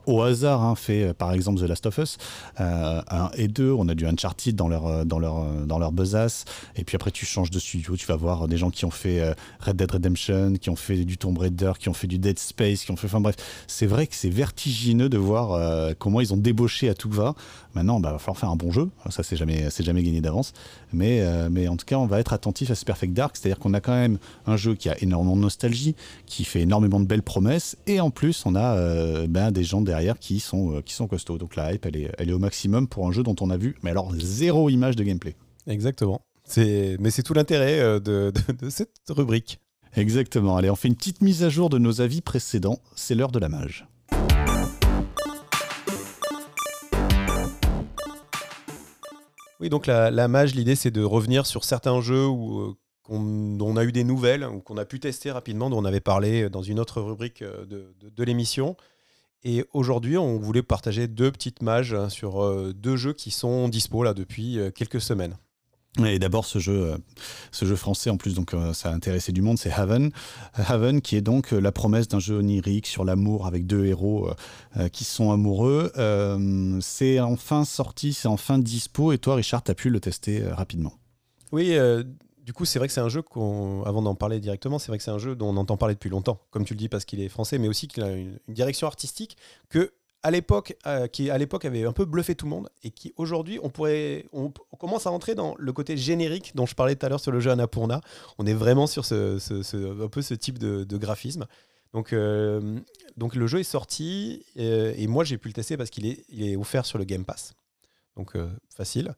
au 0.07 0.23
hasard 0.23 0.63
hein, 0.63 0.75
fait 0.75 1.05
euh, 1.05 1.15
par 1.15 1.33
exemple 1.33 1.61
The 1.61 1.69
Last 1.69 1.87
of 1.87 1.99
Us 1.99 2.19
1 2.59 2.65
euh, 2.65 3.29
et 3.37 3.49
2 3.49 3.73
on 3.73 3.89
a 3.89 3.95
du 3.95 4.07
Uncharted 4.07 4.55
dans 4.55 4.69
leur 4.69 4.87
euh, 4.87 5.05
dans 5.05 5.19
leur 5.19 5.45
dans 5.67 5.79
leur 5.79 5.93
besace. 5.93 6.45
Et 6.77 6.85
puis 6.85 6.97
après 6.97 7.11
tu 7.11 7.25
changes 7.27 7.51
de 7.51 7.59
studio 7.59 7.97
tu 7.97 8.07
vas 8.07 8.17
voir 8.17 8.49
des 8.49 8.57
gens 8.57 8.71
qui 8.71 8.85
ont 8.85 8.91
fait 8.91 9.35
Red 9.61 9.77
Dead 9.77 9.91
Redemption 9.91 10.55
qui 10.55 10.71
ont 10.71 10.77
fait 10.77 11.05
du 11.05 11.19
Tomb 11.19 11.39
Raider 11.39 11.73
qui 11.79 11.89
ont 11.89 11.95
fait 11.95 12.07
du 12.07 12.19
Dead 12.19 12.39
Space 12.39 12.85
qui 12.85 12.91
ont 12.91 12.97
fait 12.97 13.07
enfin 13.07 13.21
bref. 13.21 13.37
C'est 13.67 13.87
vrai 13.87 14.07
que 14.07 14.15
c'est 14.15 14.31
vertigineux 14.31 15.09
de 15.09 15.19
voir 15.19 15.95
comment 15.99 16.21
ils 16.21 16.33
ont 16.33 16.37
débauché 16.37 16.89
à 16.89 16.95
tout 16.95 17.11
va. 17.11 17.35
Maintenant 17.75 18.01
bah, 18.01 18.13
va 18.13 18.19
falloir 18.19 18.39
faire 18.39 18.51
un 18.51 18.57
bon 18.57 18.73
jeu. 18.73 18.89
Ça 19.11 19.23
c'est 19.23 19.37
jamais 19.37 19.69
jamais 19.79 20.03
gagné 20.03 20.21
d'avance. 20.21 20.53
Mais 20.93 21.25
mais 21.51 21.69
en 21.69 21.77
tout 21.77 21.87
cas 21.87 21.97
on 21.97 22.07
va 22.07 22.21
être 22.21 22.33
attentif 22.33 22.71
à 22.71 22.75
ce 22.75 22.85
Perfect 22.85 23.13
Dark. 23.13 23.37
C'est 23.37 23.49
à 23.49 23.51
dire 23.51 23.59
qu'on 23.59 23.75
a 23.75 23.81
quand 23.81 23.95
même 23.95 24.19
un 24.47 24.57
jeu 24.57 24.75
qui 24.75 24.89
a 24.89 25.01
énormément 25.03 25.37
de 25.37 25.43
nostalgie 25.43 25.95
qui 26.27 26.45
fait 26.45 26.61
énormément 26.61 27.01
de 27.01 27.07
belles 27.07 27.23
promesses. 27.23 27.77
Et 27.87 28.01
en 28.01 28.11
plus 28.11 28.45
on 28.47 28.57
a 28.57 29.27
ben, 29.27 29.51
des 29.51 29.65
gens 29.65 29.76
derrière 29.85 30.19
qui 30.19 30.41
sont, 30.41 30.77
euh, 30.77 30.81
qui 30.81 30.95
sont 30.95 31.07
costauds. 31.07 31.39
Donc 31.39 31.57
la 31.57 31.73
hype, 31.73 31.87
elle 31.87 31.97
est, 31.97 32.13
elle 32.19 32.31
est 32.31 32.33
au 32.33 32.39
maximum 32.39 32.89
pour 32.89 33.07
un 33.07 33.13
jeu 33.13 33.23
dont 33.23 33.37
on 33.41 33.51
a 33.51 33.57
vu, 33.57 33.77
mais 33.83 33.91
alors 33.91 34.13
zéro 34.17 34.69
image 34.69 34.97
de 34.97 35.05
gameplay. 35.05 35.37
Exactement. 35.67 36.21
Mais 36.57 37.11
c'est 37.11 37.23
tout 37.23 37.35
l'intérêt 37.35 37.81
euh, 37.81 37.99
de, 37.99 38.33
de, 38.61 38.71
cette 38.71 38.91
rubrique. 39.09 39.59
Exactement. 39.97 40.57
Allez, 40.57 40.71
on 40.71 40.77
fait 40.77 40.89
une 40.89 40.95
petite 40.95 41.23
mise 41.23 41.43
à 41.43 41.49
jour 41.49 41.71
de 41.71 41.79
nos 41.79 42.01
avis 42.01 42.21
précédents. 42.21 42.79
C'est 42.95 43.15
l'heure 43.15 43.33
de 43.33 43.39
la 43.39 43.49
mage. 43.49 43.87
Oui, 49.59 49.71
donc 49.71 49.87
la, 49.87 50.11
la 50.11 50.29
mage, 50.29 50.55
l'idée 50.55 50.77
c'est 50.77 50.91
de 50.91 51.03
revenir 51.03 51.47
sur 51.47 51.65
certains 51.65 52.01
jeux 52.03 52.27
où, 52.27 52.61
euh, 52.61 52.77
dont 53.09 53.67
on 53.67 53.77
a 53.77 53.85
eu 53.85 53.93
des 53.93 54.05
nouvelles 54.05 54.45
ou 54.45 54.61
qu'on 54.61 54.77
a 54.77 54.85
pu 54.85 55.01
tester 55.01 55.31
rapidement, 55.31 55.71
dont 55.71 55.79
on 55.79 55.85
avait 55.85 56.01
parlé 56.01 56.51
dans 56.51 56.63
une 56.63 56.79
autre 56.79 57.01
rubrique 57.01 57.43
de, 57.43 57.95
de 58.01 58.25
l'émission. 58.25 58.77
Et 59.49 59.65
aujourd'hui, 59.73 60.19
on 60.19 60.41
voulait 60.41 60.65
partager 60.65 61.07
deux 61.07 61.31
petites 61.31 61.63
mages 61.63 61.95
hein, 61.95 62.09
sur 62.09 62.43
euh, 62.43 62.75
deux 62.77 62.97
jeux 62.97 63.13
qui 63.13 63.31
sont 63.31 63.69
dispo 63.69 64.03
là 64.03 64.13
depuis 64.13 64.59
euh, 64.59 64.73
quelques 64.73 65.01
semaines. 65.01 65.37
Et 66.05 66.19
d'abord 66.19 66.45
ce 66.45 66.59
jeu, 66.59 66.73
euh, 66.73 66.99
ce 67.53 67.65
jeu 67.65 67.77
français 67.77 68.11
en 68.11 68.17
plus, 68.17 68.35
donc 68.35 68.57
ça 68.73 68.91
a 68.91 68.93
intéressé 68.93 69.31
du 69.31 69.43
monde, 69.43 69.57
c'est 69.57 69.71
Haven. 69.71 70.11
Haven 70.55 71.01
qui 71.01 71.15
est 71.15 71.21
donc 71.21 71.53
la 71.53 71.71
promesse 71.71 72.09
d'un 72.09 72.19
jeu 72.19 72.39
onirique 72.39 72.89
sur 72.89 73.05
l'amour 73.05 73.47
avec 73.47 73.67
deux 73.67 73.87
héros 73.87 74.29
qui 74.93 75.05
sont 75.05 75.31
amoureux. 75.31 75.93
c'est 76.83 77.21
enfin 77.21 77.65
sorti, 77.65 78.13
c'est 78.15 78.29
enfin 78.29 78.59
dispo. 78.59 79.13
Et 79.13 79.19
toi, 79.19 79.37
Richard, 79.37 79.63
tu 79.63 79.71
as 79.71 79.75
pu 79.75 79.89
le 79.89 80.01
tester 80.01 80.43
rapidement. 80.47 80.93
Oui, 81.53 81.79
du 82.47 82.53
coup, 82.53 82.65
c'est 82.65 82.79
vrai 82.79 82.87
que 82.87 82.95
c'est 82.95 83.01
un 83.01 83.09
jeu 83.09 83.23
qu'on, 83.23 83.83
avant 83.83 84.03
d'en 84.03 84.15
parler 84.15 84.39
directement, 84.39 84.79
c'est 84.79 84.87
vrai 84.87 84.99
que 84.99 85.05
c'est 85.05 85.11
un 85.11 85.19
jeu 85.19 85.35
dont 85.35 85.49
on 85.49 85.57
entend 85.57 85.77
parler 85.77 85.97
depuis 85.97 86.11
longtemps, 86.11 86.39
comme 86.53 86.65
tu 86.65 86.75
le 86.75 86.79
dis, 86.79 86.89
parce 86.89 87.05
qu'il 87.05 87.21
est 87.21 87.29
français, 87.29 87.59
mais 87.59 87.67
aussi 87.67 87.89
qu'il 87.89 88.05
a 88.05 88.13
une, 88.13 88.39
direction 88.47 88.87
artistique 88.87 89.37
que 89.69 89.93
à 90.23 90.31
l'époque, 90.31 90.77
euh, 90.87 91.09
qui 91.09 91.29
à 91.29 91.39
l'époque 91.39 91.65
avait 91.65 91.85
un 91.85 91.93
peu 91.93 92.05
bluffé 92.05 92.37
tout 92.37 92.47
le 92.47 92.51
monde 92.51 92.69
et 92.85 92.93
qui 92.93 93.13
aujourd'hui 93.17 93.59
on 93.65 93.69
pourrait, 93.69 94.27
on, 94.33 94.53
commence 94.79 95.09
à 95.09 95.11
rentrer 95.11 95.35
dans 95.35 95.57
le 95.59 95.73
côté 95.73 95.97
générique 95.97 96.53
dont 96.55 96.67
je 96.67 96.77
parlais 96.77 96.95
tout 96.95 97.05
à 97.05 97.09
l'heure 97.09 97.21
sur 97.21 97.33
le 97.33 97.41
jeu 97.41 97.51
Annapurna. 97.51 98.01
On 98.39 98.47
est 98.47 98.55
vraiment 98.55 98.87
sur 98.87 99.05
ce, 99.05 100.05
un 100.05 100.09
peu 100.09 100.23
ce 100.23 100.35
type 100.35 100.59
de, 100.59 100.97
graphisme. 100.97 101.47
Donc, 101.95 102.13
euh, 102.13 102.79
donc 103.17 103.35
le 103.35 103.49
jeu 103.49 103.59
est 103.59 103.65
sorti 103.65 104.45
euh, 104.57 104.95
et 104.97 105.09
moi 105.09 105.25
j'ai 105.25 105.37
pu 105.37 105.49
le 105.49 105.55
tester 105.55 105.77
parce 105.77 105.91
qu'il 105.91 106.07
est, 106.07 106.25
il 106.29 106.49
est 106.49 106.57
offert 106.57 106.87
sur 106.87 106.99
le 106.99 107.05
Game 107.05 107.25
Pass. 107.25 107.55
Donc 108.17 108.37
facile. 108.75 109.17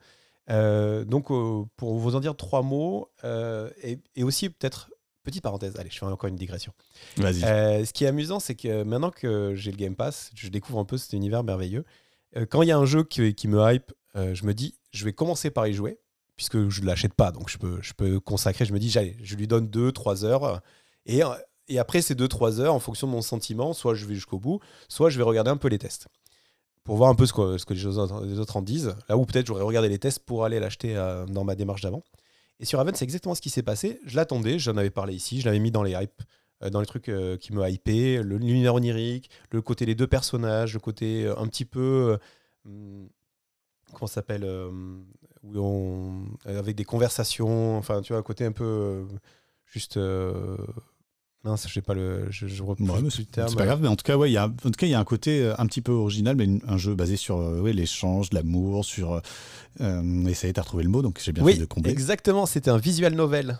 Euh, 0.51 1.05
donc, 1.05 1.30
euh, 1.30 1.64
pour 1.76 1.99
vous 1.99 2.16
en 2.16 2.20
dire 2.20 2.36
trois 2.36 2.62
mots, 2.62 3.11
euh, 3.24 3.70
et, 3.82 4.22
aussi 4.22 4.49
peut-être, 4.49 4.90
petite 5.22 5.42
parenthèse, 5.42 5.76
allez, 5.76 5.90
je 5.90 5.99
fais 5.99 6.07
encore 6.07 6.28
une 6.28 6.36
digression. 6.36 6.72
Vas-y. 7.16 7.40
ce 7.86 7.92
qui 7.92 8.05
est 8.05 8.09
amusant, 8.09 8.40
c'est 8.40 8.55
que 8.55 8.82
maintenant 8.82 9.11
que 9.11 9.55
j'ai 9.55 9.70
le 9.70 9.76
Game 9.76 9.94
Pass, 9.94 10.30
je 10.34 10.49
découvre 10.49 10.78
un 10.78 10.84
peu 10.84 10.96
cet 10.96 11.12
univers 11.12 11.44
merveilleux. 11.44 11.84
quand 12.51 12.62
il 12.62 12.68
y 12.68 12.72
a 12.72 12.78
un 12.78 12.86
jeu 12.86 13.05
qui, 13.05 13.34
qui 13.34 13.49
me 13.49 13.61
hype, 13.72 13.92
je 14.14 14.44
me 14.46 14.55
dis, 14.55 14.74
je 14.92 15.05
vais 15.05 15.12
commencer 15.12 15.51
par 15.51 15.66
y 15.66 15.74
jouer, 15.74 15.99
puisque 16.36 16.68
je 16.68 16.80
ne 16.80 16.86
l'achète 16.86 17.14
pas, 17.14 17.30
donc 17.30 17.51
je 17.51 17.59
peux, 17.59 17.78
je 17.82 17.92
peux 17.92 18.20
consacrer, 18.20 18.64
je 18.64 18.72
me 18.72 18.78
dis, 18.78 18.96
allez, 18.96 19.16
je 19.22 19.36
lui 19.36 19.46
donne 19.46 19.66
2-3 19.66 20.24
heures, 20.24 20.62
et, 21.05 21.20
et 21.68 21.78
après 21.78 22.01
ces 22.01 22.14
2-3 22.14 22.61
heures, 22.61 22.74
en 22.74 22.80
fonction 22.80 23.07
de 23.07 23.12
mon 23.12 23.22
sentiment, 23.22 23.74
soit 23.74 23.94
je 23.94 24.07
vais 24.07 24.14
jusqu'au 24.14 24.38
bout, 24.38 24.61
soit 24.88 25.11
je 25.11 25.18
vais 25.18 25.24
regarder 25.24 25.51
un 25.51 25.59
peu 25.59 25.68
les 25.68 25.78
tests 25.78 26.09
pour 26.89 26.97
voir 26.97 27.11
un 27.11 27.14
peu 27.14 27.26
ce 27.26 27.34
que, 27.34 27.59
ce 27.59 27.66
que 27.66 27.74
les, 27.74 27.84
autres, 28.39 28.57
en 28.57 28.62
disent. 28.62 28.97
Là 29.11 29.18
où 29.18 29.26
peut-être 29.26 29.47
j'aurais 29.47 29.62
regardé 29.62 29.91
les 29.91 29.99
tests 29.99 30.20
pour 30.20 30.47
aller 30.47 30.59
l'acheter 30.59 30.97
euh, 30.97 31.26
dans 31.26 31.45
ma 31.45 31.55
démarche 31.55 31.82
d'avant. 31.82 32.03
Et 32.61 32.64
sur 32.64 32.78
Raven, 32.78 32.95
c'est 32.95 33.05
exactement 33.05 33.34
ce 33.34 33.43
qui 33.43 33.51
s'est 33.51 33.62
passé. 33.62 34.01
Je 34.07 34.16
l'attendais, 34.16 34.59
j'en 34.59 34.74
avais 34.78 34.89
parlé 34.89 35.12
ici, 35.12 35.43
je 35.43 35.45
l'avais 35.45 35.59
mis 35.59 35.70
dans 35.70 35.82
les 35.82 35.93
hypes, 35.93 36.22
euh, 36.62 36.70
dans 36.70 36.80
les 36.80 36.86
trucs 36.86 37.11
euh, 37.11 37.36
qui 37.36 37.53
me 37.53 37.68
hypaient, 37.68 38.22
l'univers 38.22 38.74
onirique, 38.74 39.28
le 39.51 39.61
côté 39.61 39.84
des 39.84 39.95
deux 39.95 40.07
personnages, 40.07 40.72
le 40.72 40.80
côté 40.80 41.26
un 41.26 41.47
petit 41.47 41.66
peu. 41.66 42.16
Hmm, 42.64 43.05
comment 43.93 44.07
ça 44.07 44.14
s'appelle 44.14 44.49
Avec 46.47 46.74
des 46.74 46.84
conversations, 46.84 47.76
enfin, 47.76 48.01
tu 48.01 48.14
vois, 48.14 48.20
un 48.20 48.24
côté 48.24 48.47
un 48.47 48.53
peu. 48.53 49.05
juste 49.66 49.99
non, 51.45 51.55
je 51.55 51.72
sais 51.72 51.82
pas 51.82 51.95
le. 51.95 52.30
Je, 52.30 52.49
je 52.49 52.64
C'est 53.49 53.57
pas 53.57 53.64
grave, 53.64 53.80
mais 53.80 53.89
en 53.89 53.95
tout 53.95 54.03
cas, 54.03 54.16
ouais, 54.16 54.28
il 54.28 54.32
y 54.32 54.36
a, 54.36 54.47
en 54.47 54.51
tout 54.51 54.70
cas, 54.72 54.86
il 54.86 54.91
y 54.91 54.95
a 54.95 54.99
un 54.99 55.05
côté 55.05 55.41
euh, 55.41 55.55
un 55.59 55.66
petit 55.66 55.80
peu 55.80 55.93
original, 55.93 56.34
mais 56.34 56.49
un 56.66 56.76
jeu 56.76 56.97
basé 56.97 57.16
sur 57.16 57.39
euh, 57.39 57.61
ouais, 57.61 57.72
l'échange, 57.72 58.32
l'amour, 58.32 58.84
sur. 58.84 59.20
Euh, 59.80 60.26
a 60.26 60.30
été 60.30 60.59
à 60.59 60.62
retrouver 60.62 60.82
le 60.82 60.91
mot, 60.91 61.01
donc 61.01 61.20
j'ai 61.22 61.32
bien 61.32 61.45
fait 61.45 61.57
de 61.57 61.64
combler. 61.64 61.93
Exactement, 61.93 62.45
c'était 62.45 62.70
un 62.70 62.78
visual 62.78 63.14
novel. 63.14 63.59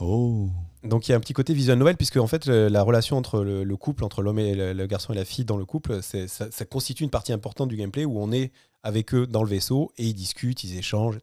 Oh. 0.00 0.48
Donc 0.82 1.06
il 1.06 1.12
y 1.12 1.14
a 1.14 1.16
un 1.16 1.20
petit 1.20 1.34
côté 1.34 1.54
visual 1.54 1.78
novel, 1.78 1.96
puisque 1.96 2.16
en 2.16 2.26
fait, 2.26 2.46
la 2.46 2.82
relation 2.82 3.16
entre 3.16 3.42
le, 3.42 3.76
couple, 3.76 4.02
entre 4.02 4.22
l'homme 4.22 4.38
et 4.38 4.54
le, 4.54 4.86
garçon 4.86 5.12
et 5.12 5.16
la 5.16 5.24
fille 5.24 5.44
dans 5.44 5.58
le 5.58 5.66
couple, 5.66 6.02
ça, 6.02 6.26
ça, 6.26 6.64
constitue 6.64 7.04
une 7.04 7.10
partie 7.10 7.32
importante 7.32 7.68
du 7.68 7.76
gameplay 7.76 8.04
où 8.04 8.18
on 8.18 8.32
est 8.32 8.50
avec 8.82 9.14
eux 9.14 9.26
dans 9.26 9.42
le 9.44 9.48
vaisseau 9.48 9.92
et 9.98 10.06
ils 10.06 10.14
discutent, 10.14 10.64
ils 10.64 10.76
échangent. 10.76 11.18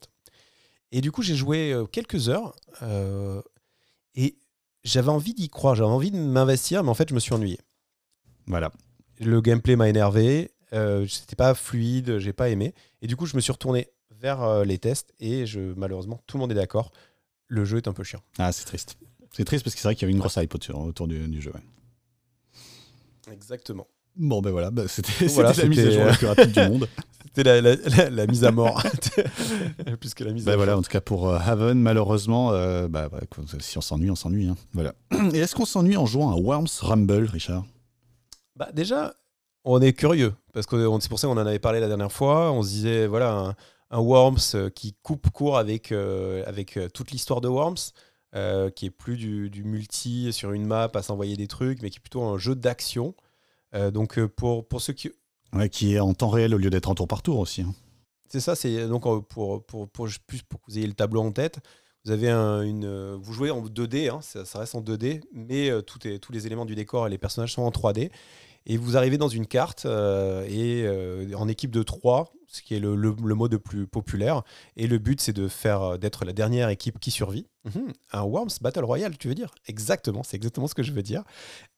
Et 0.91 1.01
du 1.01 1.11
coup, 1.11 1.23
j'ai 1.23 1.35
joué 1.35 1.75
quelques 1.91 2.29
heures. 2.29 2.55
J'avais 4.87 5.09
envie 5.09 5.33
d'y 5.33 5.49
croire, 5.49 5.75
j'avais 5.75 5.89
envie 5.89 6.11
de 6.11 6.17
m'investir, 6.17 6.83
mais 6.83 6.89
en 6.89 6.93
fait, 6.93 7.09
je 7.09 7.13
me 7.13 7.19
suis 7.19 7.33
ennuyé. 7.33 7.59
Voilà. 8.47 8.71
Le 9.19 9.41
gameplay 9.41 9.75
m'a 9.75 9.89
énervé, 9.89 10.51
euh, 10.73 11.05
c'était 11.07 11.35
pas 11.35 11.53
fluide, 11.53 12.19
j'ai 12.19 12.33
pas 12.33 12.49
aimé. 12.49 12.73
Et 13.01 13.07
du 13.07 13.15
coup, 13.15 13.25
je 13.25 13.35
me 13.35 13.41
suis 13.41 13.51
retourné 13.51 13.89
vers 14.19 14.41
euh, 14.43 14.63
les 14.63 14.77
tests 14.77 15.13
et 15.19 15.45
je, 15.45 15.59
malheureusement, 15.75 16.21
tout 16.27 16.37
le 16.37 16.41
monde 16.41 16.51
est 16.51 16.55
d'accord. 16.55 16.91
Le 17.47 17.65
jeu 17.65 17.77
est 17.77 17.87
un 17.87 17.93
peu 17.93 18.03
chiant. 18.03 18.21
Ah, 18.37 18.51
c'est 18.51 18.65
triste. 18.65 18.97
C'est 19.31 19.45
triste 19.45 19.63
parce 19.63 19.75
que 19.75 19.81
c'est 19.81 19.87
vrai 19.87 19.95
qu'il 19.95 20.03
y 20.03 20.05
avait 20.05 20.13
une 20.13 20.19
grosse 20.19 20.37
hype 20.37 20.53
autour, 20.53 21.07
du, 21.07 21.41
jeu. 21.41 21.53
Exactement. 23.31 23.87
Bon, 24.15 24.41
ben 24.41 24.51
voilà, 24.51 24.71
bah, 24.71 24.87
c'était 24.87 25.11
la 25.25 25.65
mise 25.67 25.79
à 25.79 25.91
jour 25.91 26.05
la 26.05 26.13
plus 26.13 26.27
rapide 26.27 26.51
du 26.51 26.59
monde. 26.69 26.87
C'était 27.37 27.61
la, 28.09 28.25
mise 28.25 28.43
à 28.43 28.51
mort. 28.51 28.81
Plus 29.99 30.15
que 30.15 30.23
la 30.23 30.31
mise 30.31 30.43
bah 30.43 30.55
voilà, 30.55 30.75
En 30.75 30.81
tout 30.81 30.89
cas, 30.89 31.01
pour 31.01 31.29
euh, 31.29 31.37
Haven, 31.37 31.79
malheureusement, 31.79 32.51
euh, 32.51 32.87
bah, 32.87 33.09
bah, 33.09 33.19
si 33.59 33.77
on 33.77 33.81
s'ennuie, 33.81 34.09
on 34.09 34.15
s'ennuie. 34.15 34.47
Hein. 34.47 34.55
Voilà. 34.73 34.95
Et 35.33 35.37
est-ce 35.37 35.53
qu'on 35.53 35.67
s'ennuie 35.67 35.97
en 35.97 36.07
jouant 36.07 36.31
à 36.31 36.35
Worms 36.35 36.65
Rumble, 36.81 37.25
Richard? 37.25 37.63
Bah, 38.55 38.69
Déjà, 38.73 39.13
on 39.65 39.79
est 39.83 39.93
curieux. 39.93 40.33
Parce 40.51 40.65
que 40.65 40.77
c'est 40.99 41.09
pour 41.09 41.19
ça 41.19 41.27
qu'on 41.27 41.37
en 41.37 41.45
avait 41.45 41.59
parlé 41.59 41.79
la 41.79 41.87
dernière 41.87 42.11
fois. 42.11 42.51
On 42.51 42.63
se 42.63 42.69
disait, 42.69 43.05
voilà, 43.05 43.53
un, 43.91 43.99
Worms 43.99 44.55
euh, 44.55 44.71
qui 44.71 44.95
coupe 45.03 45.29
court 45.29 45.59
avec, 45.59 45.91
avec 45.91 46.79
toute 46.91 47.11
l'histoire 47.11 47.39
de 47.39 47.49
Worms. 47.49 47.91
qui 48.75 48.87
est 48.87 48.89
plus 48.89 49.15
du, 49.15 49.51
du, 49.51 49.63
multi 49.63 50.33
sur 50.33 50.53
une 50.53 50.65
map 50.65 50.89
à 50.91 51.03
s'envoyer 51.03 51.37
des 51.37 51.47
trucs, 51.47 51.83
mais 51.83 51.91
qui 51.91 51.97
est 51.97 52.01
plutôt 52.01 52.23
un 52.23 52.39
jeu 52.39 52.55
d'action. 52.55 53.13
donc 53.93 54.19
pour, 54.25 54.67
pour 54.67 54.81
ceux 54.81 54.93
qui 54.93 55.11
qui 55.71 55.95
est 55.95 55.99
en 55.99 56.13
temps 56.13 56.29
réel 56.29 56.53
au 56.53 56.57
lieu 56.57 56.69
d'être 56.69 56.89
en 56.89 56.95
tour 56.95 57.07
par 57.07 57.21
tour 57.21 57.39
aussi. 57.39 57.61
Hein. 57.61 57.73
C'est 58.29 58.39
ça, 58.39 58.55
c'est 58.55 58.87
donc 58.87 59.05
euh, 59.05 59.21
pour, 59.21 59.65
pour, 59.65 59.89
pour, 59.89 60.07
plus 60.27 60.41
pour 60.43 60.59
que 60.61 60.65
vous 60.69 60.77
ayez 60.77 60.87
le 60.87 60.93
tableau 60.93 61.21
en 61.21 61.31
tête. 61.31 61.59
Vous 62.05 62.11
avez 62.11 62.29
une, 62.29 62.85
euh, 62.85 63.17
vous 63.19 63.33
jouez 63.33 63.51
en 63.51 63.61
2D, 63.61 64.09
hein, 64.09 64.19
ça, 64.21 64.59
reste 64.59 64.75
en 64.75 64.81
2D, 64.81 65.21
mais 65.33 65.69
euh, 65.69 65.81
tout 65.81 66.07
est, 66.07 66.19
tous 66.19 66.31
les 66.31 66.45
éléments 66.45 66.65
du 66.65 66.75
décor 66.75 67.07
et 67.07 67.09
les 67.09 67.17
personnages 67.17 67.53
sont 67.53 67.63
en 67.63 67.69
3D. 67.69 68.11
Et 68.65 68.77
vous 68.77 68.97
arrivez 68.97 69.17
dans 69.17 69.29
une 69.29 69.47
carte 69.47 69.85
et 69.85 70.85
en 71.35 71.47
équipe 71.47 71.71
de 71.71 71.83
3, 71.83 72.33
ce 72.47 72.61
qui 72.61 72.75
est 72.75 72.81
le, 72.81 72.97
le, 72.97 73.13
mode 73.13 73.53
le 73.53 73.59
plus 73.59 73.87
populaire. 73.87 74.43
Et 74.75 74.87
le 74.87 74.97
but, 74.97 75.21
c'est 75.21 75.31
de 75.31 75.47
faire 75.47 75.97
d'être 75.97 76.25
la 76.25 76.33
dernière 76.33 76.67
équipe 76.67 76.99
qui 76.99 77.09
survit. 77.09 77.47
Mhm. 77.63 77.93
un 78.11 78.23
Worms 78.23 78.49
Battle 78.59 78.83
Royale, 78.83 79.17
tu 79.17 79.29
veux 79.29 79.35
dire? 79.35 79.55
Exactement, 79.67 80.21
c'est 80.21 80.35
exactement 80.35 80.67
ce 80.67 80.75
que 80.75 80.83
je 80.83 80.91
veux 80.91 81.01
dire. 81.01 81.23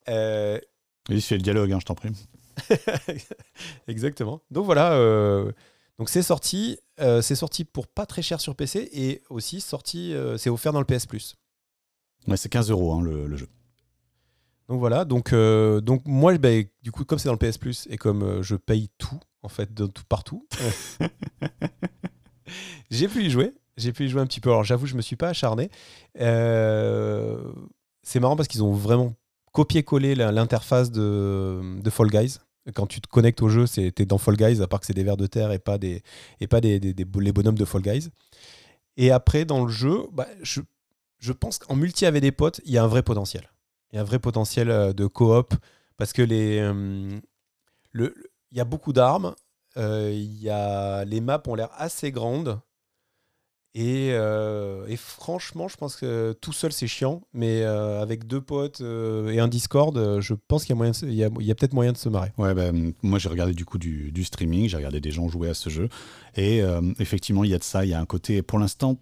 Euh... 0.07 0.57
Oui, 1.09 1.22
c'est 1.22 1.36
le 1.36 1.43
dialogue, 1.43 1.72
hein, 1.72 1.78
je 1.80 1.86
t'en 1.86 1.93
prie. 1.93 2.09
Exactement. 3.88 4.41
Donc 4.51 4.66
voilà, 4.66 4.93
euh, 4.93 5.51
donc 5.97 6.10
c'est 6.10 6.22
sorti, 6.22 6.78
euh, 6.99 7.22
c'est 7.22 7.36
sorti 7.36 7.66
pour 7.66 7.88
pas 7.88 8.05
très 8.05 8.22
cher 8.22 8.39
sur 8.41 8.55
PC 8.55 8.89
et 8.93 9.22
aussi 9.30 9.62
sorti, 9.62 10.14
euh, 10.14 10.38
c'est 10.38 10.49
offert 10.49 10.74
dans 10.74 10.80
le 10.80 10.86
PS 10.86 11.05
Plus. 11.05 11.36
Ouais, 12.28 12.38
c'est 12.38 12.49
15 12.49 12.70
euros 12.72 12.93
hein, 12.93 13.01
le, 13.01 13.36
jeu. 13.38 13.47
Donc 14.68 14.80
voilà, 14.80 15.05
donc, 15.05 15.34
donc 15.34 16.03
moi, 16.05 16.38
bah, 16.38 16.49
du 16.84 16.91
coup, 16.91 17.05
comme 17.05 17.18
c'est 17.18 17.30
dans 17.30 17.38
le 17.39 17.39
PS 17.39 17.57
Plus 17.57 17.88
et 17.89 17.97
comme 17.97 18.43
je 18.43 18.55
paye 18.55 18.89
tout, 18.97 19.20
en 19.41 19.49
fait, 19.49 19.74
de 19.74 19.88
tout 19.88 20.03
partout. 20.07 20.47
j'ai 22.91 23.07
pu 23.07 23.24
y 23.24 23.30
jouer. 23.30 23.53
J'ai 23.78 23.93
pu 23.93 24.05
y 24.05 24.10
jouer 24.10 24.22
un 24.22 24.28
petit 24.28 24.41
peu. 24.41 24.49
Alors, 24.49 24.64
j'avoue, 24.66 24.86
je 24.86 24.95
me 24.95 25.01
suis 25.01 25.16
pas 25.16 25.30
acharné. 25.30 25.72
C'est 28.03 28.20
marrant 28.20 28.36
parce 28.36 28.47
qu'ils 28.47 28.64
ont 28.64 28.74
vraiment 28.74 29.16
copié-collé 29.51 30.16
l'interface 30.16 30.91
de, 30.91 31.80
de, 31.82 31.89
Fall 31.89 32.10
Guys. 32.10 32.39
Quand 32.74 32.88
tu 32.88 33.01
te 33.01 33.07
connectes 33.07 33.41
au 33.41 33.49
jeu, 33.49 33.65
es 33.78 34.05
dans 34.05 34.17
Fall 34.17 34.36
Guys, 34.36 34.61
à 34.61 34.67
part 34.67 34.80
que 34.80 34.86
c'est 34.86 34.93
des 34.93 35.03
vers 35.03 35.17
de 35.17 35.28
terre 35.28 35.51
et 35.51 35.59
pas, 35.59 35.78
des, 35.78 36.03
et 36.39 36.47
pas 36.47 36.61
des, 36.61 36.80
les 36.80 37.32
bonhommes 37.32 37.57
de 37.57 37.65
Fall 37.65 37.82
Guys. 37.82 38.09
Et 38.97 39.11
après, 39.11 39.45
dans 39.45 39.63
le 39.65 39.72
jeu, 39.72 40.07
bah, 40.11 40.28
je, 40.41 40.61
je 41.20 41.32
pense 41.32 41.59
qu'en 41.59 41.76
multi 41.76 42.05
avec 42.05 42.22
des 42.22 42.32
potes, 42.32 42.61
il 42.65 42.72
y 42.72 42.78
a 42.78 42.84
un 42.84 42.88
vrai 42.88 43.03
potentiel. 43.03 43.49
Il 43.91 43.95
y 43.95 43.99
a 43.99 44.01
un 44.01 44.05
vrai 44.05 44.20
potentiel 44.20 44.70
euh, 44.70 44.93
de 44.93 45.07
coop 45.07 45.53
parce 45.97 46.13
que 46.13 46.22
les, 46.22 46.59
euh, 46.59 47.20
le, 47.91 48.15
il 48.51 48.57
y 48.57 48.61
a 48.61 48.65
beaucoup 48.65 48.93
d'armes. 48.93 49.36
Euh, 49.78 51.05
les 51.05 51.22
maps 51.22 51.41
ont 51.47 51.55
l'air 51.55 51.70
assez 51.78 52.11
grandes. 52.11 52.59
Et, 53.76 54.07
et, 54.07 54.97
franchement, 54.97 55.67
je 55.67 55.78
pense 55.78 55.95
que 55.95 56.34
tout 56.41 56.51
seul 56.53 56.72
c'est 56.72 56.88
chiant, 56.88 57.22
mais 57.34 57.63
avec 57.63 58.26
deux 58.26 58.41
potes 58.41 58.82
et 58.82 59.39
un 59.39 59.47
Discord, 59.47 60.20
je 60.20 60.34
pense 60.47 60.65
qu'il 60.65 60.72
y 60.72 60.74
a, 60.74 60.76
moyen 60.76 60.91
y 61.39 61.51
a, 61.51 61.55
peut-être 61.55 61.74
moyen 61.74 61.91
de 61.91 61.97
se 61.97 62.09
marrer. 62.09 62.32
Ouais, 62.38 62.53
bah, 62.53 62.72
moi 63.03 63.20
j'ai 63.20 63.30
regardé 63.30 63.53
du 63.53 63.65
coup 63.65 63.78
du, 63.78 64.11
du 64.11 64.24
streaming, 64.24 64.67
j'ai 64.67 64.78
regardé 64.78 64.99
des 64.99 65.11
gens 65.11 65.30
jouer 65.30 65.49
à 65.49 65.53
ce 65.53 65.70
jeu, 65.70 65.88
et 66.36 66.61
effectivement 66.99 67.43
il 67.43 67.51
y 67.51 67.53
a 67.53 67.59
de 67.59 67.63
ça, 67.63 67.86
il 67.86 67.89
y 67.89 67.93
a 67.93 67.99
un 67.99 68.05
côté, 68.05 68.41
pour 68.41 68.59
l'instant, 68.59 68.97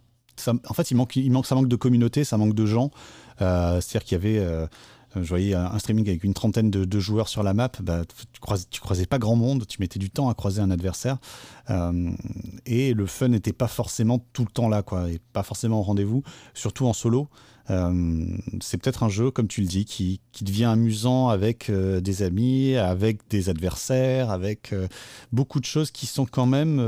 en 0.48 0.74
fait, 0.74 0.92
il 0.92 0.96
manque, 0.96 1.16
il 1.16 1.32
manque, 1.32 1.46
ça 1.46 1.56
manque 1.56 1.68
de 1.68 1.76
communauté, 1.76 2.24
ça 2.24 2.38
manque 2.38 2.54
de 2.54 2.66
gens. 2.66 2.92
Euh, 3.42 3.82
c'est-à-dire 3.82 4.04
qu'il 4.04 4.16
y 4.18 4.22
avait, 4.22 4.40
euh, 4.40 4.68
je 5.24 5.30
voyais 5.30 5.54
un 5.54 5.78
streaming 5.80 6.08
avec 6.08 6.24
une 6.24 6.34
trentaine 6.34 6.70
de, 6.70 7.00
joueurs 7.00 7.28
sur 7.28 7.44
la 7.44 7.54
map, 7.54 7.72
bah, 7.82 8.04
tu, 8.34 8.40
croisais, 8.40 8.66
croisais 8.82 9.06
pas 9.06 9.20
grand 9.20 9.36
monde, 9.36 9.66
tu 9.68 9.78
mettais 9.80 10.00
du 10.00 10.10
temps 10.10 10.30
à 10.30 10.34
croiser 10.34 10.62
un 10.62 10.72
adversaire, 10.72 11.18
euh, 11.70 12.12
et 12.66 12.94
le 12.94 13.06
fun 13.06 13.30
n'était 13.30 13.54
pas 13.54 13.68
forcément 13.68 14.26
tout 14.34 14.44
le 14.44 14.52
temps 14.52 14.70
là, 14.70 14.82
quoi, 14.82 15.10
et 15.10 15.20
pas 15.34 15.44
forcément 15.44 15.80
au 15.80 15.84
rendez-vous, 15.84 16.24
surtout 16.54 16.86
en 16.86 16.94
solo. 16.94 17.28
c'est 17.68 18.78
peut-être 18.78 19.04
un 19.04 19.10
jeu, 19.10 19.30
comme 19.32 19.48
tu 19.48 19.62
le 19.62 19.68
dis, 19.68 19.86
qui 19.86 20.20
devient 20.42 20.66
amusant 20.66 21.30
avec 21.30 21.72
des 21.72 22.24
amis, 22.24 22.76
avec 22.76 23.28
des 23.30 23.50
adversaires, 23.50 24.32
avec 24.32 24.74
beaucoup 25.32 25.60
de 25.60 25.66
choses 25.66 25.92
qui 25.92 26.06
sont 26.06 26.26
quand 26.26 26.46
même 26.46 26.82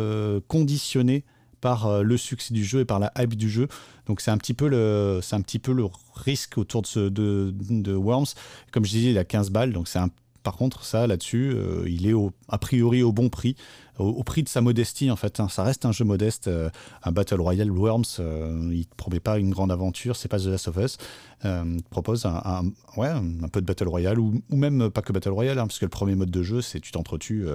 conditionnées 0.48 1.26
par 1.62 1.88
euh, 1.88 2.04
le 2.04 2.18
succès 2.18 2.54
du 2.54 2.64
jeu 2.64 2.82
et 2.82 2.86
par 2.86 3.00
la 3.00 3.12
hype 3.18 3.36
du 3.36 3.50
jeu. 3.50 3.68
Donc 4.08 4.22
c'est 4.22 4.32
un 4.32 4.38
petit 4.38 4.54
peu 4.54 4.68
le, 4.68 5.20
un 5.32 5.42
petit 5.42 5.60
peu 5.60 5.72
le 5.72 5.86
risque 6.16 6.58
autour 6.58 6.82
de, 6.82 6.88
ce, 6.88 7.00
de, 7.00 7.54
de 7.54 7.94
Worms. 7.94 8.28
Comme 8.72 8.86
je 8.86 8.92
disais, 8.92 9.12
il 9.12 9.18
a 9.18 9.26
15 9.26 9.52
balles, 9.52 9.74
donc 9.74 9.88
c'est 9.88 10.00
un 10.00 10.10
par 10.44 10.56
contre, 10.56 10.86
ça, 10.86 11.06
là-dessus, 11.06 11.52
euh, 11.54 11.84
il 11.88 12.08
est 12.08 12.14
a 12.48 12.58
priori 12.58 13.04
au 13.04 13.12
bon 13.12 13.30
prix, 13.30 13.56
au, 14.00 14.24
prix 14.24 14.44
de 14.44 14.50
sa 14.50 14.62
modestie, 14.62 15.12
en 15.12 15.16
fait. 15.16 15.40
Hein. 15.40 15.50
Ça 15.50 15.64
reste 15.64 15.86
un 15.86 15.92
jeu 15.92 16.06
modeste, 16.06 16.48
euh, 16.48 16.70
un 17.04 17.12
Battle 17.12 17.42
Royale 17.42 17.72
Worms. 17.72 18.04
Euh, 18.20 18.70
il 18.72 18.80
ne 18.80 18.96
promet 18.98 19.20
pas 19.20 19.38
une 19.38 19.52
grande 19.52 19.72
aventure, 19.72 20.16
c'est 20.16 20.28
pas 20.28 20.40
The 20.40 20.46
Last 20.46 20.68
of 20.68 20.78
Us. 20.78 20.98
il 21.44 21.84
propose 21.90 22.26
un, 22.26 22.72
ouais, 22.98 23.08
un 23.08 23.48
peu 23.52 23.62
de 23.62 23.66
Battle 23.66 23.88
Royale, 23.88 24.20
ou, 24.20 24.42
même 24.50 24.90
pas 24.90 25.02
que 25.02 25.14
Battle 25.14 25.30
Royale, 25.30 25.60
hein, 25.60 25.68
parce 25.68 25.80
que 25.80 25.86
le 25.86 25.90
premier 25.90 26.16
mode 26.16 26.32
de 26.32 26.44
jeu, 26.44 26.62
c'est 26.62 26.80
tu 26.80 26.92
t'entretues 26.92 27.46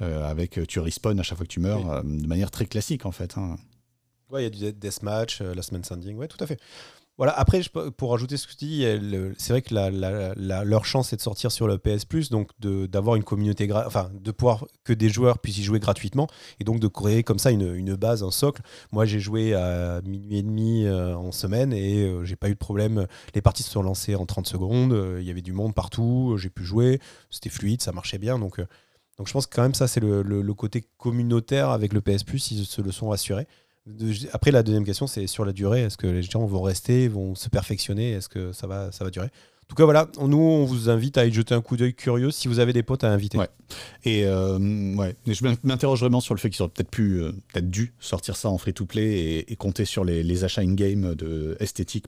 avec, 0.00 0.60
tu 0.68 0.80
respawn 0.80 1.18
à 1.18 1.22
chaque 1.22 1.38
fois 1.38 1.46
que 1.46 1.52
tu 1.52 1.60
meurs, 1.60 2.04
de 2.04 2.26
manière 2.26 2.50
très 2.50 2.66
classique, 2.66 3.06
en 3.06 3.12
fait. 3.12 3.36
Hein. 3.36 3.56
Ouais, 4.30 4.42
il 4.42 4.44
y 4.44 4.66
a 4.66 4.72
du 4.72 4.78
deathmatch, 4.78 5.40
Last 5.40 5.72
Man 5.72 5.84
Standing, 5.84 6.16
ouais, 6.16 6.28
tout 6.28 6.42
à 6.42 6.46
fait. 6.46 6.60
Voilà, 7.18 7.32
après, 7.38 7.62
pour 7.96 8.10
rajouter 8.10 8.36
ce 8.36 8.46
que 8.46 8.52
tu 8.52 8.66
dis, 8.66 8.84
c'est 9.38 9.54
vrai 9.54 9.62
que 9.62 9.74
leur 9.74 10.84
chance 10.84 11.14
est 11.14 11.16
de 11.16 11.22
sortir 11.22 11.50
sur 11.50 11.66
le 11.66 11.78
PS 11.78 12.04
Plus, 12.04 12.28
donc 12.28 12.50
d'avoir 12.60 13.16
une 13.16 13.24
communauté, 13.24 13.72
enfin, 13.72 14.10
de 14.12 14.30
pouvoir 14.32 14.66
que 14.84 14.92
des 14.92 15.08
joueurs 15.08 15.38
puissent 15.38 15.56
y 15.58 15.62
jouer 15.62 15.78
gratuitement, 15.78 16.28
et 16.60 16.64
donc 16.64 16.78
de 16.78 16.88
créer 16.88 17.22
comme 17.22 17.38
ça 17.38 17.50
une, 17.50 17.94
base, 17.96 18.22
un 18.22 18.30
socle. 18.30 18.60
Moi, 18.92 19.06
j'ai 19.06 19.18
joué 19.18 19.54
à 19.54 20.02
minuit 20.04 20.38
et 20.38 20.42
demi 20.42 20.84
euh, 20.84 21.16
en 21.16 21.32
semaine 21.32 21.72
et 21.72 22.02
euh, 22.02 22.24
j'ai 22.24 22.36
pas 22.36 22.50
eu 22.50 22.54
de 22.54 22.58
problème. 22.58 23.06
Les 23.34 23.40
parties 23.40 23.62
se 23.62 23.70
sont 23.70 23.82
lancées 23.82 24.14
en 24.14 24.26
30 24.26 24.46
secondes, 24.46 24.92
euh, 24.92 25.16
il 25.18 25.26
y 25.26 25.30
avait 25.30 25.40
du 25.40 25.54
monde 25.54 25.74
partout, 25.74 26.36
j'ai 26.38 26.50
pu 26.50 26.64
jouer, 26.64 27.00
c'était 27.30 27.48
fluide, 27.48 27.80
ça 27.80 27.92
marchait 27.92 28.18
bien, 28.18 28.38
donc, 28.38 28.60
donc 29.16 29.26
je 29.26 29.32
pense 29.32 29.46
que 29.46 29.56
quand 29.56 29.62
même 29.62 29.74
ça, 29.74 29.88
c'est 29.88 30.00
le, 30.00 30.20
le, 30.20 30.54
côté 30.54 30.84
communautaire 30.98 31.70
avec 31.70 31.94
le 31.94 32.02
PS 32.02 32.24
Plus, 32.24 32.50
ils 32.50 32.66
se 32.66 32.82
le 32.82 32.92
sont 32.92 33.10
assurés. 33.10 33.46
Après, 34.32 34.50
la 34.50 34.62
deuxième 34.62 34.84
question, 34.84 35.06
c'est 35.06 35.26
sur 35.26 35.44
la 35.44 35.52
durée. 35.52 35.82
Est-ce 35.82 35.96
que 35.96 36.06
les 36.06 36.22
gens 36.22 36.44
vont 36.44 36.62
rester, 36.62 37.08
vont 37.08 37.34
se 37.34 37.48
perfectionner 37.48 38.12
Est-ce 38.12 38.28
que 38.28 38.52
ça 38.52 38.66
va, 38.66 38.90
ça 38.92 39.04
va 39.04 39.10
durer? 39.10 39.30
En 39.66 39.68
tout 39.68 39.74
cas, 39.74 39.84
voilà, 39.84 40.06
nous, 40.20 40.38
on 40.38 40.64
vous 40.64 40.90
invite 40.90 41.18
à 41.18 41.26
y 41.26 41.32
jeter 41.32 41.52
un 41.52 41.60
coup 41.60 41.76
d'œil 41.76 41.92
curieux 41.92 42.30
si 42.30 42.46
vous 42.46 42.60
avez 42.60 42.72
des 42.72 42.84
potes 42.84 43.02
à 43.02 43.10
inviter. 43.10 43.36
Ouais. 43.36 43.48
Et, 44.04 44.24
euh, 44.24 44.94
ouais. 44.94 45.16
je 45.26 45.44
m'interroge 45.64 45.98
vraiment 45.98 46.20
sur 46.20 46.34
le 46.34 46.38
fait 46.38 46.50
qu'ils 46.50 46.62
auraient 46.62 46.70
peut-être 46.72 47.00
euh, 47.00 47.32
dû 47.62 47.92
sortir 47.98 48.36
ça 48.36 48.48
en 48.48 48.58
free-to-play 48.58 49.44
et, 49.48 49.56
compter 49.56 49.84
sur 49.84 50.04
les, 50.04 50.22
les 50.22 50.44
achats 50.44 50.62
in-game 50.62 51.16
de 51.16 51.56
esthétique 51.58 52.06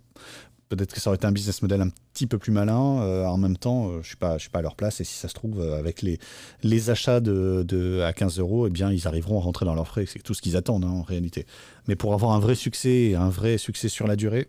Peut-être 0.68 0.92
que 0.92 1.00
ça 1.00 1.08
aurait 1.08 1.16
été 1.16 1.26
un 1.26 1.32
business 1.32 1.62
model 1.62 1.80
un 1.80 1.88
petit 2.12 2.26
peu 2.26 2.38
plus 2.38 2.52
malin. 2.52 3.00
Euh, 3.00 3.24
en 3.24 3.38
même 3.38 3.56
temps, 3.56 3.88
euh, 3.88 4.02
je 4.02 4.08
suis 4.08 4.16
suis 4.38 4.50
pas 4.50 4.58
à 4.58 4.62
leur 4.62 4.76
place. 4.76 5.00
Et 5.00 5.04
si 5.04 5.14
ça 5.14 5.28
se 5.28 5.34
trouve, 5.34 5.60
euh, 5.60 5.78
avec 5.78 6.02
les, 6.02 6.18
les 6.62 6.90
achats 6.90 7.20
de, 7.20 8.02
à 8.02 8.12
15 8.12 8.38
euros, 8.38 8.66
eh 8.66 8.70
bien, 8.70 8.92
ils 8.92 9.06
arriveront 9.06 9.38
à 9.38 9.42
rentrer 9.42 9.64
dans 9.64 9.74
leurs 9.74 9.86
frais. 9.86 10.04
C'est 10.06 10.22
tout 10.22 10.34
ce 10.34 10.42
qu'ils 10.42 10.56
attendent 10.56 10.84
hein, 10.84 10.90
en 10.90 11.02
réalité. 11.02 11.46
Mais 11.86 11.96
pour 11.96 12.12
avoir 12.12 12.32
un 12.32 12.40
vrai 12.40 12.54
succès, 12.54 13.14
un 13.14 13.30
vrai 13.30 13.56
succès 13.56 13.88
sur 13.88 14.06
la 14.06 14.16
durée, 14.16 14.48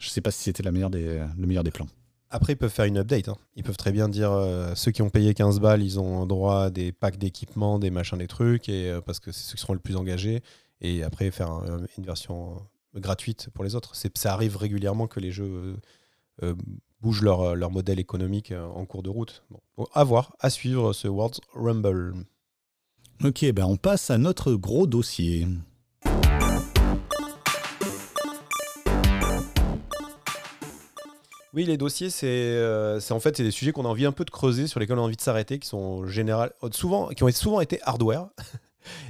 je 0.00 0.08
sais 0.08 0.20
pas 0.20 0.32
si 0.32 0.42
c'était 0.42 0.64
la 0.64 0.72
meilleure 0.72 0.90
des, 0.90 1.22
le 1.38 1.46
meilleur 1.46 1.64
des 1.64 1.70
plans. 1.70 1.88
Après, 2.28 2.54
ils 2.54 2.56
peuvent 2.56 2.72
faire 2.72 2.86
une 2.86 2.98
update. 2.98 3.28
Hein. 3.28 3.36
Ils 3.54 3.62
peuvent 3.62 3.76
très 3.76 3.92
bien 3.92 4.08
dire 4.08 4.32
ceux 4.74 4.90
qui 4.90 5.00
ont 5.00 5.10
payé 5.10 5.32
15 5.32 5.60
balles, 5.60 5.82
ils 5.82 6.00
ont 6.00 6.26
droit 6.26 6.64
à 6.64 6.70
des 6.70 6.90
packs 6.90 7.18
d'équipement, 7.18 7.78
des 7.78 7.90
machins, 7.90 8.18
des 8.18 8.26
trucs, 8.26 8.68
et, 8.68 8.98
parce 9.06 9.20
que 9.20 9.30
c'est 9.30 9.44
ceux 9.44 9.54
qui 9.54 9.62
seront 9.62 9.74
le 9.74 9.78
plus 9.78 9.94
engagés. 9.94 10.42
Et 10.80 11.04
après, 11.04 11.30
faire 11.30 11.62
une 11.96 12.04
version 12.04 12.56
gratuite 13.00 13.48
pour 13.54 13.64
les 13.64 13.74
autres. 13.74 13.92
Ça 13.94 14.32
arrive 14.32 14.56
régulièrement 14.56 15.06
que 15.06 15.20
les 15.20 15.30
jeux 15.30 15.44
euh, 15.44 15.76
euh, 16.42 16.54
bougent 17.00 17.22
leur, 17.22 17.40
euh, 17.40 17.54
leur, 17.54 17.70
modèle 17.70 17.98
économique 17.98 18.52
en 18.52 18.84
cours 18.86 19.02
de 19.02 19.10
route. 19.10 19.44
Bon, 19.76 19.86
à 19.94 20.04
voir, 20.04 20.36
à 20.40 20.50
suivre 20.50 20.92
ce 20.92 21.08
World 21.08 21.36
Rumble. 21.54 22.14
Ok, 23.24 23.50
ben 23.52 23.64
on 23.64 23.76
passe 23.76 24.10
à 24.10 24.18
notre 24.18 24.54
gros 24.54 24.86
dossier. 24.86 25.46
Oui, 31.54 31.64
les 31.64 31.78
dossiers, 31.78 32.10
c'est 32.10 33.12
en 33.12 33.20
fait 33.20 33.40
des 33.40 33.50
sujets 33.50 33.72
qu'on 33.72 33.86
a 33.86 33.88
envie 33.88 34.04
un 34.04 34.12
peu 34.12 34.26
de 34.26 34.30
creuser, 34.30 34.66
sur 34.66 34.78
lesquels 34.78 34.98
on 34.98 35.02
a 35.02 35.06
envie 35.06 35.16
de 35.16 35.22
s'arrêter, 35.22 35.58
qui 35.58 35.66
sont 35.66 36.06
général, 36.06 36.52
souvent, 36.72 37.08
qui 37.08 37.24
ont 37.24 37.30
souvent 37.30 37.62
été 37.62 37.80
hardware. 37.82 38.28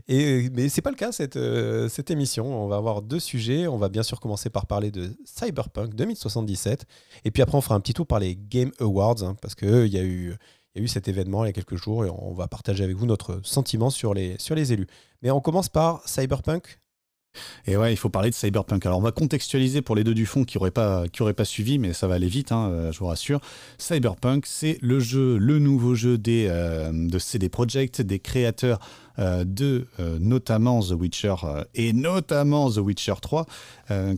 Mais 0.09 0.69
ce 0.69 0.77
n'est 0.77 0.83
pas 0.83 0.91
le 0.91 0.97
cas 0.97 1.13
cette, 1.13 1.37
euh, 1.37 1.89
cette 1.89 2.11
émission. 2.11 2.47
On 2.47 2.69
va 2.69 2.77
avoir 2.77 3.03
deux 3.03 3.21
sujets. 3.21 3.67
On 3.67 3.77
va 3.77 3.89
bien 3.89 4.03
sûr 4.03 4.21
commencer 4.21 4.51
par 4.51 4.67
parler 4.67 4.91
de 4.91 5.11
Cyberpunk 5.25 5.95
2077. 5.95 6.85
Et 7.25 7.31
puis 7.31 7.43
après, 7.43 7.57
on 7.57 7.61
fera 7.61 7.75
un 7.75 7.81
petit 7.81 7.95
tour 7.95 8.07
par 8.07 8.21
les 8.21 8.37
Game 8.37 8.73
Awards, 8.81 9.23
hein, 9.23 9.37
parce 9.41 9.55
qu'il 9.55 9.89
y, 9.89 9.99
a 9.99 10.03
eu, 10.03 10.37
y 10.75 10.81
a 10.81 10.83
eu 10.83 10.89
cet 10.89 11.09
événement 11.09 11.45
il 11.45 11.49
y 11.49 11.51
a 11.51 11.53
quelques 11.53 11.77
jours 11.77 12.05
et 12.05 12.11
on 12.11 12.33
va 12.35 12.49
partager 12.49 12.85
avec 12.85 12.97
vous 12.97 13.07
notre 13.07 13.41
sentiment 13.43 13.91
sur 13.91 14.15
les, 14.15 14.37
sur 14.39 14.55
les 14.55 14.73
élus. 14.73 14.87
Mais 15.23 15.31
on 15.31 15.41
commence 15.41 15.69
par 15.69 16.07
Cyberpunk 16.09 16.79
et 17.67 17.77
ouais, 17.77 17.93
il 17.93 17.97
faut 17.97 18.09
parler 18.09 18.31
de 18.31 18.35
Cyberpunk. 18.35 18.85
Alors 18.87 18.99
on 18.99 19.03
va 19.03 19.13
contextualiser 19.13 19.83
pour 19.83 19.97
les 19.97 20.05
deux 20.05 20.15
du 20.15 20.27
fond 20.27 20.45
qui 20.45 20.59
n'auraient 20.59 20.71
pas, 20.71 21.05
pas 21.37 21.45
suivi, 21.45 21.79
mais 21.79 21.93
ça 21.93 22.07
va 22.07 22.15
aller 22.15 22.29
vite, 22.29 22.53
hein, 22.53 22.69
euh, 22.71 22.93
je 22.93 22.99
vous 22.99 23.07
rassure. 23.07 23.41
Cyberpunk, 23.79 24.47
c'est 24.47 24.79
le 24.81 25.01
jeu, 25.01 25.39
le 25.39 25.59
nouveau 25.59 25.95
jeu 25.95 26.19
des, 26.19 26.47
euh, 26.49 26.91
de 26.93 27.19
CD 27.19 27.49
Projekt, 27.49 28.01
des 28.01 28.19
créateurs 28.19 28.79
euh, 28.81 29.06
de 29.19 29.87
euh, 29.99 30.19
notamment 30.21 30.81
The 30.83 30.93
Witcher 30.93 31.35
euh, 31.45 31.65
et 31.75 31.93
notamment 31.93 32.71
The 32.71 32.79
Witcher 32.79 33.15
3, 33.21 33.47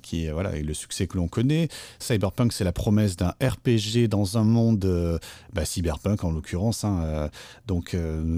qui 0.02 0.24
est 0.24 0.32
voilà, 0.32 0.56
le 0.56 0.72
succès 0.72 1.06
que 1.06 1.18
l'on 1.18 1.28
connaît. 1.28 1.68
Cyberpunk, 1.98 2.54
c'est 2.54 2.64
la 2.64 2.72
promesse 2.72 3.16
d'un 3.16 3.34
RPG 3.42 4.08
dans 4.08 4.38
un 4.38 4.44
monde 4.44 5.20
bah, 5.52 5.66
cyberpunk 5.66 6.24
en 6.24 6.30
l'occurrence, 6.30 6.84
hein, 6.84 7.28
donc 7.66 7.94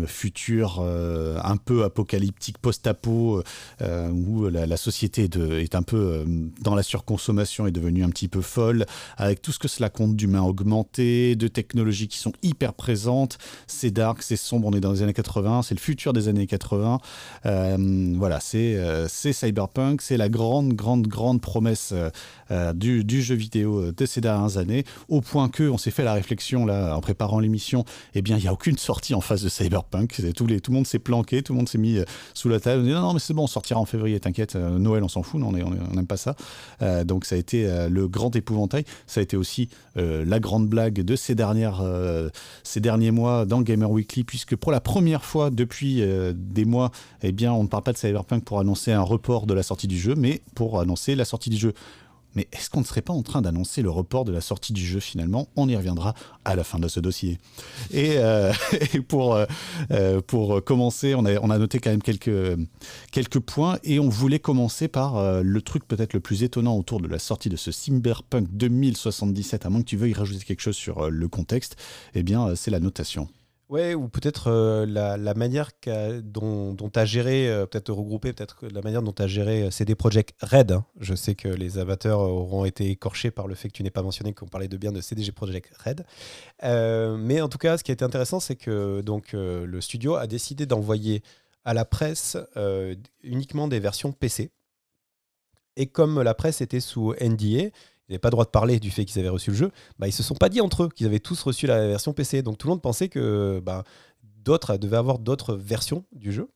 futur 0.06 0.80
un 0.80 1.56
peu 1.56 1.84
apocalyptique, 1.84 2.58
post-apo, 2.58 3.44
où 3.80 4.48
la, 4.48 4.76
société 4.76 5.28
est 5.62 5.74
un 5.76 5.82
peu 5.82 6.24
dans 6.60 6.74
la 6.74 6.82
surconsommation, 6.82 7.68
est 7.68 7.72
devenue 7.72 8.02
un 8.02 8.10
petit 8.10 8.26
peu 8.26 8.40
folle, 8.40 8.84
avec 9.16 9.40
tout 9.40 9.52
ce 9.52 9.60
que 9.60 9.68
cela 9.68 9.88
compte 9.88 10.16
d'humains 10.16 10.42
augmentés, 10.42 11.36
de 11.36 11.46
technologies 11.46 12.08
qui 12.08 12.18
sont 12.18 12.32
hyper 12.42 12.74
présentes. 12.74 13.38
C'est 13.68 13.92
dark, 13.92 14.20
c'est 14.22 14.34
sombre, 14.34 14.66
on 14.66 14.72
est 14.72 14.80
dans 14.80 14.92
les 14.92 15.02
années 15.02 15.12
80, 15.12 15.62
c'est 15.62 15.76
le 15.76 15.80
futur 15.80 16.12
des 16.12 16.26
années 16.26 16.48
80. 16.50 16.98
Euh, 17.46 18.14
voilà, 18.16 18.38
euh, 18.54 19.06
c'est 19.08 19.32
Cyberpunk, 19.32 20.02
c'est 20.02 20.16
la 20.16 20.28
grande, 20.28 20.74
grande, 20.74 21.06
grande 21.06 21.40
promesse 21.40 21.94
euh, 22.50 22.72
du, 22.72 23.22
jeu 23.22 23.34
vidéo 23.34 23.92
de 23.92 24.06
ces 24.06 24.20
dernières 24.20 24.58
années, 24.58 24.84
au 25.08 25.20
point 25.20 25.48
que 25.48 25.68
on 25.68 25.78
s'est 25.78 25.90
fait 25.90 26.04
la 26.04 26.14
réflexion 26.14 26.66
là 26.66 26.96
en 26.96 27.00
préparant 27.00 27.38
l'émission, 27.38 27.84
eh 28.14 28.22
bien 28.22 28.36
il 28.36 28.42
n'y 28.42 28.48
a 28.48 28.52
aucune 28.52 28.78
sortie 28.78 29.14
en 29.14 29.20
face 29.20 29.42
de 29.42 29.48
Cyberpunk, 29.48 30.20
tout, 30.34 30.46
tout 30.46 30.70
le 30.70 30.74
monde 30.74 30.86
s'est 30.86 30.98
planqué, 30.98 31.42
tout 31.42 31.52
le 31.52 31.58
monde 31.58 31.68
s'est 31.68 31.78
mis 31.78 31.98
sous 32.34 32.48
la 32.48 32.58
table, 32.58 32.82
on 32.82 32.86
dit 32.86 32.92
non, 32.92 33.02
non 33.02 33.12
mais 33.12 33.20
c'est 33.20 33.34
bon, 33.34 33.44
on 33.44 33.46
sortira 33.46 33.78
en 33.78 33.84
février, 33.84 34.18
t'inquiète, 34.18 34.56
Noël 34.56 35.04
on 35.04 35.08
s'en 35.08 35.22
fout, 35.22 35.40
on 35.42 35.52
n'aime 35.52 36.06
pas 36.06 36.16
ça. 36.16 36.34
donc 37.04 37.24
ça 37.24 37.36
a 37.36 37.38
été 37.38 37.86
le 37.88 38.08
grand 38.08 38.34
épouvantail, 38.34 38.84
ça 39.06 39.20
a 39.20 39.22
été 39.22 39.36
aussi 39.36 39.68
la 39.94 40.40
grande 40.40 40.68
blague 40.68 41.02
de 41.02 41.16
ces, 41.16 41.34
dernières, 41.34 41.82
ces 42.64 42.80
derniers 42.80 43.10
mois 43.10 43.44
dans 43.44 43.62
Gamer 43.62 43.90
Weekly, 43.90 44.24
puisque 44.24 44.56
pour 44.56 44.72
la 44.72 44.80
première 44.80 45.24
fois 45.24 45.50
depuis 45.50 46.02
des 46.40 46.64
mois, 46.64 46.90
eh 47.22 47.32
bien, 47.32 47.52
on 47.52 47.62
ne 47.62 47.68
parle 47.68 47.82
pas 47.82 47.92
de 47.92 47.98
Cyberpunk 47.98 48.44
pour 48.44 48.60
annoncer 48.60 48.92
un 48.92 49.02
report 49.02 49.46
de 49.46 49.54
la 49.54 49.62
sortie 49.62 49.88
du 49.88 49.98
jeu, 49.98 50.14
mais 50.16 50.42
pour 50.54 50.80
annoncer 50.80 51.14
la 51.14 51.24
sortie 51.24 51.50
du 51.50 51.56
jeu. 51.56 51.74
Mais 52.34 52.46
est-ce 52.52 52.70
qu'on 52.70 52.80
ne 52.80 52.84
serait 52.84 53.02
pas 53.02 53.12
en 53.12 53.22
train 53.22 53.42
d'annoncer 53.42 53.82
le 53.82 53.90
report 53.90 54.24
de 54.24 54.32
la 54.32 54.40
sortie 54.40 54.72
du 54.72 54.84
jeu 54.84 55.00
finalement? 55.00 55.48
On 55.56 55.68
y 55.68 55.74
reviendra 55.74 56.14
à 56.44 56.54
la 56.54 56.64
fin 56.64 56.78
de 56.78 56.86
ce 56.86 57.00
dossier. 57.00 57.38
Et, 57.90 58.18
euh, 58.18 58.52
pour, 59.08 59.34
euh, 59.34 59.46
euh, 59.90 60.20
pour 60.20 60.62
commencer, 60.62 61.14
on 61.14 61.24
a, 61.24 61.40
on 61.40 61.50
a 61.50 61.58
noté 61.58 61.80
quand 61.80 61.90
même 61.90 62.02
quelques, 62.02 62.56
quelques 63.10 63.40
points 63.40 63.78
et 63.82 63.98
on 63.98 64.08
voulait 64.08 64.38
commencer 64.38 64.88
par 64.88 65.42
le 65.42 65.62
truc 65.62 65.86
peut-être 65.86 66.14
le 66.14 66.20
plus 66.20 66.42
étonnant 66.42 66.76
autour 66.76 67.00
de 67.00 67.08
la 67.08 67.18
sortie 67.18 67.48
de 67.48 67.56
ce 67.56 67.72
Cyberpunk 67.72 68.48
2077, 68.52 69.66
à 69.66 69.70
moins 69.70 69.80
que 69.80 69.86
tu 69.86 69.96
veuilles 69.96 70.12
rajouter 70.12 70.44
quelque 70.44 70.60
chose 70.60 70.76
sur 70.76 71.10
le 71.10 71.28
contexte, 71.28 71.76
eh 72.14 72.22
bien 72.22 72.54
c'est 72.54 72.70
la 72.70 72.80
notation. 72.80 73.28
Ouais, 73.70 73.94
ou 73.94 74.08
peut-être 74.08 74.48
euh, 74.48 74.84
la, 74.84 75.34
manière 75.34 75.70
dont 76.24 76.74
tu 76.74 76.98
as 76.98 77.04
géré, 77.04 77.48
euh, 77.48 77.66
peut-être 77.66 77.92
regrouper, 77.92 78.32
peut-être 78.32 78.66
la 78.66 78.82
manière 78.82 79.00
dont 79.00 79.12
tu 79.12 79.22
as 79.22 79.28
géré 79.28 79.62
euh, 79.62 79.70
CD 79.70 79.94
Projekt 79.94 80.34
Red. 80.42 80.72
Hein. 80.72 80.84
Je 80.98 81.14
sais 81.14 81.36
que 81.36 81.46
les 81.46 81.78
amateurs 81.78 82.18
auront 82.18 82.64
été 82.64 82.90
écorchés 82.90 83.30
par 83.30 83.46
le 83.46 83.54
fait 83.54 83.68
que 83.68 83.74
tu 83.74 83.84
n'aies 83.84 83.92
pas 83.92 84.02
mentionné 84.02 84.34
qu'on 84.34 84.48
parlait 84.48 84.66
de 84.66 84.76
bien 84.76 84.90
de 84.90 85.00
CDG 85.00 85.30
Projekt 85.30 85.70
Red. 85.84 86.04
mais 86.64 87.40
en 87.40 87.48
tout 87.48 87.58
cas, 87.58 87.78
ce 87.78 87.84
qui 87.84 87.92
a 87.92 87.94
été 87.94 88.04
intéressant, 88.04 88.40
c'est 88.40 88.56
que 88.56 89.02
donc, 89.02 89.34
le 89.34 89.80
studio 89.80 90.16
a 90.16 90.26
décidé 90.26 90.66
d'envoyer 90.66 91.22
à 91.64 91.72
la 91.72 91.84
presse 91.84 92.36
uniquement 93.22 93.68
des 93.68 93.78
versions 93.78 94.10
PC. 94.10 94.50
Et 95.76 95.86
comme 95.86 96.20
la 96.22 96.34
presse 96.34 96.60
était 96.60 96.80
sous 96.80 97.14
NDA, 97.20 97.70
n'avaient 98.10 98.18
pas 98.18 98.28
le 98.28 98.32
droit 98.32 98.44
de 98.44 98.50
parler 98.50 98.80
du 98.80 98.90
fait 98.90 99.04
qu'ils 99.04 99.20
avaient 99.20 99.28
reçu 99.28 99.50
le 99.50 99.56
jeu, 99.56 99.70
bah, 99.98 100.08
ils 100.08 100.12
se 100.12 100.22
sont 100.22 100.34
pas 100.34 100.48
dit 100.48 100.60
entre 100.60 100.84
eux 100.84 100.88
qu'ils 100.88 101.06
avaient 101.06 101.20
tous 101.20 101.42
reçu 101.42 101.66
la 101.66 101.86
version 101.86 102.12
PC. 102.12 102.42
Donc 102.42 102.58
tout 102.58 102.66
le 102.66 102.72
monde 102.72 102.82
pensait 102.82 103.08
que 103.08 103.60
bah, 103.64 103.84
d'autres 104.22 104.76
devaient 104.76 104.96
avoir 104.96 105.18
d'autres 105.18 105.54
versions 105.54 106.04
du 106.12 106.32
jeu. 106.32 106.48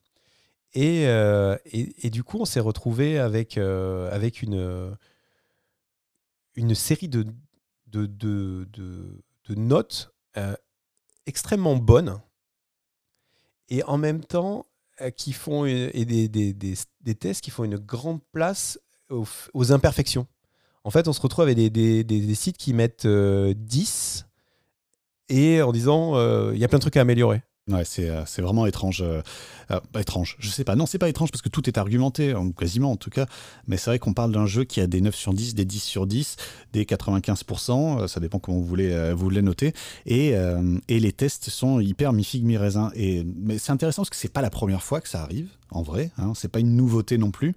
Et, 0.75 1.07
euh, 1.07 1.57
du 2.03 2.25
coup, 2.25 2.39
on 2.41 2.45
s'est 2.45 2.61
retrouvé 2.61 3.19
avec, 3.19 3.59
euh, 3.59 4.11
avec 4.11 4.43
une, 4.43 4.97
une 6.57 6.75
série 6.75 7.09
de, 7.09 7.25
de, 7.87 8.07
de, 8.07 9.55
notes 9.55 10.13
euh, 10.37 10.57
extrêmement 11.27 11.77
bonnes 11.77 12.21
et 13.69 13.85
en 13.85 13.99
même 13.99 14.25
temps 14.25 14.67
qui 15.17 15.33
font 15.33 15.65
et 15.65 16.05
des, 16.05 16.29
des, 16.29 16.53
des, 16.53 17.15
tests 17.15 17.41
qui 17.41 17.51
font 17.51 17.65
une 17.65 17.79
grande 17.79 18.21
place 18.33 18.79
aux 19.11 19.73
imperfections. 19.73 20.27
En 20.85 20.91
fait, 20.91 21.09
on 21.09 21.15
se 21.15 21.21
retrouve 21.21 21.45
avec 21.45 21.57
des, 21.57 22.35
sites 22.35 22.59
qui 22.59 22.75
mettent 22.75 23.07
10 23.07 23.11
euh, 23.11 23.55
et 25.35 25.63
en 25.63 25.73
disant 25.73 26.17
euh, 26.17 26.53
il 26.55 26.61
y 26.61 26.65
a 26.65 26.69
plein 26.69 26.79
de 26.79 26.83
trucs 26.83 26.99
à 26.99 27.01
améliorer. 27.01 27.43
Ouais, 27.67 27.87
c'est, 27.87 28.11
euh, 28.11 28.25
vraiment 28.37 28.67
étrange. 28.67 29.03
étrange, 29.99 30.37
je 30.39 30.51
sais 30.51 30.65
pas. 30.65 30.77
Non, 30.77 30.85
c'est 30.85 30.99
pas 30.99 31.09
étrange 31.09 31.31
parce 31.31 31.41
que 31.41 31.49
tout 31.49 31.67
est 31.67 31.79
argumenté, 31.79 32.35
quasiment 32.59 32.93
en 32.93 32.97
tout 32.97 33.09
cas. 33.09 33.25
Mais 33.67 33.79
c'est 33.79 33.89
vrai 33.89 33.99
qu'on 33.99 34.13
parle 34.13 34.33
d'un 34.33 34.45
jeu 34.45 34.65
qui 34.65 34.83
a 34.83 34.87
des 34.87 35.01
9 35.01 35.15
sur 35.15 35.33
10, 35.33 35.55
des 35.55 35.65
10 35.65 35.83
sur 35.83 36.07
10, 36.07 36.37
des 36.75 36.85
95%, 36.85 38.07
ça 38.07 38.21
dépend 38.21 38.39
comment 38.39 38.59
vous 38.59 38.67
voulez, 38.67 39.15
vous 39.15 39.25
voulez 39.25 39.41
noter. 39.41 39.73
Et, 40.05 40.35
les 40.91 41.13
tests 41.13 41.49
sont 41.49 41.81
hyper 41.81 42.13
mi-figue, 42.13 42.45
mi-raisin. 42.45 42.93
Mais 42.95 43.57
c'est 43.57 43.73
intéressant 43.73 44.03
parce 44.03 44.11
que 44.11 44.17
c'est 44.17 44.29
pas 44.29 44.43
la 44.43 44.51
première 44.51 44.83
fois 44.83 45.01
que 45.01 45.09
ça 45.09 45.23
arrive, 45.23 45.49
en 45.71 45.81
vrai. 45.81 46.11
Hein, 46.19 46.33
c'est 46.35 46.49
pas 46.49 46.61
une 46.61 46.77
nouveauté 46.77 47.17
non 47.17 47.31
plus. 47.31 47.55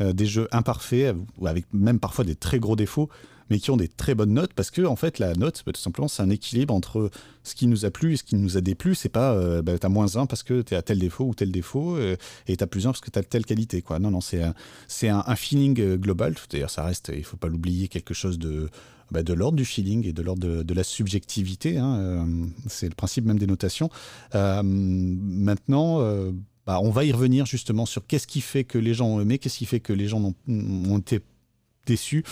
Euh, 0.00 0.12
des 0.12 0.26
jeux 0.26 0.46
imparfaits, 0.52 1.16
avec 1.44 1.64
même 1.72 1.98
parfois 1.98 2.24
des 2.24 2.36
très 2.36 2.60
gros 2.60 2.76
défauts, 2.76 3.08
mais 3.50 3.58
qui 3.58 3.72
ont 3.72 3.76
des 3.76 3.88
très 3.88 4.14
bonnes 4.14 4.32
notes, 4.32 4.52
parce 4.54 4.70
que 4.70 4.82
en 4.82 4.94
fait 4.94 5.18
la 5.18 5.34
note, 5.34 5.64
bah, 5.66 5.72
tout 5.72 5.80
simplement, 5.80 6.06
c'est 6.06 6.22
un 6.22 6.30
équilibre 6.30 6.72
entre 6.72 7.10
ce 7.42 7.56
qui 7.56 7.66
nous 7.66 7.84
a 7.84 7.90
plu 7.90 8.12
et 8.12 8.16
ce 8.16 8.22
qui 8.22 8.36
nous 8.36 8.56
a 8.56 8.60
déplu. 8.60 8.94
C'est 8.94 9.08
pas 9.08 9.32
euh, 9.32 9.60
bah, 9.60 9.76
t'as 9.76 9.88
moins 9.88 10.16
1 10.16 10.26
parce 10.26 10.44
que 10.44 10.62
t'es 10.62 10.76
à 10.76 10.82
tel 10.82 11.00
défaut 11.00 11.24
ou 11.24 11.34
tel 11.34 11.50
défaut, 11.50 11.96
euh, 11.96 12.16
et 12.46 12.56
t'as 12.56 12.68
plus 12.68 12.86
1 12.86 12.90
parce 12.90 13.00
que 13.00 13.10
t'as 13.10 13.24
telle 13.24 13.44
qualité. 13.44 13.82
Quoi. 13.82 13.98
Non, 13.98 14.12
non, 14.12 14.20
c'est 14.20 14.40
un, 14.40 14.54
c'est 14.86 15.08
un, 15.08 15.34
feeling 15.34 15.96
global. 15.96 16.36
D'ailleurs, 16.50 16.70
ça 16.70 16.84
reste, 16.84 17.10
il 17.12 17.24
faut 17.24 17.36
pas 17.36 17.48
l'oublier, 17.48 17.88
quelque 17.88 18.14
chose 18.14 18.38
de 18.38 18.68
bah, 19.10 19.24
de 19.24 19.32
l'ordre 19.32 19.56
du 19.56 19.64
feeling 19.64 20.06
et 20.06 20.12
de 20.12 20.22
l'ordre 20.22 20.62
de, 20.62 20.74
la 20.74 20.84
subjectivité. 20.84 21.78
Hein, 21.78 22.28
c'est 22.68 22.88
le 22.88 22.94
principe 22.94 23.24
même 23.24 23.38
des 23.38 23.48
notations. 23.48 23.90
maintenant, 24.32 26.00
bah, 26.68 26.80
on 26.82 26.90
va 26.90 27.06
y 27.06 27.12
revenir 27.12 27.46
justement 27.46 27.86
sur 27.86 28.06
qu'est-ce 28.06 28.26
qui 28.26 28.42
fait 28.42 28.62
que 28.62 28.76
les 28.76 28.92
gens 28.92 29.06
ont 29.06 29.22
aimé, 29.22 29.38
qu'est-ce 29.38 29.56
qui 29.56 29.64
fait 29.64 29.80
que 29.80 29.94
les 29.94 30.06
gens 30.06 30.34
ont, 30.46 30.98
été 30.98 31.22
déçus 31.86 32.22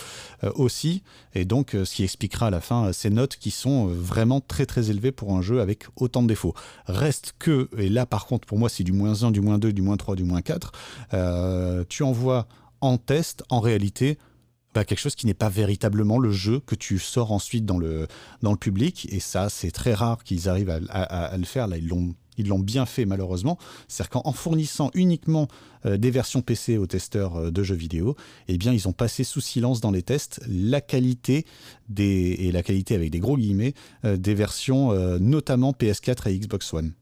euh, 0.43 0.51
aussi, 0.53 1.01
et 1.33 1.43
donc 1.43 1.73
euh, 1.73 1.85
ce 1.85 1.95
qui 1.95 2.03
expliquera 2.03 2.45
à 2.45 2.49
la 2.51 2.61
fin 2.61 2.85
euh, 2.85 2.93
ces 2.93 3.09
notes 3.09 3.37
qui 3.37 3.49
sont 3.49 3.87
vraiment 3.87 4.39
très 4.39 4.67
très 4.67 4.91
élevées 4.91 5.11
pour 5.11 5.35
un 5.35 5.41
jeu 5.41 5.59
avec 5.59 5.85
autant 5.95 6.21
de 6.21 6.27
défauts. 6.27 6.53
Reste 6.85 7.33
que, 7.39 7.67
et 7.79 7.89
là 7.89 8.05
par 8.05 8.27
contre 8.27 8.45
pour 8.45 8.59
moi 8.59 8.69
c'est 8.69 8.83
du 8.83 8.91
moins 8.91 9.23
1, 9.23 9.31
du 9.31 9.41
moins 9.41 9.57
2, 9.57 9.73
du 9.73 9.81
moins 9.81 9.97
3, 9.97 10.15
du 10.15 10.23
moins 10.23 10.43
4, 10.43 11.85
tu 11.89 12.03
envoies 12.03 12.47
en 12.79 12.99
test 12.99 13.43
en 13.49 13.59
réalité 13.59 14.19
bah, 14.75 14.85
quelque 14.85 14.99
chose 14.99 15.15
qui 15.15 15.25
n'est 15.25 15.33
pas 15.33 15.49
véritablement 15.49 16.19
le 16.19 16.31
jeu 16.31 16.59
que 16.59 16.75
tu 16.75 16.99
sors 16.99 17.31
ensuite 17.31 17.65
dans 17.65 17.79
le, 17.79 18.07
dans 18.43 18.51
le 18.51 18.57
public, 18.59 19.07
et 19.11 19.19
ça 19.19 19.49
c'est 19.49 19.71
très 19.71 19.95
rare 19.95 20.23
qu'ils 20.23 20.47
arrivent 20.47 20.69
à 20.69 21.35
le 21.35 21.45
faire, 21.45 21.67
là 21.67 21.77
ils 21.77 21.87
l'ont 21.87 22.13
ils 22.37 22.47
l'ont 22.47 22.59
bien 22.59 22.85
fait 22.85 23.05
malheureusement, 23.05 23.57
c'est-à-dire 23.87 24.21
qu'en 24.21 24.31
fournissant 24.31 24.91
uniquement 24.93 25.47
euh, 25.85 25.97
des 25.97 26.11
versions 26.11 26.41
PC 26.41 26.77
aux 26.77 26.87
testeurs 26.87 27.35
euh, 27.35 27.51
de 27.51 27.63
jeux 27.63 27.75
vidéo, 27.75 28.15
eh 28.47 28.57
bien 28.57 28.73
ils 28.73 28.87
ont 28.87 28.93
passé 28.93 29.23
sous 29.23 29.41
silence 29.41 29.81
dans 29.81 29.91
les 29.91 30.03
tests 30.03 30.41
la 30.47 30.81
qualité 30.81 31.45
des 31.89 32.35
et 32.39 32.51
la 32.51 32.63
qualité 32.63 32.95
avec 32.95 33.11
des 33.11 33.19
gros 33.19 33.37
guillemets 33.37 33.73
euh, 34.05 34.17
des 34.17 34.33
versions 34.33 34.67
notamment 35.19 35.71
PS4 35.71 36.29
et 36.29 36.39
Xbox 36.39 36.73
One. 36.73 36.93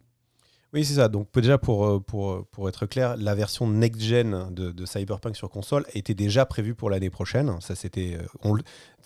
Oui, 0.74 0.84
c'est 0.84 0.96
ça. 0.96 1.08
Donc, 1.08 1.30
déjà, 1.34 1.58
pour, 1.58 2.04
pour, 2.04 2.46
pour 2.48 2.68
être 2.68 2.86
clair, 2.86 3.16
la 3.18 3.34
version 3.34 3.68
next-gen 3.68 4.54
de, 4.54 4.86
Cyberpunk 4.86 5.36
sur 5.36 5.50
console 5.50 5.86
était 5.94 6.14
déjà 6.14 6.46
prévue 6.46 6.76
pour 6.76 6.90
l'année 6.90 7.10
prochaine. 7.10 7.56
Ça, 7.62 7.76
c'était 7.76 8.18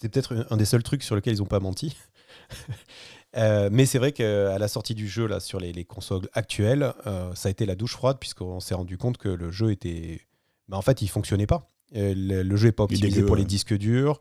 peut-être 0.01 0.47
un 0.49 0.57
des 0.57 0.65
seuls 0.65 0.83
trucs 0.83 1.03
sur 1.03 1.15
lesquels 1.15 1.35
ils 1.35 1.39
n'ont 1.39 1.45
pas 1.45 1.59
menti. 1.59 1.95
Euh, 3.37 3.69
mais 3.71 3.85
c'est 3.85 3.99
vrai 3.99 4.11
qu'à 4.11 4.57
la 4.57 4.67
sortie 4.67 4.95
du 4.95 5.07
jeu 5.07 5.27
là, 5.27 5.39
sur 5.39 5.59
les, 5.59 5.85
consoles 5.85 6.27
actuelles, 6.33 6.93
euh, 7.05 7.33
ça 7.35 7.47
a 7.47 7.51
été 7.51 7.65
la 7.65 7.75
douche 7.75 7.93
froide 7.93 8.17
puisqu'on 8.19 8.59
s'est 8.59 8.73
rendu 8.75 8.97
compte 8.97 9.17
que 9.17 9.29
le 9.29 9.51
jeu 9.51 9.71
était. 9.71 10.21
Bah, 10.67 10.77
en 10.77 10.81
fait, 10.81 11.01
il 11.01 11.07
fonctionnait 11.07 11.47
pas. 11.47 11.67
Euh, 11.95 12.13
le, 12.15 12.55
jeu 12.55 12.67
n'est 12.67 12.71
pas 12.71 12.83
optimisé 12.83 13.23
pour 13.23 13.35
les 13.35 13.45
disques 13.45 13.75
durs. 13.75 14.19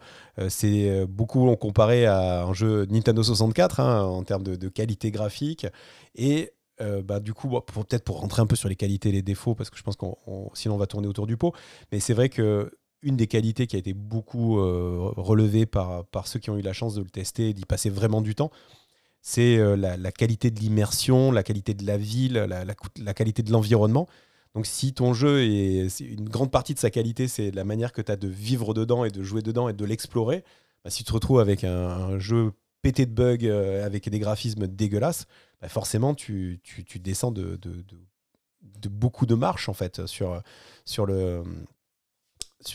c'est 0.49 1.07
beaucoup 1.07 1.47
on 1.47 1.57
comparé 1.57 2.07
à 2.07 2.43
un 2.45 2.55
jeu 2.55 2.87
Nintendo 2.87 3.23
64 3.23 3.81
hein, 3.81 4.05
en 4.05 4.23
termes 4.25 4.43
de, 4.43 4.69
qualité 4.69 5.11
graphique. 5.11 5.67
Et 6.15 6.53
bah, 7.05 7.21
du 7.21 7.35
coup, 7.35 7.49
peut-être 7.49 8.05
pour 8.05 8.21
rentrer 8.21 8.43
un 8.43 8.47
peu 8.47 8.57
sur 8.57 8.69
les 8.69 8.77
qualités 8.77 9.09
et 9.09 9.13
les 9.13 9.23
défauts, 9.23 9.55
parce 9.55 9.71
que 9.71 9.77
je 9.77 9.83
pense 9.83 9.97
qu'on 9.97 10.17
sinon 10.55 10.75
on 10.75 10.79
va 10.79 10.87
tourner 10.87 11.09
autour 11.09 11.27
du 11.27 11.37
pot. 11.37 11.53
Mais 11.93 12.01
c'est 12.01 12.15
vrai 12.15 12.29
que 12.29 12.71
une 13.03 13.17
des 13.17 13.29
qualités 13.29 13.69
qui 13.69 13.77
a 13.77 13.79
été 13.79 13.93
beaucoup 13.93 14.57
relevée 14.57 15.67
par, 15.67 16.05
par 16.07 16.27
ceux 16.27 16.41
qui 16.41 16.51
ont 16.51 16.57
eu 16.57 16.63
la 16.63 16.73
chance 16.73 16.95
de 16.95 17.03
le 17.03 17.11
tester, 17.11 17.53
d'y 17.53 17.65
passer 17.65 17.91
vraiment 17.91 18.23
du 18.23 18.35
temps, 18.35 18.51
c'est 19.21 19.59
euh, 19.59 19.77
la, 19.77 20.13
qualité 20.13 20.51
de 20.51 20.61
l'immersion, 20.61 21.33
la 21.33 21.43
qualité 21.43 21.75
de 21.75 21.87
la 21.87 21.97
ville, 21.97 22.35
la, 22.35 23.15
qualité 23.15 23.43
de 23.43 23.53
l'environnement. 23.53 24.09
Donc 24.55 24.67
si 24.67 24.95
ton 24.95 25.13
jeu 25.13 25.43
est, 25.43 26.01
une 26.01 26.29
grande 26.29 26.51
partie 26.51 26.75
de 26.75 26.79
sa 26.79 26.91
qualité, 26.91 27.29
c'est 27.29 27.51
la 27.51 27.65
manière 27.65 27.93
que 27.93 28.03
tu 28.03 28.11
as 28.11 28.17
de 28.17 28.29
vivre 28.29 28.75
dedans 28.75 29.05
et 29.05 29.11
de 29.11 29.23
jouer 29.23 29.43
dedans 29.43 29.69
et 29.69 29.73
de 29.73 29.85
l'explorer, 29.85 30.45
bah, 30.85 30.91
si 30.91 31.05
tu 31.05 31.09
te 31.09 31.13
retrouves 31.13 31.41
avec 31.41 31.65
un, 31.65 32.19
jeu 32.19 32.53
pété 32.83 33.07
de 33.07 33.13
bugs, 33.13 33.39
euh, 33.43 33.85
avec 33.85 34.09
des 34.09 34.19
graphismes 34.19 34.67
dégueulasses, 34.67 35.27
bah, 35.61 35.69
forcément 35.69 36.15
tu, 36.15 36.61
descends 36.97 37.33
de, 37.33 37.57
de, 37.57 38.89
beaucoup 38.89 39.27
de 39.27 39.35
marches 39.35 39.69
en 39.69 39.75
fait 39.75 40.07
sur, 40.07 40.43
sur 40.85 41.05
le 41.05 41.43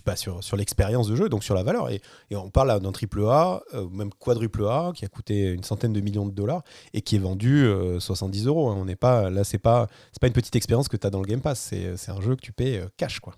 pas 0.03 0.15
sur, 0.15 0.43
sur 0.43 0.57
l'expérience 0.57 1.07
de 1.07 1.15
jeu, 1.15 1.29
donc 1.29 1.43
sur 1.43 1.55
la 1.55 1.63
valeur. 1.63 1.89
Et, 1.89 2.01
on 2.31 2.49
parle 2.49 2.79
d'un 2.79 2.91
triple 2.91 3.23
A, 3.25 3.61
euh, 3.73 3.87
même 3.89 4.11
quadruple 4.13 4.65
A, 4.65 4.91
qui 4.95 5.05
a 5.05 5.07
coûté 5.07 5.51
une 5.51 5.63
centaine 5.63 5.93
de 5.93 6.01
millions 6.01 6.25
de 6.25 6.31
dollars 6.31 6.63
et 6.93 7.01
qui 7.01 7.15
est 7.15 7.19
vendu 7.19 7.67
70 7.99 8.45
euh, 8.45 8.49
euros. 8.49 8.69
Hein. 8.69 8.75
On 8.77 8.85
n'est 8.85 8.95
pas, 8.95 9.29
là, 9.29 9.43
c'est 9.43 9.57
pas, 9.57 9.87
c'est 10.11 10.19
pas 10.19 10.27
une 10.27 10.33
petite 10.33 10.55
expérience 10.55 10.87
que 10.87 10.97
tu 10.97 11.05
as 11.05 11.09
dans 11.09 11.19
le 11.19 11.27
Game 11.27 11.41
Pass. 11.41 11.59
C'est, 11.59 12.09
un 12.09 12.21
jeu 12.21 12.35
que 12.35 12.41
tu 12.41 12.51
payes 12.51 12.77
euh, 12.77 12.87
cash, 12.97 13.19
quoi. 13.19 13.35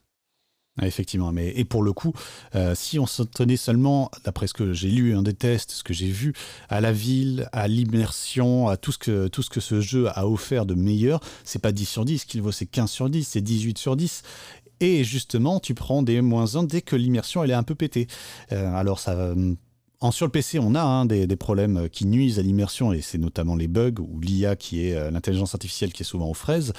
Effectivement, 0.82 1.32
mais 1.32 1.54
et 1.56 1.64
pour 1.64 1.84
le 1.84 1.94
coup, 1.94 2.12
si 2.74 3.00
on 3.00 3.06
se 3.06 3.24
tenait 3.24 3.56
seulement, 3.56 4.12
d'après 4.26 4.46
ce 4.48 4.54
que 4.54 4.74
j'ai 4.74 4.90
lu, 4.90 5.16
un 5.16 5.22
des 5.24 5.34
tests, 5.34 5.72
ce 5.72 5.86
que 5.86 5.94
j'ai 5.94 6.10
vu, 6.10 6.34
à 6.68 6.82
la 6.82 6.92
ville, 6.92 7.48
à 7.54 7.70
l'immersion, 7.70 8.68
à 8.68 8.76
tout 8.76 8.92
ce 8.92 8.98
que 8.98 9.30
tout 9.30 9.42
ce 9.42 9.50
que 9.50 9.62
ce 9.62 9.80
jeu 9.80 10.10
a 10.10 10.28
offert 10.28 10.66
de 10.66 10.74
meilleur, 10.74 11.22
c'est 11.46 11.60
pas 11.60 11.72
10 11.72 11.86
sur 11.86 12.04
10 12.04 12.26
qu'il 12.26 12.42
vaut, 12.42 12.52
c'est 12.52 12.66
15 12.66 12.92
sur 12.92 13.10
10, 13.10 13.26
c'est 13.26 13.40
18 13.40 13.78
sur 13.78 13.96
10. 13.96 14.24
Et 14.80 15.04
justement, 15.04 15.60
tu 15.60 15.74
prends 15.74 16.04
des 16.04 16.22
moins 16.22 16.56
1 16.56 16.64
dès 16.64 16.82
que 16.82 16.96
l'immersion 16.96 17.44
elle 17.44 17.52
est 17.52 17.56
un 17.56 17.64
peu 17.64 17.76
pétée. 17.76 18.08
Euh, 18.52 18.74
alors 18.76 19.00
ça 19.00 19.34
en, 20.02 20.12
sur 20.12 20.26
le 20.26 20.32
PC, 20.32 20.60
on 20.60 20.76
a 20.76 20.82
hein, 20.82 21.06
des, 21.06 21.36
problèmes 21.36 21.88
qui 21.90 22.06
nuisent 22.06 22.38
à 22.38 22.42
l'immersion, 22.42 22.92
et 22.92 23.02
c'est 23.02 23.18
notamment 23.18 23.56
les 23.56 23.68
bugs 23.68 24.00
ou 24.00 24.20
l'IA 24.20 24.56
qui 24.56 24.86
est 24.86 25.12
l'intelligence 25.12 25.56
artificielle 25.56 25.94
qui 25.94 26.04
est 26.04 26.06
souvent 26.06 26.30
aux 26.30 26.34
fraises. 26.34 26.74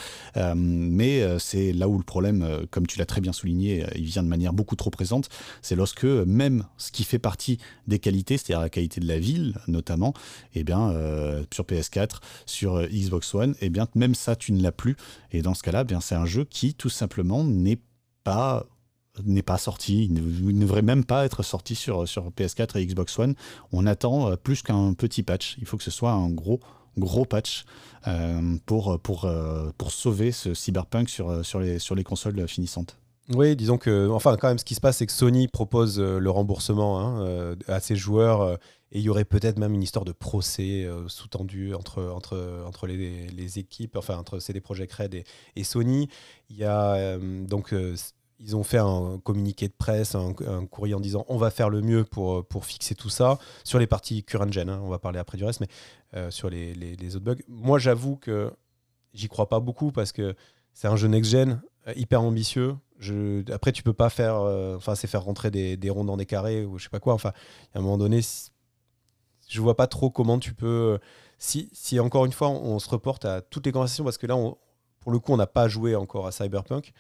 mais 0.55 1.23
c'est 1.39 1.73
là 1.73 1.89
où 1.89 1.99
le 1.99 2.05
problème, 2.05 2.67
comme 2.71 2.87
tu 2.87 2.99
l'as 2.99 3.07
très 3.07 3.21
bien 3.21 3.33
souligné, 3.33 3.87
il 3.97 4.05
vient 4.05 4.23
de 4.23 4.29
manière 4.29 4.53
beaucoup 4.53 4.77
trop 4.77 4.91
présente. 4.91 5.29
C'est 5.63 5.77
lorsque 5.77 6.05
même 6.05 6.67
ce 6.77 6.93
qui 6.93 7.05
fait 7.05 7.19
partie 7.19 7.59
des 7.87 7.99
qualités, 7.99 8.37
c'est-à-dire 8.37 8.61
la 8.61 8.71
qualité 8.71 9.01
de 9.01 9.09
la 9.09 9.19
ville 9.19 9.57
notamment, 9.67 10.13
et 10.55 10.61
eh 10.61 10.65
bien, 10.65 10.95
sur 11.53 11.65
PS4, 11.65 12.21
sur 12.45 12.87
Xbox 12.87 13.35
One, 13.35 13.53
et 13.61 13.67
eh 13.67 13.71
bien, 13.71 13.89
même 13.95 14.15
ça, 14.15 14.37
tu 14.37 14.53
ne 14.53 14.63
l'as 14.63 14.73
plus. 14.73 14.97
Et 15.33 15.43
dans 15.43 15.55
ce 15.55 15.63
cas-là, 15.63 15.85
bien, 15.85 16.01
c'est 16.01 16.15
un 16.15 16.27
jeu 16.27 16.45
qui 16.45 16.75
tout 16.75 16.91
simplement 16.91 17.45
n'est 17.45 17.79
n'est 19.25 19.43
pas 19.43 19.59
sorti, 19.59 20.05
il 20.05 20.13
ne, 20.13 20.61
devrait 20.61 20.83
même 20.83 21.05
pas 21.05 21.25
être 21.25 21.43
sorti 21.43 21.75
sur, 21.75 22.07
sur 22.07 22.31
PS4 22.31 22.79
et 22.79 22.87
Xbox 22.87 23.19
One. 23.19 23.35
On 23.73 23.87
attend 23.87 24.31
euh, 24.31 24.37
plus 24.37 24.63
qu'un 24.63 24.95
petit 24.95 25.23
patch. 25.23 25.57
Il 25.59 25.67
faut 25.67 25.77
que 25.77 25.85
ce 25.85 25.91
soit 25.91 26.13
un 26.13 26.29
gros, 26.29 26.61
gros 26.99 27.25
patch 27.25 27.65
euh, 28.07 28.57
pour, 28.67 29.01
pour, 29.01 29.25
euh, 29.25 29.71
pour 29.79 29.91
sauver 29.91 30.33
ce 30.33 30.55
cyberpunk 30.55 31.09
sur, 31.09 31.45
sur, 31.45 31.61
les, 31.61 31.79
sur 31.79 31.95
les 31.95 32.05
consoles 32.05 32.47
finissantes. 32.49 32.99
Oui, 33.35 33.57
disons 33.57 33.77
que, 33.77 34.09
enfin, 34.11 34.37
quand 34.37 34.47
même, 34.47 34.59
ce 34.59 34.65
qui 34.65 34.77
se 34.77 34.81
passe, 34.81 34.99
c'est 34.99 35.07
que 35.07 35.13
Sony 35.13 35.49
propose 35.49 35.99
le 35.99 36.31
remboursement 36.31 37.01
hein, 37.01 37.57
à 37.67 37.81
ses 37.81 37.97
joueurs 37.97 38.57
et 38.93 39.01
il 39.01 39.03
y 39.03 39.09
aurait 39.09 39.25
peut-être 39.25 39.59
même 39.59 39.75
une 39.75 39.83
histoire 39.83 40.05
de 40.05 40.13
procès 40.13 40.89
sous-tendu 41.09 41.75
entre, 41.75 42.05
entre, 42.05 42.63
entre 42.65 42.87
les, 42.87 43.27
les, 43.27 43.59
équipes, 43.59 43.97
enfin, 43.97 44.17
entre 44.17 44.39
CD 44.39 44.61
Projekt 44.61 44.93
Red 44.93 45.15
et, 45.15 45.25
et 45.57 45.65
Sony. 45.65 46.09
Il 46.51 46.57
y 46.57 46.63
a 46.63 47.19
donc 47.19 47.75
ils 48.39 48.55
ont 48.55 48.65
fait 48.65 48.79
un 48.79 49.19
communiqué 49.25 49.69
de 49.69 49.73
presse, 49.73 50.15
un, 50.15 50.35
courrier 50.67 50.95
en 50.95 51.01
disant 51.01 51.25
on 51.29 51.37
va 51.37 51.51
faire 51.51 51.71
le 51.71 51.81
mieux 51.81 52.05
pour, 52.05 52.45
pour 52.47 52.65
fixer 52.65 52.95
tout 52.95 53.09
ça 53.09 53.39
sur 53.65 53.79
les 53.79 53.87
parties 53.87 54.25
current 54.25 54.53
gen. 54.53 54.69
Hein, 54.69 54.81
on 54.83 54.89
va 54.89 54.99
parler 54.99 55.19
après 55.19 55.39
du 55.39 55.45
reste, 55.45 55.61
mais 55.61 55.69
euh, 56.15 56.31
sur 56.31 56.51
les, 56.51 56.75
les, 56.75 57.17
autres 57.17 57.25
bugs. 57.25 57.43
Moi, 57.49 57.79
j'avoue 57.79 58.17
que 58.17 58.53
j'y 59.15 59.29
crois 59.29 59.49
pas 59.49 59.61
beaucoup 59.61 59.91
parce 59.91 60.13
que 60.13 60.35
c'est 60.73 60.89
un 60.89 60.97
jeu 60.97 61.09
next-gen 61.09 61.63
euh, 61.89 61.93
hyper 61.97 62.23
ambitieux. 62.23 62.77
Après, 63.53 63.73
tu 63.73 63.83
peux 63.83 63.93
pas 63.93 64.11
faire, 64.11 64.37
euh, 64.37 64.77
enfin, 64.77 64.95
c'est 64.95 65.07
faire 65.07 65.25
rentrer 65.25 65.51
des, 65.51 65.77
des, 65.77 65.91
ronds 65.91 66.05
dans 66.05 66.17
des 66.17 66.27
carrés 66.27 66.65
ou 66.65 66.79
je 66.79 66.85
sais 66.85 66.91
pas 66.91 67.01
quoi. 67.01 67.15
Enfin, 67.15 67.33
à 67.75 67.79
un 67.79 67.83
moment 67.83 67.99
donné, 67.99 68.21
je 69.49 69.61
vois 69.61 69.77
pas 69.77 69.87
trop 69.87 70.11
comment 70.11 70.39
tu 70.39 70.55
peux. 70.55 70.99
Si, 71.39 71.71
si 71.73 72.01
encore 72.01 72.25
une 72.25 72.33
fois, 72.33 72.49
on, 72.49 72.79
se 72.79 72.89
reporte 72.89 73.25
à 73.25 73.41
toutes 73.41 73.67
les 73.67 73.73
conversations 73.73 74.05
parce 74.05 74.19
que 74.19 74.27
là, 74.27 74.37
pour 75.01 75.13
le 75.13 75.19
coup, 75.19 75.33
on 75.33 75.37
n'a 75.37 75.47
pas 75.47 75.69
joué 75.69 75.95
encore 75.95 76.27
à 76.27 76.33
Cyberpunk. 76.33 76.93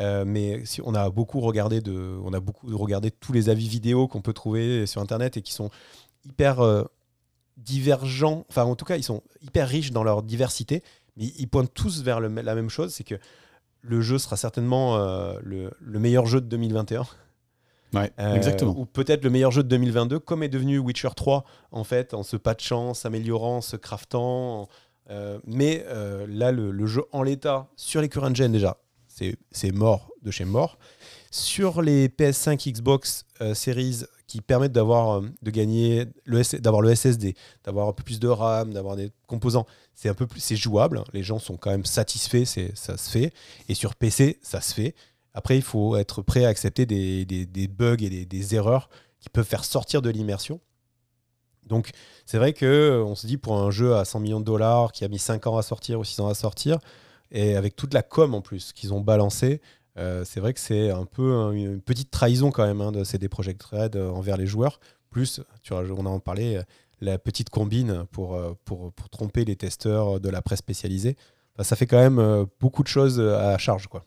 Euh, 0.00 0.24
mais 0.26 0.64
si 0.64 0.80
on 0.82 0.94
a 0.94 1.10
beaucoup 1.10 1.40
regardé 1.40 1.80
de, 1.80 2.18
on 2.24 2.32
a 2.32 2.40
beaucoup 2.40 2.76
regardé 2.76 3.10
tous 3.10 3.32
les 3.32 3.48
avis 3.48 3.68
vidéo 3.68 4.08
qu'on 4.08 4.22
peut 4.22 4.32
trouver 4.32 4.86
sur 4.86 5.00
internet 5.00 5.36
et 5.36 5.42
qui 5.42 5.52
sont 5.52 5.70
hyper 6.24 6.60
euh, 6.60 6.84
divergents. 7.56 8.44
Enfin, 8.48 8.64
en 8.64 8.74
tout 8.74 8.84
cas, 8.84 8.96
ils 8.96 9.04
sont 9.04 9.22
hyper 9.42 9.68
riches 9.68 9.92
dans 9.92 10.04
leur 10.04 10.22
diversité, 10.22 10.82
mais 11.16 11.26
ils 11.38 11.48
pointent 11.48 11.72
tous 11.74 12.02
vers 12.02 12.20
la 12.20 12.54
même 12.54 12.70
chose, 12.70 12.92
c'est 12.92 13.04
que 13.04 13.16
le 13.82 14.00
jeu 14.00 14.18
sera 14.18 14.36
certainement 14.36 14.96
euh, 14.96 15.38
le, 15.42 15.98
meilleur 15.98 16.26
jeu 16.26 16.40
de 16.40 16.46
2021. 16.46 17.06
Ouais, 17.92 18.10
exactement. 18.18 18.76
Ou 18.76 18.86
peut-être 18.86 19.22
le 19.22 19.30
meilleur 19.30 19.52
jeu 19.52 19.62
de 19.62 19.68
2022, 19.68 20.18
comme 20.18 20.42
est 20.42 20.48
devenu 20.48 20.78
Witcher 20.78 21.10
3, 21.14 21.44
en 21.70 21.84
fait, 21.84 22.12
en 22.12 22.24
se 22.24 22.36
patchant, 22.36 22.92
s'améliorant, 22.92 23.60
se 23.60 23.76
craftant. 23.76 24.68
mais 25.46 25.84
là, 26.26 26.50
le, 26.50 26.72
le, 26.72 26.86
jeu 26.86 27.04
en 27.12 27.22
l'état, 27.22 27.68
sur 27.76 28.00
les 28.00 28.08
current 28.08 28.34
gen 28.34 28.50
déjà, 28.50 28.78
c'est 29.50 29.72
mort 29.72 30.10
de 30.22 30.30
chez 30.30 30.44
mort. 30.44 30.78
Sur 31.30 31.82
les 31.82 32.08
PS5 32.08 32.72
Xbox 32.72 33.24
euh, 33.40 33.54
Series 33.54 34.04
qui 34.26 34.40
permettent 34.40 34.72
d'avoir 34.72 35.18
euh, 35.18 35.28
de 35.42 35.50
gagner 35.50 36.06
d'avoir 36.60 36.82
le 36.82 36.94
SSD, 36.94 37.34
d'avoir 37.64 37.88
un 37.88 37.92
peu 37.92 38.02
plus 38.02 38.20
de 38.20 38.28
RAM, 38.28 38.72
d'avoir 38.72 38.96
des 38.96 39.10
composants, 39.26 39.66
c'est 39.94 40.08
un 40.08 40.14
peu 40.14 40.26
plus 40.26 40.40
c'est 40.40 40.56
jouable. 40.56 41.02
Les 41.12 41.22
gens 41.22 41.38
sont 41.38 41.56
quand 41.56 41.70
même 41.70 41.84
satisfaits, 41.84 42.44
c'est 42.44 42.76
ça 42.76 42.96
se 42.96 43.10
fait. 43.10 43.32
Et 43.68 43.74
sur 43.74 43.94
PC, 43.94 44.38
ça 44.42 44.60
se 44.60 44.74
fait. 44.74 44.94
Après, 45.34 45.56
il 45.56 45.62
faut 45.62 45.96
être 45.96 46.22
prêt 46.22 46.44
à 46.44 46.48
accepter 46.48 46.86
des, 46.86 47.24
des, 47.24 47.68
bugs 47.68 47.96
et 48.00 48.24
des, 48.24 48.54
erreurs 48.54 48.88
qui 49.18 49.28
peuvent 49.28 49.46
faire 49.46 49.64
sortir 49.64 50.00
de 50.00 50.08
l'immersion. 50.08 50.60
Donc, 51.66 51.90
c'est 52.24 52.38
vrai 52.38 52.52
que 52.52 53.02
on 53.04 53.16
se 53.16 53.26
dit 53.26 53.36
pour 53.36 53.58
un 53.58 53.72
jeu 53.72 53.96
à 53.96 54.04
100 54.04 54.20
millions 54.20 54.38
de 54.38 54.44
dollars 54.44 54.92
qui 54.92 55.04
a 55.04 55.08
mis 55.08 55.18
5 55.18 55.48
ans 55.48 55.56
à 55.56 55.62
sortir 55.62 55.98
ou 55.98 56.04
6 56.04 56.20
ans 56.20 56.28
à 56.28 56.34
sortir, 56.34 56.78
et 57.30 57.56
avec 57.56 57.76
toute 57.76 57.94
la 57.94 58.02
com 58.02 58.34
en 58.34 58.40
plus 58.40 58.72
qu'ils 58.72 58.92
ont 58.92 59.00
balancé, 59.00 59.60
euh, 59.96 60.24
c'est 60.24 60.40
vrai 60.40 60.52
que 60.52 60.60
c'est 60.60 60.90
un 60.90 61.04
peu 61.04 61.52
une 61.54 61.80
petite 61.80 62.10
trahison 62.10 62.50
quand 62.50 62.66
même 62.66 62.80
hein, 62.80 62.92
de 62.92 63.04
CD 63.04 63.28
Projekt 63.28 63.62
Red 63.62 63.96
euh, 63.96 64.10
envers 64.10 64.36
les 64.36 64.46
joueurs. 64.46 64.80
Plus, 65.10 65.40
tu 65.62 65.72
vois, 65.72 65.84
on 65.96 66.06
en 66.06 66.18
parlait, 66.18 66.56
euh, 66.56 66.62
la 67.00 67.18
petite 67.18 67.50
combine 67.50 68.04
pour, 68.10 68.38
pour, 68.64 68.92
tromper 69.10 69.44
les 69.44 69.56
testeurs 69.56 70.20
de 70.20 70.28
la 70.30 70.42
presse 70.42 70.60
spécialisée. 70.60 71.16
ça 71.60 71.76
fait 71.76 71.86
quand 71.86 71.98
même 71.98 72.46
beaucoup 72.60 72.82
de 72.82 72.88
choses 72.88 73.20
à 73.20 73.58
charge. 73.58 73.88
quoi. 73.88 74.04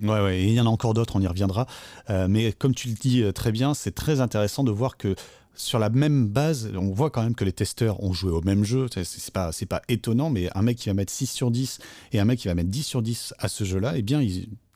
Ouais, 0.00 0.20
ouais, 0.20 0.42
il 0.42 0.54
y 0.54 0.60
en 0.60 0.66
a 0.66 0.68
encore 0.68 0.92
d'autres, 0.94 1.14
on 1.14 1.20
y 1.20 1.26
reviendra. 1.26 1.66
mais 2.08 2.52
comme 2.52 2.74
tu 2.74 2.88
le 2.88 2.94
dis 2.94 3.22
très 3.32 3.52
bien, 3.52 3.74
c'est 3.74 3.94
très 3.94 4.20
intéressant 4.20 4.64
de 4.64 4.72
voir 4.72 4.96
que 4.96 5.14
sur 5.54 5.78
la 5.78 5.90
même 5.90 6.26
base, 6.26 6.70
on 6.74 6.92
voit 6.92 7.10
quand 7.10 7.22
même 7.22 7.34
que 7.34 7.44
les 7.44 7.52
testeurs 7.52 8.02
ont 8.02 8.12
joué 8.12 8.30
au 8.30 8.40
même 8.42 8.64
jeu. 8.64 8.86
C'est 8.90 9.32
pas, 9.32 9.50
pas 9.68 9.82
étonnant, 9.88 10.30
mais 10.30 10.48
un 10.56 10.62
mec 10.62 10.78
qui 10.78 10.88
va 10.88 10.94
mettre 10.94 11.12
6 11.12 11.26
sur 11.26 11.50
10 11.50 11.78
et 12.12 12.20
un 12.20 12.24
mec 12.24 12.38
qui 12.38 12.48
va 12.48 12.54
mettre 12.54 12.70
10 12.70 12.82
sur 12.82 13.02
10 13.02 13.34
à 13.38 13.48
ce 13.48 13.64
jeu-là, 13.64 13.94
eh 13.96 14.02
bien, 14.02 14.20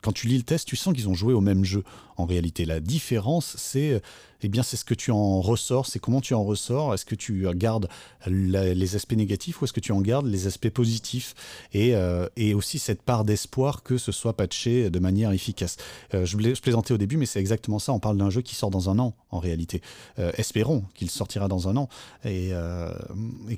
quand 0.01 0.11
tu 0.11 0.27
lis 0.27 0.37
le 0.37 0.43
test, 0.43 0.67
tu 0.67 0.75
sens 0.75 0.93
qu'ils 0.93 1.09
ont 1.09 1.13
joué 1.13 1.33
au 1.33 1.41
même 1.41 1.65
jeu. 1.65 1.83
En 2.15 2.25
réalité, 2.25 2.65
la 2.65 2.79
différence, 2.79 3.55
c'est 3.57 4.01
eh 4.41 4.49
bien, 4.49 4.63
c'est 4.63 4.77
ce 4.77 4.85
que 4.85 4.93
tu 4.93 5.11
en 5.11 5.41
ressors, 5.41 5.87
c'est 5.87 5.99
comment 5.99 6.21
tu 6.21 6.33
en 6.33 6.43
ressors. 6.43 6.93
Est-ce 6.93 7.05
que 7.05 7.15
tu 7.15 7.47
gardes 7.55 7.89
les 8.27 8.95
aspects 8.95 9.13
négatifs 9.13 9.61
ou 9.61 9.65
est-ce 9.65 9.73
que 9.73 9.79
tu 9.79 9.91
en 9.91 10.01
gardes 10.01 10.27
les 10.27 10.47
aspects 10.47 10.69
positifs? 10.69 11.33
Et, 11.73 11.95
euh, 11.95 12.27
et 12.35 12.53
aussi 12.53 12.79
cette 12.79 13.01
part 13.01 13.23
d'espoir 13.23 13.83
que 13.83 13.97
ce 13.97 14.11
soit 14.11 14.33
patché 14.33 14.89
de 14.89 14.99
manière 14.99 15.31
efficace. 15.31 15.77
Euh, 16.13 16.25
je, 16.25 16.37
je, 16.37 16.61
plaisantais 16.61 16.93
au 16.93 16.97
début, 16.97 17.17
mais 17.17 17.25
c'est 17.25 17.39
exactement 17.39 17.79
ça. 17.79 17.93
On 17.93 17.99
parle 17.99 18.17
d'un 18.17 18.29
jeu 18.29 18.41
qui 18.41 18.55
sort 18.55 18.69
dans 18.69 18.89
un 18.89 18.99
an, 18.99 19.13
en 19.31 19.39
réalité. 19.39 19.81
Euh, 20.19 20.31
espérons 20.37 20.83
qu'il 20.93 21.09
sortira 21.09 21.47
dans 21.47 21.67
un 21.67 21.77
an 21.77 21.89
et, 22.25 22.51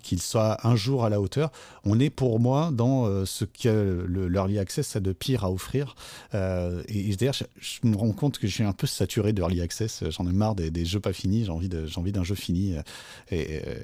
qu'il 0.01 0.22
soit 0.22 0.65
un 0.65 0.76
jour 0.76 1.03
à 1.03 1.10
la 1.10 1.19
hauteur. 1.19 1.51
On 1.84 1.99
est 1.99 2.10
pour 2.10 2.39
moi 2.39 2.69
dans 2.72 3.26
ce 3.26 3.45
que 3.45 4.06
l'Early 4.07 4.60
Access 4.60 4.95
a 4.95 4.99
de 4.99 5.11
pire 5.11 5.43
à 5.43 5.51
offrir. 5.51 5.95
et, 6.34 7.15
d'ailleurs, 7.15 7.35
je, 7.60 7.80
me 7.84 7.95
rends 7.95 8.11
compte 8.11 8.38
que 8.38 8.47
je 8.47 8.53
suis 8.53 8.64
un 8.64 8.73
peu 8.73 8.88
saturé 8.88 9.34
de 9.34 9.41
Early 9.41 9.61
Access. 9.61 10.03
J'en 10.10 10.27
ai 10.27 10.34
marre 10.34 10.56
des, 10.70 10.86
jeux 10.86 11.00
pas 11.00 11.14
finis, 11.14 11.46
j'ai 11.46 11.52
envie, 11.52 11.70
d'un 12.12 12.24
jeu 12.24 12.36
fini. 12.36 12.76
Euh, 12.76 12.82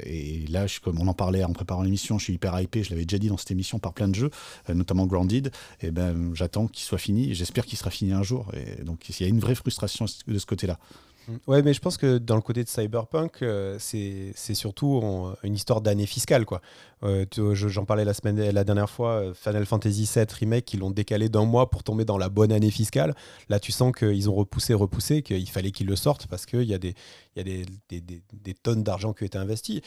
et, 0.03 0.45
là, 0.49 0.65
comme 0.83 0.99
on 0.99 1.07
en 1.07 1.13
parlait 1.13 1.43
en 1.43 1.53
préparant 1.53 1.83
l'émission, 1.83 2.17
je 2.17 2.25
suis 2.25 2.33
hyper 2.33 2.59
hypé, 2.59 2.83
je 2.83 2.89
l'avais 2.89 3.05
déjà 3.05 3.17
dit 3.17 3.27
dans 3.27 3.37
cette 3.37 3.51
émission 3.51 3.79
par 3.79 3.93
plein 3.93 4.07
de 4.07 4.15
jeux, 4.15 4.29
euh, 4.69 4.73
notamment 4.73 5.05
Grounded. 5.05 5.51
Et 5.81 5.91
ben, 5.91 6.31
j'attends 6.33 6.67
qu'il 6.67 6.85
soit 6.85 6.97
fini, 6.97 7.33
j'espère 7.33 7.65
qu'il 7.65 7.77
sera 7.77 7.89
fini 7.89 8.11
un 8.13 8.23
jour. 8.23 8.51
Et 8.53 8.83
donc, 8.83 9.07
il 9.09 9.23
y 9.23 9.25
a 9.25 9.29
une 9.29 9.39
vraie 9.39 9.55
frustration 9.55 10.05
de 10.27 10.39
ce 10.39 10.45
côté-là. 10.45 10.79
Mm. 11.27 11.35
Ouais, 11.47 11.61
mais 11.61 11.73
je 11.73 11.79
pense 11.79 11.97
que 11.97 12.17
dans 12.17 12.35
le 12.35 12.41
côté 12.41 12.63
de 12.63 12.69
Cyberpunk, 12.69 13.41
euh, 13.41 13.77
c'est 13.79 14.33
surtout 14.53 15.01
une 15.43 15.55
histoire 15.55 15.81
d'année 15.81 16.05
fiscale. 16.05 16.45
quoi. 16.45 16.61
Euh, 17.03 17.25
J'en 17.53 17.85
parlais 17.85 18.05
la, 18.05 18.13
semaine, 18.13 18.37
la 18.49 18.63
dernière 18.63 18.89
fois, 18.89 19.11
euh, 19.11 19.33
Final 19.33 19.65
Fantasy 19.65 20.09
VII 20.13 20.25
Remake, 20.39 20.73
ils 20.73 20.79
l'ont 20.79 20.91
décalé 20.91 21.29
d'un 21.29 21.45
mois 21.45 21.69
pour 21.69 21.83
tomber 21.83 22.05
dans 22.05 22.17
la 22.17 22.29
bonne 22.29 22.51
année 22.51 22.71
fiscale. 22.71 23.15
Là, 23.49 23.59
tu 23.59 23.71
sens 23.71 23.91
qu'ils 23.91 24.29
ont 24.29 24.35
repoussé, 24.35 24.73
repoussé, 24.73 25.21
qu'il 25.21 25.49
fallait 25.49 25.71
qu'ils 25.71 25.87
le 25.87 25.95
sortent 25.95 26.27
parce 26.27 26.45
qu'il 26.45 26.63
y 26.63 26.73
a, 26.73 26.77
des, 26.77 26.95
y 27.35 27.39
a 27.39 27.43
des, 27.43 27.65
des, 27.89 28.53
tonnes 28.53 28.83
d'argent 28.83 29.13
qui 29.13 29.23
ont 29.23 29.27
été 29.27 29.37
investis. 29.37 29.81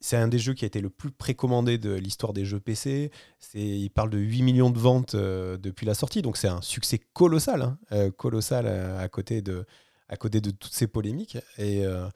C'est 0.00 0.16
un 0.16 0.28
des 0.28 0.38
jeux 0.38 0.54
qui 0.54 0.64
a 0.64 0.68
été 0.68 0.80
le 0.80 0.90
plus 0.90 1.10
précommandé 1.10 1.76
de 1.78 1.92
l'histoire 1.94 2.32
des 2.32 2.44
jeux 2.44 2.60
PC. 2.60 3.10
Il 3.54 3.90
parle 3.90 4.10
de 4.10 4.18
8 4.18 4.42
millions 4.42 4.70
de 4.70 4.78
ventes 4.78 5.14
euh, 5.14 5.56
depuis 5.56 5.86
la 5.86 5.94
sortie, 5.94 6.22
donc 6.22 6.36
c'est 6.36 6.48
un 6.48 6.62
succès 6.62 7.00
colossal, 7.12 7.76
hein, 7.90 8.10
colossal 8.16 8.66
à 8.66 9.08
côté 9.08 9.42
de 9.42 9.64
à 10.08 10.16
côté 10.16 10.40
de 10.40 10.50
toutes 10.50 10.72
ces 10.72 10.86
polémiques. 10.86 11.38
Et, 11.58 11.84
euh, 11.84 12.08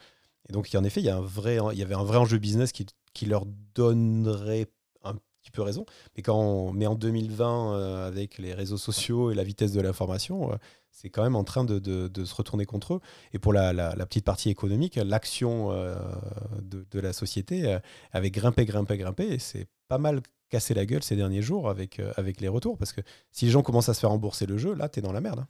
donc, 0.51 0.69
en 0.75 0.85
effet, 0.85 1.01
il 1.01 1.05
y, 1.05 1.11
a 1.11 1.17
un 1.17 1.21
vrai, 1.21 1.59
il 1.73 1.79
y 1.79 1.83
avait 1.83 1.95
un 1.95 2.05
vrai 2.05 2.19
enjeu 2.19 2.39
business 2.39 2.73
qui, 2.73 2.87
leur 3.27 3.45
donnerait 3.75 4.67
un 5.05 5.15
petit 5.15 5.51
peu 5.53 5.63
raison. 5.63 5.85
Mais 6.17 6.23
quand 6.23 6.39
on 6.39 6.73
met 6.73 6.87
en 6.87 6.95
2020, 6.95 7.75
euh, 7.75 8.09
avec 8.09 8.39
les 8.39 8.55
réseaux 8.55 8.79
sociaux 8.79 9.31
et 9.31 9.35
la 9.35 9.45
vitesse 9.45 9.73
de 9.73 9.81
l'information, 9.81 10.53
euh, 10.53 10.57
c'est 10.91 11.11
quand 11.11 11.23
même 11.23 11.37
en 11.37 11.45
train 11.45 11.65
de, 11.65 12.11
se 12.25 12.35
retourner 12.35 12.65
contre 12.65 12.95
eux. 12.95 13.01
Et 13.33 13.39
pour 13.39 13.53
la, 13.53 13.95
petite 14.07 14.25
partie 14.25 14.51
économique, 14.51 14.97
l'action 14.97 15.71
de, 16.61 17.01
la 17.01 17.13
société 17.13 17.79
avait 18.13 18.31
grimpé, 18.31 18.67
grimpé, 18.67 18.99
grimpé. 18.99 19.25
Et 19.25 19.39
c'est 19.39 19.69
pas 19.89 19.99
mal 19.99 20.21
cassé 20.51 20.75
la 20.75 20.85
gueule 20.85 21.03
ces 21.03 21.17
derniers 21.17 21.41
jours 21.41 21.71
avec, 21.71 21.99
les 22.41 22.49
retours. 22.49 22.77
Parce 22.77 22.93
que 22.93 23.01
si 23.31 23.47
les 23.47 23.51
gens 23.51 23.63
commencent 23.63 23.89
à 23.89 23.95
se 23.95 24.01
faire 24.01 24.11
rembourser 24.11 24.45
le 24.45 24.59
jeu, 24.59 24.75
là, 24.75 24.91
tu 24.91 24.99
es 24.99 25.03
dans 25.03 25.13
la 25.13 25.23
merde. 25.23 25.41
Hein. 25.41 25.49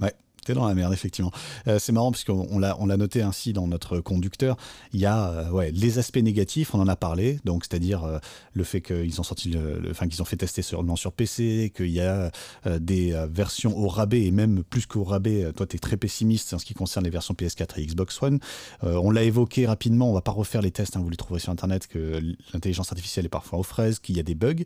Ouais. 0.00 0.14
T'es 0.44 0.52
dans 0.52 0.68
la 0.68 0.74
merde, 0.74 0.92
effectivement. 0.92 1.32
Euh, 1.68 1.78
c'est 1.78 1.92
marrant 1.92 2.12
parce 2.12 2.24
qu'on 2.24 2.58
l'a, 2.58 2.76
noté 2.96 3.22
ainsi 3.22 3.52
dans 3.52 3.66
notre 3.66 4.00
conducteur. 4.00 4.56
Il 4.92 5.00
y 5.00 5.06
a 5.06 5.30
euh, 5.30 5.50
ouais, 5.50 5.70
les 5.72 5.98
aspects 5.98 6.18
négatifs, 6.18 6.74
on 6.74 6.80
en 6.80 6.88
a 6.88 6.96
parlé, 6.96 7.40
donc 7.44 7.64
c'est-à-dire 7.64 8.04
euh, 8.04 8.18
le 8.52 8.64
fait 8.64 8.82
qu'ils 8.82 9.20
ont 9.20 9.24
ont 9.24 10.24
fait 10.24 10.36
tester 10.36 10.62
seulement 10.62 10.96
sur 10.96 11.12
PC, 11.12 11.72
qu'il 11.74 11.88
y 11.88 12.00
a 12.00 12.30
des 12.78 13.14
versions 13.30 13.76
au 13.76 13.88
rabais 13.88 14.22
et 14.24 14.30
même 14.30 14.62
plus 14.64 14.86
qu'au 14.86 15.02
rabais. 15.02 15.52
Toi, 15.54 15.66
tu 15.66 15.76
es 15.76 15.78
très 15.78 15.96
pessimiste 15.96 16.52
en 16.52 16.58
ce 16.58 16.64
qui 16.64 16.74
concerne 16.74 17.04
les 17.04 17.10
versions 17.10 17.34
PS4 17.34 17.80
et 17.80 17.86
Xbox 17.86 18.22
One. 18.22 18.38
on 18.82 19.10
l'a 19.10 19.22
évoqué 19.22 19.66
rapidement, 19.66 20.10
on 20.10 20.12
va 20.12 20.20
pas 20.20 20.32
refaire 20.32 20.62
les 20.62 20.70
tests, 20.70 20.96
hein, 20.96 21.00
vous 21.00 21.10
les 21.10 21.16
trouverez 21.16 21.40
sur 21.40 21.52
Internet, 21.52 21.86
que 21.86 22.20
l'intelligence 22.52 22.92
artificielle 22.92 23.26
est 23.26 23.30
parfois 23.30 23.58
aux 23.58 23.64
fraises, 23.64 23.98
qu'il 23.98 24.16
y 24.16 24.20
a 24.20 24.22
des 24.22 24.34
bugs. 24.34 24.64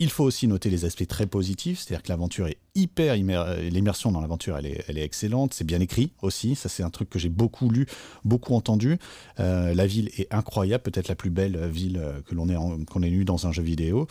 Il 0.00 0.10
faut 0.10 0.24
aussi 0.24 0.48
noter 0.48 0.70
les 0.70 0.84
aspects 0.84 1.06
très 1.06 1.26
positifs, 1.26 1.78
c'est-à-dire 1.78 2.02
que 2.02 2.08
l'aventure 2.08 2.48
est 2.48 2.58
hyper, 2.74 3.14
l'immersion 3.14 4.10
dans 4.10 4.20
l'aventure, 4.20 4.56
elle 4.58 4.66
est, 4.66 4.84
elle 4.88 4.98
est 4.98 5.04
excellente, 5.04 5.54
c'est 5.54 5.62
bien 5.62 5.78
écrit 5.78 6.10
aussi, 6.20 6.56
ça 6.56 6.68
c'est 6.68 6.82
un 6.82 6.90
truc 6.90 7.08
que 7.08 7.20
j'ai 7.20 7.28
beaucoup 7.28 7.70
lu, 7.70 7.86
beaucoup 8.24 8.54
entendu. 8.54 8.98
Euh, 9.38 9.72
la 9.72 9.86
ville 9.86 10.10
est 10.18 10.26
incroyable, 10.34 10.82
peut-être 10.82 11.06
la 11.06 11.14
plus 11.14 11.30
belle 11.30 11.68
ville 11.68 12.02
que 12.26 12.34
l'on 12.34 12.48
ait, 12.48 12.84
qu'on 12.86 13.02
ait 13.04 13.08
eue 13.08 13.24
dans 13.24 13.46
un 13.46 13.52
jeu 13.52 13.62
vidéo. 13.62 14.08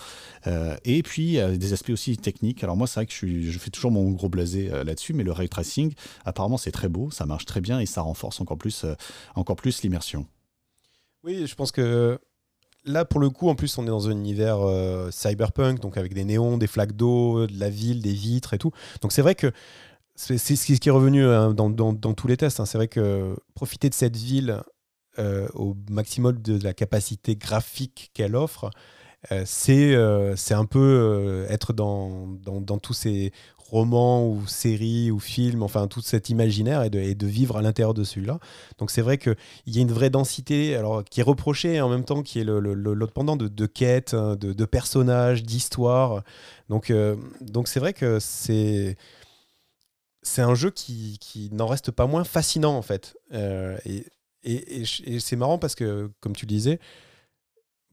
Euh, 0.48 0.78
et 0.86 1.04
puis 1.04 1.34
des 1.34 1.74
aspects 1.74 1.90
aussi 1.90 2.16
techniques. 2.16 2.64
Alors 2.64 2.78
moi 2.78 2.88
c'est 2.88 3.02
vrai 3.02 3.06
que 3.06 3.14
je, 3.14 3.60
fais 3.60 3.70
toujours 3.70 3.92
mon 3.92 4.10
gros 4.12 4.30
blasé 4.30 4.72
euh, 4.72 4.86
là-dessus, 4.86 5.14
mais 5.14 5.24
le 5.24 5.34
ray 5.34 5.50
tracing, 5.50 5.94
apparemment 6.24 6.58
c'est 6.58 6.72
très 6.72 6.88
beau, 6.88 7.12
ça 7.12 7.26
marche 7.26 7.46
très 7.46 7.60
bien 7.60 7.82
et 7.82 7.86
ça 7.86 8.02
renforce 8.02 8.40
encore 8.40 8.58
plus, 8.58 8.86
encore 9.36 9.58
plus 9.58 9.82
l'immersion. 9.82 10.26
Oui, 11.26 11.46
je 11.46 11.56
pense 11.56 11.74
que 11.74 12.20
là, 12.86 13.06
pour 13.06 13.20
le 13.20 13.30
coup, 13.30 13.50
en 13.50 13.56
plus, 13.56 13.78
on 13.78 13.84
est 13.84 13.88
dans 13.88 14.08
un 14.08 14.12
univers 14.12 14.60
euh, 14.62 15.10
cyberpunk, 15.12 15.80
donc 15.80 15.98
avec 15.98 16.14
des 16.14 16.26
néons, 16.26 16.58
des 16.58 16.68
flaques 16.68 16.94
d'eau, 16.94 17.48
de 17.48 17.60
la 17.60 17.70
ville, 17.70 18.02
des 18.02 18.14
vitres 18.14 18.54
et 18.54 18.58
tout. 18.58 18.72
Donc 19.02 19.12
c'est 19.12 19.22
vrai 19.22 19.36
que 19.36 19.52
c'est 20.16 20.38
ce 20.38 20.80
qui 20.80 20.90
est 20.90 20.92
revenu 20.92 21.26
hein, 21.26 21.54
dans, 21.54 22.14
tous 22.14 22.28
les 22.28 22.38
tests. 22.38 22.60
Hein. 22.60 22.66
C'est 22.66 22.78
vrai 22.78 22.88
que 22.88 23.36
profiter 23.56 23.90
de 23.90 23.96
cette 23.96 24.16
ville 24.16 24.62
euh, 25.20 25.48
au 25.54 25.76
maximum 25.90 26.40
de 26.42 26.62
la 26.64 26.74
capacité 26.74 27.36
graphique 27.36 28.12
qu'elle 28.14 28.36
offre, 28.36 28.70
euh, 29.32 30.34
c'est 30.36 30.54
un 30.54 30.66
peu 30.66 31.46
être 31.50 31.74
dans, 31.74 32.28
dans, 32.46 32.78
tous 32.78 32.94
ces 32.94 33.32
romans 33.74 34.28
ou 34.28 34.46
séries 34.46 35.10
ou 35.10 35.20
films, 35.20 35.64
enfin 35.64 35.88
tout 35.88 36.02
cet 36.02 36.30
imaginaire 36.30 36.84
et 36.84 36.90
de, 36.90 37.28
vivre 37.28 37.58
à 37.58 37.62
l'intérieur 37.62 37.94
de 37.94 38.04
celui-là. 38.04 38.40
Donc 38.78 38.92
c'est 38.92 39.02
vrai 39.02 39.18
qu'il 39.18 39.36
y 39.68 39.80
a 39.80 39.82
une 39.82 39.92
vraie 39.92 40.10
densité 40.10 40.76
alors, 40.76 41.04
qui 41.04 41.22
est 41.22 41.24
reprochée 41.24 41.76
et 41.76 41.82
en 41.82 41.90
même 41.90 42.06
temps 42.06 42.22
qui 42.22 42.40
est 42.40 42.44
l'autre 42.44 43.14
pendant 43.14 43.36
de, 43.36 43.48
de 43.48 43.66
quêtes, 43.66 44.14
hein, 44.14 44.36
de, 44.36 44.66
personnages, 44.66 45.44
d'histoires. 45.44 46.24
Donc 46.70 46.92
euh, 46.92 47.16
donc 47.42 47.68
c'est 47.68 47.80
vrai 47.80 47.94
que 47.94 48.20
c'est 48.20 48.96
un 50.38 50.56
jeu 50.56 50.70
qui, 50.70 51.18
qui 51.20 51.50
n'en 51.52 51.68
reste 51.68 51.92
pas 51.92 52.06
moins 52.06 52.24
fascinant 52.24 52.76
en 52.78 52.82
fait. 52.82 53.18
Euh, 53.34 53.78
et, 53.86 54.06
et, 54.44 54.84
et 55.06 55.20
c'est 55.20 55.36
marrant 55.36 55.58
parce 55.58 55.74
que, 55.74 56.12
comme 56.20 56.36
tu 56.36 56.46
le 56.46 56.50
disais, 56.50 56.80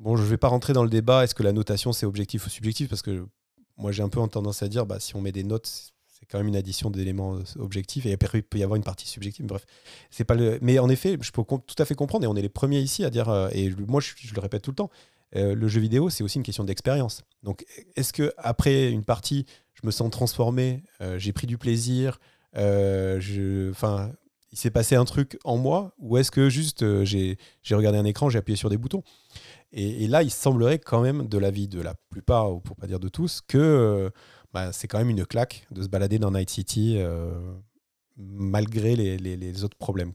bon, 0.01 0.17
je 0.17 0.23
ne 0.23 0.29
vais 0.29 0.37
pas 0.37 0.49
rentrer 0.49 0.73
dans 0.73 0.83
le 0.83 0.91
débat, 0.91 1.23
est-ce 1.25 1.35
que 1.35 1.43
la 1.43 1.53
notation 1.53 1.93
c'est 1.93 2.07
objectif 2.07 2.47
ou 2.47 2.51
subjectif, 2.51 2.89
parce 2.89 3.03
que 3.03 3.27
moi 3.77 3.93
j'ai 3.93 4.03
un 4.03 4.09
peu 4.09 4.27
tendance 4.29 4.63
à 4.63 4.69
dire, 4.69 4.87
bah, 4.87 4.99
si 4.99 5.15
on 5.15 5.21
met 5.21 5.33
des 5.33 5.45
notes, 5.45 5.93
c'est 6.21 6.27
quand 6.27 6.39
même 6.39 6.49
une 6.49 6.57
addition 6.57 6.91
d'éléments 6.91 7.37
euh, 7.37 7.43
objectifs 7.59 8.05
et 8.07 8.13
après 8.13 8.39
il 8.39 8.43
peut 8.43 8.59
y 8.59 8.63
avoir 8.63 8.77
une 8.77 8.85
partie 8.85 9.09
subjective. 9.09 9.47
Bref, 9.47 9.65
c'est 10.11 10.25
pas 10.25 10.35
le. 10.35 10.59
Mais 10.61 10.79
en 10.79 10.89
effet, 10.89 11.17
je 11.21 11.31
peux 11.31 11.43
tout 11.43 11.77
à 11.79 11.85
fait 11.85 11.95
comprendre 11.95 12.25
et 12.25 12.27
on 12.27 12.37
est 12.37 12.43
les 12.43 12.49
premiers 12.51 12.81
ici 12.81 13.05
à 13.05 13.11
dire. 13.11 13.29
Euh, 13.29 13.49
et 13.53 13.71
moi, 13.89 14.01
je, 14.01 14.13
le 14.35 14.41
répète 14.41 14.63
tout 14.63 14.71
le 14.71 14.77
temps. 14.77 14.91
Euh, 15.37 15.55
le 15.55 15.69
jeu 15.69 15.81
vidéo, 15.81 16.11
c'est 16.11 16.23
aussi 16.23 16.39
une 16.39 16.45
question 16.45 16.65
d'expérience. 16.65 17.23
Donc, 17.43 17.65
est-ce 17.97 18.13
que 18.13 18.35
après 18.37 18.91
une 18.91 19.05
partie, 19.05 19.47
je 19.75 19.87
me 19.87 19.91
sens 19.91 20.11
transformé, 20.11 20.83
j'ai 21.17 21.33
pris 21.33 21.47
du 21.47 21.57
plaisir, 21.57 22.19
enfin, 22.55 24.13
il 24.53 24.59
s'est 24.59 24.71
passé 24.71 24.97
un 24.97 25.05
truc 25.05 25.39
en 25.45 25.57
moi, 25.57 25.95
ou 25.99 26.19
est-ce 26.19 26.31
que 26.31 26.51
juste 26.51 26.85
j'ai 27.05 27.37
regardé 27.71 27.97
un 27.97 28.05
écran, 28.05 28.29
j'ai 28.29 28.39
appuyé 28.39 28.57
sur 28.57 28.69
des 28.69 28.77
boutons? 28.77 29.05
Et, 29.73 30.09
là, 30.09 30.23
il 30.23 30.31
semblerait 30.31 30.79
quand 30.79 31.01
même, 31.01 31.29
de 31.29 31.39
l'avis 31.39 31.69
de 31.69 31.81
la 31.81 31.95
plupart, 32.11 32.53
ou 32.53 32.61
pour 32.61 32.77
pas 32.77 32.87
dire 32.87 32.99
de 32.99 33.09
tous, 33.09 33.41
que 33.47 33.59
euh, 33.59 34.11
bah, 34.53 34.73
c'est 34.73 34.89
quand 34.89 34.99
même 34.99 35.11
une 35.11 35.25
claque 35.25 35.67
de 35.71 35.83
se 35.83 35.89
balader 35.89 36.19
dans 36.19 36.33
Night 36.33 36.51
City 36.51 36.97
euh, 36.99 37.31
malgré 38.17 38.97
les, 38.97 39.65
autres 39.65 39.77
problèmes. 39.77 40.13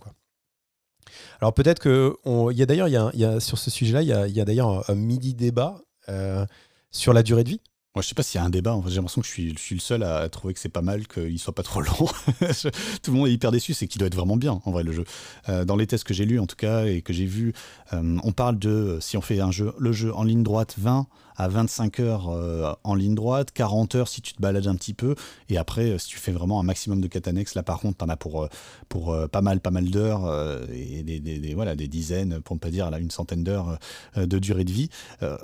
Alors 1.40 1.54
peut-être 1.54 1.80
que... 1.80 2.16
Y 2.52 2.62
a 2.62 2.66
d'ailleurs, 2.66 3.42
sur 3.42 3.58
ce 3.58 3.72
sujet-là, 3.72 4.02
il 4.02 4.36
y 4.36 4.42
a, 4.42 4.46
d'ailleurs 4.46 4.90
un, 4.90 4.96
midi 4.96 5.34
débat 5.34 5.82
euh, 6.10 6.46
sur 6.92 7.14
la 7.14 7.24
durée 7.24 7.46
de 7.46 7.50
vie. 7.50 7.62
Moi, 7.96 8.02
je 8.02 8.10
sais 8.10 8.16
pas 8.16 8.24
s'il 8.24 8.42
y 8.42 8.44
a 8.44 8.46
un 8.46 8.50
débat. 8.50 8.78
J'ai 8.88 8.96
l'impression 8.98 9.22
que 9.22 9.28
je 9.28 9.32
suis, 9.32 9.74
le 9.74 9.80
seul 9.80 10.04
à 10.04 10.28
trouver 10.28 10.54
que 10.54 10.60
c'est 10.60 10.68
pas 10.68 10.82
mal, 10.82 11.08
qu'il 11.08 11.40
soit 11.40 11.56
pas 11.56 11.64
trop 11.64 11.80
long. 11.80 11.94
Tout 13.02 13.12
le 13.12 13.18
monde 13.18 13.28
est 13.30 13.32
hyper 13.32 13.52
déçu, 13.52 13.74
c'est 13.74 13.88
qu'il 13.88 14.00
doit 14.00 14.08
être 14.08 14.16
vraiment 14.16 14.36
bien, 14.36 14.60
en 14.66 14.72
vrai, 14.72 14.84
le 14.84 14.92
jeu. 14.92 15.06
Euh, 15.48 15.64
dans 15.64 15.78
les 15.78 15.88
tests 15.88 16.04
que 16.04 16.14
j'ai 16.14 16.26
lus, 16.26 16.38
en 16.40 16.46
tout 16.46 16.58
cas, 16.58 16.86
et 16.88 17.02
que 17.02 17.14
j'ai 17.14 17.26
vus, 17.26 17.54
euh, 17.94 18.18
on 18.22 18.34
parle 18.34 18.60
de, 18.60 18.98
si 19.00 19.16
on 19.16 19.22
fait 19.22 19.40
un 19.40 19.52
jeu, 19.52 19.74
le 19.80 19.94
jeu 19.94 20.14
en 20.14 20.24
ligne 20.24 20.44
droite, 20.44 20.76
20 20.78 21.08
à 21.38 21.48
25 21.48 22.00
heures 22.02 22.30
euh, 22.30 22.74
en 22.84 22.96
ligne 22.96 23.16
droite, 23.16 23.52
40 23.54 23.96
heures 23.96 24.08
si 24.10 24.22
tu 24.22 24.34
te 24.34 24.42
balades 24.42 24.68
un 24.68 24.76
petit 24.76 24.94
peu, 24.94 25.16
et 25.48 25.58
après, 25.58 25.98
si 25.98 26.08
tu 26.08 26.18
fais 26.18 26.34
vraiment 26.34 26.60
un 26.60 26.64
maximum 26.64 27.00
de 27.00 27.08
quêtes 27.08 27.30
annexes, 27.30 27.56
là, 27.56 27.64
par 27.64 27.80
contre, 27.80 27.98
t'en 28.00 28.10
as 28.10 28.18
pour, 28.18 28.50
pour 28.90 29.16
pas 29.30 29.42
mal, 29.42 29.62
pas 29.62 29.72
mal 29.72 29.90
d'heures, 29.90 30.30
et 30.74 31.04
des, 31.04 31.22
des, 31.22 31.54
voilà, 31.54 31.78
des 31.78 31.88
dizaines, 31.88 32.42
pour 32.42 32.58
ne 32.58 32.60
pas 32.60 32.72
dire 32.72 32.90
là, 32.92 33.00
une 33.00 33.12
centaine 33.12 33.46
d'heures 33.46 33.80
de 34.18 34.40
durée 34.40 34.66
de 34.66 34.72
vie. 34.74 34.90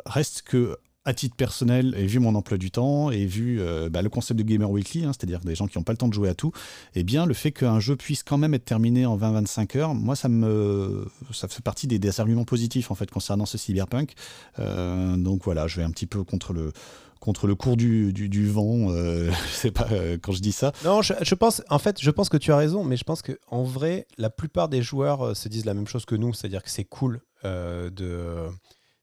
reste 0.05 0.41
que 0.41 0.77
à 1.03 1.13
titre 1.13 1.35
personnel, 1.35 1.95
et 1.97 2.05
vu 2.05 2.19
mon 2.19 2.35
emploi 2.35 2.57
du 2.57 2.69
temps, 2.69 3.09
et 3.09 3.25
vu 3.25 3.59
euh, 3.59 3.89
bah, 3.89 4.03
le 4.03 4.09
concept 4.09 4.37
de 4.37 4.43
Gamer 4.43 4.69
Weekly, 4.69 5.03
hein, 5.05 5.11
c'est-à-dire 5.13 5.39
des 5.39 5.55
gens 5.55 5.65
qui 5.65 5.77
n'ont 5.79 5.83
pas 5.83 5.93
le 5.93 5.97
temps 5.97 6.07
de 6.07 6.13
jouer 6.13 6.29
à 6.29 6.35
tout, 6.35 6.51
eh 6.93 7.03
bien, 7.03 7.25
le 7.25 7.33
fait 7.33 7.51
qu'un 7.51 7.79
jeu 7.79 7.95
puisse 7.95 8.21
quand 8.21 8.37
même 8.37 8.53
être 8.53 8.65
terminé 8.65 9.07
en 9.07 9.17
20-25 9.17 9.77
heures, 9.77 9.95
moi, 9.95 10.15
ça 10.15 10.29
me, 10.29 11.07
ça 11.31 11.47
fait 11.47 11.63
partie 11.63 11.87
des, 11.87 12.19
arguments 12.19 12.43
positifs, 12.43 12.91
en 12.91 12.95
fait, 12.95 13.09
concernant 13.09 13.45
ce 13.45 13.57
cyberpunk. 13.57 14.13
Euh, 14.59 15.15
donc 15.17 15.43
voilà, 15.43 15.65
je 15.67 15.77
vais 15.77 15.83
un 15.83 15.91
petit 15.91 16.07
peu 16.07 16.23
contre 16.23 16.53
le 16.53 16.71
contre 17.19 17.45
le 17.45 17.53
cours 17.53 17.77
du, 17.77 18.11
du, 18.13 18.49
vent, 18.49 18.89
euh, 18.89 19.31
sais 19.51 19.69
pas 19.69 19.87
euh, 19.91 20.17
quand 20.19 20.31
je 20.31 20.39
dis 20.39 20.51
ça. 20.51 20.71
Non, 20.83 21.03
je, 21.03 21.13
je, 21.21 21.35
pense, 21.35 21.61
en 21.69 21.77
fait, 21.77 22.01
je 22.01 22.09
pense 22.09 22.29
que 22.29 22.37
tu 22.37 22.51
as 22.51 22.57
raison, 22.57 22.83
mais 22.83 22.97
je 22.97 23.03
pense 23.03 23.21
que 23.21 23.37
en 23.47 23.61
vrai, 23.61 24.07
la 24.17 24.31
plupart 24.31 24.69
des 24.69 24.81
joueurs 24.81 25.37
se 25.37 25.47
disent 25.47 25.65
la 25.65 25.75
même 25.75 25.85
chose 25.85 26.05
que 26.05 26.15
nous, 26.15 26.33
c'est-à-dire 26.33 26.63
que 26.63 26.71
c'est 26.71 26.83
cool 26.83 27.21
de 27.43 28.49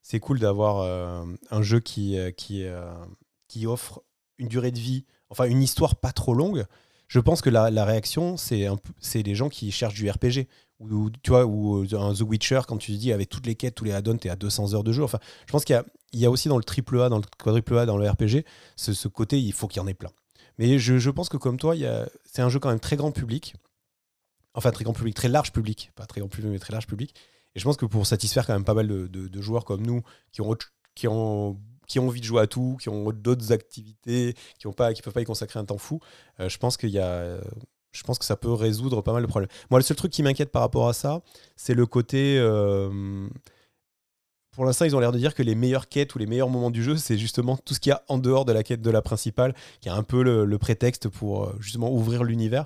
c'est 0.01 0.19
cool 0.19 0.39
d'avoir 0.39 0.79
euh, 0.79 1.23
un 1.51 1.61
jeu 1.61 1.79
qui, 1.79 2.17
euh, 2.17 2.31
euh, 2.51 3.05
qui 3.47 3.67
offre 3.67 4.01
une 4.37 4.47
durée 4.47 4.71
de 4.71 4.79
vie, 4.79 5.05
enfin 5.29 5.45
une 5.45 5.61
histoire 5.61 5.95
pas 5.95 6.11
trop 6.11 6.33
longue. 6.33 6.65
Je 7.07 7.19
pense 7.19 7.41
que 7.41 7.49
la, 7.49 7.85
réaction, 7.85 8.37
c'est 8.37 9.23
les 9.23 9.35
gens 9.35 9.49
qui 9.49 9.71
cherchent 9.71 9.95
du 9.95 10.09
RPG. 10.09 10.47
Ou, 10.79 11.09
tu 11.09 11.31
vois, 11.31 11.45
ou 11.45 11.85
un 11.91 12.13
The 12.13 12.21
Witcher, 12.21 12.61
quand 12.67 12.77
tu 12.77 12.91
dis 12.91 13.11
avec 13.11 13.27
toutes 13.27 13.47
les 13.47 13.55
quêtes, 13.55 13.75
tous 13.75 13.83
les 13.83 13.91
add-ons, 13.91 14.17
t'es 14.17 14.29
à 14.29 14.37
200 14.37 14.75
heures 14.75 14.83
de 14.83 14.93
jeu. 14.93 15.03
Enfin, 15.03 15.19
je 15.45 15.51
pense 15.51 15.65
qu'il 15.65 15.83
y 16.13 16.19
y 16.19 16.25
a 16.25 16.31
aussi 16.31 16.47
dans 16.47 16.57
le 16.57 16.63
triple 16.63 17.01
A, 17.01 17.09
dans 17.09 17.17
le 17.17 17.23
quadruple 17.37 17.77
A, 17.79 17.85
dans 17.85 17.97
le 17.97 18.09
RPG, 18.09 18.45
ce, 18.77 18.93
ce 18.93 19.07
côté, 19.07 19.41
il 19.41 19.51
faut 19.51 19.67
qu'il 19.67 19.81
y 19.81 19.83
en 19.83 19.87
ait 19.87 19.93
plein. 19.93 20.11
Mais 20.57 20.77
je, 20.77 20.99
je 20.99 21.09
pense 21.09 21.29
que 21.29 21.37
comme 21.37 21.57
toi, 21.57 21.75
c'est 22.25 22.41
un 22.41 22.49
jeu 22.49 22.59
quand 22.59 22.69
même 22.69 22.79
très 22.79 22.95
grand 22.95 23.11
public. 23.11 23.55
Enfin, 24.53 24.71
très 24.71 24.83
grand 24.83 24.93
public, 24.93 25.15
très 25.15 25.29
large 25.29 25.51
public. 25.51 25.91
Pas 25.95 26.05
très 26.05 26.21
grand 26.21 26.29
public, 26.29 26.51
mais 26.51 26.59
très 26.59 26.73
large 26.73 26.87
public. 26.87 27.15
Et 27.55 27.59
je 27.59 27.63
pense 27.63 27.77
que 27.77 27.85
pour 27.85 28.05
satisfaire 28.05 28.45
quand 28.45 28.53
même 28.53 28.65
pas 28.65 28.73
mal 28.73 28.87
de, 28.87 29.41
joueurs 29.41 29.65
comme 29.65 29.85
nous, 29.85 30.01
qui 30.31 30.41
ont, 30.41 30.55
qui, 30.95 31.07
ont, 31.07 31.59
qui 31.87 31.99
ont 31.99 32.07
envie 32.07 32.21
de 32.21 32.25
jouer 32.25 32.41
à 32.41 32.47
tout, 32.47 32.77
qui 32.79 32.89
ont 32.89 33.11
d'autres 33.11 33.51
activités, 33.51 34.35
qui 34.59 34.67
ne 34.67 34.71
peuvent 34.71 35.13
pas 35.13 35.21
y 35.21 35.25
consacrer 35.25 35.59
un 35.59 35.65
temps 35.65 35.77
fou, 35.77 35.99
euh, 36.39 36.49
je 36.49 36.57
pense 36.57 36.77
y 36.83 36.99
a 36.99 37.39
je 37.91 38.03
pense 38.03 38.19
que 38.19 38.25
ça 38.25 38.35
peut 38.35 38.53
résoudre 38.53 39.01
pas 39.01 39.13
mal 39.13 39.21
de 39.21 39.27
problèmes. 39.27 39.49
Moi, 39.69 39.79
le 39.79 39.83
seul 39.83 39.97
truc 39.97 40.11
qui 40.11 40.23
m'inquiète 40.23 40.51
par 40.51 40.61
rapport 40.61 40.87
à 40.87 40.93
ça, 40.93 41.21
c'est 41.55 41.73
le 41.73 41.85
côté. 41.85 42.37
Euh, 42.37 43.27
pour 44.51 44.65
l'instant, 44.65 44.85
ils 44.85 44.95
ont 44.95 44.99
l'air 44.99 45.11
de 45.11 45.17
dire 45.17 45.33
que 45.33 45.43
les 45.43 45.55
meilleures 45.55 45.87
quêtes 45.87 46.15
ou 46.15 46.19
les 46.19 46.25
meilleurs 46.25 46.49
moments 46.49 46.71
du 46.71 46.83
jeu, 46.83 46.97
c'est 46.97 47.17
justement 47.17 47.57
tout 47.57 47.73
ce 47.73 47.79
qu'il 47.79 47.91
y 47.91 47.93
a 47.93 48.03
en 48.07 48.17
dehors 48.17 48.45
de 48.45 48.51
la 48.51 48.63
quête 48.63 48.81
de 48.81 48.91
la 48.91 49.01
principale, 49.01 49.55
qui 49.79 49.89
est 49.89 49.91
un 49.91 50.03
peu 50.03 50.21
le, 50.21 50.45
le 50.45 50.57
prétexte 50.57 51.07
pour 51.07 51.45
euh, 51.45 51.55
justement 51.59 51.91
ouvrir 51.91 52.23
l'univers. 52.23 52.65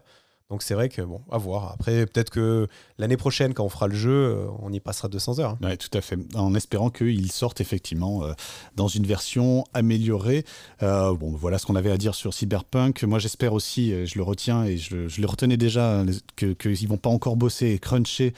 Donc 0.53 0.61
c'est 0.61 0.75
vrai 0.75 0.87
que, 0.87 1.01
bon, 1.01 1.19
à 1.31 1.39
voir. 1.39 1.71
Après, 1.73 2.05
peut-être 2.05 2.29
que 2.29 2.67
l'année 2.99 3.17
prochaine, 3.17 3.55
quand 3.55 3.65
on 3.65 3.69
fera 3.69 3.87
le 3.87 3.95
jeu, 3.95 4.11
euh, 4.11 4.45
on 4.61 4.71
y 4.71 4.79
passera 4.79 5.07
200 5.07 5.39
heures. 5.39 5.49
Hein. 5.49 5.57
Oui, 5.63 5.75
tout 5.79 5.89
à 5.97 6.01
fait. 6.01 6.15
En 6.35 6.53
espérant 6.53 6.91
qu'il 6.91 7.31
sorte 7.31 7.59
effectivement 7.59 8.23
euh, 8.23 8.33
dans 8.75 8.87
une 8.87 9.07
version 9.07 9.63
améliorée. 9.73 10.45
Euh, 10.83 11.15
bon, 11.15 11.31
voilà 11.31 11.57
ce 11.57 11.65
qu'on 11.65 11.75
avait 11.75 11.89
à 11.89 11.97
dire 11.97 12.13
sur 12.13 12.35
Cyberpunk. 12.35 13.01
Moi, 13.01 13.17
j'espère 13.17 13.53
aussi, 13.53 14.05
je 14.05 14.15
le 14.15 14.21
retiens 14.21 14.63
et 14.63 14.77
je, 14.77 15.07
je 15.07 15.21
le 15.21 15.25
retenais 15.25 15.57
déjà, 15.57 16.03
qu'ils 16.35 16.55
ne 16.69 16.87
vont 16.87 16.97
pas 16.97 17.09
encore 17.09 17.35
bosser 17.35 17.69
et 17.69 17.79
cruncher 17.79 18.35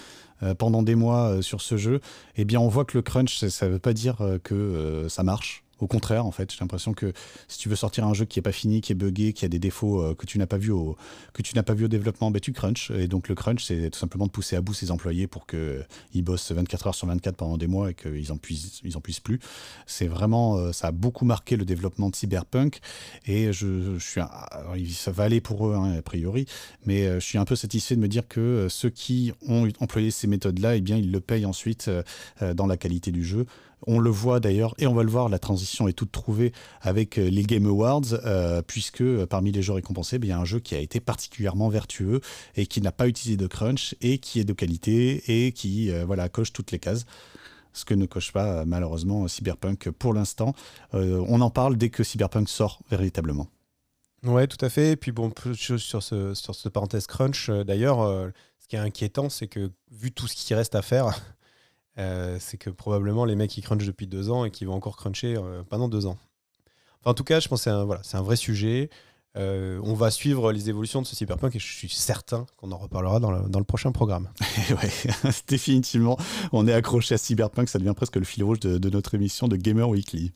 pendant 0.58 0.84
des 0.84 0.96
mois 0.96 1.42
sur 1.42 1.60
ce 1.60 1.76
jeu, 1.76 2.00
eh 2.38 2.46
bien 2.46 2.60
on 2.60 2.68
voit 2.68 2.86
que 2.86 2.98
le 2.98 3.02
crunch, 3.02 3.40
ça 3.46 3.68
ne 3.68 3.72
veut 3.72 3.80
pas 3.80 3.94
dire 3.94 4.18
que 4.44 5.08
ça 5.10 5.24
marche. 5.24 5.65
Au 5.80 5.88
contraire, 5.88 6.26
en 6.26 6.32
fait, 6.32 6.52
j'ai 6.52 6.60
l'impression 6.62 6.94
que 6.94 7.12
si 7.50 7.60
tu 7.60 7.68
veux 7.68 7.76
sortir 7.76 8.06
un 8.08 8.14
jeu 8.14 8.24
qui 8.24 8.40
est 8.40 8.42
pas 8.42 8.54
fini, 8.54 8.80
qui 8.80 8.94
est 8.94 8.96
buggé, 8.96 9.34
qui 9.34 9.44
a 9.44 9.50
des 9.50 9.60
défauts 9.60 10.02
euh, 10.02 10.16
que 10.16 10.26
tu 10.26 10.38
n'as 10.40 10.46
pas 10.46 10.58
vu 10.58 10.72
au 10.72 10.96
que 11.34 11.42
tu 11.42 11.54
n'as 11.56 11.64
pas 11.64 11.74
vu 11.74 11.86
au 11.86 11.88
développement, 11.90 12.32
ben 12.32 12.40
tu 12.40 12.54
crunch. 12.54 12.92
Et 12.92 13.08
donc 13.08 13.28
le 13.28 13.36
crunch, 13.36 13.66
c'est 13.66 13.90
tout 13.90 14.00
simplement 14.00 14.26
de 14.26 14.32
pousser 14.32 14.56
à 14.56 14.62
bout 14.62 14.74
ses 14.74 14.90
employés 14.90 15.28
pour 15.28 15.46
que 15.46 15.84
euh, 16.16 16.22
bossent 16.22 16.52
24 16.52 16.88
heures 16.88 16.96
sur 16.96 17.08
24 17.08 17.36
pendant 17.36 17.58
des 17.58 17.68
mois 17.68 17.92
et 17.92 17.94
qu'ils 17.94 18.32
en 18.32 18.38
puissent 18.38 18.80
ils 18.84 18.96
en 18.96 19.02
puissent 19.02 19.20
plus. 19.20 19.40
C'est 19.86 20.08
vraiment 20.08 20.56
euh, 20.56 20.72
ça 20.72 20.88
a 20.88 20.92
beaucoup 20.92 21.26
marqué 21.26 21.58
le 21.58 21.66
développement 21.66 22.10
de 22.10 22.16
Cyberpunk 22.16 22.80
et 23.26 23.52
je, 23.52 24.00
suis 24.00 24.22
ça 24.94 25.12
va 25.12 25.24
aller 25.24 25.42
pour 25.42 25.68
eux 25.68 25.76
hein, 25.76 25.98
a 25.98 26.02
priori, 26.02 26.46
mais 26.86 27.06
je 27.16 27.26
suis 27.26 27.38
un 27.38 27.46
peu 27.46 27.56
satisfait 27.56 27.96
de 27.96 28.02
me 28.02 28.08
dire 28.08 28.28
que 28.28 28.68
ceux 28.70 28.90
qui 28.90 29.34
ont 29.48 29.68
employé 29.80 30.10
ces 30.12 30.28
méthodes-là, 30.28 30.78
eh 30.78 30.82
bien 30.82 30.98
ils 30.98 31.12
le 31.12 31.20
payent 31.20 31.46
ensuite 31.46 31.90
dans 32.42 32.68
la 32.68 32.78
qualité 32.78 33.12
du 33.12 33.24
jeu. 33.26 33.46
On 33.88 34.00
le 34.00 34.10
voit 34.10 34.40
d'ailleurs, 34.40 34.74
et 34.78 34.88
on 34.88 34.94
va 34.94 35.04
le 35.04 35.10
voir, 35.10 35.30
la 35.30 35.40
transition 35.40 35.88
est 35.88 35.94
toute 35.94 36.12
trouvée 36.12 36.52
avec 36.82 37.18
euh, 37.18 37.30
les 37.30 37.44
Game 37.44 37.66
Awards, 37.66 38.14
euh, 38.26 38.62
puisque 38.62 39.02
euh, 39.02 39.26
parmi 39.26 39.52
les 39.52 39.62
jeux 39.62 39.74
récompensés, 39.74 40.18
ben, 40.18 40.28
il 40.28 40.30
y 40.30 40.34
a 40.34 40.40
un 40.40 40.46
jeu 40.46 40.60
qui 40.60 40.76
a 40.76 40.80
été 40.80 41.00
particulièrement 41.00 41.70
vertueux 41.70 42.22
et 42.56 42.66
qui 42.66 42.82
n'a 42.82 42.92
pas 42.92 43.08
utilisé 43.08 43.38
de 43.38 43.48
crunch 43.48 43.96
et 44.02 44.18
qui 44.18 44.40
est 44.40 44.44
de 44.44 44.54
qualité 44.54 45.48
et 45.48 45.52
qui 45.52 45.92
voilà, 46.06 46.30
coche 46.30 46.54
toutes 46.54 46.72
les 46.72 46.80
cases 46.80 47.06
ce 47.74 47.84
que 47.84 47.94
ne 47.94 48.06
coche 48.06 48.32
pas 48.32 48.64
malheureusement 48.64 49.28
Cyberpunk 49.28 49.90
pour 49.92 50.14
l'instant. 50.14 50.54
on 50.94 51.42
en 51.42 51.50
parle 51.50 51.76
dès 51.76 51.90
que 51.90 52.04
Cyberpunk 52.04 52.48
sort 52.48 52.80
véritablement. 52.90 53.48
Ouais, 54.24 54.48
tout 54.48 54.64
à 54.64 54.70
fait. 54.70 54.92
Et 54.92 54.96
puis 54.96 55.12
bon, 55.12 55.32
choses 55.54 55.82
sur 55.82 56.02
ce, 56.02 56.34
sur 56.34 56.56
ce 56.56 56.70
parenthèse 56.70 57.06
crunch. 57.06 57.50
D'ailleurs, 57.50 58.32
ce 58.60 58.68
qui 58.68 58.78
est 58.78 58.80
inquiétant, 58.80 59.30
c'est 59.30 59.48
que 59.48 59.72
vu 59.92 60.12
tout 60.12 60.28
ce 60.28 60.36
qui 60.36 60.54
reste 60.54 60.76
à 60.76 60.82
faire, 60.82 61.35
euh, 61.98 62.38
c'est 62.40 62.58
que 62.58 62.70
probablement 62.70 63.26
les 63.26 63.36
mecs 63.36 63.52
qui 63.52 63.62
crunchent 63.62 63.86
depuis 63.86 64.08
deux 64.08 64.30
ans 64.30 64.46
et 64.46 64.52
qui 64.52 64.66
vont 64.66 64.74
encore 64.74 64.98
cruncher 64.98 65.36
euh, 65.38 65.64
pendant 65.70 65.88
deux 65.88 66.06
ans. 66.06 66.18
en 67.06 67.14
tout 67.14 67.24
cas, 67.24 67.40
je 67.40 67.48
pense 67.48 67.62
que 67.62 67.64
c'est 67.66 67.70
un, 67.70 67.86
voilà, 67.86 68.02
un 68.14 68.22
vrai 68.22 68.36
sujet. 68.36 68.90
Euh, 69.38 69.82
on 69.84 69.94
va 69.94 70.12
suivre 70.12 70.54
les 70.54 70.70
évolutions 70.70 71.02
de 71.02 71.08
ce 71.08 71.16
cyberpunk 71.16 71.56
et 71.56 71.60
je 71.60 71.66
suis 71.66 71.90
certain 71.90 72.46
qu'on 72.56 72.72
en 72.72 72.78
reparlera 72.78 73.20
dans 73.20 73.32
le, 73.32 73.64
prochain 73.66 73.92
programme. 73.92 74.30
ouais, 74.70 75.32
définitivement, 75.48 76.18
on 76.54 76.68
est 76.68 76.74
accroché 76.74 77.16
à 77.16 77.18
cyberpunk, 77.18 77.68
ça 77.68 77.80
devient 77.80 77.94
presque 77.96 78.16
le 78.16 78.24
fil 78.24 78.44
rouge 78.44 78.60
de, 78.62 78.90
notre 78.90 79.14
émission 79.16 79.48
de 79.48 79.58
Gamer 79.58 79.90
Weekly. 79.90 80.32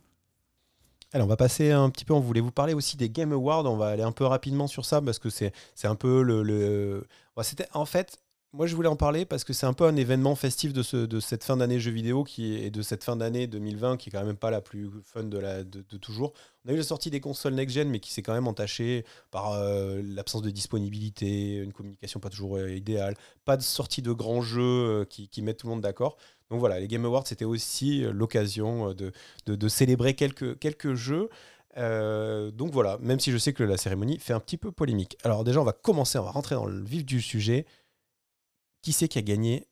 Alors, 1.13 1.25
on 1.25 1.29
va 1.29 1.37
passer 1.37 1.71
un 1.71 1.89
petit 1.89 2.05
peu. 2.05 2.13
On 2.13 2.19
voulait 2.19 2.41
vous 2.41 2.51
parler 2.51 2.75
aussi 2.75 2.95
des 2.95 3.09
Game 3.09 3.31
Awards. 3.31 3.65
On 3.65 3.77
va 3.77 3.87
aller 3.87 4.03
un 4.03 4.11
peu 4.11 4.25
rapidement 4.25 4.67
sur 4.67 4.85
ça 4.85 5.01
parce 5.01 5.17
que 5.17 5.29
c'est 5.29 5.51
un 5.83 5.95
peu 5.95 6.21
le. 6.21 6.43
le... 6.43 7.07
C'était 7.41 7.67
en 7.73 7.85
fait 7.85 8.19
moi, 8.51 8.65
je 8.65 8.75
voulais 8.75 8.89
en 8.89 8.95
parler 8.95 9.25
parce 9.25 9.43
que 9.43 9.53
c'est 9.53 9.67
un 9.67 9.73
peu 9.73 9.85
un 9.85 9.95
événement 9.95 10.33
festif 10.33 10.73
de, 10.73 10.81
ce, 10.81 10.97
de 10.97 11.19
cette 11.19 11.43
fin 11.43 11.57
d'année 11.57 11.79
jeux 11.79 11.91
vidéo 11.91 12.25
et 12.39 12.71
de 12.71 12.81
cette 12.81 13.03
fin 13.03 13.15
d'année 13.15 13.45
2020 13.45 13.97
qui 13.97 14.09
est 14.09 14.11
quand 14.11 14.25
même 14.25 14.37
pas 14.37 14.49
la 14.49 14.59
plus 14.59 14.89
fun 15.03 15.23
de, 15.23 15.63
toujours. 15.97 16.33
On 16.65 16.69
a 16.69 16.73
eu 16.73 16.77
la 16.77 16.83
sortie 16.83 17.11
des 17.11 17.19
consoles 17.19 17.53
next-gen, 17.53 17.87
mais 17.89 17.99
qui 17.99 18.11
s'est 18.11 18.23
quand 18.23 18.33
même 18.33 18.47
entachée 18.47 19.05
par 19.29 19.51
euh, 19.51 20.01
l'absence 20.03 20.41
de 20.41 20.49
disponibilité, 20.49 21.57
une 21.57 21.73
communication 21.73 22.19
pas 22.19 22.29
toujours 22.29 22.57
euh, 22.57 22.71
idéale, 22.71 23.15
pas 23.45 23.55
de 23.55 23.61
sortie 23.61 24.01
de 24.01 24.11
grands 24.11 24.41
jeux 24.41 24.61
euh, 24.61 25.05
qui, 25.05 25.41
mettent 25.43 25.59
tout 25.59 25.67
le 25.67 25.73
monde 25.73 25.81
d'accord. 25.81 26.17
Donc 26.49 26.59
voilà, 26.59 26.79
les 26.79 26.87
Game 26.87 27.05
Awards, 27.05 27.27
c'était 27.27 27.45
aussi 27.45 28.01
l'occasion 28.11 28.95
de, 28.95 29.67
célébrer 29.67 30.15
quelques 30.15 30.95
jeux. 30.95 31.29
donc 31.77 32.71
voilà, 32.71 32.97
même 32.99 33.19
si 33.19 33.31
je 33.31 33.37
sais 33.37 33.53
que 33.53 33.63
la 33.63 33.77
cérémonie 33.77 34.17
fait 34.17 34.33
un 34.33 34.39
petit 34.39 34.57
peu 34.57 34.71
polémique. 34.71 35.17
Alors 35.23 35.43
déjà, 35.43 35.61
on 35.61 35.65
va 35.65 35.73
commencer, 35.73 36.17
on 36.17 36.23
va 36.23 36.31
rentrer 36.31 36.55
dans 36.55 36.65
le 36.65 36.83
vif 36.83 37.05
du 37.05 37.21
sujet. 37.21 37.67
Qui 38.81 38.93
c'est 38.93 39.07
qui 39.07 39.17
a 39.17 39.21
gagné 39.21 39.67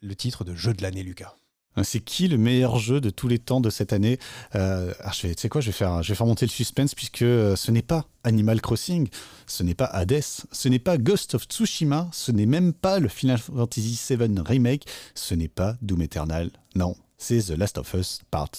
le 0.00 0.14
titre 0.14 0.44
de 0.44 0.54
jeu 0.54 0.72
de 0.72 0.82
l'année, 0.82 1.02
Lucas? 1.02 1.34
Euh, 1.78 1.82
c'est 1.82 2.00
qui 2.00 2.28
le 2.28 2.36
meilleur 2.38 2.78
jeu 2.78 3.00
de 3.00 3.10
tous 3.10 3.28
les 3.28 3.38
temps 3.38 3.60
de 3.60 3.70
cette 3.70 3.92
année? 3.92 4.18
Euh, 4.54 4.92
ah, 5.00 5.10
Tu 5.12 5.32
sais 5.36 5.48
quoi, 5.48 5.60
je 5.60 5.66
vais, 5.66 5.72
faire, 5.72 6.02
je 6.02 6.10
vais 6.10 6.14
faire 6.14 6.26
monter 6.26 6.46
le 6.46 6.50
suspense 6.50 6.94
puisque 6.94 7.22
euh, 7.22 7.56
ce 7.56 7.70
n'est 7.70 7.82
pas 7.82 8.06
Animal 8.24 8.60
Crossing, 8.60 9.08
ce 9.46 9.62
n'est 9.62 9.74
pas 9.74 9.86
Hades, 9.86 10.22
ce 10.22 10.68
n'est 10.68 10.78
pas 10.78 10.98
Ghost 10.98 11.34
of 11.34 11.44
Tsushima, 11.44 12.08
ce 12.12 12.30
n'est 12.30 12.46
même 12.46 12.72
pas 12.72 12.98
le 12.98 13.08
Final 13.08 13.38
Fantasy 13.38 13.98
VII 14.10 14.40
Remake, 14.44 14.86
ce 15.14 15.34
n'est 15.34 15.48
pas 15.48 15.76
Doom 15.82 16.02
Eternal. 16.02 16.50
Non, 16.74 16.94
c'est 17.18 17.42
The 17.42 17.56
Last 17.58 17.78
of 17.78 17.92
Us 17.94 18.20
Part 18.30 18.50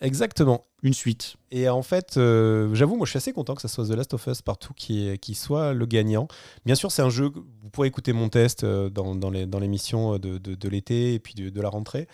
Exactement. 0.00 0.66
Une 0.84 0.92
suite. 0.92 1.36
Et 1.50 1.66
en 1.70 1.82
fait, 1.82 2.18
euh, 2.18 2.74
j'avoue, 2.74 2.96
moi 2.96 3.06
je 3.06 3.10
suis 3.10 3.16
assez 3.16 3.32
content 3.32 3.54
que 3.54 3.62
ça 3.62 3.68
soit 3.68 3.86
The 3.86 3.96
Last 3.96 4.12
of 4.12 4.26
Us 4.26 4.42
partout 4.42 4.74
qui, 4.74 5.18
qui 5.18 5.34
soit 5.34 5.72
le 5.72 5.86
gagnant. 5.86 6.28
Bien 6.66 6.74
sûr, 6.74 6.92
c'est 6.92 7.00
un 7.00 7.08
jeu, 7.08 7.32
vous 7.34 7.70
pourrez 7.70 7.88
écouter 7.88 8.12
mon 8.12 8.28
test 8.28 8.64
euh, 8.64 8.90
dans, 8.90 9.14
dans 9.14 9.30
l'émission 9.30 10.18
de, 10.18 10.36
de, 10.36 10.54
de 10.54 10.68
l'été 10.68 11.14
et 11.14 11.18
puis 11.18 11.32
de, 11.32 11.48
de 11.48 11.60
la 11.62 11.70
rentrée. 11.70 12.06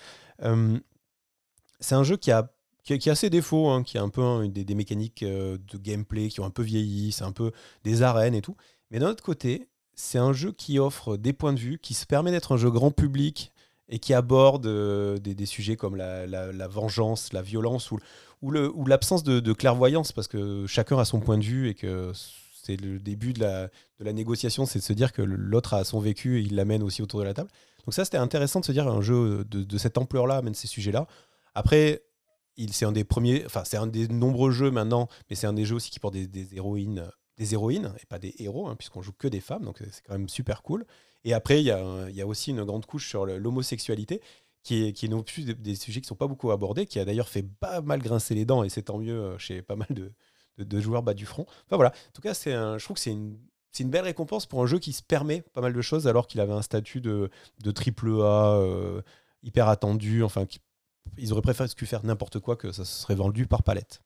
Euh, 0.44 0.78
c'est 1.80 1.96
un 1.96 2.04
jeu 2.04 2.16
qui 2.16 2.30
a, 2.30 2.48
qui 2.84 3.10
a, 3.10 3.14
ses 3.16 3.28
défauts, 3.28 3.70
hein, 3.70 3.82
qui 3.82 3.98
a 3.98 4.02
un 4.02 4.08
peu 4.08 4.46
des, 4.46 4.74
mécaniques 4.76 5.24
de 5.24 5.78
gameplay 5.78 6.28
qui 6.28 6.38
ont 6.38 6.44
un 6.44 6.50
peu 6.50 6.62
vieilli, 6.62 7.10
c'est 7.10 7.24
un 7.24 7.32
peu 7.32 7.50
des 7.82 8.02
arènes 8.02 8.36
et 8.36 8.40
tout. 8.40 8.56
Mais 8.92 9.00
d'un 9.00 9.10
autre 9.10 9.24
côté, 9.24 9.68
c'est 9.96 10.18
un 10.18 10.32
jeu 10.32 10.52
qui 10.52 10.78
offre 10.78 11.16
des 11.16 11.32
points 11.32 11.52
de 11.52 11.58
vue, 11.58 11.78
qui 11.78 11.94
se 11.94 12.06
permet 12.06 12.30
d'être 12.30 12.52
un 12.52 12.56
jeu 12.56 12.70
grand 12.70 12.92
public 12.92 13.52
et 13.90 13.98
qui 13.98 14.14
aborde 14.14 14.66
euh, 14.66 15.18
des, 15.18 15.46
sujets 15.46 15.76
comme 15.76 15.96
la, 15.96 16.68
vengeance, 16.68 17.32
la 17.32 17.42
violence 17.42 17.90
ou, 17.90 17.98
ou 18.42 18.86
l'absence 18.86 19.22
de, 19.22 19.52
clairvoyance, 19.52 20.12
parce 20.12 20.28
que 20.28 20.66
chacun 20.66 20.98
a 20.98 21.04
son 21.04 21.20
point 21.20 21.38
de 21.38 21.44
vue 21.44 21.68
et 21.68 21.74
que 21.74 22.12
c'est 22.62 22.76
le 22.76 22.98
début 22.98 23.32
de 23.32 23.40
la, 23.40 24.12
négociation, 24.12 24.66
c'est 24.66 24.78
de 24.78 24.84
se 24.84 24.92
dire 24.92 25.12
que 25.12 25.22
l'autre 25.22 25.74
a 25.74 25.84
son 25.84 26.00
vécu 26.00 26.38
et 26.38 26.42
il 26.42 26.54
l'amène 26.54 26.82
aussi 26.82 27.02
autour 27.02 27.20
de 27.20 27.24
la 27.24 27.34
table. 27.34 27.50
Donc 27.84 27.94
ça, 27.94 28.04
c'était 28.04 28.18
intéressant 28.18 28.60
de 28.60 28.64
se 28.64 28.72
dire 28.72 28.88
un 28.88 29.00
jeu 29.00 29.44
de, 29.44 29.78
cette 29.78 29.98
ampleur-là 29.98 30.36
amène 30.36 30.54
ces 30.54 30.66
sujets-là. 30.66 31.06
Après, 31.54 32.02
c'est 32.70 32.84
un 32.84 32.92
des 32.92 33.04
premiers, 33.04 33.44
enfin 33.46 33.62
c'est 33.64 33.78
un 33.78 33.86
des 33.86 34.08
nombreux 34.08 34.50
jeux 34.50 34.70
maintenant, 34.70 35.08
mais 35.28 35.36
c'est 35.36 35.46
un 35.46 35.52
des 35.52 35.64
jeux 35.64 35.76
aussi 35.76 35.90
qui 35.90 35.98
porte 35.98 36.14
des, 36.14 36.54
héroïnes, 36.54 37.10
des 37.38 37.54
héroïnes 37.54 37.92
et 38.02 38.06
pas 38.06 38.18
des 38.18 38.34
héros, 38.38 38.68
hein, 38.68 38.76
puisqu'on 38.76 39.02
joue 39.02 39.12
que 39.12 39.28
des 39.28 39.40
femmes, 39.40 39.64
donc 39.64 39.78
c'est 39.90 40.02
quand 40.06 40.12
même 40.12 40.28
super 40.28 40.62
cool. 40.62 40.84
Et 41.24 41.34
après, 41.34 41.60
il 41.60 41.66
y, 41.66 41.70
a, 41.70 42.26
aussi 42.26 42.50
une 42.50 42.64
grande 42.64 42.86
couche 42.86 43.08
sur 43.08 43.26
l'homosexualité, 43.26 44.22
qui 44.62 44.84
est, 44.84 44.92
qui 44.92 45.06
est 45.06 45.08
non 45.08 45.22
plus 45.22 45.44
des, 45.44 45.74
sujets 45.74 46.00
qui 46.00 46.06
sont 46.06 46.14
pas 46.14 46.26
beaucoup 46.26 46.50
abordés, 46.50 46.86
qui 46.86 46.98
a 46.98 47.04
d'ailleurs 47.04 47.28
fait 47.28 47.42
pas 47.42 47.80
mal 47.80 48.00
grincer 48.00 48.34
les 48.34 48.44
dents, 48.44 48.62
et 48.62 48.68
c'est 48.68 48.82
tant 48.82 48.98
mieux 48.98 49.18
euh, 49.18 49.38
chez 49.38 49.62
pas 49.62 49.76
mal 49.76 49.88
de, 49.90 50.12
de, 50.58 50.80
joueurs 50.80 51.02
bas 51.02 51.14
du 51.14 51.26
front. 51.26 51.46
Enfin 51.66 51.76
voilà, 51.76 51.90
en 51.90 52.12
tout 52.12 52.22
cas, 52.22 52.32
un, 52.46 52.78
je 52.78 52.84
trouve 52.84 52.96
que 52.96 53.00
c'est 53.00 53.12
une, 53.12 53.38
une, 53.78 53.90
belle 53.90 54.04
récompense 54.04 54.46
pour 54.46 54.62
un 54.62 54.66
jeu 54.66 54.78
qui 54.78 54.92
se 54.92 55.02
permet 55.02 55.40
pas 55.40 55.60
mal 55.60 55.72
de 55.72 55.80
choses, 55.80 56.06
alors 56.06 56.26
qu'il 56.26 56.40
avait 56.40 56.52
un 56.52 56.62
statut 56.62 57.00
de, 57.00 57.30
de 57.62 57.70
triple 57.70 58.10
A 58.22 58.56
euh, 58.56 59.02
hyper 59.42 59.68
attendu, 59.68 60.22
enfin, 60.22 60.46
ils 61.16 61.32
auraient 61.32 61.42
préféré 61.42 61.68
faire 61.68 62.04
n'importe 62.04 62.38
quoi 62.38 62.56
que 62.56 62.72
ça 62.72 62.84
serait 62.84 63.14
vendu 63.14 63.46
par 63.46 63.62
palette. 63.62 64.02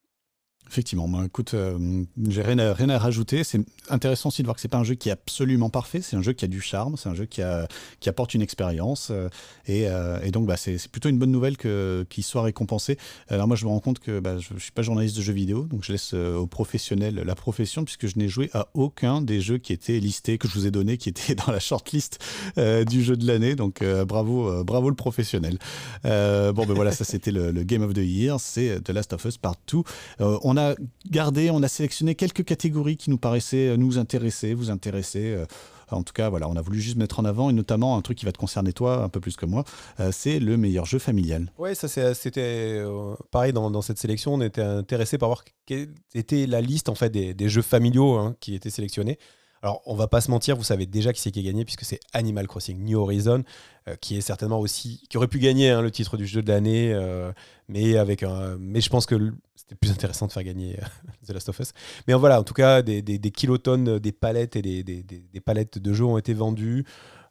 Effectivement, 0.71 1.07
moi, 1.07 1.25
écoute, 1.27 1.53
euh, 1.55 2.05
j'ai 2.27 2.43
rien 2.43 2.59
à, 2.59 2.73
rien 2.73 2.89
à 2.89 2.99
rajouter. 2.99 3.45
C'est 3.45 3.61
intéressant 3.91 4.31
aussi 4.31 4.43
de 4.43 4.47
voir 4.47 4.57
que 4.57 4.63
c'est 4.63 4.69
pas 4.69 4.79
un 4.79 4.85
jeu 4.85 4.95
qui 4.95 5.11
est 5.11 5.13
absolument 5.13 5.69
parfait. 5.69 6.01
C'est 6.01 6.17
un 6.17 6.23
jeu 6.23 6.33
qui 6.33 6.45
a 6.45 6.49
du 6.49 6.61
charme, 6.61 6.97
c'est 6.97 7.09
un 7.09 7.15
jeu 7.15 7.27
qui, 7.27 7.43
a, 7.43 7.69
qui 8.01 8.09
apporte 8.09 8.35
une 8.35 8.41
expérience. 8.41 9.09
Euh, 9.11 9.29
et, 9.67 9.89
euh, 9.89 10.19
et, 10.23 10.31
donc, 10.31 10.47
bah, 10.47 10.57
c'est 10.57 10.89
plutôt 10.89 11.11
une 11.11 11.19
bonne 11.19 11.31
nouvelle 11.31 11.57
qu'il 11.57 12.25
soit 12.25 12.43
récompensé. 12.43 12.97
Alors 13.29 13.47
moi, 13.47 13.57
je 13.57 13.67
me 13.67 13.71
rends 13.71 13.81
compte 13.81 13.99
que 13.99 14.21
bah, 14.21 14.39
je, 14.39 14.55
ne 14.55 14.59
suis 14.59 14.73
pas 14.73 14.83
journaliste 14.83 15.17
de 15.17 15.23
jeux 15.23 15.35
vidéo, 15.35 15.65
donc 15.65 15.85
je 15.85 15.93
laisse 15.93 16.15
aux 16.15 16.47
professionnels 16.47 17.17
la 17.17 17.35
profession, 17.35 17.85
puisque 17.85 18.07
je 18.07 18.19
n'ai 18.19 18.29
joué 18.29 18.51
à 18.55 18.69
aucun 18.75 19.21
des 19.21 19.41
jeux 19.41 19.59
qui 19.59 19.73
étaient 19.73 20.01
listés, 20.01 20.39
que 20.39 20.49
je 20.49 20.55
vous 20.55 20.67
ai 20.67 20.71
donnés, 20.71 20.97
qui 20.97 21.11
étaient 21.11 21.35
dans 21.47 21.53
la 21.53 21.61
shortlist 21.61 22.19
du 22.57 23.05
jeu 23.05 23.17
de 23.17 23.27
l'année. 23.27 23.55
Donc, 23.55 23.85
bravo, 23.85 24.65
bravo 24.65 24.89
le 24.89 24.97
professionnel. 24.97 25.59
bon, 26.05 26.67
ben 26.67 26.75
voilà, 26.75 26.91
ça 26.91 27.05
c'était 27.05 27.33
le, 27.33 27.53
Game 27.65 27.83
of 27.83 27.93
the 27.93 27.99
Year, 27.99 28.41
c'est 28.41 28.83
The 28.83 28.91
Last 28.91 29.13
of 29.13 29.25
Us 29.25 29.37
Part 29.37 29.57
2. 29.71 29.83
on 30.21 30.54
on 30.55 30.57
a 30.57 30.75
gardé, 31.11 31.51
on 31.51 31.63
a 31.63 31.69
sélectionné 31.69 32.15
quelques 32.15 32.45
catégories 32.45 32.97
qui 32.97 33.11
nous 33.11 33.19
paraissaient 33.19 33.77
nous 33.77 33.99
intéresser, 33.99 34.55
vous 34.55 34.71
intéresser. 34.71 35.35
Euh, 35.35 35.47
en 35.91 36.03
tout 36.03 36.13
cas, 36.13 36.29
voilà, 36.29 36.49
on 36.49 36.57
a 36.57 36.63
voulu 36.63 36.81
juste 36.81 36.97
mettre 36.97 37.21
en 37.21 37.25
avant, 37.25 37.51
et 37.51 37.53
notamment 37.53 37.97
un 37.97 38.01
truc 38.01 38.19
qui 38.19 38.25
va 38.25 38.33
te 38.33 38.39
concerner 38.39 38.73
toi 38.73 39.03
un 39.03 39.09
peu 39.09 39.21
plus 39.21 39.37
que 39.37 39.47
moi, 39.47 39.65
euh, 40.01 40.11
c'est 40.13 40.41
le 40.41 40.57
meilleur 40.57 40.87
jeu 40.87 40.99
familial. 40.99 41.53
Ouais, 41.59 41.75
ça 41.75 41.89
c'était 42.15 42.41
euh, 42.79 43.15
pareil 43.31 43.53
dans, 43.53 43.83
cette 43.83 43.99
sélection. 43.99 44.35
On 44.35 44.41
était 44.41 44.63
intéressé 44.63 45.19
par 45.19 45.29
voir 45.29 45.45
quelle 45.67 45.89
était 46.15 46.47
la 46.47 46.61
liste 46.61 46.89
en 46.89 46.95
fait 46.95 47.11
des, 47.11 47.49
jeux 47.49 47.63
familiaux 47.63 48.15
hein, 48.15 48.35
qui 48.41 48.55
étaient 48.55 48.71
sélectionnés. 48.71 49.19
Alors, 49.65 49.81
on 49.87 49.95
va 49.95 50.09
pas 50.09 50.21
se 50.21 50.31
mentir, 50.31 50.57
vous 50.57 50.63
savez 50.63 50.85
déjà 50.85 51.15
qui 51.15 51.23
c'est 51.23 51.31
qui 51.31 51.41
a 51.41 51.43
gagné, 51.43 51.65
puisque 51.65 51.87
c'est 51.87 51.99
Animal 52.13 52.47
Crossing 52.47 52.85
New 52.85 52.99
Horizon, 52.99 53.45
euh, 53.89 53.97
qui 53.97 54.19
est 54.19 54.21
certainement 54.21 54.61
aussi, 54.61 55.03
qui 55.09 55.17
aurait 55.17 55.27
pu 55.27 55.39
gagner 55.39 55.71
hein, 55.71 55.81
le 55.81 55.91
titre 55.91 56.19
du 56.19 56.27
jeu 56.27 56.43
de 56.43 56.53
l'année, 56.53 56.93
euh, 56.93 57.33
mais 57.69 57.97
avec 57.97 58.23
un, 58.23 58.59
mais 58.59 58.83
je 58.83 58.91
pense 58.91 59.07
que 59.07 59.33
plus 59.75 59.91
intéressant 59.91 60.27
de 60.27 60.33
faire 60.33 60.45
gagner 60.45 60.79
euh, 60.81 60.85
The 61.27 61.31
Last 61.31 61.49
of 61.49 61.59
Us. 61.61 61.73
Mais 62.07 62.15
voilà, 62.15 62.41
en 62.41 62.45
tout 62.45 62.55
cas, 62.55 62.83
des, 62.83 63.03
kilotonnes, 63.31 63.99
des 63.99 64.13
palettes 64.13 64.57
et 64.57 64.63
des, 64.63 64.83
des, 64.83 65.41
palettes 65.41 65.79
de 65.79 65.93
jeux 65.93 66.05
ont 66.05 66.19
été 66.19 66.35
vendues. 66.35 66.85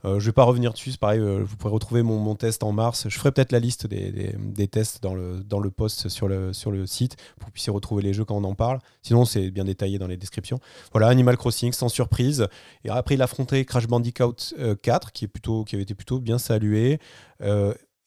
Euh, 0.05 0.19
je 0.19 0.25
ne 0.25 0.29
vais 0.29 0.31
pas 0.33 0.43
revenir 0.43 0.73
dessus, 0.73 0.91
pareil, 0.99 1.19
euh, 1.19 1.43
vous 1.43 1.55
pourrez 1.55 1.73
retrouver 1.73 2.03
mon, 2.03 2.35
test 2.35 2.63
en 2.63 2.71
mars. 2.73 3.07
Je 3.07 3.17
ferai 3.17 3.31
peut-être 3.31 3.51
la 3.51 3.59
liste 3.59 3.87
des, 3.87 4.67
tests 4.67 5.01
dans 5.01 5.13
le, 5.13 5.43
dans 5.43 5.59
le 5.59 5.71
post 5.71 6.09
sur 6.09 6.27
le, 6.27 6.51
sur 6.51 6.71
le 6.71 6.85
site 6.85 7.15
pour 7.37 7.45
que 7.45 7.45
vous 7.45 7.51
puissiez 7.51 7.71
retrouver 7.71 8.03
les 8.03 8.13
jeux 8.13 8.25
quand 8.25 8.35
on 8.35 8.43
en 8.43 8.55
parle. 8.55 8.79
Sinon, 9.01 9.23
c'est 9.23 9.49
bien 9.49 9.63
détaillé 9.63 9.99
dans 9.99 10.07
les 10.07 10.17
descriptions. 10.17 10.59
Voilà, 10.91 11.07
Animal 11.07 11.37
Crossing, 11.37 11.71
sans 11.71 11.89
surprise. 11.89 12.47
Et 12.83 12.89
après, 12.89 13.15
il 13.15 13.21
a 13.21 13.25
affronté 13.25 13.63
Crash 13.65 13.87
Bandicoot 13.87 14.35
4, 14.81 15.07
euh, 15.07 15.09
qui, 15.13 15.25
est 15.25 15.27
plutôt, 15.27 15.63
qui 15.63 15.75
avait 15.75 15.83
été 15.83 15.95
plutôt 15.95 16.19
bien 16.19 16.37
salué. 16.37 16.99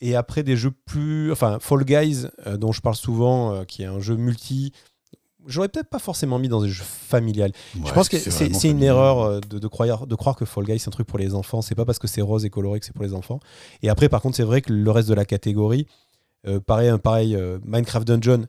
Et 0.01 0.16
après 0.16 0.43
des 0.43 0.56
jeux 0.56 0.73
plus. 0.85 1.32
Enfin, 1.32 1.59
Fall 1.60 1.85
Guys, 1.85 2.27
dont 2.59 2.73
je 2.73 2.81
parle 2.81 2.97
souvent, 2.97 3.64
qui 3.64 3.82
est 3.82 3.86
un 3.86 4.01
jeu 4.01 4.16
multi. 4.16 4.73
J'aurais 5.47 5.68
peut-être 5.68 5.89
pas 5.89 6.01
forcément 6.01 6.40
mis 6.40 6.48
dans 6.48 6.60
des 6.60 6.68
jeux 6.68 6.85
familiales. 6.85 7.52
je 7.74 7.93
pense 7.93 8.09
que 8.09 8.18
c'est 8.18 8.68
une 8.68 8.82
erreur 8.82 9.40
de, 9.40 9.60
de, 9.60 9.68
croire, 9.68 10.06
de 10.09 10.14
croire 10.16 10.35
que 10.35 10.44
Fall 10.44 10.64
Guys 10.64 10.81
c'est 10.81 10.89
un 10.89 10.90
truc 10.90 11.06
pour 11.06 11.20
les 11.20 11.35
enfants. 11.35 11.62
C'est 11.62 11.77
pas 11.77 11.85
parce 11.85 12.01
que 12.01 12.09
c'est 12.09 12.20
rose 12.20 12.44
et 12.44 12.51
coloré 12.51 12.81
que 12.81 12.86
c'est 12.86 12.94
pour 12.94 13.05
les 13.05 13.14
enfants. 13.14 13.39
Et 13.82 13.89
après, 13.89 14.09
par 14.09 14.20
contre, 14.23 14.36
c'est 14.36 14.43
vrai 14.43 14.60
que 14.60 14.73
le 14.73 14.90
reste 14.90 15.09
de 15.09 15.14
la 15.14 15.24
catégorie, 15.24 15.86
pareil, 16.66 16.90
pareil 16.98 17.39
Minecraft 17.64 18.06
Dungeon, 18.06 18.47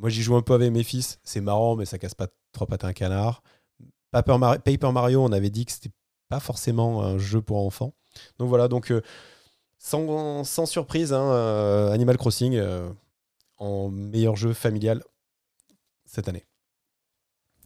moi, 0.00 0.08
j'y 0.08 0.22
joue 0.22 0.34
un 0.34 0.42
peu 0.42 0.54
avec 0.54 0.72
mes 0.72 0.82
fils. 0.82 1.18
C'est 1.22 1.42
marrant, 1.42 1.76
mais 1.76 1.84
ça 1.84 1.98
casse 1.98 2.14
pas 2.14 2.28
trop 2.52 2.66
pattes 2.66 2.84
un 2.84 2.94
canard. 2.94 3.42
Paper, 4.12 4.92
Mario, 4.92 5.22
on 5.22 5.30
avait 5.30 5.50
dit 5.50 5.66
que 5.66 5.72
c'était 5.72 5.92
pas 6.28 6.40
forcément 6.40 7.04
un 7.04 7.18
jeu 7.18 7.42
pour 7.42 7.58
enfants. 7.58 7.94
Donc 8.38 8.48
voilà, 8.48 8.66
donc 8.66 8.92
sans, 9.80 10.66
surprise, 10.66 11.12
hein, 11.12 11.32
euh, 11.32 11.90
Animal 11.90 12.16
Crossing 12.18 12.54
euh, 12.54 12.88
en 13.56 13.88
meilleur 13.88 14.36
jeu 14.36 14.52
familial 14.52 15.02
cette 16.04 16.28
année. 16.28 16.44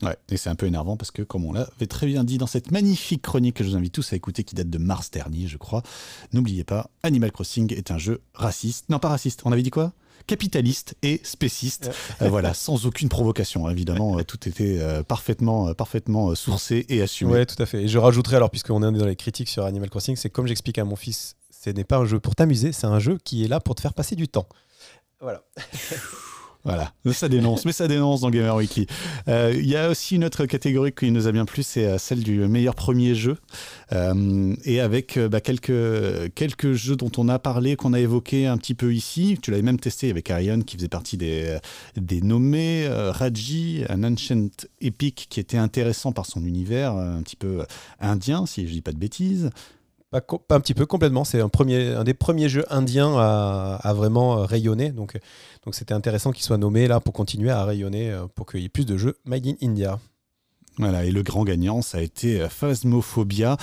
Ouais, 0.03 0.16
et 0.28 0.36
c'est 0.36 0.51
un 0.51 0.55
peu 0.55 0.66
énervant 0.66 0.97
parce 0.97 1.11
que, 1.11 1.23
comme 1.23 1.45
on 1.45 1.53
l'avait 1.53 1.86
très 1.89 2.07
bien 2.07 2.24
dit 2.24 2.36
dans 2.39 2.47
cette 2.47 2.70
magnifique 2.70 3.23
chronique 3.23 3.57
que 3.57 3.65
je 3.65 3.70
vous 3.70 3.77
invite 3.77 3.93
tous 3.93 4.12
à 4.12 4.16
écouter, 4.16 4.45
qui 4.45 4.55
date 4.55 4.70
de 4.70 4.78
mars 4.78 5.11
dernier, 5.11 5.47
je 5.47 5.57
crois, 5.57 5.82
n'oubliez 6.32 6.65
pas, 6.65 6.91
Animal 7.03 7.32
Crossing 7.32 7.73
est 7.73 7.91
un 7.91 7.99
jeu 7.99 8.20
raciste. 8.35 8.89
Non, 8.89 8.99
pas 8.99 9.09
raciste, 9.09 9.43
on 9.45 9.53
avait 9.53 9.62
dit 9.62 9.70
quoi? 9.70 9.93
Capitaliste 10.27 10.97
et 11.03 11.20
spéciste. 11.23 11.91
Euh, 12.23 12.28
voilà, 12.28 12.55
sans 12.55 12.86
aucune 12.86 13.09
provocation, 13.09 13.66
hein, 13.66 13.70
évidemment. 13.70 14.23
Tout 14.24 14.49
était 14.49 14.78
euh, 14.81 15.03
parfaitement, 15.03 15.74
parfaitement 15.74 16.35
sourcé 16.35 16.86
et 16.89 17.03
assumé. 17.03 17.32
Ouais, 17.32 17.47
tout 17.47 17.61
à 17.62 17.66
fait. 17.66 17.82
Et 17.82 17.89
je 17.89 17.99
rajouterai, 17.99 18.36
alors, 18.36 18.51
puisqu'on 18.51 18.82
est 18.82 18.99
dans 18.99 19.07
les 19.07 19.16
critiques 19.16 19.49
sur 19.49 19.65
Animal 19.65 19.91
Crossing, 19.91 20.16
c'est 20.16 20.31
comme 20.31 20.47
j'explique 20.47 20.78
à 20.78 20.85
mon 20.85 20.97
fils, 20.97 21.36
ce 21.65 21.70
n'est 21.70 21.85
pas 21.85 21.97
un 21.97 22.05
jeu 22.05 22.20
pour 22.20 22.35
t'amuser, 22.35 22.73
c'est 22.73 22.86
un 22.86 22.99
jeu 22.99 23.19
qui 23.24 23.45
est 23.45 23.49
là 23.49 23.59
pour 23.59 23.74
te 23.74 23.81
faire 23.81 23.95
passer 23.95 24.16
du 24.16 24.28
temps. 24.28 24.47
Voilà. 25.20 25.43
Voilà, 26.66 26.95
ça 27.12 27.28
dénonce, 27.28 27.66
mais 27.66 27.73
ça 27.73 27.89
dénonce 27.89 28.23
dans 28.23 28.31
Gamer 28.31 28.57
Weekly. 28.57 28.86
Euh, 29.28 29.53
il 29.55 29.66
y 29.66 29.77
a 29.77 29.91
aussi 29.91 30.16
une 30.16 30.24
autre 30.24 30.47
catégorie 30.47 30.93
qui 30.93 31.11
nous 31.11 31.27
a 31.27 31.32
bien 31.32 31.45
plu, 31.45 31.62
c'est 31.62 31.85
euh, 31.85 31.99
celle 31.99 32.23
du 32.23 32.39
meilleur 32.49 32.74
premier 32.74 33.15
jeu. 33.15 33.36
Euh, 33.93 34.57
et 34.65 34.81
avec 34.81 35.19
bah, 35.19 35.43
quelques, 35.43 36.32
quelques 36.35 36.73
jeux 36.73 36.97
dont 36.97 37.11
on 37.19 37.28
a 37.28 37.39
parlé, 37.39 37.77
qu'on 37.77 37.93
a 37.93 38.01
évoqué 38.01 38.47
un 38.47 38.57
petit 38.57 38.73
peu 38.73 38.95
ici. 38.95 39.39
Tu 39.43 39.51
l'avais 39.51 39.62
même 39.62 39.78
testé 39.78 40.09
avec 40.09 40.31
Arion 40.31 40.62
qui 40.62 40.77
faisait 40.77 40.89
partie 40.89 41.19
des, 41.19 41.59
des 41.99 42.23
nommés. 42.23 42.89
Raji, 42.89 43.85
un 43.91 44.03
Ancient 44.03 44.49
Epic 44.81 45.27
qui 45.28 45.41
était 45.41 45.59
intéressant 45.59 46.12
par 46.12 46.24
son 46.24 46.47
univers, 46.47 46.95
un 46.95 47.23
petit 47.23 47.36
peu 47.36 47.66
indien, 48.01 48.47
si 48.47 48.66
je 48.66 48.73
dis 48.73 48.81
pas 48.81 48.93
de 48.93 48.99
bêtises. 48.99 49.51
Pas, 50.20 50.55
un 50.55 50.61
petit 50.61 50.74
peu, 50.74 50.86
complètement. 50.86 51.24
C'est 51.24 51.41
un, 51.41 51.51
un 51.51 52.05
des 52.05 52.15
premiers 52.15 52.49
jeux 52.49 52.65
indiens 52.70 53.16
à, 53.19 53.93
vraiment 53.95 54.39
euh, 54.39 54.45
rayonner. 54.45 54.93
Donc, 54.93 55.19
donc 55.65 55.74
c'était 55.74 55.95
intéressant 55.95 56.31
qu'il 56.31 56.45
soit 56.45 56.57
nommé 56.57 56.86
là 56.86 57.01
pour 57.01 57.12
continuer 57.12 57.51
à 57.51 57.65
rayonner, 57.65 58.12
euh, 58.12 58.27
pour 58.32 58.47
qu'il 58.47 58.61
y 58.61 58.65
ait 58.65 58.69
plus 58.69 58.86
de 58.86 58.97
jeux 58.97 59.16
Made 59.24 59.47
in 59.47 59.55
India. 59.61 59.99
Voilà, 60.78 61.05
et 61.05 61.11
le 61.11 61.23
grand 61.23 61.45
gagnant, 61.45 61.82
ça 61.82 61.99
a 61.99 62.01
été 62.01 62.41
euh, 62.41 62.49
Phasmophobia. 62.49 63.57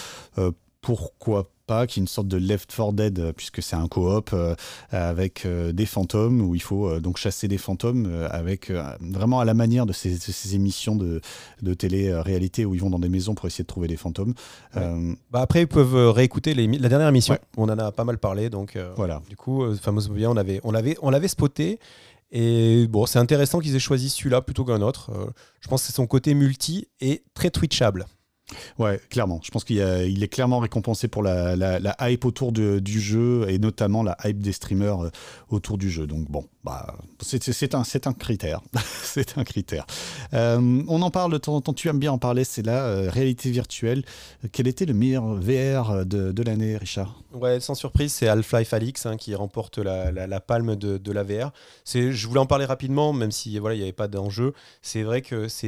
Qui 1.87 1.99
est 1.99 2.01
une 2.01 2.07
sorte 2.07 2.27
de 2.27 2.37
Left 2.37 2.73
4 2.75 2.93
Dead, 2.93 3.19
euh, 3.19 3.33
puisque 3.33 3.61
c'est 3.61 3.75
un 3.75 3.87
coop 3.87 4.31
euh, 4.33 4.55
avec 4.91 5.45
euh, 5.45 5.71
des 5.71 5.85
fantômes, 5.85 6.41
où 6.41 6.55
il 6.55 6.61
faut 6.61 6.99
donc 6.99 7.17
chasser 7.17 7.47
des 7.47 7.57
fantômes, 7.57 8.27
avec 8.29 8.71
vraiment 8.99 9.39
à 9.39 9.45
la 9.45 9.53
manière 9.53 9.85
de 9.85 9.93
ces, 9.93 10.55
émissions 10.55 10.95
de, 10.95 11.21
de 11.61 11.73
télé-réalité 11.73 12.65
où 12.65 12.75
ils 12.75 12.81
vont 12.81 12.89
dans 12.89 12.99
des 12.99 13.09
maisons 13.09 13.35
pour 13.35 13.47
essayer 13.47 13.63
de 13.63 13.67
trouver 13.67 13.87
des 13.87 13.97
fantômes. 13.97 14.33
Bah 14.73 15.41
après, 15.41 15.61
ils 15.61 15.67
peuvent 15.67 16.11
réécouter 16.11 16.53
les, 16.53 16.67
la 16.67 16.89
dernière 16.89 17.07
émission, 17.07 17.37
on 17.57 17.63
en 17.63 17.77
a 17.77 17.91
pas 17.91 18.03
mal 18.03 18.17
parlé, 18.17 18.49
donc 18.49 18.77
voilà. 18.95 19.21
du 19.29 19.35
coup, 19.35 19.63
Phasmophobia, 19.75 20.29
on 20.29 20.33
l'avait 20.33 20.59
on 20.63 20.71
l'avait, 20.71 20.97
on 21.01 21.09
l'avait 21.09 21.27
spoté. 21.27 21.79
Et 22.33 22.87
bon, 22.87 23.05
c'est 23.05 23.19
intéressant 23.19 23.59
qu'ils 23.59 23.75
aient 23.75 23.79
choisi 23.79 24.09
celui-là 24.09 24.41
plutôt 24.41 24.63
qu'un 24.63 24.81
autre. 24.81 25.11
je 25.59 25.67
pense 25.67 25.81
que 25.81 25.87
c'est 25.87 25.95
son 25.95 26.07
côté 26.07 26.33
multi 26.33 26.87
et 26.99 27.23
très 27.33 27.49
twitchable. 27.49 28.05
Ouais, 28.77 28.99
clairement. 29.09 29.39
Je 29.43 29.51
pense 29.51 29.63
qu'il 29.63 29.77
est 29.79 30.27
clairement 30.27 30.59
récompensé 30.59 31.07
pour 31.07 31.23
la, 31.23 31.95
hype 32.01 32.25
autour 32.25 32.51
du 32.51 32.99
jeu 32.99 33.45
et 33.49 33.59
notamment 33.59 34.03
la 34.03 34.17
hype 34.23 34.39
des 34.39 34.51
streamers 34.51 35.05
euh, 35.05 35.11
autour 35.49 35.77
du 35.77 35.89
jeu. 35.89 36.07
Donc 36.07 36.29
bon, 36.29 36.45
bah, 36.63 36.95
c'est 37.19 37.75
un, 37.75 38.13
critère. 38.13 38.61
c'est 39.03 39.37
un 39.37 39.43
critère. 39.43 39.85
Euh, 40.33 40.83
on 40.87 41.01
en 41.01 41.11
parle 41.11 41.31
de 41.31 41.37
temps 41.37 41.55
en 41.55 41.61
temps, 41.61 41.73
tu 41.73 41.87
aimes 41.89 41.99
bien 41.99 42.11
en 42.11 42.17
parler, 42.17 42.43
c'est 42.43 42.65
la 42.65 42.85
euh, 42.85 43.09
réalité 43.09 43.51
virtuelle. 43.51 44.03
Quel 44.51 44.67
était 44.67 44.85
le 44.85 44.93
meilleur 44.93 45.35
VR 45.35 46.05
de, 46.05 46.43
l'année, 46.43 46.77
Richard? 46.77 47.21
Ouais, 47.33 47.59
sans 47.59 47.75
surprise, 47.75 48.13
c'est 48.13 48.27
Half-Life 48.27 48.73
Alix 48.73 49.05
hein, 49.05 49.17
qui 49.17 49.35
remporte 49.35 49.77
la, 49.77 50.39
palme 50.39 50.75
de, 50.75 51.11
la 51.11 51.23
VR. 51.23 51.51
Je 51.85 52.27
voulais 52.27 52.39
en 52.39 52.45
parler 52.45 52.65
rapidement, 52.65 53.13
même 53.13 53.31
si 53.31 53.57
voilà, 53.59 53.75
il 53.75 53.79
n'y 53.79 53.83
avait 53.83 53.93
pas 53.93 54.07
d'enjeu. 54.07 54.53
C'est 54.81 55.03
vrai 55.03 55.21
que 55.21 55.47
c'est 55.47 55.67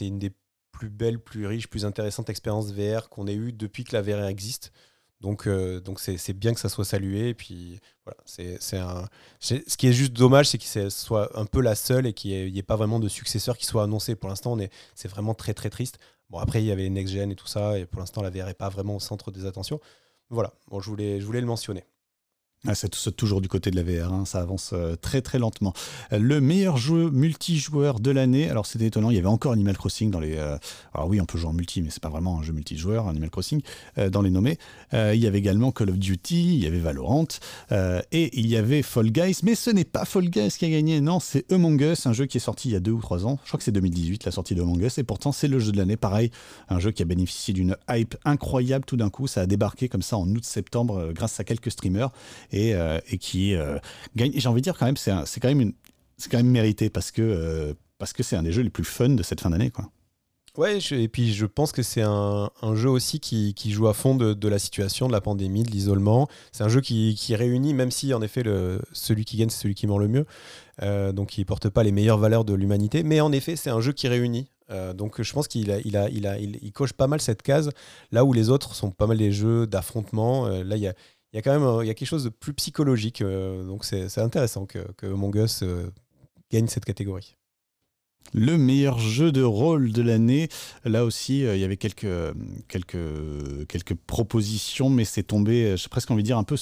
une 0.00 0.18
des 0.18 0.32
plus 0.76 0.90
belle, 0.90 1.18
plus 1.18 1.46
riche, 1.46 1.68
plus 1.68 1.86
intéressante 1.86 2.28
expérience 2.28 2.70
VR 2.72 3.08
qu'on 3.08 3.26
ait 3.26 3.34
eue 3.34 3.52
depuis 3.52 3.84
que 3.84 3.96
la 3.96 4.02
VR 4.02 4.26
existe. 4.26 4.72
Donc, 5.22 5.46
euh, 5.46 5.80
donc 5.80 5.98
c'est, 6.00 6.32
bien 6.34 6.52
que 6.52 6.60
ça 6.60 6.68
soit 6.68 6.84
salué. 6.84 7.30
Et 7.30 7.34
puis, 7.34 7.80
voilà, 8.04 8.18
c'est, 8.26 8.76
un... 8.76 9.08
Ce 9.40 9.76
qui 9.76 9.86
est 9.88 9.92
juste 9.92 10.12
dommage, 10.12 10.48
c'est 10.48 10.58
qu'il 10.58 10.90
soit 10.90 11.36
un 11.38 11.46
peu 11.46 11.62
la 11.62 11.74
seule 11.74 12.06
et 12.06 12.12
qu'il 12.12 12.52
n'y 12.52 12.58
ait, 12.58 12.62
pas 12.62 12.76
vraiment 12.76 13.00
de 13.00 13.08
successeur 13.08 13.56
qui 13.56 13.64
soit 13.64 13.84
annoncé. 13.84 14.14
Pour 14.14 14.28
l'instant, 14.28 14.52
on 14.52 14.58
est, 14.58 14.70
c'est 14.94 15.08
vraiment 15.08 15.34
très, 15.34 15.54
très 15.54 15.70
triste. 15.70 15.98
Bon, 16.28 16.38
après, 16.38 16.62
il 16.62 16.66
y 16.66 16.72
avait 16.72 16.82
les 16.82 16.90
next-gen 16.90 17.30
et 17.30 17.36
tout 17.36 17.46
ça. 17.46 17.78
Et 17.78 17.86
pour 17.86 18.00
l'instant, 18.00 18.20
la 18.20 18.30
VR 18.30 18.46
n'est 18.46 18.54
pas 18.54 18.68
vraiment 18.68 18.96
au 18.96 19.00
centre 19.00 19.30
des 19.30 19.46
attentions. 19.46 19.80
Voilà, 20.28 20.52
bon, 20.68 20.80
je, 20.80 20.90
voulais, 20.90 21.20
je 21.20 21.26
voulais 21.26 21.40
le 21.40 21.46
mentionner. 21.46 21.84
Ah, 22.68 22.74
c'est 22.74 23.14
toujours 23.14 23.40
du 23.40 23.48
côté 23.48 23.70
de 23.70 23.76
la 23.76 23.82
VR, 23.84 24.12
hein. 24.12 24.24
ça 24.24 24.40
avance 24.40 24.70
euh, 24.72 24.96
très 24.96 25.20
très 25.20 25.38
lentement. 25.38 25.72
Euh, 26.12 26.18
le 26.18 26.40
meilleur 26.40 26.78
jeu 26.78 27.10
multijoueur 27.10 28.00
de 28.00 28.10
l'année, 28.10 28.50
alors 28.50 28.66
c'était 28.66 28.86
étonnant, 28.86 29.10
il 29.10 29.16
y 29.16 29.18
avait 29.18 29.28
encore 29.28 29.52
Animal 29.52 29.76
Crossing 29.76 30.10
dans 30.10 30.18
les. 30.18 30.36
Euh, 30.36 30.58
alors 30.92 31.06
oui, 31.06 31.20
on 31.20 31.26
peut 31.26 31.38
jouer 31.38 31.50
en 31.50 31.52
multi, 31.52 31.80
mais 31.80 31.90
c'est 31.90 32.02
pas 32.02 32.08
vraiment 32.08 32.40
un 32.40 32.42
jeu 32.42 32.52
multijoueur, 32.52 33.06
Animal 33.06 33.30
Crossing, 33.30 33.60
dans 34.10 34.20
les 34.20 34.30
nommés. 34.30 34.58
il 34.92 35.16
y 35.16 35.26
avait 35.26 35.38
également 35.38 35.70
Call 35.70 35.90
of 35.90 35.98
Duty, 35.98 36.56
il 36.56 36.64
y 36.64 36.66
avait 36.66 36.80
Valorant, 36.80 37.26
et 37.70 38.38
il 38.38 38.46
y 38.46 38.56
avait 38.56 38.82
Fall 38.82 39.10
Guys, 39.10 39.40
mais 39.42 39.54
ce 39.54 39.70
n'est 39.70 39.84
pas 39.84 40.04
Fall 40.04 40.28
Guys 40.28 40.50
qui 40.58 40.64
a 40.64 40.70
gagné, 40.70 41.00
non, 41.00 41.20
c'est 41.20 41.50
Among 41.52 41.80
Us, 41.80 42.06
un 42.06 42.12
jeu 42.12 42.26
qui 42.26 42.38
est 42.38 42.40
sorti 42.40 42.70
il 42.70 42.72
y 42.72 42.76
a 42.76 42.80
deux 42.80 42.92
ou 42.92 43.00
trois 43.00 43.26
ans. 43.26 43.38
Je 43.44 43.48
crois 43.48 43.58
que 43.58 43.64
c'est 43.64 43.72
2018 43.72 44.24
la 44.24 44.32
sortie 44.32 44.54
de 44.54 44.62
Us, 44.62 44.98
et 44.98 45.04
pourtant 45.04 45.30
c'est 45.30 45.48
le 45.48 45.58
jeu 45.58 45.70
de 45.72 45.76
l'année, 45.76 45.96
pareil, 45.96 46.30
un 46.68 46.80
jeu 46.80 46.90
qui 46.90 47.02
a 47.02 47.06
bénéficié 47.06 47.54
d'une 47.54 47.76
hype 47.88 48.16
incroyable 48.24 48.84
tout 48.84 48.96
d'un 48.96 49.10
coup, 49.10 49.26
ça 49.26 49.42
a 49.42 49.46
débarqué 49.46 49.88
comme 49.88 50.02
ça 50.02 50.16
en 50.16 50.28
août-septembre 50.28 51.12
grâce 51.12 51.38
à 51.38 51.44
quelques 51.44 51.70
streamers 51.70 52.10
et, 52.52 52.74
euh, 52.74 52.98
et 53.10 53.18
qui 53.18 53.54
euh, 53.54 53.78
gagne. 54.14 54.32
J'ai 54.34 54.48
envie 54.48 54.60
de 54.60 54.64
dire 54.64 54.76
quand 54.78 54.86
même, 54.86 54.96
c'est 54.96 55.40
quand 55.40 55.48
même 55.48 55.60
une, 55.60 55.72
quand 56.30 56.38
même 56.38 56.50
mérité 56.50 56.90
parce 56.90 57.10
que 57.10 57.22
euh, 57.22 57.74
parce 57.98 58.12
que 58.12 58.22
c'est 58.22 58.36
un 58.36 58.42
des 58.42 58.52
jeux 58.52 58.62
les 58.62 58.70
plus 58.70 58.84
fun 58.84 59.10
de 59.10 59.22
cette 59.22 59.40
fin 59.40 59.50
d'année, 59.50 59.70
quoi. 59.70 59.90
Ouais, 60.56 60.78
et 60.90 61.08
puis 61.08 61.34
je 61.34 61.44
pense 61.44 61.70
que 61.70 61.82
c'est 61.82 62.00
un, 62.00 62.50
jeu 62.72 62.88
aussi 62.88 63.20
qui, 63.20 63.54
joue 63.66 63.88
à 63.88 63.92
fond 63.92 64.14
de, 64.14 64.48
la 64.48 64.58
situation, 64.58 65.06
de 65.06 65.12
la 65.12 65.20
pandémie, 65.20 65.64
de 65.64 65.70
l'isolement. 65.70 66.28
C'est 66.50 66.64
un 66.64 66.70
jeu 66.70 66.80
qui, 66.80 67.14
réunit, 67.34 67.74
même 67.74 67.90
si 67.90 68.14
en 68.14 68.22
effet 68.22 68.42
celui 68.92 69.26
qui 69.26 69.36
gagne, 69.36 69.50
c'est 69.50 69.60
celui 69.60 69.74
qui 69.74 69.86
ment 69.86 69.98
le 69.98 70.08
mieux. 70.08 70.24
donc 71.12 71.36
il 71.36 71.44
porte 71.44 71.68
pas 71.68 71.82
les 71.82 71.92
meilleures 71.92 72.16
valeurs 72.16 72.46
de 72.46 72.54
l'humanité. 72.54 73.02
Mais 73.02 73.20
en 73.20 73.32
effet, 73.32 73.54
c'est 73.54 73.68
un 73.68 73.82
jeu 73.82 73.92
qui 73.92 74.08
réunit. 74.08 74.46
donc 74.94 75.20
je 75.20 75.30
pense 75.30 75.46
qu'il 75.46 75.68
il 75.84 75.94
a, 75.98 76.08
il 76.08 76.26
a, 76.26 76.38
il, 76.38 76.72
coche 76.72 76.94
pas 76.94 77.06
mal 77.06 77.20
cette 77.20 77.42
case, 77.42 77.68
là 78.10 78.24
où 78.24 78.32
les 78.32 78.48
autres 78.48 78.74
sont 78.74 78.90
pas 78.90 79.06
mal 79.06 79.18
des 79.18 79.32
jeux 79.32 79.66
d'affrontement. 79.66 80.48
là, 80.48 80.76
il 80.76 80.82
y 80.82 80.88
a, 80.88 80.94
il 81.36 81.40
y 81.40 81.40
a 81.40 81.42
quand 81.42 81.52
même 81.52 81.68
euh, 81.68 81.84
il 81.84 81.86
y 81.86 81.90
a 81.90 81.94
quelque 81.94 82.08
chose 82.08 82.24
de 82.24 82.30
plus 82.30 82.54
psychologique. 82.54 83.20
Euh, 83.20 83.62
donc 83.62 83.84
c'est 83.84 84.18
intéressant 84.18 84.64
que, 84.64 84.78
que 84.96 85.04
Among 85.04 85.36
Us 85.36 85.62
euh, 85.62 85.92
gagne 86.50 86.66
cette 86.66 86.86
catégorie. 86.86 87.36
Le 88.32 88.56
meilleur 88.56 88.98
jeu 88.98 89.32
de 89.32 89.42
rôle 89.42 89.92
de 89.92 90.00
l'année, 90.00 90.48
là 90.84 91.04
aussi, 91.04 91.40
il 91.40 91.58
y 91.58 91.64
avait 91.64 91.76
quelques, 91.76 92.08
quelques, 92.66 92.96
quelques 93.68 93.94
propositions, 93.94 94.90
mais 94.90 95.04
c'est 95.04 95.22
tombé, 95.22 95.76
j'ai 95.76 95.88
presque 95.88 96.10
envie 96.10 96.24
de 96.24 96.26
dire 96.26 96.36
un 96.36 96.42
peu. 96.42 96.56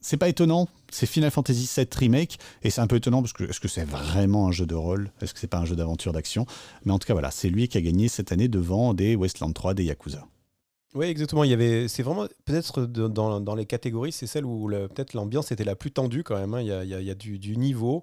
c'est 0.00 0.16
pas 0.16 0.30
étonnant, 0.30 0.68
c'est 0.90 1.04
Final 1.04 1.30
Fantasy 1.30 1.68
VII 1.76 1.86
Remake, 1.94 2.38
et 2.62 2.70
c'est 2.70 2.80
un 2.80 2.86
peu 2.86 2.96
étonnant 2.96 3.20
parce 3.20 3.34
que 3.34 3.44
est-ce 3.44 3.60
que 3.60 3.68
c'est 3.68 3.84
vraiment 3.84 4.48
un 4.48 4.52
jeu 4.52 4.64
de 4.64 4.74
rôle? 4.74 5.10
Est-ce 5.20 5.34
que 5.34 5.40
c'est 5.40 5.46
pas 5.46 5.58
un 5.58 5.66
jeu 5.66 5.76
d'aventure 5.76 6.14
d'action? 6.14 6.46
Mais 6.86 6.92
en 6.92 6.98
tout 6.98 7.06
cas, 7.06 7.12
voilà, 7.12 7.30
c'est 7.30 7.50
lui 7.50 7.68
qui 7.68 7.76
a 7.76 7.82
gagné 7.82 8.08
cette 8.08 8.32
année 8.32 8.48
devant 8.48 8.94
des 8.94 9.14
Westland 9.14 9.52
3, 9.52 9.74
des 9.74 9.84
Yakuza. 9.84 10.26
Oui, 10.94 11.06
exactement. 11.06 11.44
Il 11.44 11.50
y 11.50 11.54
avait, 11.54 11.88
c'est 11.88 12.02
vraiment 12.02 12.26
peut-être 12.44 12.84
dans, 12.84 13.40
dans, 13.40 13.54
les 13.54 13.64
catégories, 13.64 14.12
c'est 14.12 14.26
celle 14.26 14.44
où 14.44 14.68
peut-être 14.68 15.14
l'ambiance 15.14 15.50
était 15.50 15.64
la 15.64 15.74
plus 15.74 15.90
tendue 15.90 16.22
quand 16.22 16.36
même. 16.36 16.52
Hein. 16.54 16.60
Il, 16.60 16.88
y 16.88 17.10
a, 17.10 17.14
du, 17.14 17.56
niveau. 17.56 18.02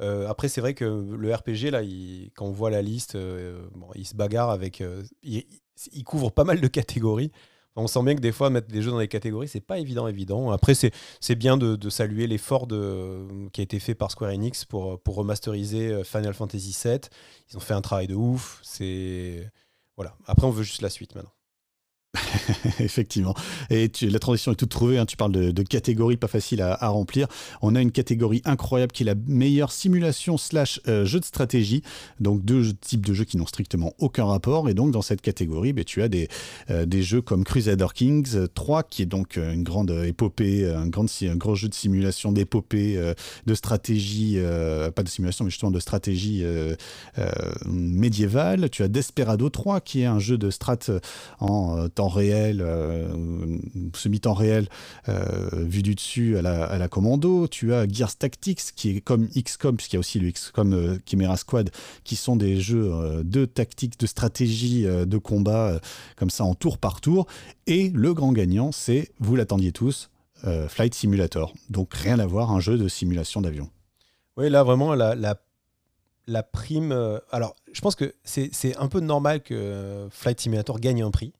Euh, 0.00 0.28
après, 0.28 0.48
c'est 0.48 0.60
vrai 0.60 0.74
que 0.74 0.84
le 0.84 1.32
RPG 1.32 1.70
là, 1.70 1.82
quand 2.34 2.46
on 2.46 2.52
voit 2.52 2.70
la 2.70 2.82
liste, 2.82 3.14
euh, 3.14 3.64
bon, 3.74 3.86
il 3.94 4.04
se 4.04 4.16
bagarre 4.16 4.50
avec, 4.50 4.80
euh, 4.80 5.04
il, 5.22 5.44
couvre 6.04 6.30
pas 6.30 6.42
mal 6.44 6.60
de 6.60 6.66
catégories. 6.66 7.30
On 7.76 7.86
sent 7.86 8.02
bien 8.02 8.14
que 8.14 8.20
des 8.20 8.32
fois 8.32 8.50
mettre 8.50 8.68
des 8.68 8.82
jeux 8.82 8.90
dans 8.90 8.98
les 8.98 9.08
catégories, 9.08 9.48
c'est 9.48 9.60
pas 9.60 9.78
évident, 9.78 10.08
évident. 10.08 10.50
Après, 10.50 10.74
c'est, 10.74 11.34
bien 11.36 11.56
de, 11.56 11.76
de 11.76 11.90
saluer 11.90 12.26
l'effort 12.26 12.68
qui 12.68 13.60
a 13.60 13.64
été 13.64 13.78
fait 13.80 13.94
par 13.94 14.10
Square 14.10 14.30
Enix 14.32 14.64
pour, 14.64 15.00
pour 15.00 15.16
remasteriser 15.16 16.02
Final 16.04 16.34
Fantasy 16.34 16.76
VII. 16.84 17.00
Ils 17.50 17.56
ont 17.56 17.60
fait 17.60 17.74
un 17.74 17.80
travail 17.80 18.06
de 18.08 18.14
ouf. 18.14 18.60
C'est 18.62 19.50
voilà. 19.96 20.16
Après, 20.26 20.46
on 20.46 20.50
veut 20.50 20.62
juste 20.62 20.82
la 20.82 20.90
suite 20.90 21.14
maintenant. 21.16 21.33
Effectivement. 22.80 23.34
Et 23.70 23.90
la 24.02 24.18
transition 24.18 24.52
est 24.52 24.56
toute 24.56 24.70
trouvée. 24.70 24.98
Hein. 24.98 25.06
Tu 25.06 25.16
parles 25.16 25.32
de, 25.32 25.62
catégories 25.62 26.16
pas 26.16 26.28
faciles 26.28 26.62
à, 26.62 26.88
remplir. 26.88 27.26
On 27.62 27.74
a 27.74 27.80
une 27.80 27.90
catégorie 27.90 28.42
incroyable 28.44 28.92
qui 28.92 29.02
est 29.02 29.06
la 29.06 29.14
meilleure 29.26 29.72
simulation 29.72 30.36
slash 30.36 30.80
euh, 30.88 31.04
jeu 31.04 31.20
de 31.20 31.24
stratégie. 31.24 31.82
Donc 32.20 32.44
deux 32.44 32.72
types 32.74 33.04
de 33.04 33.14
jeux 33.14 33.24
qui 33.24 33.36
n'ont 33.36 33.46
strictement 33.46 33.92
aucun 33.98 34.24
rapport. 34.24 34.68
Et 34.68 34.74
donc 34.74 34.90
dans 34.90 35.02
cette 35.02 35.22
catégorie, 35.22 35.72
ben, 35.72 35.84
tu 35.84 36.02
as 36.02 36.08
des, 36.08 36.28
euh, 36.70 36.86
des 36.86 37.02
jeux 37.02 37.22
comme 37.22 37.44
Crusader 37.44 37.88
Kings 37.94 38.48
3, 38.54 38.82
qui 38.84 39.02
est 39.02 39.06
donc 39.06 39.36
euh, 39.36 39.52
une 39.52 39.62
grande 39.62 39.90
épopée, 39.90 40.68
un 40.68 40.86
grand, 40.86 41.06
un 41.22 41.36
grand 41.36 41.54
jeu 41.54 41.68
de 41.68 41.74
simulation 41.74 42.32
d'épopée, 42.32 42.98
de 43.46 43.54
stratégie, 43.54 44.38
pas 44.94 45.02
de 45.02 45.08
simulation, 45.08 45.44
mais 45.44 45.50
justement 45.50 45.70
de 45.70 45.80
stratégie 45.80 46.44
médiévale. 47.66 48.70
Tu 48.70 48.82
as 48.82 48.88
Desperado 48.88 49.48
3, 49.48 49.80
qui 49.80 50.02
est 50.02 50.06
un 50.06 50.18
jeu 50.18 50.38
de 50.38 50.50
strat 50.50 50.78
en 51.40 51.88
temps 51.88 52.03
réel, 52.08 52.60
euh, 52.60 53.08
semi-temps 53.94 54.34
réel, 54.34 54.68
euh, 55.08 55.48
vu 55.52 55.82
du 55.82 55.94
dessus 55.94 56.36
à 56.38 56.42
la, 56.42 56.88
commando. 56.88 57.48
Tu 57.48 57.72
as 57.74 57.88
Gears 57.88 58.16
Tactics, 58.16 58.60
qui 58.74 58.96
est 58.96 59.00
comme 59.00 59.28
XCOM, 59.28 59.76
puisqu'il 59.76 59.96
y 59.96 59.98
a 59.98 60.00
aussi 60.00 60.18
le 60.18 60.30
XCOM 60.30 60.72
euh, 60.72 60.98
Chimera 61.06 61.36
Squad, 61.36 61.70
qui 62.04 62.16
sont 62.16 62.36
des 62.36 62.60
jeux 62.60 63.22
de 63.24 63.44
tactique, 63.44 63.98
de 63.98 64.06
stratégie, 64.06 64.84
de 64.84 65.18
combat, 65.18 65.80
comme 66.16 66.30
ça 66.30 66.44
en 66.44 66.54
tour 66.54 66.78
par 66.78 67.00
tour. 67.00 67.26
Et 67.66 67.90
le 67.94 68.14
grand 68.14 68.32
gagnant, 68.32 68.72
c'est, 68.72 69.10
vous 69.20 69.36
l'attendiez 69.36 69.72
tous, 69.72 70.10
Flight 70.68 70.94
Simulator. 70.94 71.54
Donc 71.70 71.94
rien 71.94 72.18
à 72.18 72.26
voir, 72.26 72.50
un 72.50 72.60
jeu 72.60 72.76
de 72.76 72.88
simulation 72.88 73.40
d'avion. 73.40 73.70
Oui, 74.36 74.50
là 74.50 74.62
vraiment, 74.62 74.94
la, 74.94 75.14
la 76.26 76.42
prime. 76.42 76.92
alors, 77.30 77.54
je 77.72 77.80
pense 77.80 77.94
que 77.94 78.14
c'est 78.24 78.76
un 78.76 78.88
peu 78.88 79.00
normal 79.00 79.42
que 79.42 80.06
Flight 80.10 80.40
Simulator 80.40 80.78
gagne 80.80 81.02
un 81.02 81.10
prix 81.10 81.32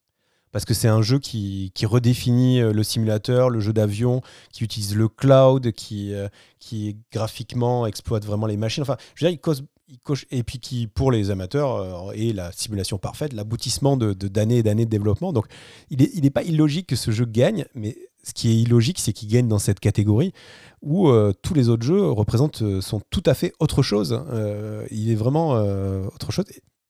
parce 0.54 0.64
que 0.64 0.72
c'est 0.72 0.86
un 0.86 1.02
jeu 1.02 1.18
qui, 1.18 1.72
redéfinit 1.82 2.60
euh, 2.60 2.72
le 2.72 2.84
simulateur, 2.84 3.50
le 3.50 3.58
jeu 3.58 3.72
d'avion, 3.72 4.22
qui 4.52 4.62
utilise 4.62 4.94
le 4.94 5.08
cloud, 5.08 5.72
qui, 5.72 6.14
euh, 6.14 6.28
qui 6.60 6.96
graphiquement 7.12 7.86
exploite 7.86 8.24
vraiment 8.24 8.46
les 8.46 8.56
machines. 8.56 8.84
Enfin, 8.84 8.96
je 9.16 9.24
veux 9.24 9.32
dire, 9.32 9.40
il, 9.88 9.98
coche, 9.98 10.26
et 10.30 10.44
puis 10.44 10.60
qui, 10.60 10.86
pour 10.86 11.10
les 11.10 11.32
amateurs, 11.32 11.74
euh, 11.74 12.12
est 12.12 12.32
la 12.32 12.52
simulation 12.52 12.98
parfaite, 12.98 13.32
l'aboutissement 13.32 13.96
de, 13.96 14.12
d'années 14.12 14.58
et 14.58 14.62
d'années 14.62 14.84
de 14.84 14.90
développement. 14.90 15.32
Donc, 15.32 15.46
il 15.90 15.98
n'est 15.98 16.10
il 16.14 16.24
est 16.24 16.30
pas 16.30 16.44
illogique 16.44 16.86
que 16.86 16.96
ce 16.96 17.10
jeu 17.10 17.24
gagne, 17.24 17.64
mais 17.74 17.96
ce 18.22 18.32
qui 18.32 18.48
est 18.48 18.54
illogique, 18.54 19.00
c'est 19.00 19.12
qu'il 19.12 19.28
gagne 19.30 19.48
dans 19.48 19.58
cette 19.58 19.80
catégorie 19.80 20.32
où 20.82 21.10
tous 21.42 21.54
les 21.54 21.68
autres 21.68 21.84
jeux 21.84 22.10
représentent, 22.10 22.80
sont 22.80 23.00
tout 23.10 23.22
à 23.26 23.34
fait 23.34 23.52
autre 23.58 23.82
chose. 23.82 24.22
il 24.90 25.10
est 25.10 25.14
vraiment 25.14 25.52
autre 26.14 26.30
chose. 26.30 26.44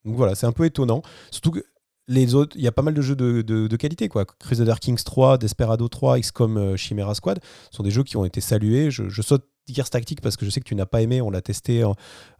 Donc 0.04 0.16
voilà, 0.16 0.34
c'est 0.34 0.46
un 0.46 0.52
peu 0.52 0.64
étonnant. 0.64 1.02
Surtout 1.30 1.50
que 1.50 1.64
les 2.06 2.34
autres, 2.34 2.56
il 2.56 2.62
y 2.62 2.68
a 2.68 2.72
pas 2.72 2.82
mal 2.82 2.94
de 2.94 3.02
jeux 3.02 3.16
de, 3.16 3.76
qualité, 3.76 4.08
quoi. 4.08 4.24
Crusader 4.24 4.74
Kings 4.80 5.02
3, 5.02 5.38
Desperado 5.38 5.88
3, 5.88 6.20
XCOM 6.20 6.56
euh, 6.56 6.76
Chimera 6.76 7.14
Squad 7.14 7.40
sont 7.70 7.82
des 7.82 7.90
jeux 7.90 8.02
qui 8.02 8.16
ont 8.16 8.24
été 8.24 8.40
salués. 8.40 8.90
Je, 8.90 9.22
saute 9.22 9.46
Gears 9.68 9.88
Tactics 9.88 10.20
parce 10.20 10.36
que 10.36 10.44
je 10.44 10.50
sais 10.50 10.60
que 10.60 10.66
tu 10.66 10.74
n'as 10.74 10.86
pas 10.86 11.00
aimé, 11.00 11.22
on 11.22 11.30
l'a 11.30 11.40
testé 11.40 11.82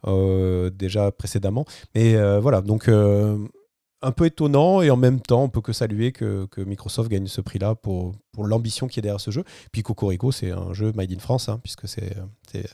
euh, 0.05 0.69
déjà 0.69 1.11
précédemment. 1.11 1.65
Mais 1.95 2.15
euh, 2.15 2.39
voilà, 2.39 2.61
donc 2.61 2.87
un 2.87 4.11
peu 4.11 4.25
étonnant 4.25 4.83
et 4.83 4.91
en 4.91 4.97
même 4.97 5.19
temps, 5.19 5.43
on 5.43 5.49
peut 5.49 5.61
que 5.61 5.73
saluer 5.73 6.11
que, 6.11 6.47
Microsoft 6.57 7.09
gagne 7.09 7.27
ce 7.27 7.41
prix-là 7.41 7.73
pour, 7.73 8.13
pour 8.31 8.45
l'ambition 8.45 8.87
qui 8.87 8.99
est 8.99 9.01
derrière 9.01 9.21
ce 9.21 9.31
jeu. 9.31 9.43
Puis 9.71 9.81
Cocorico, 9.81 10.31
c'est 10.31 10.51
un 10.51 10.73
jeu 10.73 10.91
made 10.93 11.11
in 11.11 11.19
France, 11.19 11.49
hein, 11.49 11.59
puisque 11.63 11.87
c'est 11.87 12.15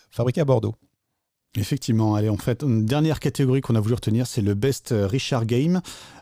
fabriqué 0.09 0.41
à 0.41 0.45
Bordeaux. 0.45 0.75
Effectivement, 1.57 2.15
allez, 2.15 2.29
en 2.29 2.37
fait, 2.37 2.63
une 2.63 2.85
dernière 2.85 3.19
catégorie 3.19 3.59
qu'on 3.59 3.75
a 3.75 3.81
voulu 3.81 3.95
retenir, 3.95 4.25
c'est 4.25 4.41
le 4.41 4.53
Best 4.53 4.93
Richard 4.97 5.45
Game. 5.45 5.81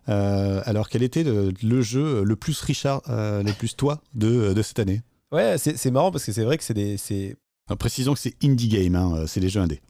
Euh, 0.10 0.62
alors, 0.66 0.90
quel 0.90 1.04
était 1.04 1.24
le, 1.24 1.82
jeu 1.82 2.24
le 2.24 2.36
plus 2.36 2.60
Richard, 2.62 3.04
euh, 3.10 3.44
le 3.44 3.54
plus 3.54 3.76
toi 3.76 4.02
de, 4.16 4.54
de 4.54 4.62
cette 4.64 4.80
année? 4.80 5.04
Ouais, 5.32 5.58
c'est 5.60 5.92
marrant 5.92 6.12
parce 6.12 6.26
que 6.26 6.32
c'est 6.32 6.44
vrai 6.44 6.58
que 6.58 6.64
c'est 6.64 6.74
des. 6.74 7.36
Précisons 7.78 8.16
que 8.16 8.20
c'est 8.20 8.34
indie 8.44 8.68
game, 8.68 8.96
hein, 8.96 9.26
c'est 9.28 9.40
des 9.40 9.50
jeux 9.50 9.62
indés. 9.62 9.82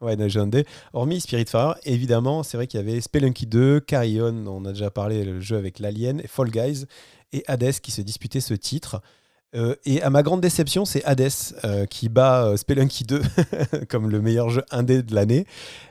Ouais, 0.00 0.16
des 0.16 0.28
jeux 0.28 0.40
indés. 0.40 0.66
Hormis 0.92 1.20
Spiritfarer, 1.20 1.78
évidemment, 1.84 2.42
c'est 2.42 2.56
vrai 2.56 2.66
qu'il 2.66 2.78
y 2.78 2.82
avait 2.82 3.00
Spelunky 3.00 3.46
2, 3.46 3.78
Carrion, 3.78 4.44
on 4.48 4.64
a 4.64 4.72
déjà 4.72 4.90
parlé, 4.90 5.24
le 5.24 5.40
jeu 5.40 5.56
avec 5.56 5.78
l'Alien, 5.78 6.20
Fall 6.26 6.50
Guys 6.50 6.86
et 7.32 7.44
Hades 7.46 7.78
qui 7.80 7.92
se 7.92 8.02
disputaient 8.02 8.40
ce 8.40 8.54
titre. 8.54 9.00
Euh, 9.54 9.74
et 9.84 10.00
à 10.02 10.10
ma 10.10 10.22
grande 10.22 10.40
déception, 10.40 10.84
c'est 10.84 11.04
Hades 11.04 11.28
euh, 11.64 11.84
qui 11.86 12.08
bat 12.08 12.46
euh, 12.46 12.56
Spelunky 12.56 13.04
2 13.04 13.22
comme 13.88 14.08
le 14.08 14.22
meilleur 14.22 14.48
jeu 14.48 14.64
indé 14.70 15.02
de 15.02 15.14
l'année. 15.14 15.46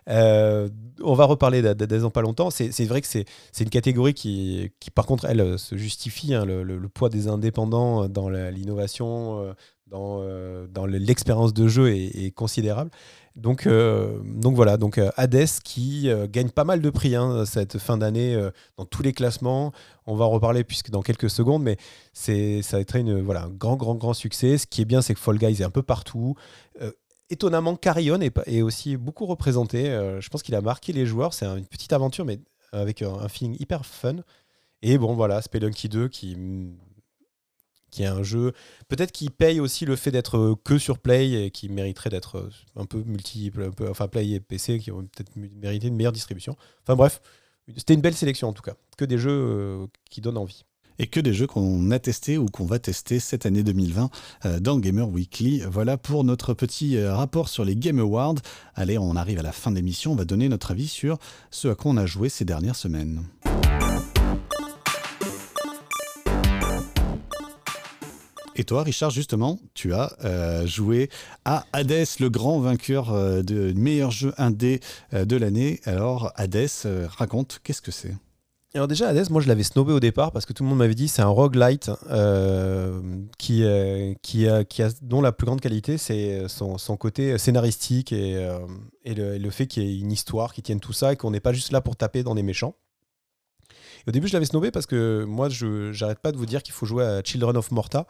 on 0.08 1.14
va 1.14 1.26
reparler 1.26 1.62
d'Hades 1.62 2.02
dans 2.02 2.10
pas 2.10 2.22
longtemps. 2.22 2.50
C'est 2.50 2.86
vrai 2.86 3.02
que 3.02 3.08
c'est 3.08 3.26
une 3.60 3.70
catégorie 3.70 4.14
qui, 4.14 4.72
par 4.96 5.06
contre, 5.06 5.26
elle 5.26 5.60
se 5.60 5.78
justifie. 5.78 6.34
Hein, 6.34 6.46
le, 6.46 6.90
poids 6.90 7.10
des 7.10 7.28
indépendants 7.28 8.10
dans 8.10 8.30
l'innovation, 8.30 9.56
dans, 9.92 10.24
dans 10.68 10.86
l'expérience 10.86 11.54
de 11.54 11.68
jeu 11.68 11.94
est, 11.94 12.32
considérable. 12.32 12.90
Donc, 13.36 13.68
donc 13.68 14.56
voilà, 14.56 14.78
donc 14.78 15.00
Hades 15.16 15.48
qui 15.64 16.10
gagne 16.30 16.50
pas 16.50 16.64
mal 16.64 16.82
de 16.82 16.90
prix 16.90 17.16
hein, 17.16 17.46
cette 17.46 17.78
fin 17.78 17.98
d'année 17.98 18.38
dans 18.78 18.86
tous 18.86 19.04
les 19.04 19.14
classements. 19.14 19.72
On 20.08 20.16
va 20.16 20.26
en 20.26 20.30
reparler 20.30 20.64
puisque 20.64 20.90
dans 20.90 21.02
quelques 21.02 21.30
secondes, 21.30 21.64
mais 21.64 21.78
c'est 22.14 22.62
ça 22.62 22.78
a 22.78 22.80
été 22.80 23.00
une, 23.00 23.22
voilà, 23.22 23.44
un 23.44 23.50
grand, 23.50 23.76
grand, 23.76 23.96
grand 23.96 24.14
succès. 24.14 24.58
Ce 24.58 24.66
qui 24.66 24.82
est 24.82 24.86
bien, 24.86 25.02
c'est 25.02 25.14
que 25.14 25.20
Fall 25.20 25.38
Guys 25.38 25.62
est 25.62 25.66
un 25.66 25.70
peu 25.70 25.84
partout. 25.84 26.36
étonnamment, 27.30 27.76
Carrion 27.76 28.20
est, 28.22 28.62
aussi 28.62 28.98
beaucoup 28.98 29.26
représenté. 29.26 29.86
je 30.20 30.30
pense 30.30 30.42
qu'il 30.42 30.56
a 30.56 30.62
marqué 30.62 30.94
les 30.94 31.06
joueurs. 31.06 31.34
C'est 31.34 31.46
une 31.46 31.66
petite 31.66 31.94
aventure, 31.94 32.26
mais 32.26 32.40
avec 32.72 33.02
un, 33.02 33.14
un 33.14 33.28
feeling 33.28 33.56
hyper 33.60 33.86
fun. 33.86 34.18
Et 34.82 34.98
bon, 34.98 35.14
voilà, 35.14 35.42
Spelunky 35.42 35.90
2 35.90 36.08
qui 36.08 36.36
qui 37.92 38.04
est 38.04 38.08
un 38.08 38.24
jeu 38.24 38.54
peut-être 38.88 39.12
qui 39.12 39.30
paye 39.30 39.60
aussi 39.60 39.86
le 39.86 39.96
fait 39.96 40.12
d'être 40.12 40.38
euh, 40.38 40.56
que 40.64 40.78
sur 40.78 40.98
Play 40.98 41.46
et 41.46 41.52
qui 41.52 41.70
mériterait 41.70 42.10
d'être 42.10 42.38
euh, 42.38 42.50
un 42.76 42.86
peu 42.86 43.04
multiple, 43.06 43.64
un 43.64 43.72
peu, 43.72 43.90
enfin 43.90 44.08
Play 44.08 44.30
et 44.32 44.40
PC 44.40 44.80
qui 44.80 44.92
ont 44.92 45.02
peut-être 45.02 45.32
mérité 45.36 45.88
une 45.88 45.96
meilleure 45.96 46.12
distribution. 46.12 46.56
Enfin 46.84 46.96
bref, 46.96 47.22
c'était 47.78 47.94
une 47.94 48.02
belle 48.02 48.16
sélection 48.16 48.50
en 48.50 48.54
tout 48.54 48.64
cas, 48.64 48.74
que 48.98 49.06
des 49.06 49.18
jeux 49.18 49.32
euh, 49.32 49.86
qui 50.10 50.22
donnent 50.22 50.38
envie. 50.38 50.66
Et 51.00 51.08
que 51.08 51.20
des 51.20 51.34
jeux 51.34 51.48
qu'on 51.48 51.90
a 51.90 51.98
testés 51.98 52.38
ou 52.38 52.46
qu'on 52.46 52.66
va 52.66 52.78
tester 52.78 53.20
cette 53.20 53.48
année 53.48 53.64
2020 53.64 54.12
dans 54.60 54.78
Gamer 54.78 55.10
Weekly. 55.10 55.64
Voilà 55.68 55.98
pour 55.98 56.24
notre 56.24 56.54
petit 56.54 57.02
rapport 57.04 57.50
sur 57.50 57.66
les 57.66 57.76
Game 57.76 57.98
Awards. 57.98 58.36
Allez, 58.76 59.00
on 59.00 59.16
arrive 59.16 59.40
à 59.40 59.42
la 59.42 59.54
fin 59.54 59.72
de 59.72 59.78
l'émission, 59.78 60.12
on 60.12 60.16
va 60.16 60.26
donner 60.26 60.48
notre 60.48 60.70
avis 60.70 60.88
sur 60.88 61.18
ce 61.50 61.70
à 61.70 61.76
quoi 61.76 61.92
on 61.92 61.98
a 61.98 62.06
joué 62.06 62.30
ces 62.30 62.46
dernières 62.46 62.76
semaines. 62.76 63.24
Et 68.56 68.64
toi, 68.65 68.84
Richard, 68.84 69.11
justement, 69.11 69.60
tu 69.73 69.94
as 69.94 70.14
euh, 70.26 70.65
joué 70.68 71.10
à 71.45 71.65
Hades, 71.72 72.06
le 72.19 72.30
grand 72.30 72.60
vainqueur 72.60 73.11
euh, 73.11 73.44
de 73.44 73.72
meilleur 73.73 74.11
jeu 74.11 74.34
indé 74.38 74.82
euh, 75.14 75.23
de 75.23 75.38
l'année. 75.38 75.80
Alors, 75.86 76.34
Hades, 76.36 76.69
raconte, 77.18 77.61
qu'est-ce 77.64 77.82
que 77.82 77.91
c'est? 77.91 78.14
Alors 78.73 78.88
déjà, 78.88 79.10
Hades, 79.10 79.30
moi 79.30 79.41
je 79.41 79.49
l'avais 79.49 79.64
snobé 79.64 79.91
au 79.91 79.99
départ 79.99 80.32
parce 80.32 80.45
que 80.45 80.53
tout 80.53 80.64
le 80.64 80.69
monde 80.69 80.78
m'avait 80.78 80.95
dit 80.95 81.10
c'est 81.10 81.22
un 81.22 81.28
roguelite 81.28 81.91
qui, 83.38 83.65
qui, 84.22 84.48
a, 84.48 84.64
qui 84.64 84.82
a, 84.82 84.90
dont 85.02 85.19
la 85.19 85.34
plus 85.34 85.44
grande 85.44 85.60
qualité 85.60 85.98
c'est 85.98 86.48
son, 86.48 86.78
côté 86.95 87.38
scénaristique 87.38 88.14
et, 88.14 88.49
et, 89.03 89.14
le, 89.14 89.38
le, 89.38 89.49
fait 89.49 89.68
qu'il 89.68 89.84
y 89.84 89.98
ait 89.98 89.99
une 89.99 90.14
histoire 90.14 90.53
qui 90.53 90.61
tienne 90.61 90.80
tout 90.80 90.94
ça 90.94 91.11
et 91.11 91.18
qu'on 91.18 91.32
n'est 91.32 91.41
pas 91.41 91.52
juste 91.52 91.73
là 91.73 91.82
pour 91.82 91.98
taper 91.98 92.23
dans 92.23 92.34
des 92.34 92.44
méchants. 92.44 92.73
Au 94.07 94.11
début, 94.11 94.28
je 94.28 94.34
l'avais 94.34 94.45
snobé 94.45 94.72
parce 94.72 94.86
que 94.86 95.23
moi, 95.26 95.49
je 95.49 95.91
j'arrête 95.91 96.19
pas 96.19 96.32
de 96.32 96.38
vous 96.38 96.45
dire 96.45 96.64
qu'il 96.64 96.73
faut 96.73 96.86
jouer 96.86 97.03
à 97.03 97.22
Children 97.23 97.57
of 97.57 97.72
Morta, 97.72 98.07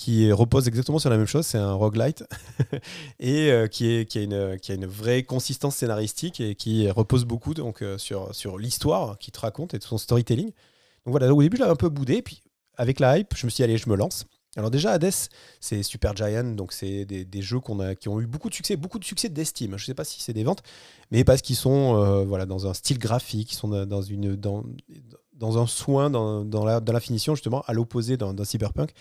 qui 0.00 0.32
repose 0.32 0.66
exactement 0.66 0.98
sur 0.98 1.10
la 1.10 1.18
même 1.18 1.26
chose, 1.26 1.44
c'est 1.44 1.58
un 1.58 1.74
roguelite, 1.74 2.24
et 3.20 3.50
euh, 3.50 3.66
qui, 3.66 4.06
a 4.16 4.72
une, 4.72 4.86
vraie 4.86 5.24
consistance 5.24 5.76
scénaristique 5.76 6.40
et 6.40 6.54
qui 6.54 6.90
repose 6.90 7.26
beaucoup 7.26 7.52
donc, 7.52 7.82
euh, 7.82 7.98
sur, 7.98 8.56
l'histoire 8.56 9.18
qu'il 9.18 9.32
te 9.32 9.40
raconte 9.40 9.74
et 9.74 9.78
son 9.78 9.98
storytelling. 9.98 10.46
Donc 10.46 11.12
voilà, 11.12 11.30
au 11.34 11.42
début, 11.42 11.58
je 11.58 11.60
l'avais 11.60 11.72
un 11.72 11.76
peu 11.76 11.90
boudé, 11.90 12.22
puis 12.22 12.42
avec 12.78 12.98
la 12.98 13.18
hype, 13.18 13.36
je 13.36 13.44
me 13.44 13.50
suis 13.50 13.56
dit, 13.56 13.64
allez, 13.64 13.76
je 13.76 13.90
me 13.90 13.94
lance. 13.94 14.24
Alors 14.56 14.70
déjà, 14.70 14.92
Hades, 14.92 15.12
c'est 15.60 15.82
Super 15.82 16.16
Giant, 16.16 16.54
donc 16.54 16.72
c'est 16.72 17.04
des, 17.04 17.42
jeux 17.42 17.60
qui 18.00 18.08
ont 18.08 18.20
eu 18.20 18.26
beaucoup 18.26 18.48
de 18.48 18.54
succès, 18.54 18.76
beaucoup 18.76 18.98
de 18.98 19.04
succès 19.04 19.28
d'estime. 19.28 19.76
Je 19.76 19.82
ne 19.82 19.86
sais 19.86 19.94
pas 19.94 20.04
si 20.04 20.22
c'est 20.22 20.32
des 20.32 20.44
ventes, 20.44 20.62
mais 21.10 21.24
parce 21.24 21.42
qu'ils 21.42 21.56
sont 21.56 22.02
euh, 22.02 22.46
dans 22.46 22.66
un 22.66 22.72
style 22.72 22.98
graphique, 22.98 23.52
ils 23.52 23.56
sont 23.56 23.68
dans, 23.68 25.58
un 25.58 25.66
soin, 25.66 26.08
dans 26.08 26.64
la 26.64 27.00
finition, 27.00 27.34
justement, 27.34 27.62
à 27.66 27.74
l'opposé 27.74 28.16
d'un 28.16 28.44
cyberpunk. 28.44 28.94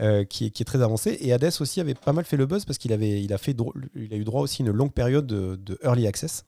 Euh, 0.00 0.24
qui, 0.24 0.46
est, 0.46 0.64
très 0.64 0.82
avancé. 0.82 1.16
Et 1.20 1.32
Hades 1.32 1.52
aussi 1.60 1.80
avait 1.80 1.94
pas 1.94 2.12
mal 2.12 2.24
fait 2.24 2.36
le 2.36 2.46
buzz 2.46 2.64
parce 2.64 2.78
qu'il 2.78 2.92
avait, 2.92 3.22
il 3.22 3.32
a, 3.32 3.38
fait, 3.38 3.56
il 3.94 4.12
a 4.12 4.16
eu 4.16 4.24
droit 4.24 4.42
aussi 4.42 4.62
à 4.62 4.66
une 4.66 4.72
longue 4.72 4.92
période 4.92 5.24
de, 5.24 5.78
early 5.84 6.08
access 6.08 6.44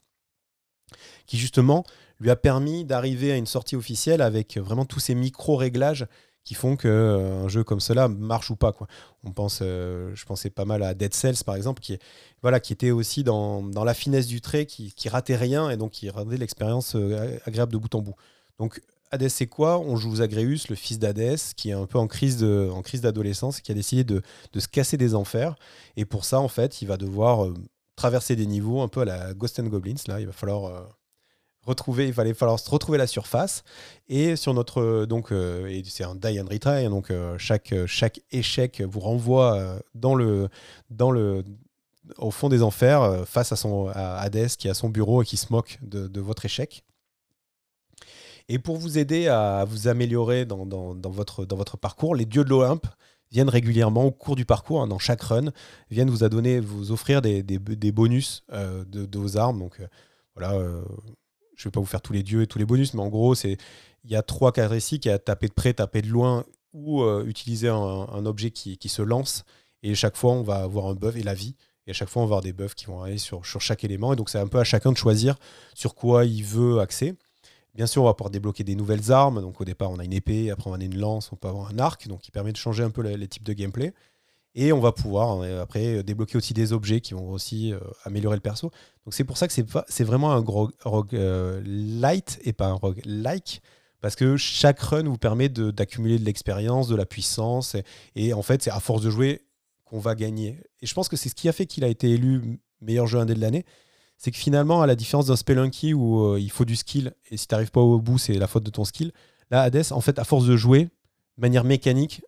qui 1.26 1.38
justement 1.38 1.84
lui 2.18 2.30
a 2.30 2.34
permis 2.34 2.84
d'arriver 2.84 3.30
à 3.30 3.36
une 3.36 3.46
sortie 3.46 3.76
officielle 3.76 4.20
avec 4.20 4.58
vraiment 4.58 4.84
tous 4.84 4.98
ces 4.98 5.14
micro-réglages 5.14 6.08
qui 6.42 6.54
font 6.54 6.76
qu'un 6.76 6.88
euh, 6.88 7.48
jeu 7.48 7.62
comme 7.62 7.78
cela 7.78 8.08
marche 8.08 8.50
ou 8.50 8.56
pas. 8.56 8.72
Quoi. 8.72 8.88
On 9.22 9.30
pense, 9.30 9.60
euh, 9.62 10.10
je 10.16 10.24
pensais 10.24 10.50
pas 10.50 10.64
mal 10.64 10.82
à 10.82 10.94
Dead 10.94 11.14
Cells 11.14 11.44
par 11.46 11.54
exemple, 11.54 11.80
qui, 11.80 12.00
voilà, 12.42 12.58
qui 12.58 12.72
était 12.72 12.90
aussi 12.90 13.22
dans, 13.22 13.62
dans 13.62 13.84
la 13.84 13.94
finesse 13.94 14.26
du 14.26 14.40
trait, 14.40 14.66
qui, 14.66 14.92
qui 14.92 15.08
ratait 15.08 15.36
rien 15.36 15.70
et 15.70 15.76
donc 15.76 15.92
qui 15.92 16.10
rendait 16.10 16.36
l'expérience 16.36 16.96
agréable 17.46 17.72
de 17.72 17.78
bout 17.78 17.94
en 17.94 18.02
bout. 18.02 18.16
Donc 18.58 18.80
Hadès, 19.10 19.28
c'est 19.28 19.46
quoi 19.46 19.78
On 19.78 19.96
joue 19.96 20.16
Zagreus, 20.16 20.68
le 20.68 20.74
fils 20.74 20.98
d'Hadès, 20.98 21.54
qui 21.56 21.70
est 21.70 21.74
un 21.74 21.86
peu 21.86 21.98
en 21.98 22.06
crise, 22.06 22.42
en 22.44 22.82
crise 22.82 23.00
d'adolescence, 23.00 23.60
qui 23.60 23.72
a 23.72 23.74
décidé 23.74 24.04
de, 24.04 24.22
se 24.58 24.68
casser 24.68 24.96
des 24.96 25.14
enfers. 25.14 25.54
Et 25.96 26.04
pour 26.04 26.24
ça, 26.24 26.40
en 26.40 26.48
fait, 26.48 26.82
il 26.82 26.88
va 26.88 26.96
devoir 26.96 27.48
traverser 27.94 28.36
des 28.36 28.46
niveaux 28.46 28.80
un 28.82 28.88
peu 28.88 29.00
à 29.00 29.04
la 29.04 29.34
Ghost 29.34 29.58
and 29.60 29.64
Goblins. 29.64 29.94
Là, 30.08 30.20
il 30.20 30.26
va 30.26 30.32
falloir 30.32 30.88
retrouver, 31.66 32.06
il 32.06 32.12
va 32.12 32.32
falloir 32.34 32.58
se 32.58 32.70
retrouver 32.70 32.98
la 32.98 33.06
surface. 33.06 33.64
Et 34.08 34.36
sur 34.36 34.54
notre 34.54 35.04
donc, 35.06 35.32
euh, 35.32 35.82
c'est 35.84 36.04
un 36.04 36.14
die 36.14 36.40
and 36.40 36.46
retry, 36.50 36.86
hein, 36.86 36.90
donc 36.90 37.10
euh, 37.10 37.36
chaque 37.38 37.74
chaque 37.86 38.20
échec 38.30 38.80
vous 38.80 39.00
renvoie 39.00 39.56
euh, 39.56 39.78
dans 39.94 40.14
le 40.14 40.48
dans 40.90 41.10
le 41.10 41.44
au 42.18 42.30
fond 42.30 42.48
des 42.48 42.62
enfers 42.62 43.26
face 43.26 43.50
à 43.50 43.56
son 43.56 43.88
à 43.92 44.28
qui 44.30 44.68
à 44.68 44.74
son 44.74 44.88
bureau 44.88 45.22
et 45.22 45.26
qui 45.26 45.36
se 45.36 45.52
moque 45.52 45.78
de, 45.82 46.20
votre 46.20 46.44
échec. 46.44 46.84
Et 48.48 48.58
pour 48.58 48.76
vous 48.76 48.98
aider 48.98 49.28
à 49.28 49.64
vous 49.64 49.88
améliorer 49.88 50.44
dans, 50.44 50.66
dans, 50.66 51.10
votre, 51.10 51.44
dans 51.44 51.56
votre 51.56 51.76
parcours, 51.76 52.14
les 52.14 52.26
dieux 52.26 52.44
de 52.44 52.50
l'Olympe 52.50 52.86
viennent 53.32 53.48
régulièrement 53.48 54.04
au 54.04 54.12
cours 54.12 54.36
du 54.36 54.44
parcours, 54.44 54.82
hein, 54.82 54.86
dans 54.86 55.00
chaque 55.00 55.22
run, 55.22 55.50
viennent 55.90 56.10
vous, 56.10 56.20
vous 56.62 56.92
offrir 56.92 57.22
des, 57.22 57.42
des, 57.42 57.92
bonus 57.92 58.44
de, 58.52 59.04
de, 59.04 59.18
vos 59.18 59.36
armes. 59.36 59.58
Donc 59.58 59.80
voilà, 60.36 60.62
je 61.56 61.64
vais 61.64 61.72
pas 61.72 61.80
vous 61.80 61.86
faire 61.86 62.02
tous 62.02 62.12
les 62.12 62.22
dieux 62.22 62.42
et 62.42 62.46
tous 62.46 62.58
les 62.58 62.64
bonus, 62.64 62.94
mais 62.94 63.00
en 63.00 63.08
gros, 63.08 63.34
il 63.34 63.56
y 64.04 64.14
a 64.14 64.22
trois 64.22 64.52
caractéristiques 64.52 65.06
il 65.06 65.08
y 65.08 65.10
a 65.10 65.18
taper 65.18 65.48
de 65.48 65.52
près, 65.52 65.74
taper 65.74 66.02
de 66.02 66.08
loin 66.08 66.44
ou 66.72 67.02
euh, 67.02 67.24
utiliser 67.26 67.68
un, 67.68 68.26
objet 68.26 68.50
qui, 68.50 68.76
qui, 68.76 68.88
se 68.88 69.02
lance. 69.02 69.44
Et 69.82 69.94
chaque 69.94 70.16
fois, 70.16 70.32
on 70.32 70.42
va 70.42 70.56
avoir 70.56 70.86
un 70.86 70.94
buff 70.94 71.16
et 71.16 71.22
la 71.22 71.34
vie. 71.34 71.56
Et 71.86 71.90
à 71.90 71.94
chaque 71.94 72.08
fois, 72.08 72.22
on 72.22 72.26
va 72.26 72.36
avoir 72.36 72.40
des 72.42 72.52
buffs 72.52 72.74
qui 72.74 72.86
vont 72.86 73.02
aller 73.02 73.18
sur, 73.18 73.46
sur 73.46 73.60
chaque 73.60 73.82
élément. 73.82 74.12
Et 74.12 74.16
donc, 74.16 74.28
c'est 74.28 74.38
un 74.38 74.46
peu 74.46 74.58
à 74.58 74.64
chacun 74.64 74.92
de 74.92 74.96
choisir 74.96 75.36
sur 75.74 75.94
quoi 75.94 76.24
il 76.24 76.44
veut 76.44 76.80
axer. 76.80 77.14
Bien 77.76 77.86
sûr, 77.86 78.02
on 78.02 78.06
va 78.06 78.14
pouvoir 78.14 78.30
débloquer 78.30 78.64
des 78.64 78.74
nouvelles 78.74 79.12
armes. 79.12 79.42
Donc, 79.42 79.60
au 79.60 79.64
départ, 79.64 79.90
on 79.90 79.98
a 79.98 80.04
une 80.04 80.14
épée, 80.14 80.50
après, 80.50 80.70
on 80.70 80.74
a 80.74 80.82
une 80.82 80.98
lance, 80.98 81.30
on 81.32 81.36
peut 81.36 81.48
avoir 81.48 81.68
un 81.68 81.78
arc, 81.78 82.08
donc 82.08 82.22
qui 82.22 82.30
permet 82.30 82.52
de 82.52 82.56
changer 82.56 82.82
un 82.82 82.90
peu 82.90 83.02
les 83.02 83.28
types 83.28 83.44
de 83.44 83.52
gameplay. 83.52 83.92
Et 84.54 84.72
on 84.72 84.80
va 84.80 84.90
pouvoir 84.90 85.42
euh, 85.42 85.62
après 85.62 86.02
débloquer 86.02 86.38
aussi 86.38 86.54
des 86.54 86.72
objets 86.72 87.02
qui 87.02 87.12
vont 87.12 87.30
aussi 87.30 87.74
euh, 87.74 87.78
améliorer 88.04 88.36
le 88.36 88.40
perso. 88.40 88.70
Donc 89.04 89.12
c'est 89.12 89.24
pour 89.24 89.36
ça 89.36 89.46
que 89.46 89.52
c'est 89.52 90.04
vraiment 90.04 90.32
un 90.32 90.42
rogue 90.42 91.14
euh, 91.14 91.60
light 91.66 92.40
et 92.42 92.54
pas 92.54 92.68
un 92.68 92.72
rogue 92.72 93.02
like. 93.04 93.60
Parce 94.00 94.16
que 94.16 94.38
chaque 94.38 94.80
run 94.80 95.02
vous 95.02 95.18
permet 95.18 95.50
d'accumuler 95.50 96.18
de, 96.18 96.24
l'expérience, 96.24 96.88
de 96.88 96.96
la 96.96 97.04
puissance. 97.04 97.76
Et, 98.14 98.32
en 98.32 98.42
fait, 98.42 98.62
c'est 98.62 98.70
à 98.70 98.80
force 98.80 99.02
de 99.02 99.10
jouer 99.10 99.42
qu'on 99.84 99.98
va 99.98 100.14
gagner. 100.14 100.60
Et 100.80 100.86
je 100.86 100.94
pense 100.94 101.08
que 101.08 101.16
c'est 101.16 101.28
ce 101.28 101.34
qui 101.34 101.48
a 101.48 101.52
fait 101.52 101.66
qu'il 101.66 101.82
a 101.82 101.88
été 101.88 102.10
élu 102.10 102.60
meilleur 102.80 103.06
jeu 103.06 103.18
indé 103.18 103.34
de 103.34 103.40
l'année. 103.40 103.64
C'est 104.18 104.30
que 104.30 104.36
finalement, 104.36 104.82
à 104.82 104.86
la 104.86 104.94
différence 104.94 105.26
d'un 105.26 105.36
Spelunky 105.36 105.92
où 105.92 106.36
il 106.36 106.50
faut 106.50 106.64
du 106.64 106.76
skill, 106.76 107.12
et 107.30 107.36
si 107.36 107.46
tu 107.46 107.54
n'arrives 107.54 107.70
pas 107.70 107.80
au 107.80 107.98
bout, 107.98 108.18
c'est 108.18 108.34
la 108.34 108.46
faute 108.46 108.64
de 108.64 108.70
ton 108.70 108.84
skill, 108.84 109.12
là, 109.50 109.62
Hades, 109.62 109.84
en 109.90 110.00
fait, 110.00 110.18
à 110.18 110.24
force 110.24 110.46
de 110.46 110.56
jouer, 110.56 110.84
de 110.84 111.40
manière 111.42 111.64
mécanique, 111.64 112.22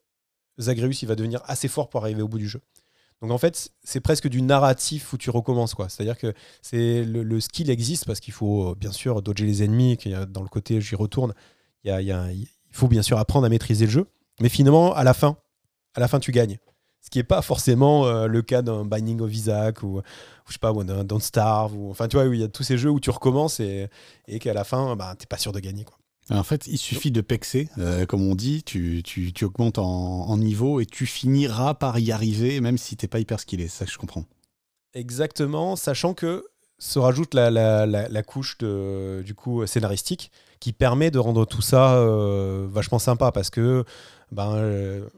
Zagreus, 0.59 1.03
il 1.03 1.09
va 1.09 1.15
devenir 1.15 1.41
assez 1.47 1.69
fort 1.69 1.89
pour 1.89 2.03
arriver 2.03 2.23
au 2.23 2.29
bout 2.29 2.39
du 2.39 2.49
jeu. 2.49 2.61
Donc 3.21 3.33
en 3.33 3.39
fait, 3.39 3.71
c'est 3.83 4.01
presque 4.01 4.29
du 4.29 4.43
narratif 4.43 5.13
où 5.13 5.19
tu 5.19 5.31
recommences. 5.31 5.75
quoi. 5.75 5.89
C'est-à-dire 5.89 6.19
que 6.19 6.33
c'est 6.63 7.05
le, 7.05 7.41
skill 7.41 7.71
existe 7.71 8.05
parce 8.05 8.21
qu'il 8.21 8.33
faut 8.33 8.71
euh, 8.71 8.75
bien 8.75 8.93
sûr 8.93 9.23
dodger 9.23 9.45
les 9.45 9.63
ennemis, 9.65 9.99
dans 10.29 10.43
le 10.43 10.49
côté 10.49 10.81
j'y 10.81 10.95
retourne, 10.95 11.35
il, 11.85 11.89
y 11.89 12.13
a, 12.13 12.33
il 12.33 12.47
faut 12.71 12.89
bien 12.89 13.03
sûr 13.03 13.19
apprendre 13.19 13.47
à 13.47 13.49
maîtriser 13.49 13.87
le 13.87 13.91
jeu. 13.91 14.07
Mais 14.41 14.49
finalement, 14.49 14.95
à 14.95 15.03
la 15.03 15.15
fin, 15.15 15.37
à 15.95 16.01
la 16.01 16.07
fin, 16.07 16.21
tu 16.21 16.31
gagnes. 16.31 16.59
Ce 17.09 17.11
qui 17.11 17.21
n'est 17.21 17.25
pas 17.25 17.41
forcément 17.41 18.05
euh, 18.05 18.27
le 18.27 18.43
cas 18.43 18.61
d'un 18.61 18.85
Binding 18.85 19.23
of 19.23 19.33
Isaac 19.35 19.83
ou, 19.83 20.03
je 20.47 20.53
sais 20.53 20.59
pas, 20.59 20.75
d'un 20.75 21.05
Don't 21.05 21.21
Starve. 21.21 21.75
Ou, 21.75 21.91
enfin, 21.91 22.07
tu 22.07 22.17
vois, 22.17 22.27
il 22.27 22.39
y 22.39 22.45
a 22.45 22.49
tous 22.49 22.65
ces 22.65 22.77
jeux 22.77 22.91
où 22.91 23.01
tu 23.01 23.09
recommences 23.09 23.61
et, 23.61 23.89
et 24.27 24.39
qu'à 24.39 24.53
la 24.53 24.63
fin, 24.63 24.95
bah, 24.95 25.15
tu 25.19 25.23
n'es 25.23 25.27
pas 25.27 25.39
sûr 25.39 25.53
de 25.53 25.59
gagner. 25.59 25.85
Quoi. 25.85 25.97
En 26.29 26.43
fait, 26.43 26.67
il 26.67 26.77
suffit 26.77 27.11
de 27.11 27.23
pexer, 27.23 27.71
euh, 27.79 28.05
comme 28.05 28.21
on 28.29 28.35
dit, 28.35 28.63
tu, 28.63 29.03
tu, 29.03 29.33
tu 29.33 29.47
augmentes 29.47 29.79
en, 29.79 30.37
niveau 30.37 30.81
et 30.81 30.85
tu 30.85 31.07
finiras 31.07 31.73
par 31.73 31.99
y 31.99 32.13
arriver, 32.13 32.61
même 32.61 32.77
si 32.77 32.95
t'es 32.95 33.09
pas 33.09 33.21
hyper 33.21 33.41
skillé, 33.41 33.69
c'est 33.69 33.79
ça 33.79 33.85
que 33.87 33.91
je 33.91 33.97
comprends. 33.97 34.27
Exactement, 34.93 35.77
sachant 35.77 36.13
que 36.13 36.45
se 36.79 36.99
rajoute 36.99 37.33
la, 37.33 37.51
la, 37.51 37.87
la, 37.87 38.23
couche 38.23 38.59
de, 38.59 39.23
du 39.25 39.35
coup 39.35 39.67
scénaristique 39.67 40.31
qui 40.61 40.75
permet 40.75 41.11
de 41.11 41.19
rendre 41.19 41.47
tout 41.47 41.63
ça 41.63 41.95
euh, 41.95 42.69
vachement 42.71 42.99
sympa 42.99 43.33
parce 43.33 43.49
que 43.49 43.85
ben, 44.31 44.55
euh, 44.57 45.09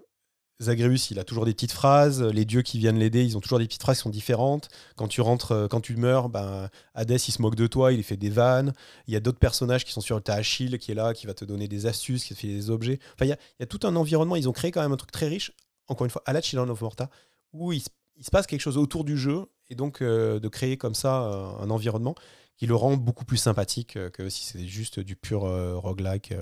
Zagreus, 0.60 1.10
il 1.10 1.18
a 1.18 1.24
toujours 1.24 1.46
des 1.46 1.54
petites 1.54 1.72
phrases. 1.72 2.22
Les 2.22 2.44
dieux 2.44 2.60
qui 2.60 2.78
viennent 2.78 2.98
l'aider, 2.98 3.24
ils 3.24 3.36
ont 3.36 3.40
toujours 3.40 3.58
des 3.58 3.66
petites 3.66 3.80
phrases 3.80 3.96
qui 3.96 4.02
sont 4.02 4.10
différentes. 4.10 4.68
Quand 4.94 5.08
tu 5.08 5.22
rentres, 5.22 5.52
euh, 5.52 5.68
quand 5.68 5.80
tu 5.80 5.96
meurs, 5.96 6.28
ben, 6.28 6.68
Hadès, 6.94 7.16
il 7.16 7.32
se 7.32 7.40
moque 7.40 7.54
de 7.54 7.66
toi, 7.66 7.92
il 7.92 8.02
fait 8.02 8.18
des 8.18 8.28
vannes. 8.28 8.74
Il 9.06 9.14
y 9.14 9.16
a 9.16 9.20
d'autres 9.20 9.38
personnages 9.38 9.86
qui 9.86 9.92
sont 9.92 10.02
sur 10.02 10.22
ta 10.22 10.34
Achille 10.34 10.78
qui 10.78 10.92
est 10.92 10.94
là, 10.94 11.14
qui 11.14 11.26
va 11.26 11.32
te 11.32 11.46
donner 11.46 11.66
des 11.66 11.86
astuces, 11.86 12.24
qui 12.24 12.34
te 12.34 12.38
fait 12.38 12.48
des 12.48 12.68
objets. 12.68 12.98
Enfin, 13.14 13.24
il 13.24 13.28
y, 13.60 13.62
a, 13.62 13.66
tout 13.66 13.80
un 13.84 13.96
environnement. 13.96 14.36
Ils 14.36 14.48
ont 14.48 14.52
créé 14.52 14.70
quand 14.70 14.82
même 14.82 14.92
un 14.92 14.98
truc 14.98 15.12
très 15.12 15.28
riche, 15.28 15.52
encore 15.88 16.04
une 16.04 16.10
fois, 16.10 16.22
à 16.26 16.34
la 16.34 16.42
Children 16.42 16.68
of 16.68 16.80
Morta, 16.82 17.08
où 17.54 17.72
il, 17.72 17.80
se 17.80 18.30
passe 18.30 18.46
quelque 18.46 18.60
chose 18.60 18.76
autour 18.76 19.04
du 19.04 19.16
jeu. 19.16 19.46
Et 19.70 19.74
donc, 19.74 20.02
euh, 20.02 20.40
de 20.40 20.48
créer 20.48 20.76
comme 20.76 20.94
ça 20.94 21.22
euh, 21.22 21.52
un 21.58 21.70
environnement 21.70 22.14
qui 22.58 22.66
le 22.66 22.74
rend 22.74 22.98
beaucoup 22.98 23.24
plus 23.24 23.38
sympathique 23.38 23.96
que 24.10 24.28
si 24.28 24.44
c'était 24.44 24.66
juste 24.66 25.00
du 25.00 25.16
pur 25.16 25.40
roguelike 25.80 26.34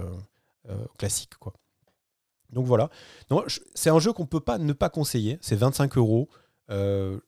classique, 0.98 1.36
quoi. 1.38 1.52
Donc 2.50 2.66
voilà. 2.66 2.90
C'est 3.74 3.90
un 3.90 3.98
jeu 3.98 4.12
qu'on 4.12 4.26
peut 4.26 4.40
pas 4.40 4.58
ne 4.58 4.72
pas 4.72 4.88
conseiller. 4.88 5.38
C'est 5.40 5.56
25 5.56 5.96
euros. 5.96 6.28
Euh, 6.70 7.18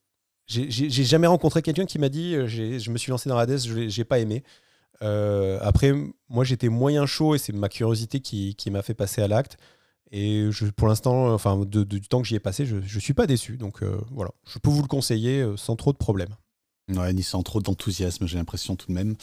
j'ai 0.47 0.91
jamais 1.05 1.29
rencontré 1.29 1.63
quelqu'un 1.63 1.87
qui 1.87 1.99
m'a 1.99 2.09
dit 2.09 2.35
euh, 2.35 2.47
je 2.49 2.91
me 2.91 2.99
suis 2.99 3.11
lancé 3.11 3.29
dans 3.29 3.39
Hades, 3.39 3.59
je 3.59 3.89
j'ai 3.89 4.05
pas 4.05 4.19
aimé. 4.19 4.43
Euh, 5.03 5.59
après, 5.63 5.93
moi 6.29 6.45
j'étais 6.45 6.69
moyen 6.69 7.07
chaud 7.07 7.35
et 7.35 7.39
c'est 7.39 7.53
ma 7.53 7.69
curiosité 7.69 8.21
qui, 8.21 8.57
m'a 8.71 8.83
fait 8.83 8.95
passer 8.95 9.23
à 9.23 9.29
l'acte. 9.29 9.57
Et 10.13 10.49
je, 10.51 10.67
pour 10.67 10.89
l'instant, 10.89 11.33
enfin, 11.33 11.65
du 11.65 12.01
temps 12.01 12.21
que 12.21 12.27
j'y 12.27 12.35
ai 12.35 12.41
passé, 12.41 12.67
je 12.67 12.77
ne 12.77 13.01
suis 13.01 13.15
pas 13.15 13.27
déçu. 13.29 13.57
Donc 13.57 13.83
voilà, 14.11 14.33
je 14.47 14.59
peux 14.59 14.71
vous 14.71 14.83
le 14.83 14.89
conseiller 14.89 15.47
sans 15.57 15.77
trop 15.77 15.93
de 15.93 15.99
problèmes. 15.99 16.35
Ouais, 16.91 17.13
ni 17.13 17.23
sans 17.23 17.43
trop 17.43 17.61
d'enthousiasme, 17.61 18.27
j'ai 18.27 18.37
l'impression 18.37 18.77
tout 18.77 18.89
de 18.89 18.93
même. 18.93 19.17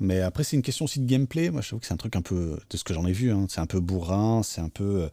Mais 0.00 0.20
après, 0.20 0.44
c'est 0.44 0.56
une 0.56 0.62
question 0.62 0.86
aussi 0.86 1.00
de 1.00 1.06
gameplay. 1.06 1.50
Moi, 1.50 1.60
je 1.60 1.68
trouve 1.68 1.80
que 1.80 1.86
c'est 1.86 1.94
un 1.94 1.98
truc 1.98 2.16
un 2.16 2.22
peu, 2.22 2.58
de 2.68 2.76
ce 2.76 2.84
que 2.84 2.94
j'en 2.94 3.06
ai 3.06 3.12
vu, 3.12 3.30
hein. 3.30 3.46
c'est 3.48 3.60
un 3.60 3.66
peu 3.66 3.80
bourrin, 3.80 4.42
c'est 4.42 4.60
un 4.60 4.68
peu. 4.68 5.08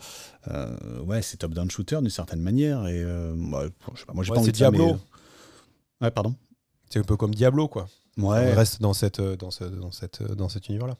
Euh, 0.47 1.01
ouais, 1.03 1.21
c'est 1.21 1.37
top-down 1.37 1.69
shooter 1.69 1.99
d'une 2.01 2.09
certaine 2.09 2.41
manière. 2.41 2.87
Et 2.87 3.01
euh, 3.03 3.33
moi, 3.35 3.65
je 3.93 3.99
sais 3.99 4.05
pas, 4.05 4.13
moi, 4.13 4.23
j'ai 4.23 4.33
pas 4.33 4.39
envie 4.39 4.51
de 4.51 4.55
Diablo. 4.55 4.97
Ouais, 6.01 6.11
pardon. 6.11 6.33
C'est 6.89 6.99
un 6.99 7.03
peu 7.03 7.17
comme 7.17 7.35
Diablo, 7.35 7.67
quoi. 7.67 7.87
Ouais. 8.17 8.51
On 8.51 8.55
reste 8.55 8.81
dans, 8.81 8.93
cette, 8.93 9.21
dans, 9.21 9.51
ce, 9.51 9.63
dans, 9.63 9.91
cette, 9.91 10.23
dans 10.23 10.49
cet 10.49 10.69
univers-là 10.69 10.97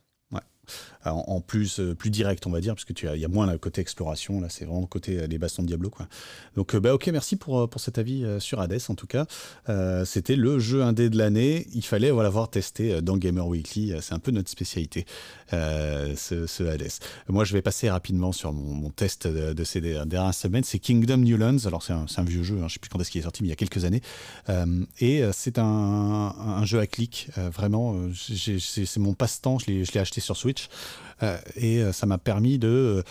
en, 1.06 1.40
plus, 1.40 1.80
euh, 1.80 1.96
plus 1.96 2.10
direct, 2.10 2.46
on 2.46 2.52
va 2.52 2.60
dire, 2.60 2.76
parce 2.76 2.86
que 2.86 2.94
tu 2.94 3.08
il 3.08 3.20
y 3.20 3.26
a 3.26 3.30
moins 3.30 3.50
le 3.50 3.58
côté 3.58 3.80
exploration. 3.80 4.42
Là, 4.42 4.48
c'est 4.50 4.66
vraiment 4.66 4.82
le 4.82 4.88
côté 4.88 5.28
les 5.28 5.38
bastons 5.38 5.62
de 5.62 5.68
Diablo, 5.68 5.90
quoi. 5.90 6.08
Donc, 6.56 6.76
euh, 6.76 6.80
bah, 6.80 6.94
ok, 6.94 7.08
merci 7.08 7.38
pour, 7.38 7.62
euh, 7.62 7.68
pour 7.68 7.80
cet 7.80 7.98
avis 7.98 8.26
sur 8.40 8.60
Hades, 8.60 8.80
en 8.90 8.96
tout 8.96 9.08
cas. 9.08 9.26
C'était 10.06 10.36
le 10.36 10.60
jeu 10.60 10.84
indé 10.84 11.10
de 11.10 11.18
l'année. 11.18 11.68
Il 11.74 11.84
fallait 11.84 12.10
l'avoir 12.10 12.50
testé 12.50 13.02
dans 13.02 13.18
Gamer 13.18 13.48
Weekly. 13.48 13.94
C'est 14.02 14.14
un 14.14 14.20
peu 14.20 14.32
notre 14.32 14.50
spécialité, 14.50 15.06
ce, 15.52 16.64
Hades. 16.64 16.90
Moi, 17.28 17.46
je 17.46 17.54
vais 17.54 17.62
passer 17.62 17.90
rapidement 17.90 18.32
sur 18.32 18.52
mon, 18.52 18.90
test 18.90 19.28
de, 19.28 19.64
ces 19.64 19.82
dernières 19.82 20.34
semaines. 20.34 20.64
C'est 20.64 20.80
Kingdom 20.80 21.18
New 21.18 21.38
Lands. 21.38 21.66
Alors, 21.66 21.84
c'est 21.84 21.94
un, 21.94 22.24
vieux 22.24 22.44
jeu. 22.44 22.56
Hein, 22.56 22.62
je 22.62 22.64
ne 22.64 22.70
sais 22.70 22.80
plus 22.80 22.90
quand 22.90 23.00
est-ce 23.00 23.12
qu'il 23.12 23.20
est 23.20 23.24
sorti, 23.24 23.44
mais 23.44 23.48
il 23.48 23.52
y 23.52 23.54
a 23.54 23.56
quelques 23.56 23.86
années. 23.86 24.02
et 25.00 25.24
c'est 25.32 25.60
un, 25.60 26.64
jeu 26.64 26.80
à 26.80 26.88
clic. 26.88 27.30
vraiment, 27.38 27.96
c'est 28.14 28.98
mon 28.98 29.14
passe-temps. 29.14 29.60
Je 29.60 29.72
l'ai 29.72 30.00
acheté 30.00 30.22
sur 30.22 30.36
Switch. 30.36 30.59
Euh, 31.24 31.38
et 31.56 31.80
euh, 31.80 31.92
ça 31.92 32.06
m'a 32.06 32.18
permis 32.18 32.58
de 32.58 32.68
euh, 32.68 33.04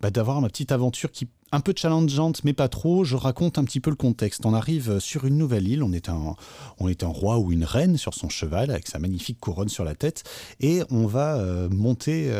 bah, 0.00 0.10
d'avoir 0.10 0.40
ma 0.40 0.48
petite 0.48 0.72
aventure 0.72 1.10
qui 1.10 1.28
un 1.52 1.58
peu 1.58 1.74
challengeante, 1.74 2.44
mais 2.44 2.52
pas 2.52 2.68
trop. 2.68 3.02
Je 3.02 3.16
raconte 3.16 3.58
un 3.58 3.64
petit 3.64 3.80
peu 3.80 3.90
le 3.90 3.96
contexte. 3.96 4.46
On 4.46 4.54
arrive 4.54 5.00
sur 5.00 5.24
une 5.24 5.36
nouvelle 5.36 5.66
île. 5.66 5.82
On 5.82 5.92
est 5.92 6.08
un, 6.08 6.36
on 6.78 6.88
est 6.88 7.02
un 7.02 7.08
roi 7.08 7.38
ou 7.40 7.50
une 7.50 7.64
reine 7.64 7.96
sur 7.96 8.14
son 8.14 8.28
cheval 8.28 8.70
avec 8.70 8.86
sa 8.86 9.00
magnifique 9.00 9.40
couronne 9.40 9.68
sur 9.68 9.82
la 9.82 9.96
tête, 9.96 10.22
et 10.60 10.82
on 10.90 11.06
va 11.06 11.44
monter 11.68 12.32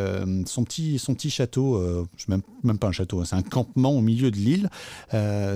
son 0.46 0.62
petit, 0.62 1.00
son 1.00 1.14
petit 1.14 1.28
château. 1.28 2.06
même, 2.28 2.42
même 2.62 2.78
pas 2.78 2.86
un 2.86 2.92
château, 2.92 3.20
hein, 3.20 3.24
c'est 3.24 3.34
un 3.34 3.42
campement 3.42 3.90
au 3.90 4.00
milieu 4.00 4.30
de 4.30 4.36
l'île. 4.36 4.70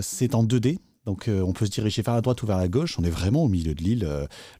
c'est 0.03 0.35
en 0.35 0.43
2D. 0.43 0.79
Donc 1.07 1.29
on 1.29 1.53
peut 1.53 1.67
se 1.67 1.71
diriger 1.71 2.03
vers 2.03 2.15
la 2.15 2.21
droite 2.21 2.43
ou 2.43 2.47
vers 2.47 2.57
la 2.57 2.69
gauche. 2.69 2.99
On 2.99 3.05
est 3.05 3.11
vraiment 3.11 3.45
au 3.45 3.49
milieu 3.49 3.75
de 3.75 3.83
l'île 3.83 4.09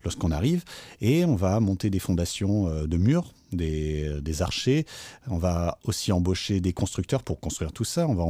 lorsqu'on 0.03 0.31
arrive. 0.31 0.65
Et 1.01 1.25
on 1.25 1.37
va 1.37 1.59
monter 1.61 1.91
des 1.91 1.99
fondations 1.99 2.87
de 2.87 2.97
murs 2.97 3.33
des, 3.55 4.43
archers. 4.43 4.85
On 5.29 5.39
va 5.39 5.79
aussi 5.85 6.13
embaucher 6.13 6.61
des 6.61 6.73
constructeurs 6.73 7.23
pour 7.23 7.41
construire 7.41 7.73
tout 7.73 7.85
ça. 7.85 8.07
On 8.09 8.15
va 8.15 8.25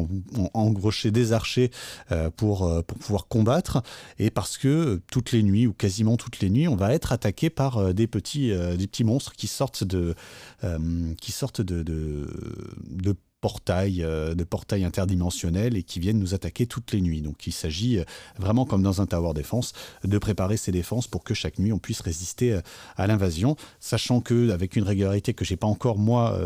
embaucher 0.55 1.11
des 1.11 1.33
archers 1.33 1.71
euh, 2.13 2.31
pour, 2.31 2.67
euh, 2.67 2.83
pouvoir 2.83 3.27
combattre. 3.27 3.83
Et 4.19 4.31
parce 4.31 4.59
que 4.59 5.01
toutes 5.11 5.33
les 5.33 5.43
nuits, 5.43 5.67
ou 5.67 5.73
quasiment 5.73 6.17
toutes 6.17 6.41
les 6.41 6.51
nuits, 6.51 6.69
on 6.69 6.77
va 6.77 6.93
être 6.93 7.13
attaqué 7.13 7.51
par 7.51 7.79
euh, 7.79 7.93
des 7.93 8.07
petits, 8.07 8.53
monstres 9.05 9.33
qui 9.33 9.47
sortent 9.47 9.85
de, 9.85 10.15
qui 11.21 11.35
de, 11.59 13.17
portails, 13.45 13.99
de 13.99 14.45
portails 14.45 14.85
interdimensionnels 14.85 15.77
et 15.77 15.83
qui 15.83 16.01
viennent 16.01 16.19
nous 16.19 16.33
attaquer 16.33 16.65
toutes 16.65 16.93
les 16.93 17.03
nuits. 17.03 17.21
Donc 17.21 17.47
il 17.47 17.53
s'agit 17.53 17.99
vraiment 18.39 18.65
comme 18.65 18.83
dans 18.83 19.03
un 19.03 19.07
tower 19.07 19.35
défense 19.35 19.75
de 20.03 20.17
préparer 20.17 20.57
ses 20.57 20.73
défenses 20.73 21.09
pour 21.09 21.25
que 21.25 21.35
chaque 21.35 21.59
nuit 21.59 21.71
on 21.71 21.79
puisse 21.79 22.01
résister 22.01 22.59
à 22.97 23.07
l'invasion, 23.07 23.57
sachant 23.81 24.23
que 24.23 24.49
avec 24.49 24.77
une 24.77 24.85
régularité 24.85 25.35
que 25.35 25.45
j'ai 25.45 25.57
pas 25.57 25.67
encore 25.67 25.99
moi 25.99 26.41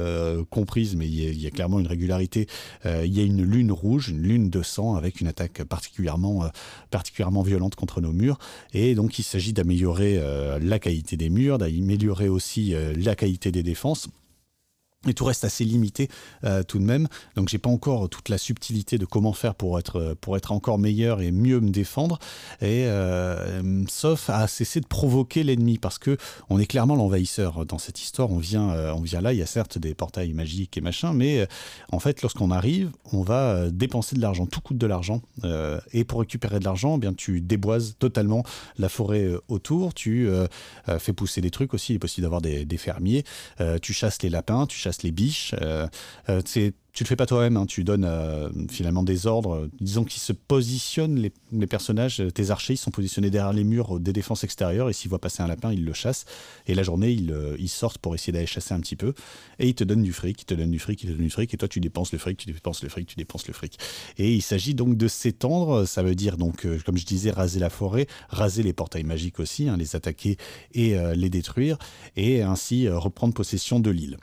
comprise, 0.50 0.96
mais 0.96 1.06
il 1.06 1.40
y, 1.40 1.46
a, 1.46 1.50
clairement 1.50 1.78
une 1.78 1.86
régularité. 1.86 2.48
il 2.84 3.16
y 3.16 3.20
a 3.20 3.22
une 3.22 3.44
lune 3.44 3.70
rouge, 3.70 4.08
une 4.08 4.22
lune 4.22 4.50
de 4.50 4.64
sang 4.64 4.96
avec 4.96 5.20
une 5.20 5.28
attaque 5.28 5.62
particulièrement 5.62 6.50
violente 7.44 7.76
contre 7.76 8.00
nos 8.00 8.12
murs. 8.12 8.40
Et 8.72 8.96
donc 8.96 9.20
il 9.20 9.22
s'agit 9.22 9.52
d'améliorer 9.52 10.20
la 10.60 10.80
qualité 10.80 11.16
des 11.16 11.30
murs, 11.30 11.58
d'améliorer 11.58 12.28
aussi 12.28 12.74
la 12.96 13.14
qualité 13.14 13.52
des 13.52 13.62
défenses 13.62 14.08
et 15.06 15.14
tout 15.14 15.24
reste 15.24 15.44
assez 15.44 15.64
limité 15.64 16.08
euh, 16.42 16.64
tout 16.64 16.80
de 16.80 16.84
même. 16.84 17.06
Donc 17.36 17.48
j'ai 17.48 17.58
pas 17.58 17.70
encore 17.70 18.08
toute 18.08 18.28
la 18.28 18.36
subtilité 18.36 18.98
de 18.98 19.04
comment 19.04 19.32
faire 19.32 19.54
pour 19.54 19.78
être, 19.78 20.16
pour 20.20 20.36
être 20.36 20.50
encore 20.50 20.78
meilleur 20.78 21.20
et 21.20 21.30
mieux 21.30 21.60
me 21.60 21.70
défendre. 21.70 22.18
Et 22.60 22.84
euh, 22.86 23.84
sauf 23.88 24.28
à 24.28 24.48
cesser 24.48 24.80
de 24.80 24.86
provoquer 24.86 25.44
l'ennemi 25.44 25.78
parce 25.78 25.98
que 25.98 26.16
on 26.50 26.58
est 26.58 26.66
clairement 26.66 26.96
l'envahisseur 26.96 27.64
dans 27.64 27.78
cette 27.78 28.02
histoire. 28.02 28.32
On 28.32 28.38
vient, 28.38 28.70
euh, 28.70 28.92
on 28.92 29.00
vient 29.00 29.20
là. 29.20 29.32
Il 29.32 29.38
y 29.38 29.42
a 29.42 29.46
certes 29.46 29.78
des 29.78 29.94
portails 29.94 30.32
magiques 30.32 30.76
et 30.76 30.80
machin, 30.80 31.12
mais 31.12 31.46
en 31.92 32.00
fait 32.00 32.22
lorsqu'on 32.22 32.50
arrive, 32.50 32.90
on 33.12 33.22
va 33.22 33.70
dépenser 33.70 34.16
de 34.16 34.20
l'argent. 34.20 34.46
Tout 34.46 34.60
coûte 34.60 34.78
de 34.78 34.86
l'argent. 34.86 35.22
et 35.92 36.04
pour 36.04 36.20
récupérer 36.20 36.58
de 36.58 36.64
l'argent, 36.64 36.96
eh 36.96 36.98
bien 36.98 37.14
tu 37.14 37.40
déboises 37.40 37.94
totalement 38.00 38.42
la 38.78 38.88
forêt 38.88 39.30
autour. 39.46 39.94
Tu 39.94 40.28
fais 40.98 41.12
pousser 41.12 41.40
des 41.40 41.50
trucs 41.50 41.72
aussi. 41.72 41.92
Il 41.92 41.96
est 41.96 42.00
possible 42.00 42.22
d'avoir 42.22 42.40
des, 42.40 42.66
fermiers. 42.78 43.24
tu 43.80 43.92
chasses 43.92 44.22
les 44.22 44.30
lapins. 44.30 44.66
Les 45.02 45.12
biches. 45.12 45.54
Euh, 45.60 45.86
euh, 46.28 46.40
tu 46.98 47.04
le 47.04 47.08
fais 47.08 47.16
pas 47.16 47.26
toi-même, 47.26 47.56
hein, 47.56 47.64
tu 47.64 47.84
donnes 47.84 48.04
euh, 48.04 48.48
finalement 48.68 49.04
des 49.04 49.28
ordres. 49.28 49.68
Disons 49.80 50.02
qu'ils 50.02 50.20
se 50.20 50.32
positionnent, 50.32 51.30
les, 51.52 51.66
personnages, 51.68 52.20
tes 52.34 52.50
archers, 52.50 52.74
ils 52.74 52.78
sont 52.78 52.90
positionnés 52.90 53.30
derrière 53.30 53.52
les 53.52 53.62
murs 53.62 54.00
des 54.00 54.12
défenses 54.12 54.42
extérieures, 54.42 54.90
et 54.90 54.92
s'ils 54.92 55.08
voient 55.08 55.20
passer 55.20 55.40
un 55.40 55.46
lapin, 55.46 55.72
ils 55.72 55.84
le 55.84 55.92
chassent. 55.92 56.24
Et 56.66 56.74
la 56.74 56.82
journée, 56.82 57.12
ils, 57.12 57.68
sortent 57.68 57.98
pour 57.98 58.16
essayer 58.16 58.32
d'aller 58.32 58.46
chasser 58.46 58.74
un 58.74 58.80
petit 58.80 58.96
peu, 58.96 59.14
et 59.60 59.68
ils 59.68 59.76
te 59.76 59.84
donnent 59.84 60.02
du 60.02 60.12
fric, 60.12 60.42
ils 60.42 60.44
te 60.44 60.54
donnent 60.54 60.72
du 60.72 60.80
fric, 60.80 61.00
ils 61.04 61.06
te 61.06 61.12
donnent 61.12 61.22
du 61.22 61.30
fric, 61.30 61.54
et 61.54 61.56
toi 61.56 61.68
tu 61.68 61.78
dépenses 61.78 62.10
le 62.10 62.18
fric, 62.18 62.36
tu 62.36 62.46
dépenses 62.46 62.82
le 62.82 62.88
fric, 62.88 63.06
tu 63.06 63.14
dépenses 63.14 63.46
le 63.46 63.52
fric. 63.52 63.78
Et 64.16 64.34
il 64.34 64.42
s'agit 64.42 64.74
donc 64.74 64.96
de 64.96 65.06
s'étendre, 65.06 65.86
ça 65.86 66.02
veut 66.02 66.16
dire 66.16 66.36
donc, 66.36 66.66
comme 66.84 66.96
je 66.96 67.06
disais, 67.06 67.30
raser 67.30 67.60
la 67.60 67.70
forêt, 67.70 68.08
raser 68.28 68.64
les 68.64 68.72
portails 68.72 69.04
magiques 69.04 69.38
aussi, 69.38 69.68
hein, 69.68 69.76
les 69.76 69.94
attaquer 69.94 70.36
et 70.72 70.96
les 71.14 71.30
détruire, 71.30 71.78
et 72.16 72.42
ainsi 72.42 72.88
reprendre 72.88 73.34
possession 73.34 73.78
de 73.78 73.90
l'île 73.90 74.16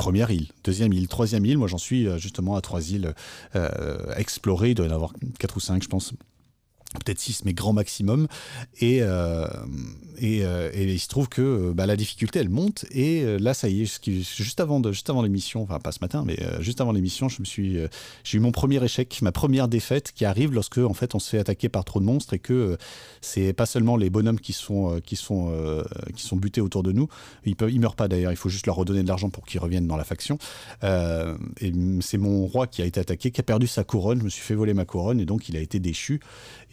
première 0.00 0.30
île, 0.30 0.46
deuxième 0.64 0.94
île, 0.94 1.08
troisième 1.08 1.44
île. 1.44 1.58
Moi, 1.58 1.68
j'en 1.68 1.76
suis 1.76 2.08
euh, 2.08 2.16
justement 2.16 2.56
à 2.56 2.62
trois 2.62 2.90
îles 2.90 3.12
euh, 3.54 4.14
explorées. 4.16 4.70
Il 4.70 4.74
doit 4.74 4.86
y 4.86 4.88
en 4.88 4.94
avoir 4.94 5.12
quatre 5.38 5.58
ou 5.58 5.60
cinq, 5.60 5.82
je 5.82 5.88
pense 5.88 6.14
peut-être 6.98 7.20
6 7.20 7.44
mais 7.44 7.52
grand 7.52 7.72
maximum. 7.72 8.26
Et, 8.80 9.02
euh, 9.02 9.46
euh, 10.22 10.70
et, 10.74 10.84
il 10.84 10.98
se 10.98 11.08
trouve 11.08 11.28
que 11.28 11.72
bah, 11.72 11.86
la 11.86 11.96
difficulté 11.96 12.40
elle 12.40 12.48
monte. 12.48 12.84
Et 12.90 13.22
euh, 13.22 13.38
là 13.38 13.54
ça 13.54 13.68
y 13.68 13.82
est 13.82 14.10
juste 14.10 14.60
avant 14.60 14.80
avant 14.80 15.22
l'émission 15.22 15.62
enfin 15.62 15.78
pas 15.78 15.92
ce 15.92 15.98
matin 16.00 16.24
mais 16.26 16.38
juste 16.60 16.80
avant 16.80 16.92
l'émission 16.92 17.28
je 17.28 17.40
me 17.40 17.44
suis 17.44 17.78
j'ai 18.24 18.38
eu 18.38 18.40
mon 18.40 18.52
premier 18.52 18.82
échec 18.82 19.20
ma 19.22 19.32
première 19.32 19.68
défaite 19.68 20.12
qui 20.12 20.24
arrive 20.24 20.52
lorsque 20.52 20.78
en 20.78 20.94
fait 20.94 21.14
on 21.14 21.18
se 21.18 21.30
fait 21.30 21.38
attaquer 21.38 21.68
par 21.68 21.84
trop 21.84 22.00
de 22.00 22.04
monstres 22.04 22.34
et 22.34 22.38
que 22.38 22.76
c'est 23.20 23.52
pas 23.52 23.66
seulement 23.66 23.96
les 23.96 24.10
bonhommes 24.10 24.40
qui 24.40 24.52
sont 24.52 25.00
qui 25.04 25.16
sont 25.16 25.52
qui 26.14 26.22
sont 26.22 26.36
butés 26.36 26.60
autour 26.60 26.82
de 26.82 26.92
nous. 26.92 27.08
Ils 27.44 27.56
peuvent 27.56 27.70
ils 27.70 27.80
meurent 27.80 27.96
pas 27.96 28.08
d'ailleurs. 28.08 28.32
Il 28.32 28.36
faut 28.36 28.48
juste 28.48 28.66
leur 28.66 28.76
redonner 28.76 29.02
de 29.02 29.08
l'argent 29.08 29.30
pour 29.30 29.44
qu'ils 29.46 29.60
reviennent 29.60 29.86
dans 29.86 29.96
la 29.96 30.04
faction. 30.04 30.38
Et 30.82 31.72
c'est 32.00 32.18
mon 32.18 32.46
roi 32.46 32.66
qui 32.66 32.82
a 32.82 32.84
été 32.84 33.00
attaqué 33.00 33.30
qui 33.30 33.40
a 33.40 33.44
perdu 33.44 33.66
sa 33.66 33.84
couronne. 33.84 34.18
Je 34.20 34.24
me 34.24 34.30
suis 34.30 34.42
fait 34.42 34.54
voler 34.54 34.74
ma 34.74 34.84
couronne 34.84 35.20
et 35.20 35.26
donc 35.26 35.48
il 35.48 35.56
a 35.56 35.60
été 35.60 35.78
déchu 35.78 36.20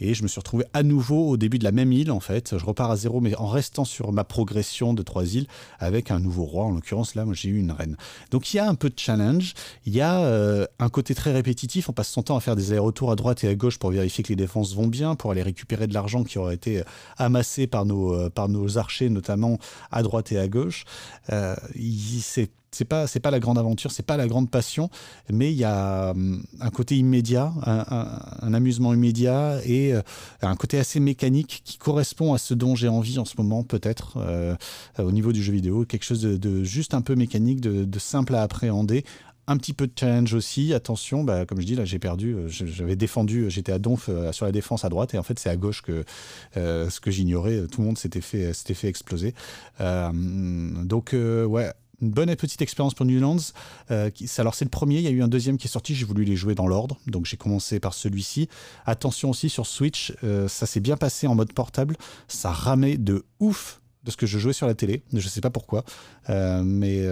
et 0.00 0.14
je 0.14 0.22
me 0.22 0.28
suis 0.28 0.38
retrouvé 0.38 0.64
à 0.72 0.82
nouveau 0.82 1.28
au 1.28 1.36
début 1.36 1.58
de 1.58 1.64
la 1.64 1.72
même 1.72 1.92
île, 1.92 2.10
en 2.10 2.20
fait. 2.20 2.56
Je 2.56 2.64
repars 2.64 2.90
à 2.90 2.96
zéro, 2.96 3.20
mais 3.20 3.34
en 3.36 3.46
restant 3.46 3.84
sur 3.84 4.12
ma 4.12 4.24
progression 4.24 4.94
de 4.94 5.02
trois 5.02 5.24
îles 5.34 5.46
avec 5.78 6.10
un 6.10 6.20
nouveau 6.20 6.44
roi. 6.44 6.64
En 6.64 6.72
l'occurrence, 6.72 7.14
là, 7.14 7.24
moi, 7.24 7.34
j'ai 7.34 7.48
eu 7.48 7.58
une 7.58 7.72
reine. 7.72 7.96
Donc, 8.30 8.52
il 8.52 8.58
y 8.58 8.60
a 8.60 8.68
un 8.68 8.74
peu 8.74 8.90
de 8.90 8.98
challenge. 8.98 9.54
Il 9.86 9.94
y 9.94 10.00
a 10.00 10.20
euh, 10.20 10.66
un 10.78 10.88
côté 10.88 11.14
très 11.14 11.32
répétitif. 11.32 11.88
On 11.88 11.92
passe 11.92 12.10
son 12.10 12.22
temps 12.22 12.36
à 12.36 12.40
faire 12.40 12.56
des 12.56 12.70
allers-retours 12.70 13.10
à 13.10 13.16
droite 13.16 13.44
et 13.44 13.48
à 13.48 13.54
gauche 13.54 13.78
pour 13.78 13.90
vérifier 13.90 14.22
que 14.24 14.28
les 14.28 14.36
défenses 14.36 14.74
vont 14.74 14.86
bien, 14.86 15.14
pour 15.14 15.30
aller 15.30 15.42
récupérer 15.42 15.86
de 15.86 15.94
l'argent 15.94 16.24
qui 16.24 16.38
aurait 16.38 16.54
été 16.54 16.82
amassé 17.16 17.66
par 17.66 17.84
nos, 17.84 18.14
euh, 18.14 18.30
par 18.30 18.48
nos 18.48 18.78
archers, 18.78 19.10
notamment 19.10 19.58
à 19.90 20.02
droite 20.02 20.32
et 20.32 20.38
à 20.38 20.48
gauche. 20.48 20.84
Euh, 21.32 21.54
c'est 22.20 22.50
c'est 22.70 22.84
pas 22.84 23.06
c'est 23.06 23.20
pas 23.20 23.30
la 23.30 23.40
grande 23.40 23.58
aventure, 23.58 23.90
c'est 23.90 24.04
pas 24.04 24.16
la 24.16 24.26
grande 24.26 24.50
passion, 24.50 24.90
mais 25.30 25.50
il 25.52 25.56
y 25.58 25.64
a 25.64 26.10
hum, 26.10 26.42
un 26.60 26.70
côté 26.70 26.96
immédiat, 26.96 27.52
un, 27.64 28.54
amusement 28.54 28.92
immédiat 28.92 29.60
et 29.64 29.94
euh, 29.94 30.02
un 30.42 30.56
côté 30.56 30.78
assez 30.78 31.00
mécanique 31.00 31.62
qui 31.64 31.78
correspond 31.78 32.34
à 32.34 32.38
ce 32.38 32.54
dont 32.54 32.74
j'ai 32.74 32.88
envie 32.88 33.18
en 33.18 33.24
ce 33.24 33.34
moment 33.38 33.62
peut-être 33.62 34.18
euh, 34.18 34.56
au 34.98 35.12
niveau 35.12 35.32
du 35.32 35.42
jeu 35.42 35.52
vidéo, 35.52 35.84
quelque 35.84 36.04
chose 36.04 36.22
de, 36.22 36.64
juste 36.64 36.94
un 36.94 37.02
peu 37.02 37.14
mécanique, 37.14 37.60
de, 37.60 37.98
simple 37.98 38.34
à 38.34 38.42
appréhender. 38.42 39.04
Un 39.50 39.56
petit 39.56 39.72
peu 39.72 39.86
de 39.86 39.92
challenge 39.98 40.34
aussi. 40.34 40.74
Attention, 40.74 41.24
bah, 41.24 41.46
comme 41.46 41.58
je 41.60 41.66
dis, 41.66 41.74
là 41.74 41.86
j'ai 41.86 41.98
perdu. 41.98 42.34
Euh, 42.34 42.48
j'avais 42.48 42.96
défendu, 42.96 43.50
j'étais 43.50 43.72
à 43.72 43.78
Donf 43.78 44.10
sur 44.30 44.44
la 44.44 44.52
défense 44.52 44.84
à 44.84 44.90
droite 44.90 45.14
et 45.14 45.18
en 45.18 45.22
fait 45.22 45.38
c'est 45.38 45.48
à 45.48 45.56
gauche 45.56 45.80
que 45.82 46.04
ce 46.54 47.00
que 47.00 47.10
j'ignorais, 47.10 47.66
tout 47.66 47.80
le 47.80 47.86
monde 47.86 47.98
s'était 47.98 48.20
fait, 48.20 48.52
s'était 48.52 48.74
fait 48.74 48.88
exploser. 48.88 49.34
donc 49.80 51.14
ouais, 51.14 51.72
une 52.00 52.10
bonne 52.10 52.30
et 52.30 52.36
petite 52.36 52.62
expérience 52.62 52.94
pour 52.94 53.06
Newlands. 53.06 53.52
Euh, 53.90 54.10
alors 54.38 54.54
c'est 54.54 54.64
le 54.64 54.70
premier, 54.70 54.96
il 54.96 55.02
y 55.02 55.08
a 55.08 55.10
eu 55.10 55.22
un 55.22 55.28
deuxième 55.28 55.58
qui 55.58 55.66
est 55.66 55.70
sorti, 55.70 55.94
j'ai 55.94 56.04
voulu 56.04 56.24
les 56.24 56.36
jouer 56.36 56.54
dans 56.54 56.66
l'ordre, 56.66 56.98
donc 57.06 57.26
j'ai 57.26 57.36
commencé 57.36 57.80
par 57.80 57.94
celui-ci. 57.94 58.48
Attention 58.86 59.30
aussi 59.30 59.48
sur 59.48 59.66
Switch, 59.66 60.12
euh, 60.24 60.48
ça 60.48 60.66
s'est 60.66 60.80
bien 60.80 60.96
passé 60.96 61.26
en 61.26 61.34
mode 61.34 61.52
portable, 61.52 61.96
ça 62.28 62.50
ramait 62.50 62.98
de 62.98 63.24
ouf 63.40 63.80
de 64.04 64.10
ce 64.12 64.16
que 64.16 64.26
je 64.26 64.38
jouais 64.38 64.52
sur 64.52 64.66
la 64.66 64.74
télé, 64.74 65.02
je 65.12 65.16
ne 65.16 65.20
sais 65.22 65.40
pas 65.40 65.50
pourquoi, 65.50 65.84
euh, 66.30 66.62
mais 66.64 67.02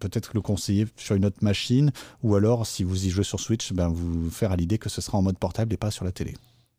peut-être 0.00 0.30
le 0.34 0.40
conseiller 0.40 0.86
sur 0.96 1.14
une 1.14 1.26
autre 1.26 1.38
machine, 1.42 1.92
ou 2.22 2.34
alors 2.34 2.66
si 2.66 2.84
vous 2.84 3.06
y 3.06 3.10
jouez 3.10 3.22
sur 3.22 3.38
Switch, 3.38 3.72
ben, 3.72 3.88
vous 3.88 4.30
faire 4.30 4.50
à 4.50 4.56
l'idée 4.56 4.78
que 4.78 4.88
ce 4.88 5.02
sera 5.02 5.18
en 5.18 5.22
mode 5.22 5.38
portable 5.38 5.72
et 5.74 5.76
pas 5.76 5.90
sur 5.90 6.04
la 6.04 6.10
télé. 6.10 6.34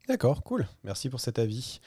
D'accord, 0.08 0.42
cool, 0.42 0.66
merci 0.84 1.08
pour 1.08 1.20
cet 1.20 1.38
avis. 1.38 1.80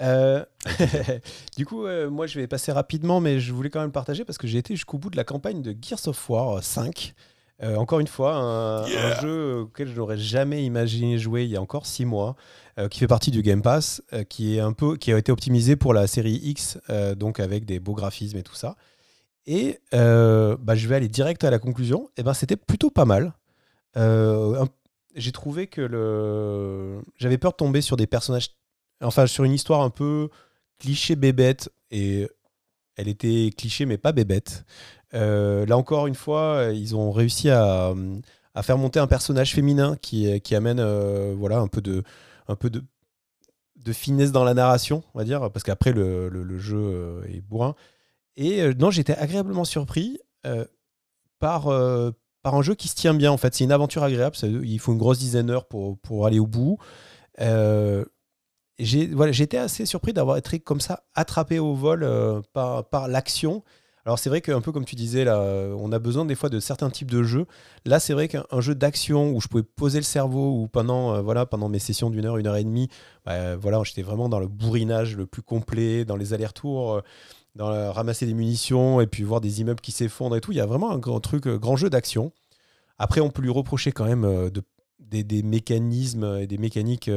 Euh, 0.00 0.44
du 1.56 1.66
coup, 1.66 1.84
euh, 1.84 2.10
moi, 2.10 2.26
je 2.26 2.38
vais 2.38 2.46
passer 2.46 2.72
rapidement, 2.72 3.20
mais 3.20 3.40
je 3.40 3.52
voulais 3.52 3.70
quand 3.70 3.80
même 3.80 3.92
partager 3.92 4.24
parce 4.24 4.38
que 4.38 4.46
j'ai 4.46 4.58
été 4.58 4.74
jusqu'au 4.74 4.98
bout 4.98 5.10
de 5.10 5.16
la 5.16 5.24
campagne 5.24 5.62
de 5.62 5.74
Gears 5.80 6.06
of 6.08 6.30
War 6.30 6.62
5. 6.62 7.14
Euh, 7.62 7.76
encore 7.76 8.00
une 8.00 8.06
fois, 8.06 8.36
un, 8.36 9.20
jeu 9.20 9.60
auquel 9.60 9.88
je 9.88 9.94
n'aurais 9.94 10.16
jamais 10.16 10.64
imaginé 10.64 11.18
jouer 11.18 11.44
il 11.44 11.50
y 11.50 11.56
a 11.56 11.60
encore 11.60 11.86
six 11.86 12.06
mois, 12.06 12.36
qui 12.90 13.00
fait 13.00 13.06
partie 13.06 13.30
du 13.30 13.42
Game 13.42 13.60
Pass, 13.60 14.00
qui 14.30 14.56
est 14.56 14.60
un 14.60 14.72
peu, 14.72 14.96
qui 14.96 15.12
a 15.12 15.18
été 15.18 15.30
optimisé 15.30 15.76
pour 15.76 15.92
la 15.92 16.06
série 16.06 16.40
X, 16.42 16.78
donc 17.16 17.38
avec 17.38 17.66
des 17.66 17.78
beaux 17.78 17.92
graphismes 17.92 18.38
et 18.38 18.42
tout 18.42 18.54
ça. 18.54 18.76
Et 19.44 19.78
bah, 19.92 20.74
je 20.74 20.88
vais 20.88 20.94
aller 20.94 21.08
direct 21.08 21.44
à 21.44 21.50
la 21.50 21.58
conclusion. 21.58 22.06
Et 22.16 22.20
eh 22.20 22.22
ben, 22.22 22.32
c'était 22.32 22.56
plutôt 22.56 22.88
pas 22.90 23.04
mal. 23.04 23.34
j'ai 25.14 25.32
trouvé 25.32 25.66
que 25.66 25.82
le, 25.82 27.02
j'avais 27.18 27.36
peur 27.36 27.50
de 27.50 27.56
tomber 27.56 27.82
sur 27.82 27.98
des 27.98 28.06
personnages 28.06 28.48
enfin 29.00 29.26
sur 29.26 29.44
une 29.44 29.52
histoire 29.52 29.80
un 29.82 29.90
peu 29.90 30.28
cliché 30.78 31.16
bébête 31.16 31.70
et 31.90 32.28
elle 32.96 33.08
était 33.08 33.50
cliché 33.56 33.86
mais 33.86 33.98
pas 33.98 34.12
bébête. 34.12 34.64
Euh, 35.14 35.66
là 35.66 35.76
encore 35.76 36.06
une 36.06 36.14
fois, 36.14 36.68
ils 36.72 36.94
ont 36.94 37.10
réussi 37.10 37.50
à, 37.50 37.94
faire 38.62 38.78
monter 38.78 38.98
un 39.00 39.06
personnage 39.06 39.54
féminin 39.54 39.96
qui, 40.00 40.54
amène 40.54 40.80
euh, 40.80 41.34
voilà 41.36 41.58
un 41.58 41.68
peu 41.68 41.80
de 41.80 42.04
finesse 43.92 44.32
dans 44.32 44.44
la 44.44 44.54
narration, 44.54 45.02
on 45.14 45.18
va 45.18 45.24
dire, 45.24 45.50
parce 45.50 45.62
qu'après 45.64 45.92
le, 45.92 46.58
jeu 46.58 46.78
euh, 46.78 47.22
est 47.28 47.40
bourrin. 47.40 47.74
Et 48.36 48.74
non, 48.74 48.90
j'étais 48.90 49.14
agréablement 49.14 49.64
surpris 49.64 50.18
par 51.38 51.68
un 51.68 52.62
jeu 52.62 52.74
qui 52.74 52.88
se 52.88 52.94
tient 52.94 53.14
bien 53.14 53.32
en 53.32 53.36
fait. 53.36 53.54
C'est 53.54 53.64
une 53.64 53.72
aventure 53.72 54.02
agréable. 54.02 54.36
il 54.42 54.78
faut 54.78 54.92
une 54.92 54.98
grosse 54.98 55.18
dizaine 55.18 55.46
d'heures 55.46 55.66
pour 55.66 56.26
aller 56.26 56.38
au 56.38 56.46
bout 56.46 56.78
j'ai 58.84 59.06
voilà, 59.06 59.32
été 59.32 59.58
assez 59.58 59.86
surpris 59.86 60.12
d'avoir 60.12 60.36
été 60.36 60.58
comme 60.60 60.80
ça 60.80 61.04
attrapé 61.14 61.58
au 61.58 61.74
vol 61.74 62.02
euh, 62.02 62.40
par, 62.52 62.88
par 62.88 63.08
l'action. 63.08 63.62
Alors 64.06 64.18
c'est 64.18 64.30
vrai 64.30 64.40
qu'un 64.40 64.62
peu 64.62 64.72
comme 64.72 64.86
tu 64.86 64.96
disais 64.96 65.24
là, 65.24 65.40
on 65.76 65.92
a 65.92 65.98
besoin 65.98 66.24
des 66.24 66.34
fois 66.34 66.48
de 66.48 66.58
certains 66.58 66.88
types 66.88 67.10
de 67.10 67.22
jeux. 67.22 67.46
Là 67.84 68.00
c'est 68.00 68.14
vrai 68.14 68.28
qu'un 68.28 68.60
jeu 68.60 68.74
d'action 68.74 69.32
où 69.32 69.40
je 69.40 69.48
pouvais 69.48 69.62
poser 69.62 69.98
le 69.98 70.04
cerveau 70.04 70.58
ou 70.58 70.68
pendant 70.68 71.14
euh, 71.14 71.20
voilà 71.20 71.44
pendant 71.44 71.68
mes 71.68 71.78
sessions 71.78 72.08
d'une 72.08 72.24
heure, 72.24 72.38
une 72.38 72.46
heure 72.46 72.56
et 72.56 72.64
demie, 72.64 72.88
bah, 73.26 73.56
voilà 73.56 73.82
j'étais 73.84 74.02
vraiment 74.02 74.28
dans 74.28 74.40
le 74.40 74.48
bourrinage 74.48 75.16
le 75.16 75.26
plus 75.26 75.42
complet, 75.42 76.04
dans 76.06 76.16
les 76.16 76.32
allers-retours, 76.32 76.94
euh, 76.94 77.00
dans 77.56 77.92
ramasser 77.92 78.24
des 78.24 78.34
munitions 78.34 79.00
et 79.00 79.06
puis 79.06 79.22
voir 79.22 79.42
des 79.42 79.60
immeubles 79.60 79.80
qui 79.80 79.92
s'effondrent 79.92 80.36
et 80.36 80.40
tout. 80.40 80.52
Il 80.52 80.58
y 80.58 80.62
a 80.62 80.66
vraiment 80.66 80.90
un 80.90 80.98
grand 80.98 81.20
truc, 81.20 81.46
grand 81.46 81.76
jeu 81.76 81.90
d'action. 81.90 82.32
Après 82.98 83.20
on 83.20 83.28
peut 83.30 83.42
lui 83.42 83.50
reprocher 83.50 83.92
quand 83.92 84.06
même 84.06 84.50
de, 84.50 84.62
des, 84.98 85.24
des, 85.24 85.42
mécanismes 85.42 86.38
et 86.40 86.46
des 86.46 86.58
mécaniques 86.58 87.10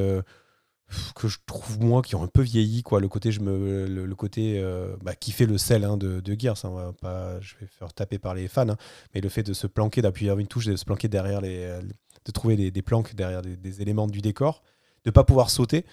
que 1.15 1.27
je 1.27 1.38
trouve 1.45 1.80
moi 1.80 2.01
qui 2.01 2.15
ont 2.15 2.23
un 2.23 2.27
peu 2.27 2.41
vieilli 2.41 2.84
quoi. 2.84 2.99
Le 2.99 3.07
côté 3.07 3.31
je 3.31 3.41
me 3.41 3.88
le, 3.88 4.15
côté 4.15 4.60
euh, 4.60 4.95
bah, 5.01 5.15
qui 5.15 5.31
fait 5.31 5.45
le 5.45 5.57
sel 5.57 5.84
hein, 5.84 5.97
de, 5.97 6.19
de 6.19 6.39
Gears 6.39 6.65
hein, 6.65 6.93
je 7.41 7.55
vais 7.60 7.68
faire 7.68 7.93
taper 7.93 8.19
par 8.19 8.35
les 8.35 8.47
fans 8.47 8.69
hein, 8.69 8.77
mais 9.14 9.22
le 9.22 9.30
fait 9.30 9.43
de 9.43 9.53
se 9.53 9.68
planquer 9.68 10.01
d'appuyer 10.01 10.31
une 10.31 10.47
touche 10.47 10.65
de 10.65 10.76
se 10.76 10.85
planquer 10.85 11.07
derrière 11.07 11.41
les 11.41 11.80
de 12.26 12.31
trouver 12.31 12.72
des, 12.72 12.81
planques 12.81 13.15
derrière 13.15 13.41
des, 13.41 13.81
éléments 13.81 14.07
du 14.07 14.22
décor 14.22 14.61
de 15.05 15.11
pas 15.11 15.23
pouvoir 15.23 15.49
sauter 15.49 15.85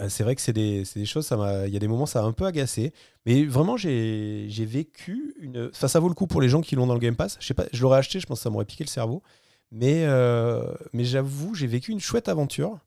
euh, 0.00 0.08
c'est 0.08 0.24
vrai 0.24 0.34
que 0.34 0.40
c'est 0.40 0.52
des, 0.52 0.84
des, 0.94 1.04
choses 1.04 1.26
ça 1.26 1.66
il 1.66 1.72
y 1.72 1.76
a 1.76 1.80
des 1.80 1.88
moments 1.88 2.06
ça 2.06 2.20
a 2.20 2.24
un 2.24 2.32
peu 2.32 2.46
agacé. 2.46 2.92
Mais 3.26 3.44
vraiment 3.44 3.76
j'ai 3.76 4.48
vécu 4.48 5.34
une 5.40 5.68
enfin 5.72 5.88
ça 5.88 6.00
vaut 6.00 6.08
le 6.08 6.14
coup 6.14 6.26
pour 6.26 6.40
les 6.40 6.48
gens 6.48 6.60
qui 6.60 6.74
l'ont 6.74 6.86
dans 6.86 6.94
le 6.94 7.00
Game 7.00 7.16
Pass. 7.16 7.36
Je 7.40 7.46
sais 7.46 7.54
pas 7.54 7.66
je 7.72 7.82
l'aurais 7.82 7.98
acheté 7.98 8.20
je 8.20 8.26
pense 8.26 8.38
que 8.38 8.42
ça 8.42 8.50
m'aurait 8.50 8.64
piqué 8.64 8.84
le 8.84 8.88
cerveau. 8.88 9.22
Mais 9.70 10.04
euh, 10.04 10.74
mais 10.92 11.04
j'avoue 11.04 11.54
j'ai 11.54 11.66
vécu 11.66 11.92
une 11.92 12.00
chouette 12.00 12.28
aventure 12.28 12.78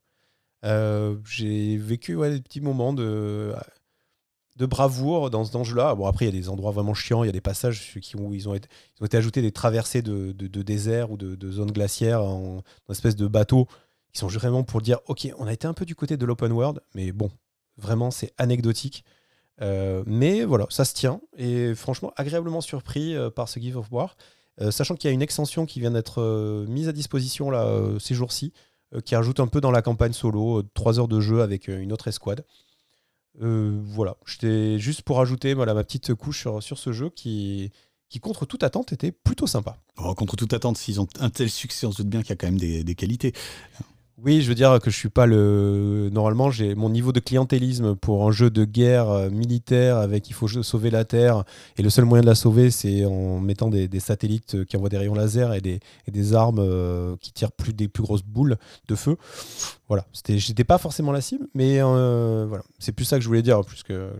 euh, 0.64 1.16
j'ai 1.26 1.76
vécu 1.76 2.16
des 2.16 2.40
petits 2.40 2.60
moments 2.60 2.92
de, 2.92 3.54
bravoure 4.58 5.30
dans 5.30 5.44
ce 5.44 5.62
jeu-là. 5.64 5.94
Bon, 5.94 6.06
après, 6.06 6.24
il 6.24 6.34
y 6.34 6.36
a 6.36 6.40
des 6.40 6.48
endroits 6.48 6.72
vraiment 6.72 6.94
chiants, 6.94 7.22
il 7.22 7.26
y 7.26 7.30
a 7.30 7.32
des 7.32 7.40
passages 7.40 7.94
où 8.16 8.34
ils 8.34 8.48
ont, 8.48 8.54
été, 8.54 8.68
ont 9.00 9.06
été 9.06 9.16
ajoutés 9.16 9.42
des 9.42 9.52
traversées 9.52 10.02
de, 10.02 10.32
de, 10.32 10.62
désert 10.62 11.10
ou 11.10 11.16
de, 11.16 11.50
zones 11.50 11.72
glaciaires 11.72 12.22
en, 12.22 12.62
en, 12.88 12.92
espèce 12.92 13.16
de 13.16 13.26
bateau 13.26 13.68
qui 14.12 14.20
sont 14.20 14.28
vraiment 14.28 14.62
pour 14.62 14.80
dire 14.80 15.00
ok, 15.06 15.28
on 15.38 15.46
a 15.46 15.52
été 15.52 15.66
un 15.66 15.74
peu 15.74 15.84
du 15.84 15.94
côté 15.94 16.16
de 16.16 16.24
l'open 16.24 16.52
world, 16.52 16.80
mais 16.94 17.12
bon, 17.12 17.30
vraiment, 17.76 18.10
c'est 18.10 18.32
anecdotique. 18.38 19.04
Euh, 19.60 20.02
mais 20.06 20.44
voilà, 20.44 20.66
ça 20.70 20.84
se 20.84 20.94
tient 20.94 21.20
et 21.36 21.76
franchement 21.76 22.12
agréablement 22.16 22.60
surpris 22.60 23.14
euh, 23.14 23.30
par 23.30 23.48
ce 23.48 23.60
Give 23.60 23.76
of 23.76 23.92
War, 23.92 24.16
sachant 24.70 24.94
qu'il 24.94 25.08
y 25.08 25.10
a 25.10 25.14
une 25.14 25.22
extension 25.22 25.66
qui 25.66 25.80
vient 25.80 25.90
d'être 25.90 26.64
mise 26.68 26.88
à 26.88 26.92
disposition 26.92 27.50
là 27.50 27.76
ces 27.98 28.14
jours-ci. 28.14 28.52
Euh, 28.94 29.00
qui 29.00 29.14
ajoute 29.14 29.40
un 29.40 29.46
peu 29.46 29.60
dans 29.60 29.70
la 29.70 29.82
campagne 29.82 30.12
solo, 30.12 30.62
3 30.74 30.98
euh, 30.98 31.00
heures 31.00 31.08
de 31.08 31.20
jeu 31.20 31.42
avec 31.42 31.68
euh, 31.68 31.80
une 31.80 31.92
autre 31.92 32.08
escouade. 32.08 32.44
voilà, 33.38 34.16
j'étais 34.26 34.78
juste 34.78 35.02
pour 35.02 35.20
ajouter 35.20 35.54
voilà, 35.54 35.74
ma 35.74 35.84
petite 35.84 36.14
couche 36.14 36.46
sur, 36.60 36.78
ce 36.78 36.92
jeu 36.92 37.10
qui, 37.10 37.72
contre 38.20 38.46
toute 38.46 38.62
attente, 38.62 38.92
était 38.92 39.10
plutôt 39.10 39.46
sympa. 39.46 39.76
Contre 39.96 40.36
toute 40.36 40.52
attente, 40.52 40.78
s'ils 40.78 41.00
ont 41.00 41.08
un 41.18 41.30
tel 41.30 41.50
succès, 41.50 41.86
on 41.86 41.92
se 41.92 42.02
doute 42.02 42.10
bien 42.10 42.22
qu'il 42.22 42.30
y 42.30 42.32
a 42.32 42.36
quand 42.36 42.46
même 42.46 42.58
des 42.58 42.94
qualités. 42.94 43.32
Oui, 44.22 44.42
je 44.42 44.48
veux 44.48 44.54
dire 44.54 44.78
que 44.80 44.90
je 44.90 44.96
suis 44.96 45.08
pas 45.08 45.26
le. 45.26 46.08
Normalement, 46.12 46.48
j'ai 46.48 46.76
mon 46.76 46.88
niveau 46.88 47.10
de 47.10 47.18
clientélisme 47.18 47.96
pour 47.96 48.26
un 48.28 48.30
jeu 48.30 48.48
de 48.48 48.64
guerre 48.64 49.10
euh, 49.10 49.28
militaire 49.28 49.96
avec 49.96 50.30
il 50.30 50.34
faut 50.34 50.46
sauver 50.46 50.90
la 50.90 51.04
Terre 51.04 51.42
et 51.76 51.82
le 51.82 51.90
seul 51.90 52.04
moyen 52.04 52.22
de 52.22 52.26
la 52.26 52.36
sauver, 52.36 52.70
c'est 52.70 53.04
en 53.04 53.40
mettant 53.40 53.68
des, 53.70 53.88
satellites 54.00 54.54
euh, 54.54 54.64
qui 54.64 54.76
envoient 54.76 54.88
des 54.88 54.98
rayons 54.98 55.14
laser 55.14 55.52
et 55.52 55.60
des, 55.60 55.80
des 56.06 56.32
armes 56.32 56.60
euh, 56.60 57.16
qui 57.20 57.32
tirent 57.32 57.50
plus 57.50 57.72
des 57.72 57.88
plus 57.88 58.04
grosses 58.04 58.22
boules 58.22 58.56
de 58.86 58.94
feu. 58.94 59.16
Voilà, 59.88 60.06
c'était, 60.12 60.38
j'étais 60.38 60.64
pas 60.64 60.78
forcément 60.78 61.10
la 61.10 61.20
cible, 61.20 61.48
mais 61.52 61.80
voilà, 61.80 62.62
c'est 62.78 62.92
plus 62.92 63.04
ça 63.04 63.16
que 63.16 63.22
je 63.22 63.28
voulais 63.28 63.42
dire 63.42 63.60
plus 63.62 63.82
que. 63.82 64.10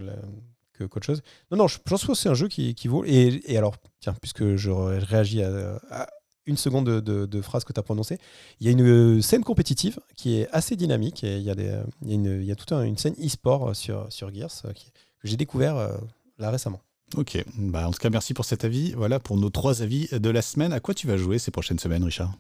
que 0.73 0.85
qu'autre 0.85 1.07
chose. 1.07 1.23
Non, 1.53 1.59
non, 1.59 1.69
je 1.69 1.79
pense 1.79 2.05
que 2.05 2.15
c'est 2.15 2.29
un 2.29 2.35
jeu 2.35 2.49
qui, 2.49 2.75
qui 2.75 2.89
vaut. 2.89 3.05
Et, 3.05 3.43
et, 3.47 3.57
alors, 3.57 3.77
tiens, 4.01 4.15
puisque 4.21 4.57
je 4.57 4.71
réagis 4.73 5.41
à 5.41 6.09
une 6.47 6.57
seconde 6.57 6.87
de, 6.87 7.41
phrase 7.41 7.65
que 7.65 7.73
tu 7.73 7.81
as 7.81 7.83
prononcée. 7.83 8.19
Il 8.61 8.67
y 8.67 8.69
a 8.69 8.73
une 8.73 9.23
scène 9.23 9.45
compétitive 9.45 9.99
qui 10.17 10.41
est 10.41 10.49
assez 10.51 10.77
dynamique 10.77 11.25
et 11.25 11.39
il 11.39 11.43
y 11.43 11.51
a, 11.51 11.55
des, 11.55 11.75
il 12.03 12.09
y 12.09 12.13
a, 12.13 12.15
une, 12.15 12.41
il 12.41 12.45
y 12.45 12.53
a 12.53 12.57
toute 12.57 12.73
une 12.73 12.97
scène 12.97 13.15
e-sport 13.23 13.75
sur, 13.75 14.07
sur 14.11 14.33
Gears 14.35 14.63
euh, 14.65 14.73
que 14.73 15.29
j'ai 15.29 15.37
découvert 15.37 15.77
euh, 15.77 15.97
là 16.39 16.51
récemment. 16.51 16.81
Ok, 17.17 17.43
bah 17.57 17.87
en 17.87 17.93
tout 17.93 17.99
cas 17.99 18.11
merci 18.11 18.35
pour 18.35 18.45
cet 18.45 18.65
avis. 18.65 18.93
Voilà 18.93 19.21
pour 19.21 19.37
nos 19.37 19.51
trois 19.51 19.83
avis 19.83 20.09
de 20.11 20.31
la 20.31 20.43
semaine. 20.43 20.73
À 20.73 20.81
quoi 20.81 20.95
tu 20.95 21.07
vas 21.07 21.17
jouer 21.17 21.39
ces 21.39 21.51
prochaines 21.51 21.79
semaines, 21.79 22.05
Richard? 22.05 22.33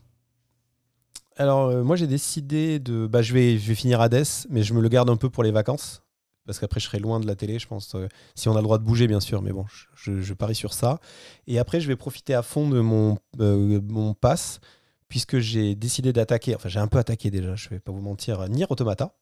Alors 1.36 1.66
euh, 1.66 1.82
moi 1.82 1.96
j'ai 1.96 2.06
décidé 2.06 2.78
de, 2.78 3.06
bah, 3.06 3.22
je 3.22 3.32
vais, 3.34 3.58
je 3.58 3.68
vais 3.68 3.74
finir 3.74 4.00
Hades, 4.00 4.26
mais 4.50 4.62
je 4.62 4.74
me 4.74 4.80
le 4.80 4.88
garde 4.88 5.10
un 5.10 5.16
peu 5.16 5.30
pour 5.30 5.42
les 5.42 5.50
vacances 5.50 6.03
parce 6.46 6.58
qu'après 6.58 6.80
je 6.80 6.86
serai 6.86 6.98
loin 6.98 7.20
de 7.20 7.26
la 7.26 7.34
télé, 7.36 7.58
je 7.58 7.66
pense, 7.66 7.94
euh, 7.94 8.08
si 8.34 8.48
on 8.48 8.52
a 8.52 8.58
le 8.58 8.62
droit 8.62 8.78
de 8.78 8.84
bouger 8.84 9.06
bien 9.06 9.20
sûr, 9.20 9.42
mais 9.42 9.52
bon, 9.52 9.64
je, 9.94 10.34
parie 10.34 10.54
sur 10.54 10.72
ça. 10.72 11.00
Et 11.46 11.58
après 11.58 11.80
je 11.80 11.88
vais 11.88 11.96
profiter 11.96 12.34
à 12.34 12.42
fond 12.42 12.68
de 12.68 12.80
mon, 12.80 13.18
euh, 13.40 13.80
mon 13.82 14.14
pass, 14.14 14.60
puisque 15.08 15.38
j'ai 15.38 15.74
décidé 15.74 16.12
d'attaquer, 16.12 16.54
enfin 16.54 16.68
j'ai 16.68 16.80
un 16.80 16.88
peu 16.88 16.98
attaqué 16.98 17.30
déjà, 17.30 17.54
je 17.54 17.68
vais 17.68 17.80
pas 17.80 17.92
vous 17.92 18.00
mentir, 18.00 18.48
Nier 18.48 18.66
Automata. 18.68 19.16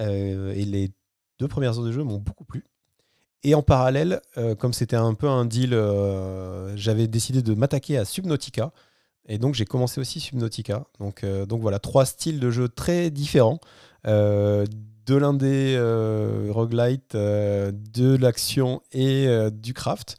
Euh, 0.00 0.52
et 0.54 0.64
les 0.64 0.92
deux 1.40 1.48
premières 1.48 1.76
heures 1.78 1.84
de 1.84 1.92
jeu 1.92 2.04
m'ont 2.04 2.18
beaucoup 2.18 2.44
plu. 2.44 2.64
Et 3.44 3.54
en 3.54 3.62
parallèle, 3.62 4.20
comme 4.58 4.72
c'était 4.72 4.96
un 4.96 5.14
peu 5.14 5.28
un 5.28 5.44
deal, 5.44 5.70
j'avais 6.74 7.06
décidé 7.06 7.40
de 7.40 7.54
m'attaquer 7.54 7.96
à 7.96 8.04
Subnautica. 8.04 8.72
Et 9.28 9.38
donc 9.38 9.54
j'ai 9.54 9.64
commencé 9.64 10.00
aussi 10.00 10.18
Subnautica. 10.18 10.88
Donc, 10.98 11.24
donc 11.24 11.60
voilà, 11.60 11.78
trois 11.78 12.04
styles 12.04 12.40
de 12.40 12.50
jeu 12.50 12.68
très 12.68 13.12
différents 13.12 13.60
de 15.08 15.16
l'indé 15.16 15.74
euh, 15.76 16.48
roguelite, 16.50 17.14
euh, 17.14 17.72
de 17.72 18.16
l'action 18.16 18.82
et 18.92 19.26
euh, 19.26 19.50
du 19.50 19.72
craft. 19.72 20.16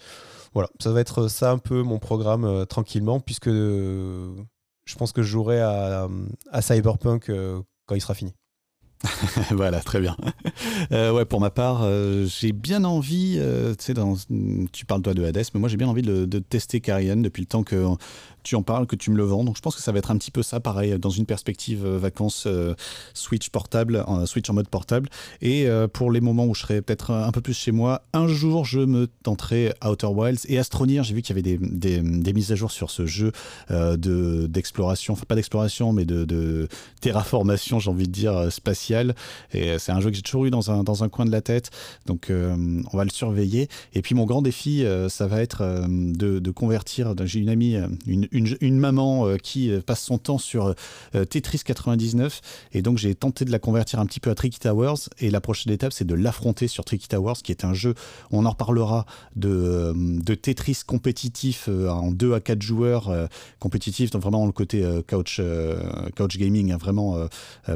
Voilà, 0.54 0.70
ça 0.80 0.92
va 0.92 1.00
être 1.00 1.28
ça 1.28 1.52
un 1.52 1.60
peu 1.60 1.84
mon 1.84 2.00
programme 2.00 2.66
tranquillement, 2.66 3.20
puisque 3.20 3.50
je 3.50 4.96
pense 4.98 5.12
que 5.12 5.22
je 5.22 5.28
jouerai 5.28 5.62
à, 5.62 6.08
Cyberpunk 6.60 7.32
quand 7.86 7.96
il 7.96 8.02
sera 8.02 8.16
fini. 8.16 8.34
voilà, 9.52 9.80
très 9.80 10.02
bien. 10.02 10.18
ouais, 10.92 11.26
pour 11.26 11.40
ma 11.40 11.52
part, 11.52 11.88
j'ai 12.26 12.52
bien 12.52 12.84
envie, 12.84 13.40
tu 13.78 13.94
sais, 13.94 13.94
tu 14.74 14.86
parles 14.88 15.04
toi 15.04 15.14
de 15.14 15.24
Hades, 15.24 15.46
mais 15.54 15.60
moi 15.60 15.70
j'ai 15.70 15.78
bien 15.78 15.88
envie 15.88 16.02
de, 16.02 16.26
de 16.26 16.40
tester 16.40 16.82
Carrion 16.82 17.18
depuis 17.18 17.42
le 17.42 17.48
temps 17.48 17.62
que 17.62 17.86
tu 18.44 18.56
en 18.56 18.64
parles, 18.64 18.88
que 18.88 18.96
tu 18.96 19.12
me 19.12 19.18
le 19.18 19.24
vends. 19.24 19.44
Donc 19.44 19.58
je 19.58 19.62
pense 19.62 19.76
que 19.76 19.82
ça 19.82 19.92
va 19.92 20.00
être 20.00 20.12
un 20.12 20.18
petit 20.18 20.32
peu 20.32 20.44
ça, 20.44 20.60
pareil, 20.60 20.98
dans 21.00 21.10
une 21.10 21.26
perspective 21.26 21.86
euh, 21.86 21.98
vacances 21.98 22.46
euh, 22.48 22.74
Switch 23.14 23.50
portable, 23.50 24.04
Switch 24.26 24.50
en 24.50 24.54
mode 24.54 24.68
portable. 24.68 25.10
Et 25.42 25.68
euh, 25.68 25.88
pour 25.88 26.12
les 26.12 26.22
moments 26.22 26.46
où 26.46 26.56
je 26.56 26.62
serai 26.62 26.82
peut-être 26.82 27.12
un 27.12 27.32
peu 27.32 27.42
plus 27.42 27.54
chez 27.54 27.72
moi, 27.72 28.04
un 28.14 28.28
jour 28.28 28.66
je 28.66 28.80
me 28.80 29.08
tenterai 29.24 29.74
Outer 29.86 30.08
Wilds 30.08 30.46
et 30.48 30.58
Astroneer. 30.58 31.04
J'ai 31.04 31.14
vu 31.14 31.22
qu'il 31.22 31.36
y 31.36 31.40
avait 31.40 31.58
des, 31.58 32.00
des, 32.00 32.34
mises 32.34 32.52
à 32.52 32.56
jour 32.56 32.72
sur 32.72 32.92
ce 32.92 33.06
jeu 33.06 33.32
de 33.70 34.48
d'exploration, 34.48 35.14
enfin 35.14 35.26
pas 35.28 35.36
d'exploration, 35.36 35.94
mais 35.94 36.06
de, 36.06 36.26
de 36.26 36.68
terraformation, 37.02 37.80
j'ai 37.80 37.90
envie 37.90 38.08
de 38.08 38.12
dire, 38.12 38.52
spatiale. 38.52 39.16
Et 39.54 39.78
c'est 39.80 39.92
un 39.92 40.00
jeu 40.00 40.10
que 40.10 40.16
j'ai 40.16 40.22
toujours 40.22 40.46
eu 40.46 40.50
dans 40.50 40.72
un, 40.72 40.84
dans 40.84 41.04
un 41.04 41.10
coin 41.10 41.26
de 41.26 41.32
la 41.32 41.42
tête. 41.42 41.72
Donc 42.06 42.30
on 42.32 42.98
va 42.98 43.04
le 43.04 43.10
surveiller. 43.10 43.68
Et 43.94 44.02
puis 44.02 44.16
mon 44.16 44.26
grand 44.26 44.42
défi, 44.42 44.86
ça 45.10 45.28
va 45.28 45.42
être 45.42 45.64
de, 45.88 46.40
de 46.40 46.52
convertir. 46.52 47.14
J'ai 47.26 47.40
une 47.40 47.50
amie, 47.50 47.76
une, 48.06 48.28
une, 48.32 48.80
maman 48.80 49.28
euh, 49.28 49.38
qui 49.38 49.72
euh, 49.72 49.82
passe 49.82 50.02
son 50.02 50.18
temps 50.18 50.38
sur 50.38 50.74
euh, 51.16 51.26
Tetris 51.26 51.62
99 51.66 52.42
et 52.74 52.82
donc 52.82 52.98
j'ai 52.98 53.16
tenté 53.16 53.46
de 53.46 53.52
la 53.52 53.60
convertir 53.60 54.00
un 54.00 54.06
petit 54.06 54.20
peu 54.20 54.30
à 54.30 54.36
Tricky 54.36 54.60
Towers. 54.60 55.10
Et 55.20 55.30
la 55.30 55.42
prochaine 55.42 55.74
étape 55.74 55.94
c'est 55.94 56.06
de 56.06 56.16
l'affronter 56.16 56.68
sur 56.68 56.86
Tricky 56.86 57.08
Towers 57.08 57.42
qui 57.44 57.52
est 57.52 57.66
un 57.66 57.74
jeu, 57.74 57.96
on 58.32 58.46
en 58.46 58.52
reparlera, 58.52 59.06
de, 59.36 59.94
de 59.96 60.36
Tetris 60.36 60.80
compétitif 60.86 61.68
en 61.68 62.12
2 62.12 62.34
à 62.34 62.40
4 62.40 62.62
joueurs 62.62 63.12
compétitif, 63.60 64.12
donc 64.12 64.22
vraiment 64.22 64.46
le 64.46 64.52
côté 64.52 64.86
couch, 65.08 65.42
couch 66.16 66.38
gaming, 66.38 66.72
hein, 66.72 66.78
vraiment 66.78 67.18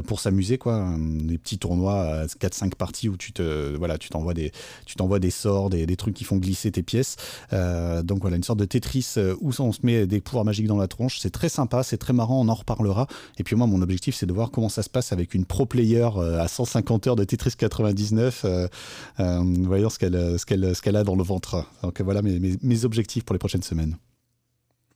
pour 0.06 0.20
s'amuser 0.20 0.58
quoi, 0.58 0.94
des 0.98 1.38
petits 1.38 1.58
tournois 1.58 2.26
4-5 2.26 2.74
parties 2.74 3.08
où 3.08 3.16
tu 3.16 3.32
te 3.32 3.76
voilà, 3.76 3.98
tu 3.98 4.08
t'envoies 4.08 4.34
des 4.34 4.52
tu 4.86 4.96
t'envoies 4.96 5.18
des 5.18 5.30
sorts, 5.30 5.70
des, 5.70 5.86
des, 5.86 5.96
trucs 5.96 6.14
qui 6.14 6.24
font 6.24 6.36
glisser 6.36 6.70
tes 6.70 6.82
pièces. 6.82 7.16
donc 7.50 8.20
voilà, 8.20 8.36
une 8.36 8.42
sorte 8.42 8.58
de 8.58 8.64
Tetris 8.64 9.14
où 9.40 9.50
on 9.58 9.72
se 9.72 9.80
met 9.82 10.06
des 10.06 10.20
pouvoirs 10.20 10.43
magique 10.44 10.66
dans 10.66 10.76
la 10.76 10.88
tronche. 10.88 11.18
C'est 11.18 11.30
très 11.30 11.48
sympa, 11.48 11.82
c'est 11.82 11.98
très 11.98 12.12
marrant, 12.12 12.40
on 12.40 12.48
en 12.48 12.54
reparlera. 12.54 13.06
Et 13.38 13.42
puis 13.42 13.56
moi, 13.56 13.66
mon 13.66 13.82
objectif, 13.82 14.14
c'est 14.14 14.26
de 14.26 14.32
voir 14.32 14.50
comment 14.50 14.68
ça 14.68 14.82
se 14.82 14.90
passe 14.90 15.12
avec 15.12 15.34
une 15.34 15.44
pro 15.44 15.66
player 15.66 16.08
euh, 16.16 16.40
à 16.40 16.48
150 16.48 17.06
heures 17.06 17.16
de 17.16 17.24
Tetris 17.24 17.54
99, 17.56 18.42
euh, 18.44 18.68
euh, 19.20 19.40
voyons 19.62 19.90
ce 19.90 19.98
qu'elle 19.98 20.38
ce 20.38 20.46
qu'elle 20.46 20.74
ce 20.74 20.82
qu'elle 20.82 20.96
a 20.96 21.04
dans 21.04 21.16
le 21.16 21.24
ventre. 21.24 21.64
Donc 21.82 22.00
voilà 22.00 22.22
mes, 22.22 22.38
mes, 22.62 22.84
objectifs 22.84 23.24
pour 23.24 23.34
les 23.34 23.38
prochaines 23.38 23.62
semaines. 23.62 23.96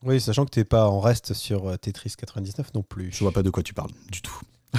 Oui, 0.02 0.20
sachant 0.20 0.44
que 0.44 0.50
tu 0.50 0.60
n'es 0.60 0.64
pas 0.64 0.88
en 0.88 1.00
reste 1.00 1.34
sur 1.34 1.76
Tetris 1.78 2.14
99 2.16 2.74
non 2.74 2.82
plus. 2.82 3.10
Je 3.12 3.20
vois 3.20 3.32
pas 3.32 3.42
de 3.42 3.50
quoi 3.50 3.62
tu 3.62 3.74
parles 3.74 3.90
du 4.10 4.22
tout. 4.22 4.40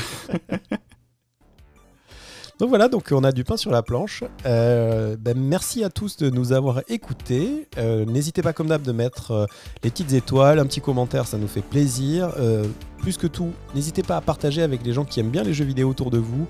Donc 2.59 2.67
voilà, 2.67 2.89
donc 2.89 3.07
on 3.11 3.23
a 3.23 3.31
du 3.31 3.45
pain 3.45 3.55
sur 3.55 3.71
la 3.71 3.81
planche. 3.81 4.25
Euh, 4.45 5.15
ben, 5.17 5.39
merci 5.39 5.81
à 5.85 5.89
tous 5.89 6.17
de 6.17 6.29
nous 6.29 6.51
avoir 6.51 6.81
écoutés. 6.89 7.69
Euh, 7.77 8.03
n'hésitez 8.03 8.41
pas 8.41 8.51
comme 8.51 8.67
d'hab 8.67 8.81
de 8.81 8.91
mettre 8.91 9.31
euh, 9.31 9.45
les 9.81 9.89
petites 9.89 10.11
étoiles, 10.11 10.59
un 10.59 10.65
petit 10.65 10.81
commentaire, 10.81 11.25
ça 11.25 11.37
nous 11.37 11.47
fait 11.47 11.61
plaisir. 11.61 12.33
plus 12.97 13.17
que 13.17 13.27
tout, 13.27 13.51
n'hésitez 13.73 14.03
pas 14.03 14.17
à 14.17 14.21
partager 14.21 14.61
avec 14.61 14.85
les 14.85 14.91
gens 14.91 15.05
qui 15.05 15.21
aiment 15.21 15.29
bien 15.29 15.43
les 15.43 15.53
jeux 15.53 15.63
vidéo 15.63 15.89
autour 15.89 16.11
de 16.11 16.17
vous. 16.17 16.47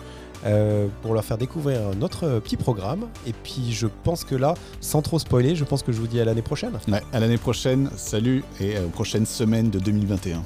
pour 1.04 1.14
leur 1.14 1.24
faire 1.24 1.38
découvrir 1.38 1.80
notre 1.96 2.40
petit 2.40 2.58
programme. 2.58 3.08
Et 3.28 3.34
puis 3.34 3.72
je 3.72 3.86
pense 4.04 4.24
que 4.24 4.36
là, 4.36 4.56
sans 4.82 5.04
trop 5.04 5.20
spoiler, 5.20 5.56
je 5.56 5.64
pense 5.64 5.84
que 5.84 5.92
je 5.92 6.00
vous 6.00 6.08
dis 6.08 6.20
à 6.20 6.26
l'année 6.26 6.42
prochaine. 6.42 6.80
Ouais, 6.88 7.04
à 7.14 7.20
l'année 7.20 7.38
prochaine, 7.38 7.92
salut 7.98 8.44
et 8.60 8.80
aux 8.80 8.90
prochaines 8.90 9.28
semaines 9.28 9.70
de 9.70 9.78
2021. 9.78 10.44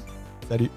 Salut 0.50 0.70